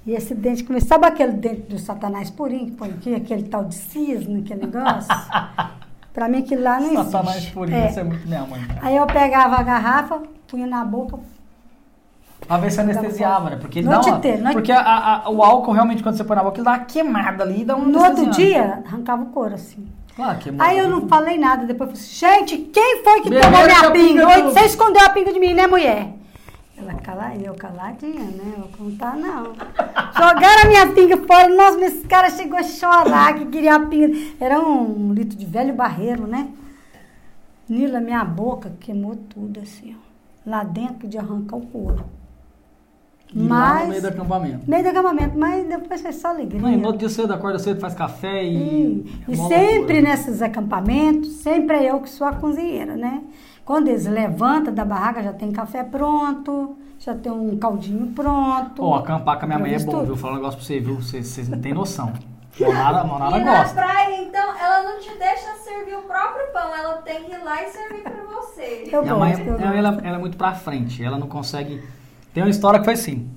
E 0.05 0.11
esse 0.13 0.35
dente 0.35 0.63
começou, 0.63 0.89
sabe 0.89 1.07
aquele 1.07 1.31
dente 1.33 1.61
do 1.63 1.79
satanás 1.79 2.29
purinho 2.29 2.65
que 2.67 2.71
põe 2.73 2.89
aqui, 2.89 3.15
aquele 3.15 3.43
tal 3.43 3.65
de 3.65 3.75
cisne, 3.75 4.41
aquele 4.41 4.67
negócio? 4.67 5.09
Pra 6.13 6.29
mim 6.29 6.37
aquilo 6.39 6.63
lá 6.63 6.79
não 6.79 6.87
existe. 6.93 7.11
Satanás 7.11 7.45
purinho, 7.47 7.77
É. 7.77 7.89
isso 7.89 7.99
é 7.99 8.03
muito 8.03 8.25
minha 8.27 8.45
mãe. 8.45 8.61
Aí 8.81 8.95
eu 8.95 9.05
pegava 9.07 9.55
a 9.57 9.63
garrafa, 9.63 10.21
punha 10.47 10.65
na 10.67 10.85
boca, 10.85 11.19
Pra 12.47 12.57
ver 12.57 12.71
se 12.71 12.79
anestesiava, 12.79 13.49
né? 13.49 13.55
Porque 13.55 13.81
Noite 13.81 14.11
dá 14.11 14.17
uma, 14.37 14.51
Porque 14.51 14.71
a- 14.71 15.23
a- 15.25 15.29
o 15.31 15.41
álcool, 15.41 15.71
realmente, 15.71 16.03
quando 16.03 16.15
você 16.15 16.23
põe 16.23 16.35
na 16.35 16.43
boca, 16.43 16.57
ele 16.57 16.65
dá 16.65 16.71
uma 16.73 16.79
queimada 16.85 17.43
ali 17.43 17.61
e 17.61 17.65
dá 17.65 17.75
um 17.75 17.85
no 17.85 17.99
outro 17.99 18.29
dia, 18.29 18.83
arrancava 18.85 19.23
o 19.23 19.27
couro 19.27 19.55
assim. 19.55 19.87
Queimou. 20.41 20.63
Aí 20.65 20.77
eu 20.77 20.87
não 20.87 21.07
falei 21.07 21.37
nada, 21.39 21.65
depois 21.65 21.89
eu 21.89 21.95
falei 21.95 22.05
assim, 22.07 22.39
gente, 22.39 22.57
quem 22.71 23.03
foi 23.03 23.21
que 23.21 23.29
Beberam 23.29 23.51
tomou 23.51 23.65
minha 23.65 23.91
pinga 23.91 24.27
pinga? 24.27 24.43
Você 24.51 24.59
escondeu 24.61 25.03
a 25.05 25.09
pinga 25.09 25.33
de 25.33 25.39
mim, 25.39 25.53
né, 25.53 25.65
mulher? 25.65 26.13
Ela 26.77 26.93
cala, 26.95 27.35
eu 27.35 27.53
caladinha, 27.55 28.25
né? 28.25 28.53
Eu 28.57 28.63
vou 28.63 28.69
contar, 28.77 29.15
não. 29.15 29.53
Jogaram 30.13 30.63
a 30.63 30.67
minha 30.67 30.87
pinga 30.93 31.17
fora, 31.25 31.47
nossa, 31.47 31.77
mas 31.77 31.93
esse 31.93 32.07
cara 32.07 32.29
chegou 32.29 32.57
a 32.57 32.63
chorar 32.63 33.33
que 33.35 33.45
queria 33.45 33.75
a 33.75 33.85
pinga. 33.85 34.13
Era 34.39 34.59
um 34.59 35.13
litro 35.13 35.37
de 35.37 35.45
velho 35.45 35.73
barreiro, 35.73 36.27
né? 36.27 36.49
Nila, 37.67 37.99
minha 37.99 38.23
boca 38.25 38.73
queimou 38.79 39.15
tudo 39.15 39.61
assim, 39.61 39.95
ó. 39.95 40.49
Lá 40.49 40.63
dentro 40.63 41.07
de 41.07 41.17
arrancar 41.17 41.55
o 41.55 41.65
couro. 41.65 42.05
Mas, 43.33 43.83
no 43.83 43.89
meio 43.89 44.01
do 44.01 44.07
acampamento. 44.07 44.69
meio 44.69 44.83
do 44.83 44.89
acampamento, 44.89 45.37
mas 45.37 45.67
depois 45.67 46.01
foi 46.01 46.13
só 46.13 46.29
alegria. 46.29 46.61
Não, 46.61 46.71
no 46.71 46.85
outro 46.85 46.99
dia 46.99 47.09
cedo, 47.09 47.33
acorda 47.33 47.57
cedo, 47.57 47.79
faz 47.79 47.93
café 47.95 48.43
e... 48.43 48.55
E, 48.55 49.05
é 49.27 49.31
e 49.31 49.35
sempre 49.35 49.77
loucura. 49.77 50.01
nesses 50.01 50.41
acampamentos, 50.41 51.31
sempre 51.37 51.75
é 51.75 51.91
eu 51.91 51.99
que 51.99 52.09
sou 52.09 52.27
a 52.27 52.33
cozinheira, 52.33 52.95
né? 52.95 53.23
Quando 53.65 53.87
eles 53.87 54.05
levantam 54.05 54.73
da 54.73 54.85
barraca, 54.85 55.23
já 55.23 55.33
tem 55.33 55.51
café 55.51 55.83
pronto, 55.83 56.77
já 56.99 57.15
tem 57.15 57.31
um 57.31 57.57
caldinho 57.57 58.07
pronto. 58.13 58.75
Pô, 58.75 58.93
acampar 58.95 59.39
com 59.39 59.45
a 59.45 59.47
minha 59.47 59.59
mãe 59.59 59.73
é 59.73 59.79
bom, 59.79 59.91
tudo. 59.91 60.05
viu? 60.05 60.15
Falar 60.17 60.33
um 60.33 60.35
negócio 60.37 60.57
pra 60.59 60.65
você, 60.67 60.79
viu? 60.79 60.95
Vocês, 61.01 61.49
não 61.49 61.59
têm 61.59 61.73
noção. 61.73 62.13
Monara, 62.59 63.03
Monara 63.03 63.37
E 63.37 63.43
na 63.43 63.57
gosta. 63.63 63.73
praia, 63.75 64.21
então, 64.23 64.55
ela 64.57 64.83
não 64.83 64.99
te 64.99 65.09
deixa 65.17 65.55
servir 65.63 65.95
o 65.95 66.03
próprio 66.03 66.45
pão, 66.53 66.73
ela 66.75 66.93
tem 67.01 67.23
que 67.25 67.31
ir 67.33 67.43
lá 67.43 67.61
e 67.63 67.67
servir 67.69 68.01
pra 68.03 68.13
você. 68.33 68.87
Eu 68.91 69.01
Minha 69.01 69.15
mãe, 69.15 69.33
eu 69.45 69.55
ela, 69.59 69.75
ela- 69.77 70.01
ela 70.03 70.15
é 70.15 70.19
muito 70.19 70.37
pra 70.37 70.53
frente, 70.53 71.03
ela 71.03 71.17
não 71.17 71.27
consegue... 71.27 71.83
Tem 72.33 72.43
uma 72.43 72.49
história 72.49 72.79
que 72.79 72.85
foi 72.85 72.93
assim. 72.93 73.29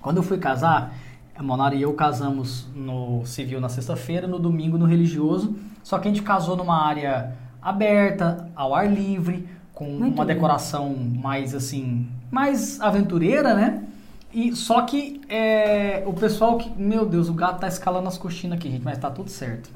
Quando 0.00 0.18
eu 0.18 0.22
fui 0.22 0.38
casar, 0.38 0.94
a 1.36 1.42
Monara 1.42 1.74
e 1.74 1.82
eu 1.82 1.92
casamos 1.92 2.66
no 2.74 3.26
civil 3.26 3.60
na 3.60 3.68
sexta-feira, 3.68 4.26
no 4.26 4.38
domingo 4.38 4.78
no 4.78 4.86
religioso, 4.86 5.54
só 5.82 5.98
que 5.98 6.08
a 6.08 6.10
gente 6.10 6.22
casou 6.22 6.56
numa 6.56 6.86
área 6.86 7.36
aberta, 7.68 8.48
ao 8.54 8.74
ar 8.74 8.90
livre, 8.90 9.48
com 9.74 9.84
Muito 9.84 10.14
uma 10.14 10.24
decoração 10.24 10.94
mais 10.94 11.54
assim, 11.54 12.08
mais 12.30 12.80
aventureira, 12.80 13.54
né? 13.54 13.84
E 14.32 14.54
só 14.54 14.82
que 14.82 15.20
é, 15.28 16.02
o 16.06 16.12
pessoal 16.12 16.58
que, 16.58 16.70
meu 16.80 17.06
Deus, 17.06 17.28
o 17.28 17.32
gato 17.32 17.60
tá 17.60 17.68
escalando 17.68 18.08
as 18.08 18.18
coxinas 18.18 18.58
aqui, 18.58 18.70
gente, 18.70 18.84
mas 18.84 18.98
tá 18.98 19.10
tudo 19.10 19.30
certo. 19.30 19.70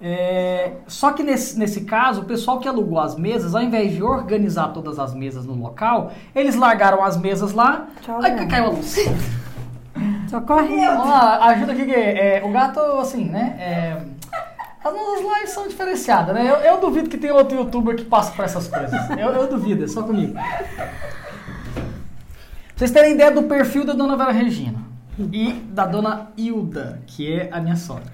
É, 0.00 0.72
só 0.86 1.12
que 1.12 1.22
nesse, 1.22 1.58
nesse 1.58 1.82
caso, 1.82 2.22
o 2.22 2.24
pessoal 2.24 2.58
que 2.58 2.68
alugou 2.68 2.98
as 2.98 3.16
mesas, 3.16 3.54
ao 3.54 3.62
invés 3.62 3.92
de 3.92 4.02
organizar 4.02 4.68
todas 4.68 4.98
as 4.98 5.14
mesas 5.14 5.46
no 5.46 5.54
local, 5.54 6.12
eles 6.34 6.54
largaram 6.56 7.02
as 7.02 7.16
mesas 7.16 7.52
lá. 7.52 7.88
Tchau, 8.02 8.20
Ai, 8.22 8.34
Léo. 8.34 8.48
caiu 8.48 8.66
a 8.66 8.68
luz. 8.70 8.96
Socorre. 10.28 10.76
Lá, 10.76 11.44
ajuda 11.46 11.72
aqui 11.72 11.84
que 11.84 11.94
é, 11.94 12.42
o 12.44 12.50
gato, 12.50 12.80
assim, 13.00 13.26
né? 13.26 13.56
é, 13.58 14.02
as 14.84 14.92
nossas 14.92 15.20
lives 15.20 15.50
são 15.50 15.68
diferenciadas, 15.68 16.34
né? 16.34 16.50
Eu, 16.50 16.56
eu 16.56 16.80
duvido 16.80 17.08
que 17.08 17.16
tem 17.16 17.30
outro 17.30 17.56
youtuber 17.56 17.96
que 17.96 18.04
passa 18.04 18.32
por 18.32 18.44
essas 18.44 18.66
coisas. 18.66 18.92
Eu, 19.10 19.28
eu 19.30 19.46
duvido, 19.46 19.84
é 19.84 19.86
só 19.86 20.02
comigo. 20.02 20.34
Pra 20.34 20.90
vocês 22.76 22.90
terem 22.90 23.12
ideia 23.12 23.30
do 23.30 23.44
perfil 23.44 23.84
da 23.84 23.92
dona 23.92 24.16
Vera 24.16 24.32
Regina 24.32 24.80
e 25.32 25.52
da 25.52 25.86
dona 25.86 26.32
Hilda, 26.36 27.00
que 27.06 27.32
é 27.32 27.48
a 27.52 27.60
minha 27.60 27.76
sogra. 27.76 28.12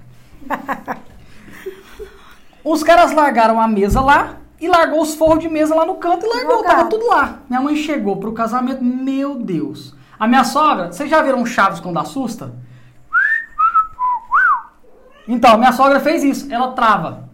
Os 2.63 2.83
caras 2.83 3.11
largaram 3.13 3.59
a 3.59 3.67
mesa 3.67 3.99
lá 4.01 4.37
e 4.59 4.67
largou 4.67 5.01
os 5.01 5.15
forros 5.15 5.39
de 5.39 5.49
mesa 5.49 5.73
lá 5.73 5.85
no 5.85 5.95
canto 5.95 6.25
e 6.25 6.29
largou, 6.29 6.63
tava 6.63 6.85
tudo 6.85 7.07
lá. 7.07 7.39
Minha 7.49 7.61
mãe 7.61 7.75
chegou 7.75 8.17
pro 8.17 8.33
casamento, 8.33 8.83
meu 8.83 9.35
Deus. 9.35 9.95
A 10.19 10.27
minha 10.27 10.43
sogra, 10.43 10.91
vocês 10.91 11.09
já 11.09 11.21
viram 11.21 11.45
Chaves 11.45 11.79
quando 11.79 11.97
assusta? 11.97 12.53
Então, 15.29 15.57
minha 15.57 15.71
sogra 15.71 15.99
fez 15.99 16.23
isso, 16.23 16.51
ela 16.51 16.71
trava. 16.73 17.29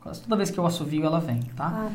Quase 0.00 0.22
toda 0.22 0.36
vez 0.36 0.50
que 0.50 0.58
eu 0.58 0.64
assovio, 0.64 1.04
ela 1.04 1.20
vem, 1.20 1.40
tá? 1.56 1.70
Ah, 1.74 1.88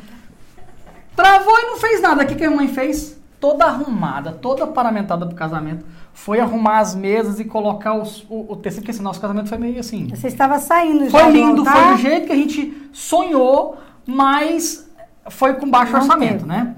Travou 1.15 1.57
e 1.57 1.65
não 1.67 1.77
fez 1.77 2.01
nada. 2.01 2.23
O 2.23 2.27
que, 2.27 2.35
que 2.35 2.43
a 2.43 2.51
mãe 2.51 2.67
fez? 2.67 3.17
Toda 3.39 3.65
arrumada, 3.65 4.31
toda 4.33 4.67
paramentada 4.67 5.25
pro 5.25 5.35
casamento. 5.35 5.85
Foi 6.13 6.39
arrumar 6.39 6.79
as 6.79 6.93
mesas 6.93 7.39
e 7.39 7.45
colocar 7.45 7.93
os- 7.93 8.25
o, 8.29 8.51
o 8.53 8.55
tecido, 8.57 8.81
porque 8.81 8.93
senão 8.93 9.05
nosso 9.09 9.21
casamento 9.21 9.47
foi 9.49 9.57
meio 9.57 9.79
assim. 9.79 10.07
Você 10.09 10.27
estava 10.27 10.59
saindo 10.59 11.05
já 11.09 11.11
Foi 11.19 11.23
do 11.27 11.31
lindo, 11.31 11.65
foi 11.65 11.87
do 11.93 11.97
jeito 11.97 12.27
que 12.27 12.33
a 12.33 12.35
gente 12.35 12.89
sonhou, 12.91 13.77
mas 14.05 14.89
foi 15.29 15.53
com 15.53 15.69
baixo 15.69 15.91
Não 15.93 15.99
orçamento, 16.01 16.33
teve. 16.39 16.45
né? 16.45 16.75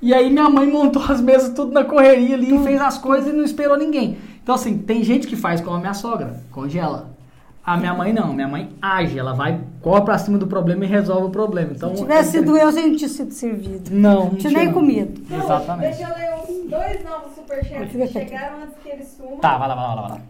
E 0.00 0.12
aí 0.12 0.30
minha 0.30 0.48
mãe 0.48 0.66
montou 0.70 1.02
as 1.04 1.20
mesas 1.20 1.52
tudo 1.54 1.72
na 1.72 1.84
correria 1.84 2.34
ali, 2.34 2.58
fez 2.64 2.80
as 2.80 2.98
coisas 2.98 3.32
e 3.32 3.36
não 3.36 3.44
esperou 3.44 3.76
ninguém. 3.76 4.18
Então 4.42 4.54
assim, 4.54 4.78
tem 4.78 5.02
gente 5.04 5.26
que 5.26 5.36
faz 5.36 5.60
como 5.60 5.76
a 5.76 5.80
minha 5.80 5.94
sogra, 5.94 6.40
congela. 6.50 7.11
A 7.64 7.76
minha 7.76 7.94
mãe 7.94 8.12
não, 8.12 8.32
minha 8.32 8.48
mãe 8.48 8.70
age, 8.82 9.16
ela 9.16 9.34
vai, 9.34 9.60
corre 9.80 10.00
pra 10.02 10.18
cima 10.18 10.36
do 10.36 10.48
problema 10.48 10.84
e 10.84 10.88
resolve 10.88 11.26
o 11.28 11.30
problema. 11.30 11.70
Então, 11.72 11.94
Se 11.94 12.02
tivesse 12.02 12.30
sido 12.32 12.56
eu, 12.56 12.72
você 12.72 12.80
não 12.84 12.96
tinha 12.96 13.08
sido 13.08 13.30
servido. 13.30 13.90
Não, 13.92 14.24
não 14.30 14.34
Tinha 14.34 14.52
nem 14.52 14.66
não. 14.66 14.72
comido. 14.72 15.22
Não, 15.30 15.44
Exatamente. 15.44 15.96
Deixa 15.96 16.12
eu 16.12 16.18
ler 16.18 16.34
os 16.42 16.70
dois 16.70 17.04
novos 17.04 17.34
superchats 17.36 17.92
que 17.92 18.06
chegaram 18.08 18.62
antes 18.64 18.76
que 18.82 18.88
eles 18.88 19.08
sumam. 19.16 19.36
Tá, 19.38 19.58
vai 19.58 19.68
lá, 19.68 19.74
vai 19.76 19.84
lá, 19.84 19.94
vai 20.02 20.10
lá. 20.10 20.20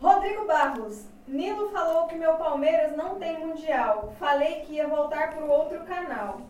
Rodrigo 0.00 0.46
Barros. 0.46 1.04
Nilo 1.26 1.68
falou 1.70 2.06
que 2.06 2.14
meu 2.14 2.34
Palmeiras 2.34 2.96
não 2.96 3.16
tem 3.16 3.44
mundial. 3.44 4.14
Falei 4.20 4.60
que 4.66 4.74
ia 4.74 4.86
voltar 4.86 5.32
pro 5.34 5.50
outro 5.50 5.80
canal. 5.80 6.40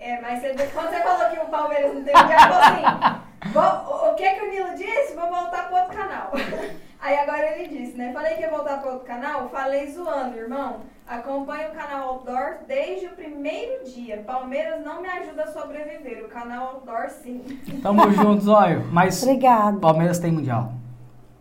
É, 0.00 0.20
mas 0.20 0.40
você- 0.40 0.66
quando 0.72 0.90
você 0.90 1.00
falou 1.02 1.30
que 1.30 1.38
o 1.40 1.46
Palmeiras 1.46 1.94
não 1.94 2.04
tem 2.04 2.14
mundial, 2.14 2.40
eu 2.40 2.54
falei 2.54 2.84
assim: 2.84 3.52
vou- 3.52 4.10
o, 4.10 4.14
que 4.14 4.28
que 4.30 4.44
o 4.44 4.50
Nilo 4.50 4.74
disse? 4.76 5.14
Vou 5.14 5.28
voltar 5.28 5.66
pro 5.68 5.76
outro 5.76 5.96
canal. 5.96 6.30
Aí 7.00 7.16
agora 7.16 7.56
ele 7.56 7.68
disse, 7.68 7.96
né? 7.96 8.12
Falei 8.12 8.34
que 8.34 8.40
ia 8.42 8.50
voltar 8.50 8.78
pro 8.80 8.90
outro 8.92 9.06
canal, 9.06 9.48
falei 9.50 9.90
zoando, 9.90 10.36
irmão. 10.36 10.80
Acompanho 11.06 11.70
o 11.70 11.74
canal 11.74 12.08
Outdoor 12.08 12.56
desde 12.66 13.06
o 13.06 13.10
primeiro 13.10 13.84
dia. 13.84 14.18
Palmeiras 14.26 14.84
não 14.84 15.00
me 15.00 15.08
ajuda 15.08 15.44
a 15.44 15.52
sobreviver. 15.52 16.24
O 16.24 16.28
canal 16.28 16.74
Outdoor 16.74 17.08
sim. 17.08 17.38
Tamo 17.82 18.10
junto, 18.10 18.42
Zóio. 18.42 18.84
Mas 18.92 19.22
Obrigada. 19.22 19.78
Palmeiras 19.78 20.18
tem 20.18 20.32
mundial. 20.32 20.72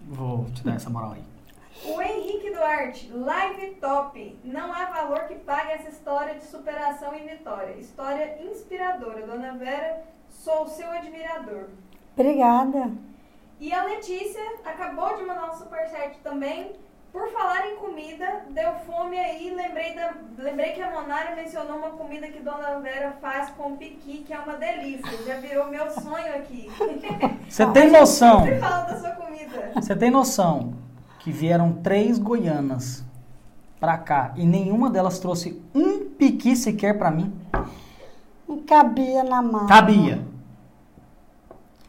Vou 0.08 0.46
te 0.54 0.64
dar 0.64 0.76
essa 0.76 0.90
moral 0.90 1.14
aí. 1.14 1.24
O 1.86 2.02
Henrique 2.02 2.52
Duarte, 2.52 3.12
live 3.14 3.76
top. 3.76 4.40
Não 4.44 4.74
há 4.74 4.86
valor 4.86 5.28
que 5.28 5.36
pague 5.36 5.74
essa 5.74 5.90
história 5.90 6.36
de 6.36 6.46
superação 6.46 7.16
e 7.16 7.20
vitória. 7.20 7.76
História 7.78 8.38
inspiradora. 8.42 9.26
Dona 9.26 9.54
Vera, 9.54 10.04
sou 10.30 10.68
seu 10.68 10.90
admirador. 10.90 11.66
Obrigada. 12.16 12.92
E 13.60 13.74
a 13.74 13.84
Letícia 13.84 14.42
acabou 14.66 15.18
de 15.18 15.24
mandar 15.24 15.52
um 15.52 15.58
superchat 15.58 16.18
também. 16.24 16.74
Por 17.12 17.30
falar 17.32 17.68
em 17.72 17.78
comida, 17.78 18.46
deu 18.50 18.74
fome 18.86 19.18
aí. 19.18 19.50
Lembrei, 19.50 19.96
da, 19.96 20.14
lembrei 20.38 20.74
que 20.74 20.82
a 20.82 20.92
Monara 20.92 21.36
mencionou 21.36 21.78
uma 21.78 21.92
comida 21.92 22.28
que 22.28 22.40
Dona 22.40 22.80
Vera 22.80 23.18
faz 23.22 23.50
com 23.52 23.78
piqui, 23.78 24.24
que 24.26 24.34
é 24.34 24.40
uma 24.40 24.58
delícia. 24.58 25.18
Já 25.26 25.40
virou 25.40 25.68
meu 25.68 25.90
sonho 25.90 26.36
aqui. 26.36 26.70
Você 27.48 27.66
tem 27.68 27.90
noção? 27.90 28.40
Sempre 28.40 28.60
fala 28.60 28.84
da 28.84 29.00
sua 29.00 29.12
comida. 29.12 29.72
Você 29.76 29.96
tem 29.96 30.12
noção 30.12 30.87
que 31.20 31.32
vieram 31.32 31.74
três 31.74 32.18
goianas 32.18 33.04
pra 33.80 33.98
cá 33.98 34.34
e 34.36 34.46
nenhuma 34.46 34.90
delas 34.90 35.20
trouxe 35.20 35.62
um 35.74 36.06
piqui 36.06 36.56
sequer 36.56 36.98
pra 36.98 37.12
mim? 37.12 37.34
Não 38.48 38.60
cabia 38.60 39.24
na 39.24 39.42
mão. 39.42 39.68
Cabia. 39.68 40.26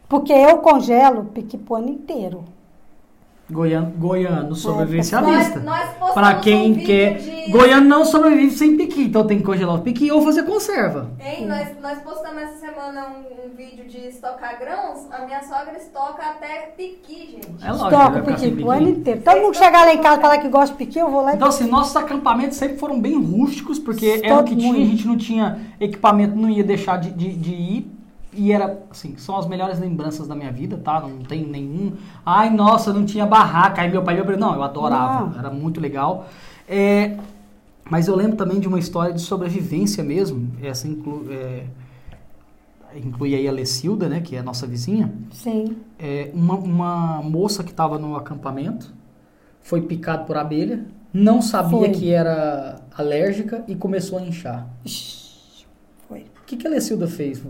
Porque 0.09 0.33
eu 0.33 0.59
congelo 0.59 1.20
o 1.20 1.24
pique 1.26 1.57
pro 1.57 1.76
ano 1.76 1.91
inteiro. 1.91 2.45
Goiano, 3.51 3.90
goiano 3.96 4.55
sobrevivencialista. 4.55 5.62
Pra 6.12 6.34
quem 6.34 6.72
um 6.72 6.74
quer. 6.74 7.18
de... 7.18 7.51
Goiano 7.51 7.88
não 7.88 8.05
sobrevive 8.05 8.51
sem 8.51 8.76
piqui, 8.76 9.05
então 9.05 9.26
tem 9.26 9.38
que 9.38 9.44
congelar 9.44 9.76
o 9.76 9.80
piqui 9.80 10.12
ou 10.12 10.20
fazer 10.20 10.42
conserva. 10.42 11.11
Hein, 11.18 11.46
nós, 11.46 11.68
nós 11.80 11.99
postamos 12.01 12.42
essa 12.42 12.59
semana 12.59 13.07
um, 13.09 13.46
um 13.46 13.57
vídeo 13.57 13.86
de 13.86 14.09
estocar 14.09 14.59
grãos. 14.59 15.11
A 15.11 15.24
minha 15.24 15.42
sogra 15.42 15.78
estoca 15.78 16.22
até 16.22 16.74
piqui, 16.76 17.40
gente. 17.42 17.64
É 17.64 17.72
lógico. 17.72 17.86
Estoca 17.86 18.18
o 18.18 18.20
ficar 18.20 18.38
sem 18.38 18.51
piqui 18.51 18.62
pro 18.62 18.70
ano 18.70 18.86
piqui. 18.86 19.01
inteiro. 19.01 19.20
Todo 19.22 19.40
mundo 19.40 19.53
que 19.53 19.59
chegar 19.59 19.84
lá 19.86 19.94
em 19.94 20.03
casa 20.03 20.18
e 20.18 20.20
falar 20.20 20.38
que 20.38 20.49
gosta 20.49 20.76
de 20.76 20.84
piqui, 20.84 20.99
eu 20.99 21.11
vou 21.11 21.22
lá 21.22 21.32
e 21.32 21.36
Então, 21.36 21.49
assim, 21.49 21.70
nossos 21.70 21.96
acampamentos 21.96 22.59
sempre 22.59 22.76
foram 22.76 23.01
bem 23.01 23.18
rústicos, 23.18 23.78
porque 23.78 24.20
era 24.22 24.40
o 24.40 24.44
que 24.44 24.55
tinha, 24.55 24.74
a 24.74 24.86
gente 24.86 25.07
não 25.07 25.16
tinha 25.16 25.59
equipamento, 25.80 26.36
não 26.36 26.51
ia 26.51 26.62
deixar 26.64 26.99
de, 26.99 27.11
de, 27.11 27.32
de 27.32 27.55
ir. 27.55 27.97
E 28.39 28.53
era, 28.53 28.80
assim, 28.89 29.16
são 29.16 29.36
as 29.36 29.49
melhores 29.49 29.80
lembranças 29.80 30.28
da 30.28 30.34
minha 30.36 30.53
vida, 30.53 30.76
tá? 30.76 31.01
Não 31.01 31.18
tem 31.18 31.45
nenhum. 31.45 31.95
Ai, 32.24 32.49
nossa, 32.49 32.93
não 32.93 33.05
tinha 33.05 33.26
barraca. 33.26 33.82
Aí 33.82 33.91
meu 33.91 34.03
pai 34.03 34.14
meu 34.14 34.39
Não, 34.39 34.55
eu 34.55 34.62
adorava, 34.62 35.30
Não. 35.30 35.39
era 35.39 35.51
muito 35.51 35.80
legal. 35.80 36.28
É, 36.68 37.16
mas 37.91 38.07
eu 38.07 38.14
lembro 38.14 38.36
também 38.36 38.61
de 38.61 38.68
uma 38.68 38.78
história 38.78 39.12
de 39.12 39.20
sobrevivência 39.20 40.05
mesmo. 40.05 40.53
Essa 40.62 40.86
inclu, 40.86 41.26
é, 41.28 41.64
inclui 42.95 43.34
aí 43.34 43.49
a 43.49 43.53
Lecilda, 43.53 44.09
né, 44.09 44.20
que 44.20 44.36
é 44.36 44.39
a 44.39 44.43
nossa 44.43 44.68
vizinha. 44.68 45.12
Sim. 45.32 45.76
É, 45.99 46.30
uma, 46.32 46.55
uma 46.55 47.22
moça 47.22 47.64
que 47.64 47.72
estava 47.72 47.99
no 47.99 48.14
acampamento 48.14 48.95
foi 49.61 49.82
picada 49.82 50.22
por 50.22 50.36
abelha, 50.36 50.86
não 51.12 51.43
sabia 51.43 51.70
Foi. 51.70 51.91
que 51.91 52.11
era 52.11 52.80
alérgica 52.97 53.64
e 53.66 53.74
começou 53.74 54.18
a 54.18 54.22
inchar. 54.22 54.68
Ixi, 54.84 55.18
que, 56.49 56.57
que 56.57 56.66
a 56.66 56.70
Lecilda 56.70 57.07
fez? 57.07 57.43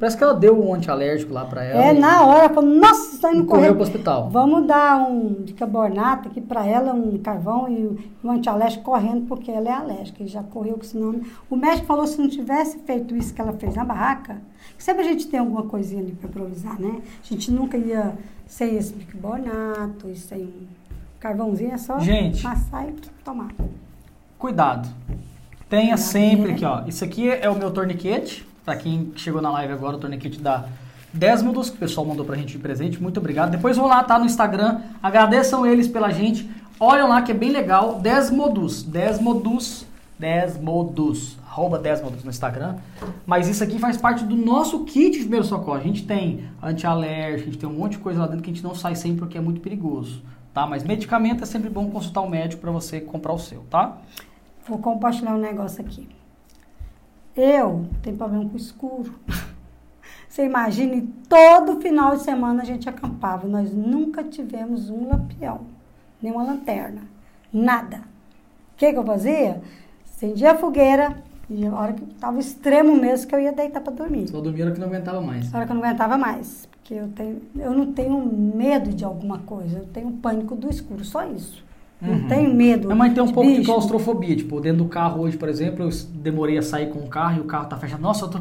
Parece 0.00 0.16
que 0.16 0.24
ela 0.24 0.32
deu 0.34 0.58
um 0.58 0.72
antialérgico 0.72 1.32
lá 1.32 1.44
pra 1.44 1.62
ela. 1.62 1.84
É, 1.84 1.94
e- 1.94 1.98
na 1.98 2.24
hora, 2.24 2.48
falou, 2.48 2.70
nossa, 2.70 3.14
está 3.16 3.30
indo 3.32 3.42
e 3.42 3.46
correu 3.46 3.62
correr. 3.64 3.74
pro 3.74 3.82
hospital. 3.82 4.30
Vamos 4.30 4.66
dar 4.66 4.96
um 5.08 5.34
bicarbonato 5.34 6.28
aqui 6.28 6.40
pra 6.40 6.66
ela, 6.66 6.94
um 6.94 7.18
carvão 7.18 7.68
e 7.68 7.98
um 8.24 8.30
antialérgico 8.30 8.84
correndo, 8.84 9.26
porque 9.26 9.50
ela 9.50 9.68
é 9.68 9.72
alérgica. 9.72 10.22
E 10.22 10.26
já 10.26 10.42
correu 10.42 10.74
com 10.74 10.82
esse 10.82 10.96
nome. 10.96 11.30
O 11.50 11.56
médico 11.56 11.86
falou 11.86 12.06
se 12.06 12.18
não 12.18 12.28
tivesse 12.28 12.78
feito 12.78 13.14
isso 13.14 13.34
que 13.34 13.40
ela 13.40 13.52
fez 13.52 13.74
na 13.74 13.84
barraca, 13.84 14.40
que 14.76 14.82
sempre 14.82 15.02
a 15.02 15.06
gente 15.06 15.26
tem 15.28 15.38
alguma 15.40 15.64
coisinha 15.64 16.00
ali 16.02 16.12
pra 16.12 16.28
improvisar, 16.30 16.80
né? 16.80 17.00
A 17.22 17.26
gente 17.26 17.50
nunca 17.50 17.76
ia 17.76 18.14
sem 18.46 18.76
esse 18.76 18.94
bicarbonato 18.94 20.08
e 20.08 20.16
sem 20.16 20.44
um 20.44 20.66
carvãozinho, 21.20 21.72
é 21.72 21.78
só 21.78 21.98
Gente. 21.98 22.42
passar 22.42 22.88
e 22.88 22.94
tomar. 23.22 23.48
Cuidado. 24.38 24.88
Tenha 25.68 25.96
Cuidado, 25.96 25.98
sempre 25.98 26.48
né? 26.48 26.54
aqui, 26.54 26.64
ó. 26.64 26.82
Isso 26.86 27.04
aqui 27.04 27.28
é 27.28 27.50
o 27.50 27.54
meu 27.54 27.70
torniquete. 27.70 28.47
Pra 28.68 28.76
quem 28.76 29.12
chegou 29.16 29.40
na 29.40 29.50
live 29.50 29.72
agora, 29.72 29.96
o 29.96 29.98
torniquete 29.98 30.38
da 30.42 30.66
Desmodos, 31.10 31.70
que 31.70 31.76
o 31.76 31.78
pessoal 31.78 32.06
mandou 32.06 32.22
pra 32.22 32.36
gente 32.36 32.52
de 32.52 32.58
presente. 32.58 33.02
Muito 33.02 33.16
obrigado. 33.16 33.50
Depois 33.50 33.78
vão 33.78 33.86
lá, 33.86 34.04
tá 34.04 34.18
no 34.18 34.26
Instagram. 34.26 34.82
Agradeçam 35.02 35.64
eles 35.64 35.88
pela 35.88 36.10
gente. 36.10 36.46
Olham 36.78 37.08
lá 37.08 37.22
que 37.22 37.32
é 37.32 37.34
bem 37.34 37.50
legal. 37.50 37.98
Desmodus. 37.98 38.82
Desmodus. 38.82 39.86
Desmodus. 40.18 41.38
Arroba 41.48 41.78
Desmodus 41.78 42.22
no 42.22 42.28
Instagram. 42.28 42.76
Mas 43.24 43.48
isso 43.48 43.64
aqui 43.64 43.78
faz 43.78 43.96
parte 43.96 44.22
do 44.22 44.36
nosso 44.36 44.84
kit 44.84 45.12
de 45.12 45.20
primeiro 45.20 45.46
socorro. 45.46 45.78
A 45.78 45.82
gente 45.82 46.04
tem 46.04 46.44
antialérgico, 46.62 47.48
a 47.48 47.52
gente 47.52 47.58
tem 47.58 47.68
um 47.70 47.72
monte 47.72 47.92
de 47.92 48.00
coisa 48.00 48.20
lá 48.20 48.26
dentro 48.26 48.42
que 48.42 48.50
a 48.50 48.52
gente 48.52 48.62
não 48.62 48.74
sai 48.74 48.94
sem 48.94 49.16
porque 49.16 49.38
é 49.38 49.40
muito 49.40 49.62
perigoso. 49.62 50.22
Tá? 50.52 50.66
Mas 50.66 50.84
medicamento 50.84 51.42
é 51.42 51.46
sempre 51.46 51.70
bom 51.70 51.88
consultar 51.88 52.20
o 52.20 52.28
médico 52.28 52.60
pra 52.60 52.70
você 52.70 53.00
comprar 53.00 53.32
o 53.32 53.38
seu, 53.38 53.64
tá? 53.70 53.96
Vou 54.68 54.76
compartilhar 54.76 55.34
um 55.34 55.40
negócio 55.40 55.80
aqui. 55.80 56.17
Eu 57.40 57.86
tenho 58.02 58.16
problema 58.16 58.48
com 58.48 58.56
escuro. 58.56 59.14
Você 60.28 60.44
imagine, 60.44 61.02
todo 61.28 61.80
final 61.80 62.16
de 62.16 62.22
semana 62.22 62.62
a 62.62 62.64
gente 62.64 62.88
acampava. 62.88 63.46
Nós 63.46 63.72
nunca 63.72 64.24
tivemos 64.24 64.90
um 64.90 65.08
lampião, 65.08 65.60
nem 66.20 66.32
uma 66.32 66.42
lanterna, 66.42 67.02
nada. 67.52 67.98
O 67.98 68.76
que, 68.76 68.92
que 68.92 68.98
eu 68.98 69.04
fazia? 69.04 69.62
Acendia 70.04 70.50
a 70.50 70.54
fogueira 70.56 71.22
e 71.48 71.64
a 71.64 71.72
hora 71.72 71.92
que 71.92 72.02
estava 72.02 72.40
extremo 72.40 72.96
mesmo 72.96 73.28
que 73.28 73.34
eu 73.36 73.40
ia 73.40 73.52
deitar 73.52 73.80
para 73.82 73.92
dormir. 73.92 74.26
Só 74.28 74.40
dormiram 74.40 74.72
que 74.72 74.80
não 74.80 74.88
aguentava 74.88 75.20
mais. 75.20 75.54
A 75.54 75.58
hora 75.58 75.66
que 75.66 75.72
eu 75.72 75.76
não 75.76 75.84
aguentava 75.84 76.18
mais. 76.18 76.68
Porque 76.72 76.94
eu, 76.94 77.08
tenho, 77.08 77.40
eu 77.56 77.72
não 77.72 77.92
tenho 77.92 78.18
medo 78.20 78.92
de 78.92 79.04
alguma 79.04 79.38
coisa, 79.38 79.78
eu 79.78 79.86
tenho 79.86 80.10
pânico 80.10 80.56
do 80.56 80.68
escuro, 80.68 81.04
só 81.04 81.24
isso. 81.24 81.64
Uhum. 82.00 82.16
Não 82.18 82.28
tenho 82.28 82.54
medo. 82.54 82.94
Mãe 82.94 83.12
tem 83.12 83.22
um 83.22 83.26
de 83.26 83.32
pouco 83.32 83.50
de 83.50 83.56
bicho. 83.58 83.70
claustrofobia. 83.70 84.36
Tipo, 84.36 84.60
dentro 84.60 84.84
do 84.84 84.88
carro 84.88 85.22
hoje, 85.22 85.36
por 85.36 85.48
exemplo, 85.48 85.84
eu 85.84 85.90
demorei 86.14 86.56
a 86.58 86.62
sair 86.62 86.90
com 86.90 87.00
o 87.00 87.08
carro 87.08 87.38
e 87.38 87.40
o 87.40 87.44
carro 87.44 87.66
tá 87.66 87.76
fechado. 87.76 88.00
Nossa, 88.00 88.26
eu 88.26 88.30
tô... 88.30 88.38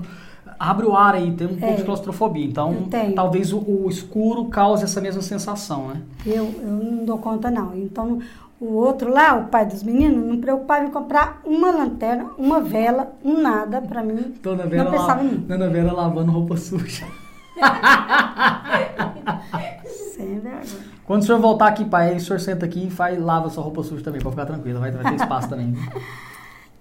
abre 0.60 0.86
o 0.86 0.96
ar 0.96 1.16
aí, 1.16 1.32
tem 1.32 1.48
um 1.48 1.58
pouco 1.58 1.74
É. 1.74 1.78
de 1.78 1.84
claustrofobia. 1.84 2.46
Então, 2.46 2.88
talvez 3.16 3.52
o, 3.54 3.58
o 3.60 3.90
escuro 3.90 4.46
cause 4.46 4.84
essa 4.84 5.02
mesma 5.02 5.22
sensação, 5.22 5.88
né? 5.88 6.02
Eu, 6.26 6.54
eu 6.62 6.72
não 6.72 7.06
dou 7.06 7.18
conta, 7.18 7.50
não. 7.50 7.76
Então, 7.76 8.20
o 8.60 8.74
outro 8.74 9.12
lá, 9.12 9.36
o 9.38 9.46
pai 9.48 9.66
dos 9.66 9.82
meninos, 9.84 10.24
não 10.26 10.38
preocupava 10.40 10.86
em 10.86 10.92
comprar 10.92 11.42
uma 11.44 11.72
lanterna, 11.72 12.28
uma 12.38 12.60
vela, 12.62 13.14
um 13.24 13.42
nada 13.42 13.82
pra 13.82 14.04
mim. 14.04 14.36
Dona 14.42 14.64
não 14.64 14.70
Vera, 14.70 14.92
pensava 14.92 15.24
la... 15.24 15.30
Dona 15.30 15.70
Vera 15.70 15.92
lavando 15.94 16.32
roupa 16.32 16.58
suja. 16.58 17.06
Sem 20.16 20.40
vergonha. 20.40 20.97
Quando 21.08 21.22
o 21.22 21.26
senhor 21.26 21.40
voltar 21.40 21.68
aqui, 21.68 21.86
pai, 21.86 22.18
o 22.18 22.20
senhor 22.20 22.38
senta 22.40 22.66
aqui 22.66 22.88
e 22.88 22.90
faz, 22.92 23.18
lava 23.20 23.50
sua 23.50 23.64
roupa 23.64 23.82
suja 23.82 24.04
também, 24.04 24.20
pra 24.22 24.30
ficar 24.30 24.46
tranquilo. 24.46 24.80
Vai, 24.82 24.92
vai 24.92 25.04
ter 25.06 25.16
espaço 25.16 25.50
também. 25.50 25.74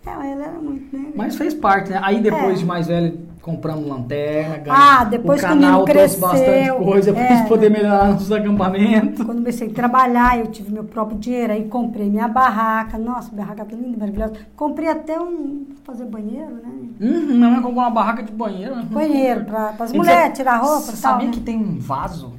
É, 0.08 0.14
mas 0.14 0.30
ele 0.30 0.40
era 0.42 0.52
muito, 0.60 0.96
né? 0.96 1.08
Mas 1.16 1.34
fez 1.34 1.52
parte, 1.52 1.90
né? 1.90 1.98
Aí 2.00 2.20
depois 2.20 2.52
É. 2.52 2.54
de 2.58 2.64
mais 2.64 2.86
velho, 2.86 3.18
compramos 3.42 3.88
lanterna, 3.88 4.56
ganhamos. 4.58 4.84
Ah, 4.88 5.02
depois 5.02 5.40
o 5.40 5.42
canal 5.42 5.84
trouxe 5.84 6.20
cresceu, 6.20 6.20
bastante 6.28 6.84
coisa 6.84 7.12
gente 7.12 7.42
é. 7.42 7.44
poder 7.48 7.70
melhorar 7.72 8.12
nossos 8.12 8.30
acampamentos. 8.30 9.24
Quando 9.24 9.38
comecei 9.38 9.66
a 9.68 9.72
trabalhar, 9.72 10.38
eu 10.38 10.46
tive 10.46 10.70
meu 10.72 10.84
próprio 10.84 11.18
dinheiro, 11.18 11.52
aí 11.54 11.64
comprei 11.64 12.08
minha 12.08 12.28
barraca. 12.28 12.96
Nossa, 12.96 13.34
barraca 13.34 13.64
tá 13.64 13.74
linda, 13.74 13.98
maravilhosa. 13.98 14.34
Comprei 14.54 14.88
até 14.88 15.20
um. 15.20 15.66
fazer 15.82 16.04
banheiro, 16.04 16.54
né? 16.54 16.70
Uhum, 17.00 17.26
minha 17.34 17.50
mãe 17.50 17.60
comprou 17.60 17.82
uma 17.82 17.90
barraca 17.90 18.22
de 18.22 18.30
banheiro. 18.30 18.76
né? 18.76 18.86
Banheiro 18.88 19.44
pra, 19.44 19.74
as 19.76 19.92
mulheres 19.92 20.38
tirar 20.38 20.58
roupa 20.58 20.82
Você 20.82 20.98
e 20.98 21.02
tal. 21.02 21.12
sabia 21.14 21.26
né? 21.26 21.32
que 21.34 21.40
tem 21.40 21.56
um 21.58 21.80
vaso 21.80 22.32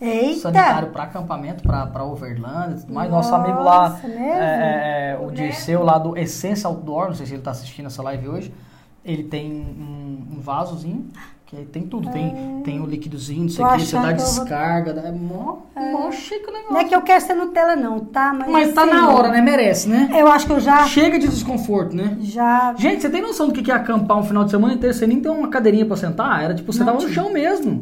Eita! 0.00 0.40
sanitário 0.40 0.88
para 0.88 1.04
acampamento, 1.04 1.62
para 1.62 2.04
Overland 2.04 2.74
e 2.74 2.80
tudo 2.82 2.92
mais? 2.94 3.10
Nosso 3.10 3.34
amigo 3.34 3.62
lá, 3.62 3.90
Nossa, 3.90 4.06
mesmo? 4.08 4.22
é, 4.22 5.12
é, 5.12 5.18
o 5.20 5.26
O 5.28 5.30
Dirceu 5.32 5.82
lá 5.84 5.98
do 5.98 6.16
Essence 6.16 6.66
Outdoor, 6.66 7.06
não 7.08 7.14
sei 7.14 7.26
se 7.26 7.32
ele 7.32 7.40
está 7.40 7.52
assistindo 7.52 7.86
essa 7.86 8.02
live 8.02 8.28
hoje, 8.28 8.54
ele 9.04 9.24
tem 9.24 9.50
um, 9.52 10.36
um 10.36 10.40
vasozinho 10.40 11.06
que 11.46 11.56
aí 11.58 11.66
tem 11.66 11.82
tudo. 11.82 12.10
Tem, 12.10 12.62
tem 12.64 12.80
o 12.80 12.86
líquidozinho, 12.86 13.42
não 13.42 13.48
sei 13.50 13.64
o 13.64 13.72
que, 13.74 13.80
você 13.82 13.96
dá 13.96 14.10
eu 14.10 14.16
vou- 14.16 14.24
descarga, 14.24 14.94
dá- 14.94 15.02
é 15.02 15.12
mó, 15.12 15.58
mó 15.76 16.10
chique 16.10 16.42
o 16.48 16.52
negócio. 16.52 16.72
Não 16.72 16.80
é 16.80 16.84
que 16.84 16.94
eu 16.96 17.02
quero 17.02 17.20
ser 17.24 17.34
Nutella, 17.34 17.76
não, 17.76 18.00
tá? 18.00 18.32
Mas, 18.32 18.48
Mas 18.48 18.72
tá 18.74 18.82
assim, 18.82 18.90
na 18.90 19.10
hora, 19.10 19.28
né? 19.28 19.40
Merece, 19.42 19.88
né? 19.88 20.08
Eu 20.12 20.26
acho 20.26 20.46
que 20.46 20.52
eu 20.52 20.58
já. 20.60 20.84
Chega 20.86 21.18
de 21.18 21.28
desconforto, 21.28 21.94
né? 21.94 22.16
já 22.20 22.74
Gente, 22.76 23.02
você 23.02 23.10
tem 23.10 23.20
noção 23.22 23.46
do 23.48 23.52
que 23.52 23.70
é 23.70 23.74
acampar 23.74 24.16
um 24.18 24.24
final 24.24 24.42
de 24.44 24.50
semana 24.50 24.74
inteiro? 24.74 24.94
Você 24.96 25.06
nem 25.06 25.20
tem 25.20 25.30
uma 25.30 25.48
cadeirinha 25.48 25.84
pra 25.86 25.96
sentar? 25.96 26.42
Era 26.42 26.54
tipo, 26.54 26.72
você 26.72 26.80
Não 26.80 26.86
tava 26.86 27.04
no 27.04 27.08
chão 27.12 27.30
mesmo. 27.32 27.80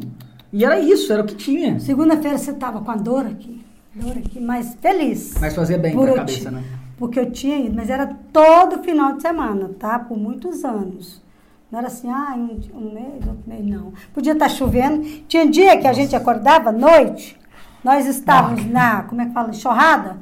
E 0.53 0.63
era 0.63 0.79
isso, 0.79 1.11
era 1.11 1.23
o 1.23 1.25
que 1.25 1.33
tinha. 1.33 1.79
Segunda-feira 1.79 2.37
você 2.37 2.53
tava 2.53 2.79
com 2.79 2.91
a 2.91 2.95
dor 2.95 3.25
aqui. 3.25 3.65
Dor 3.95 4.15
aqui, 4.15 4.39
mas 4.39 4.77
feliz. 4.79 5.33
Mas 5.41 5.55
fazia 5.55 5.79
bem 5.79 5.97
pra 5.97 6.13
cabeça, 6.13 6.51
né? 6.51 6.63
Porque 6.95 7.19
eu 7.19 7.31
tinha 7.31 7.57
ido, 7.57 7.75
mas 7.75 7.89
era 7.89 8.15
todo 8.31 8.83
final 8.83 9.13
de 9.13 9.23
semana, 9.23 9.71
tá? 9.79 9.97
Por 9.97 10.15
muitos 10.15 10.63
anos. 10.63 11.23
Não 11.71 11.79
era 11.79 11.87
assim, 11.87 12.07
ah, 12.07 12.35
um, 12.37 12.59
um 12.77 12.93
mês, 12.93 13.27
outro 13.27 13.43
mês, 13.47 13.65
não. 13.65 13.93
Podia 14.13 14.33
estar 14.33 14.47
chovendo. 14.47 15.03
Tinha 15.27 15.49
dia 15.49 15.75
que 15.75 15.87
a 15.87 15.93
gente 15.93 16.15
acordava 16.15 16.69
à 16.69 16.71
noite, 16.71 17.35
nós 17.83 18.05
estávamos 18.05 18.63
na, 18.67 19.01
como 19.03 19.21
é 19.21 19.25
que 19.25 19.33
fala, 19.33 19.49
enxurrada, 19.49 20.17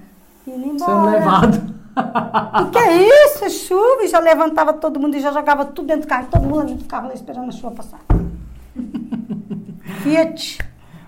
e 0.47 0.51
indo 0.51 0.65
embora. 0.65 0.77
Sendo 0.77 1.11
levado. 1.11 1.75
O 2.61 2.71
que 2.71 2.77
é 2.77 3.25
isso? 3.25 3.43
É 3.43 3.49
chuva. 3.49 4.03
E 4.03 4.07
já 4.07 4.19
levantava 4.19 4.71
todo 4.71 4.97
mundo 4.97 5.17
e 5.17 5.19
já 5.19 5.33
jogava 5.33 5.65
tudo 5.65 5.87
dentro 5.87 6.03
do 6.03 6.07
carro. 6.07 6.27
Todo 6.31 6.47
mundo 6.47 6.77
ficava 6.77 7.07
lá 7.07 7.13
esperando 7.13 7.49
a 7.49 7.51
chuva 7.51 7.71
passar. 7.71 7.99
Fiat. 10.01 10.59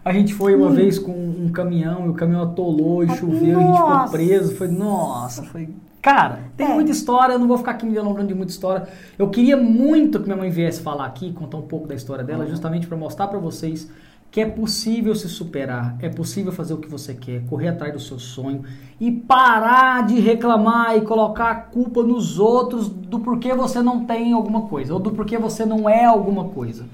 A 0.05 0.11
gente 0.11 0.33
foi 0.33 0.53
uma 0.55 0.69
vez 0.69 0.99
com 0.99 1.11
um 1.13 1.49
caminhão 1.49 2.05
e 2.05 2.09
o 2.09 2.13
caminhão 2.13 2.43
atolou 2.43 3.03
e 3.03 3.09
Ah, 3.09 3.15
choveu 3.15 3.39
e 3.47 3.53
a 3.53 3.59
gente 3.59 3.75
ficou 3.77 3.89
nossa. 3.89 4.11
preso. 4.11 4.55
Foi, 4.55 4.67
nossa, 4.67 5.43
foi. 5.43 5.69
Cara, 6.01 6.39
tem 6.57 6.67
É. 6.67 6.73
muita 6.73 6.91
história, 6.91 7.33
eu 7.33 7.39
não 7.39 7.47
vou 7.47 7.57
ficar 7.57 7.71
aqui 7.71 7.85
me 7.85 7.97
lembrando 7.97 8.27
de 8.27 8.33
muita 8.33 8.51
história. 8.51 8.87
Eu 9.17 9.29
queria 9.29 9.55
muito 9.55 10.19
que 10.19 10.25
minha 10.25 10.35
mãe 10.35 10.49
viesse 10.49 10.81
falar 10.81 11.05
aqui, 11.05 11.31
contar 11.31 11.57
um 11.57 11.61
pouco 11.61 11.87
da 11.87 11.95
história 11.95 12.23
dela, 12.23 12.45
justamente 12.45 12.85
para 12.85 12.97
mostrar 12.97 13.27
para 13.27 13.39
vocês 13.39 13.89
que 14.29 14.41
é 14.41 14.45
possível 14.45 15.13
se 15.15 15.29
superar, 15.29 15.95
é 16.01 16.09
possível 16.09 16.51
fazer 16.51 16.73
o 16.73 16.77
que 16.77 16.89
você 16.89 17.13
quer, 17.13 17.45
correr 17.45 17.67
atrás 17.67 17.93
do 17.93 17.99
seu 17.99 18.17
sonho 18.17 18.63
e 18.99 19.11
parar 19.11 20.07
de 20.07 20.19
reclamar 20.19 20.97
e 20.97 21.01
colocar 21.01 21.51
a 21.51 21.55
culpa 21.55 22.01
nos 22.01 22.39
outros 22.39 22.89
do 22.89 23.19
porquê 23.19 23.53
você 23.53 23.79
não 23.79 24.05
tem 24.05 24.33
alguma 24.33 24.63
coisa 24.63 24.91
ou 24.91 24.99
do 24.99 25.11
porquê 25.11 25.37
você 25.37 25.65
não 25.67 25.87
é 25.87 26.03
alguma 26.03 26.45
coisa. 26.45 26.85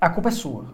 A 0.00 0.08
culpa 0.08 0.28
é 0.28 0.32
sua 0.32 0.66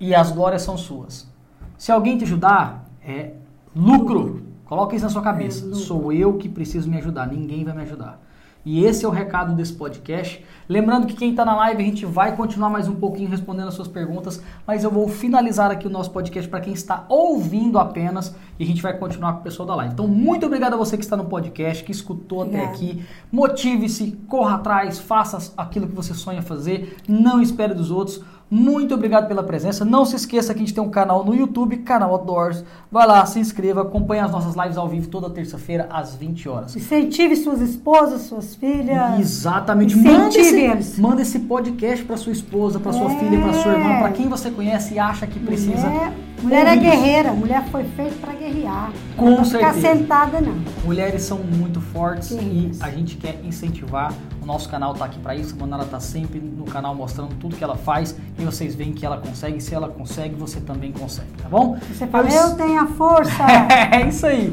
e 0.00 0.14
as 0.14 0.32
glórias 0.32 0.62
são 0.62 0.76
suas. 0.76 1.30
Se 1.78 1.92
alguém 1.92 2.18
te 2.18 2.24
ajudar, 2.24 2.88
é 3.04 3.34
lucro. 3.74 4.42
Coloca 4.64 4.96
isso 4.96 5.04
na 5.04 5.10
sua 5.10 5.22
cabeça. 5.22 5.68
É. 5.70 5.74
Sou 5.74 6.12
eu 6.12 6.38
que 6.38 6.48
preciso 6.48 6.88
me 6.90 6.96
ajudar, 6.98 7.26
ninguém 7.26 7.64
vai 7.64 7.74
me 7.74 7.82
ajudar. 7.82 8.20
E 8.64 8.84
esse 8.84 9.04
é 9.04 9.08
o 9.08 9.10
recado 9.10 9.54
desse 9.54 9.72
podcast. 9.72 10.44
Lembrando 10.68 11.06
que 11.06 11.14
quem 11.14 11.30
está 11.30 11.44
na 11.44 11.56
live, 11.56 11.82
a 11.82 11.86
gente 11.86 12.06
vai 12.06 12.36
continuar 12.36 12.70
mais 12.70 12.86
um 12.86 12.94
pouquinho 12.94 13.28
respondendo 13.28 13.68
as 13.68 13.74
suas 13.74 13.88
perguntas, 13.88 14.42
mas 14.66 14.84
eu 14.84 14.90
vou 14.90 15.08
finalizar 15.08 15.70
aqui 15.70 15.86
o 15.86 15.90
nosso 15.90 16.10
podcast 16.12 16.48
para 16.48 16.60
quem 16.60 16.72
está 16.72 17.04
ouvindo 17.08 17.78
apenas 17.78 18.34
e 18.58 18.62
a 18.62 18.66
gente 18.66 18.80
vai 18.80 18.96
continuar 18.96 19.32
com 19.32 19.40
o 19.40 19.42
pessoal 19.42 19.66
da 19.66 19.74
live. 19.74 19.94
Então, 19.94 20.06
muito 20.06 20.46
obrigado 20.46 20.74
a 20.74 20.76
você 20.76 20.96
que 20.96 21.02
está 21.02 21.16
no 21.16 21.24
podcast, 21.24 21.82
que 21.82 21.90
escutou 21.90 22.42
até 22.42 22.64
aqui. 22.64 23.04
Motive-se, 23.30 24.12
corra 24.28 24.54
atrás, 24.54 25.00
faça 25.00 25.52
aquilo 25.56 25.88
que 25.88 25.94
você 25.94 26.14
sonha 26.14 26.40
fazer, 26.40 26.96
não 27.08 27.42
espere 27.42 27.74
dos 27.74 27.90
outros. 27.90 28.22
Muito 28.54 28.92
obrigado 28.94 29.26
pela 29.28 29.42
presença. 29.42 29.82
Não 29.82 30.04
se 30.04 30.14
esqueça 30.14 30.52
que 30.52 30.58
a 30.58 30.62
gente 30.62 30.74
tem 30.74 30.84
um 30.84 30.90
canal 30.90 31.24
no 31.24 31.34
YouTube, 31.34 31.78
canal 31.78 32.12
Outdoors. 32.12 32.62
Vai 32.90 33.06
lá, 33.06 33.24
se 33.24 33.40
inscreva, 33.40 33.80
acompanhe 33.80 34.20
as 34.20 34.30
nossas 34.30 34.54
lives 34.54 34.76
ao 34.76 34.86
vivo 34.86 35.08
toda 35.08 35.30
terça-feira 35.30 35.88
às 35.90 36.14
20 36.14 36.48
horas. 36.50 36.76
Incentive 36.76 37.34
suas 37.34 37.62
esposas, 37.62 38.20
suas 38.22 38.54
filhas. 38.54 39.18
Exatamente. 39.18 39.96
Manda 39.96 40.36
esse, 40.38 41.00
manda 41.00 41.22
esse 41.22 41.38
podcast 41.38 42.04
para 42.04 42.18
sua 42.18 42.32
esposa, 42.32 42.78
para 42.78 42.92
sua 42.92 43.10
É. 43.10 43.18
filha, 43.18 43.40
para 43.40 43.54
sua 43.54 43.72
irmã, 43.72 43.98
para 44.00 44.10
quem 44.10 44.28
você 44.28 44.50
conhece 44.50 44.92
e 44.94 44.98
acha 44.98 45.26
que 45.26 45.40
precisa. 45.40 45.88
Mulher, 45.88 46.12
mulher 46.42 46.66
é 46.66 46.76
guerreira, 46.76 47.32
mulher 47.32 47.64
foi 47.70 47.84
feita 47.84 48.16
para 48.20 48.34
guerrear. 48.34 48.92
Com 49.16 49.30
não 49.30 49.36
pra 49.36 49.44
ficar 49.46 49.72
certeza. 49.72 49.96
sentada, 49.96 50.40
não. 50.42 50.56
Mulheres 50.84 51.22
são 51.22 51.38
muito 51.38 51.80
fortes 51.80 52.30
e 52.32 52.70
a 52.80 52.90
gente 52.90 53.16
quer 53.16 53.40
incentivar. 53.44 54.12
O 54.42 54.46
nosso 54.46 54.68
canal 54.68 54.92
tá 54.94 55.04
aqui 55.04 55.18
para 55.20 55.36
isso. 55.36 55.54
A 55.54 55.58
Manara 55.58 55.84
tá 55.84 56.00
sempre 56.00 56.40
no 56.40 56.64
canal 56.64 56.94
mostrando 56.94 57.34
tudo 57.36 57.54
que 57.56 57.62
ela 57.62 57.76
faz 57.76 58.16
e 58.38 58.44
vocês 58.44 58.74
veem 58.74 58.92
que 58.92 59.06
ela 59.06 59.16
consegue. 59.18 59.60
Se 59.60 59.72
ela 59.74 59.88
consegue, 59.88 60.34
você 60.34 60.60
também 60.60 60.90
consegue, 60.90 61.28
tá 61.40 61.48
bom? 61.48 61.78
Você 61.92 62.06
fala, 62.08 62.28
Eu- 62.28 62.48
eu 62.48 62.54
tenho 62.56 62.80
a 62.80 62.86
força. 62.88 63.32
É 63.92 64.08
isso 64.08 64.26
aí. 64.26 64.52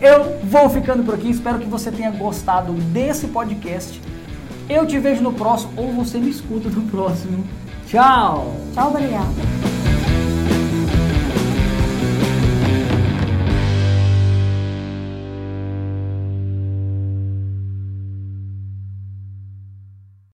Eu 0.00 0.38
vou 0.44 0.68
ficando 0.68 1.02
por 1.02 1.14
aqui. 1.14 1.30
Espero 1.30 1.58
que 1.58 1.66
você 1.66 1.90
tenha 1.90 2.10
gostado 2.10 2.72
desse 2.72 3.28
podcast. 3.28 4.00
Eu 4.68 4.86
te 4.86 4.98
vejo 4.98 5.22
no 5.22 5.32
próximo 5.32 5.72
ou 5.76 5.92
você 5.92 6.18
me 6.18 6.30
escuta 6.30 6.68
no 6.68 6.82
próximo. 6.82 7.42
Tchau! 7.86 8.54
Tchau, 8.74 8.90
obrigada. 8.90 9.99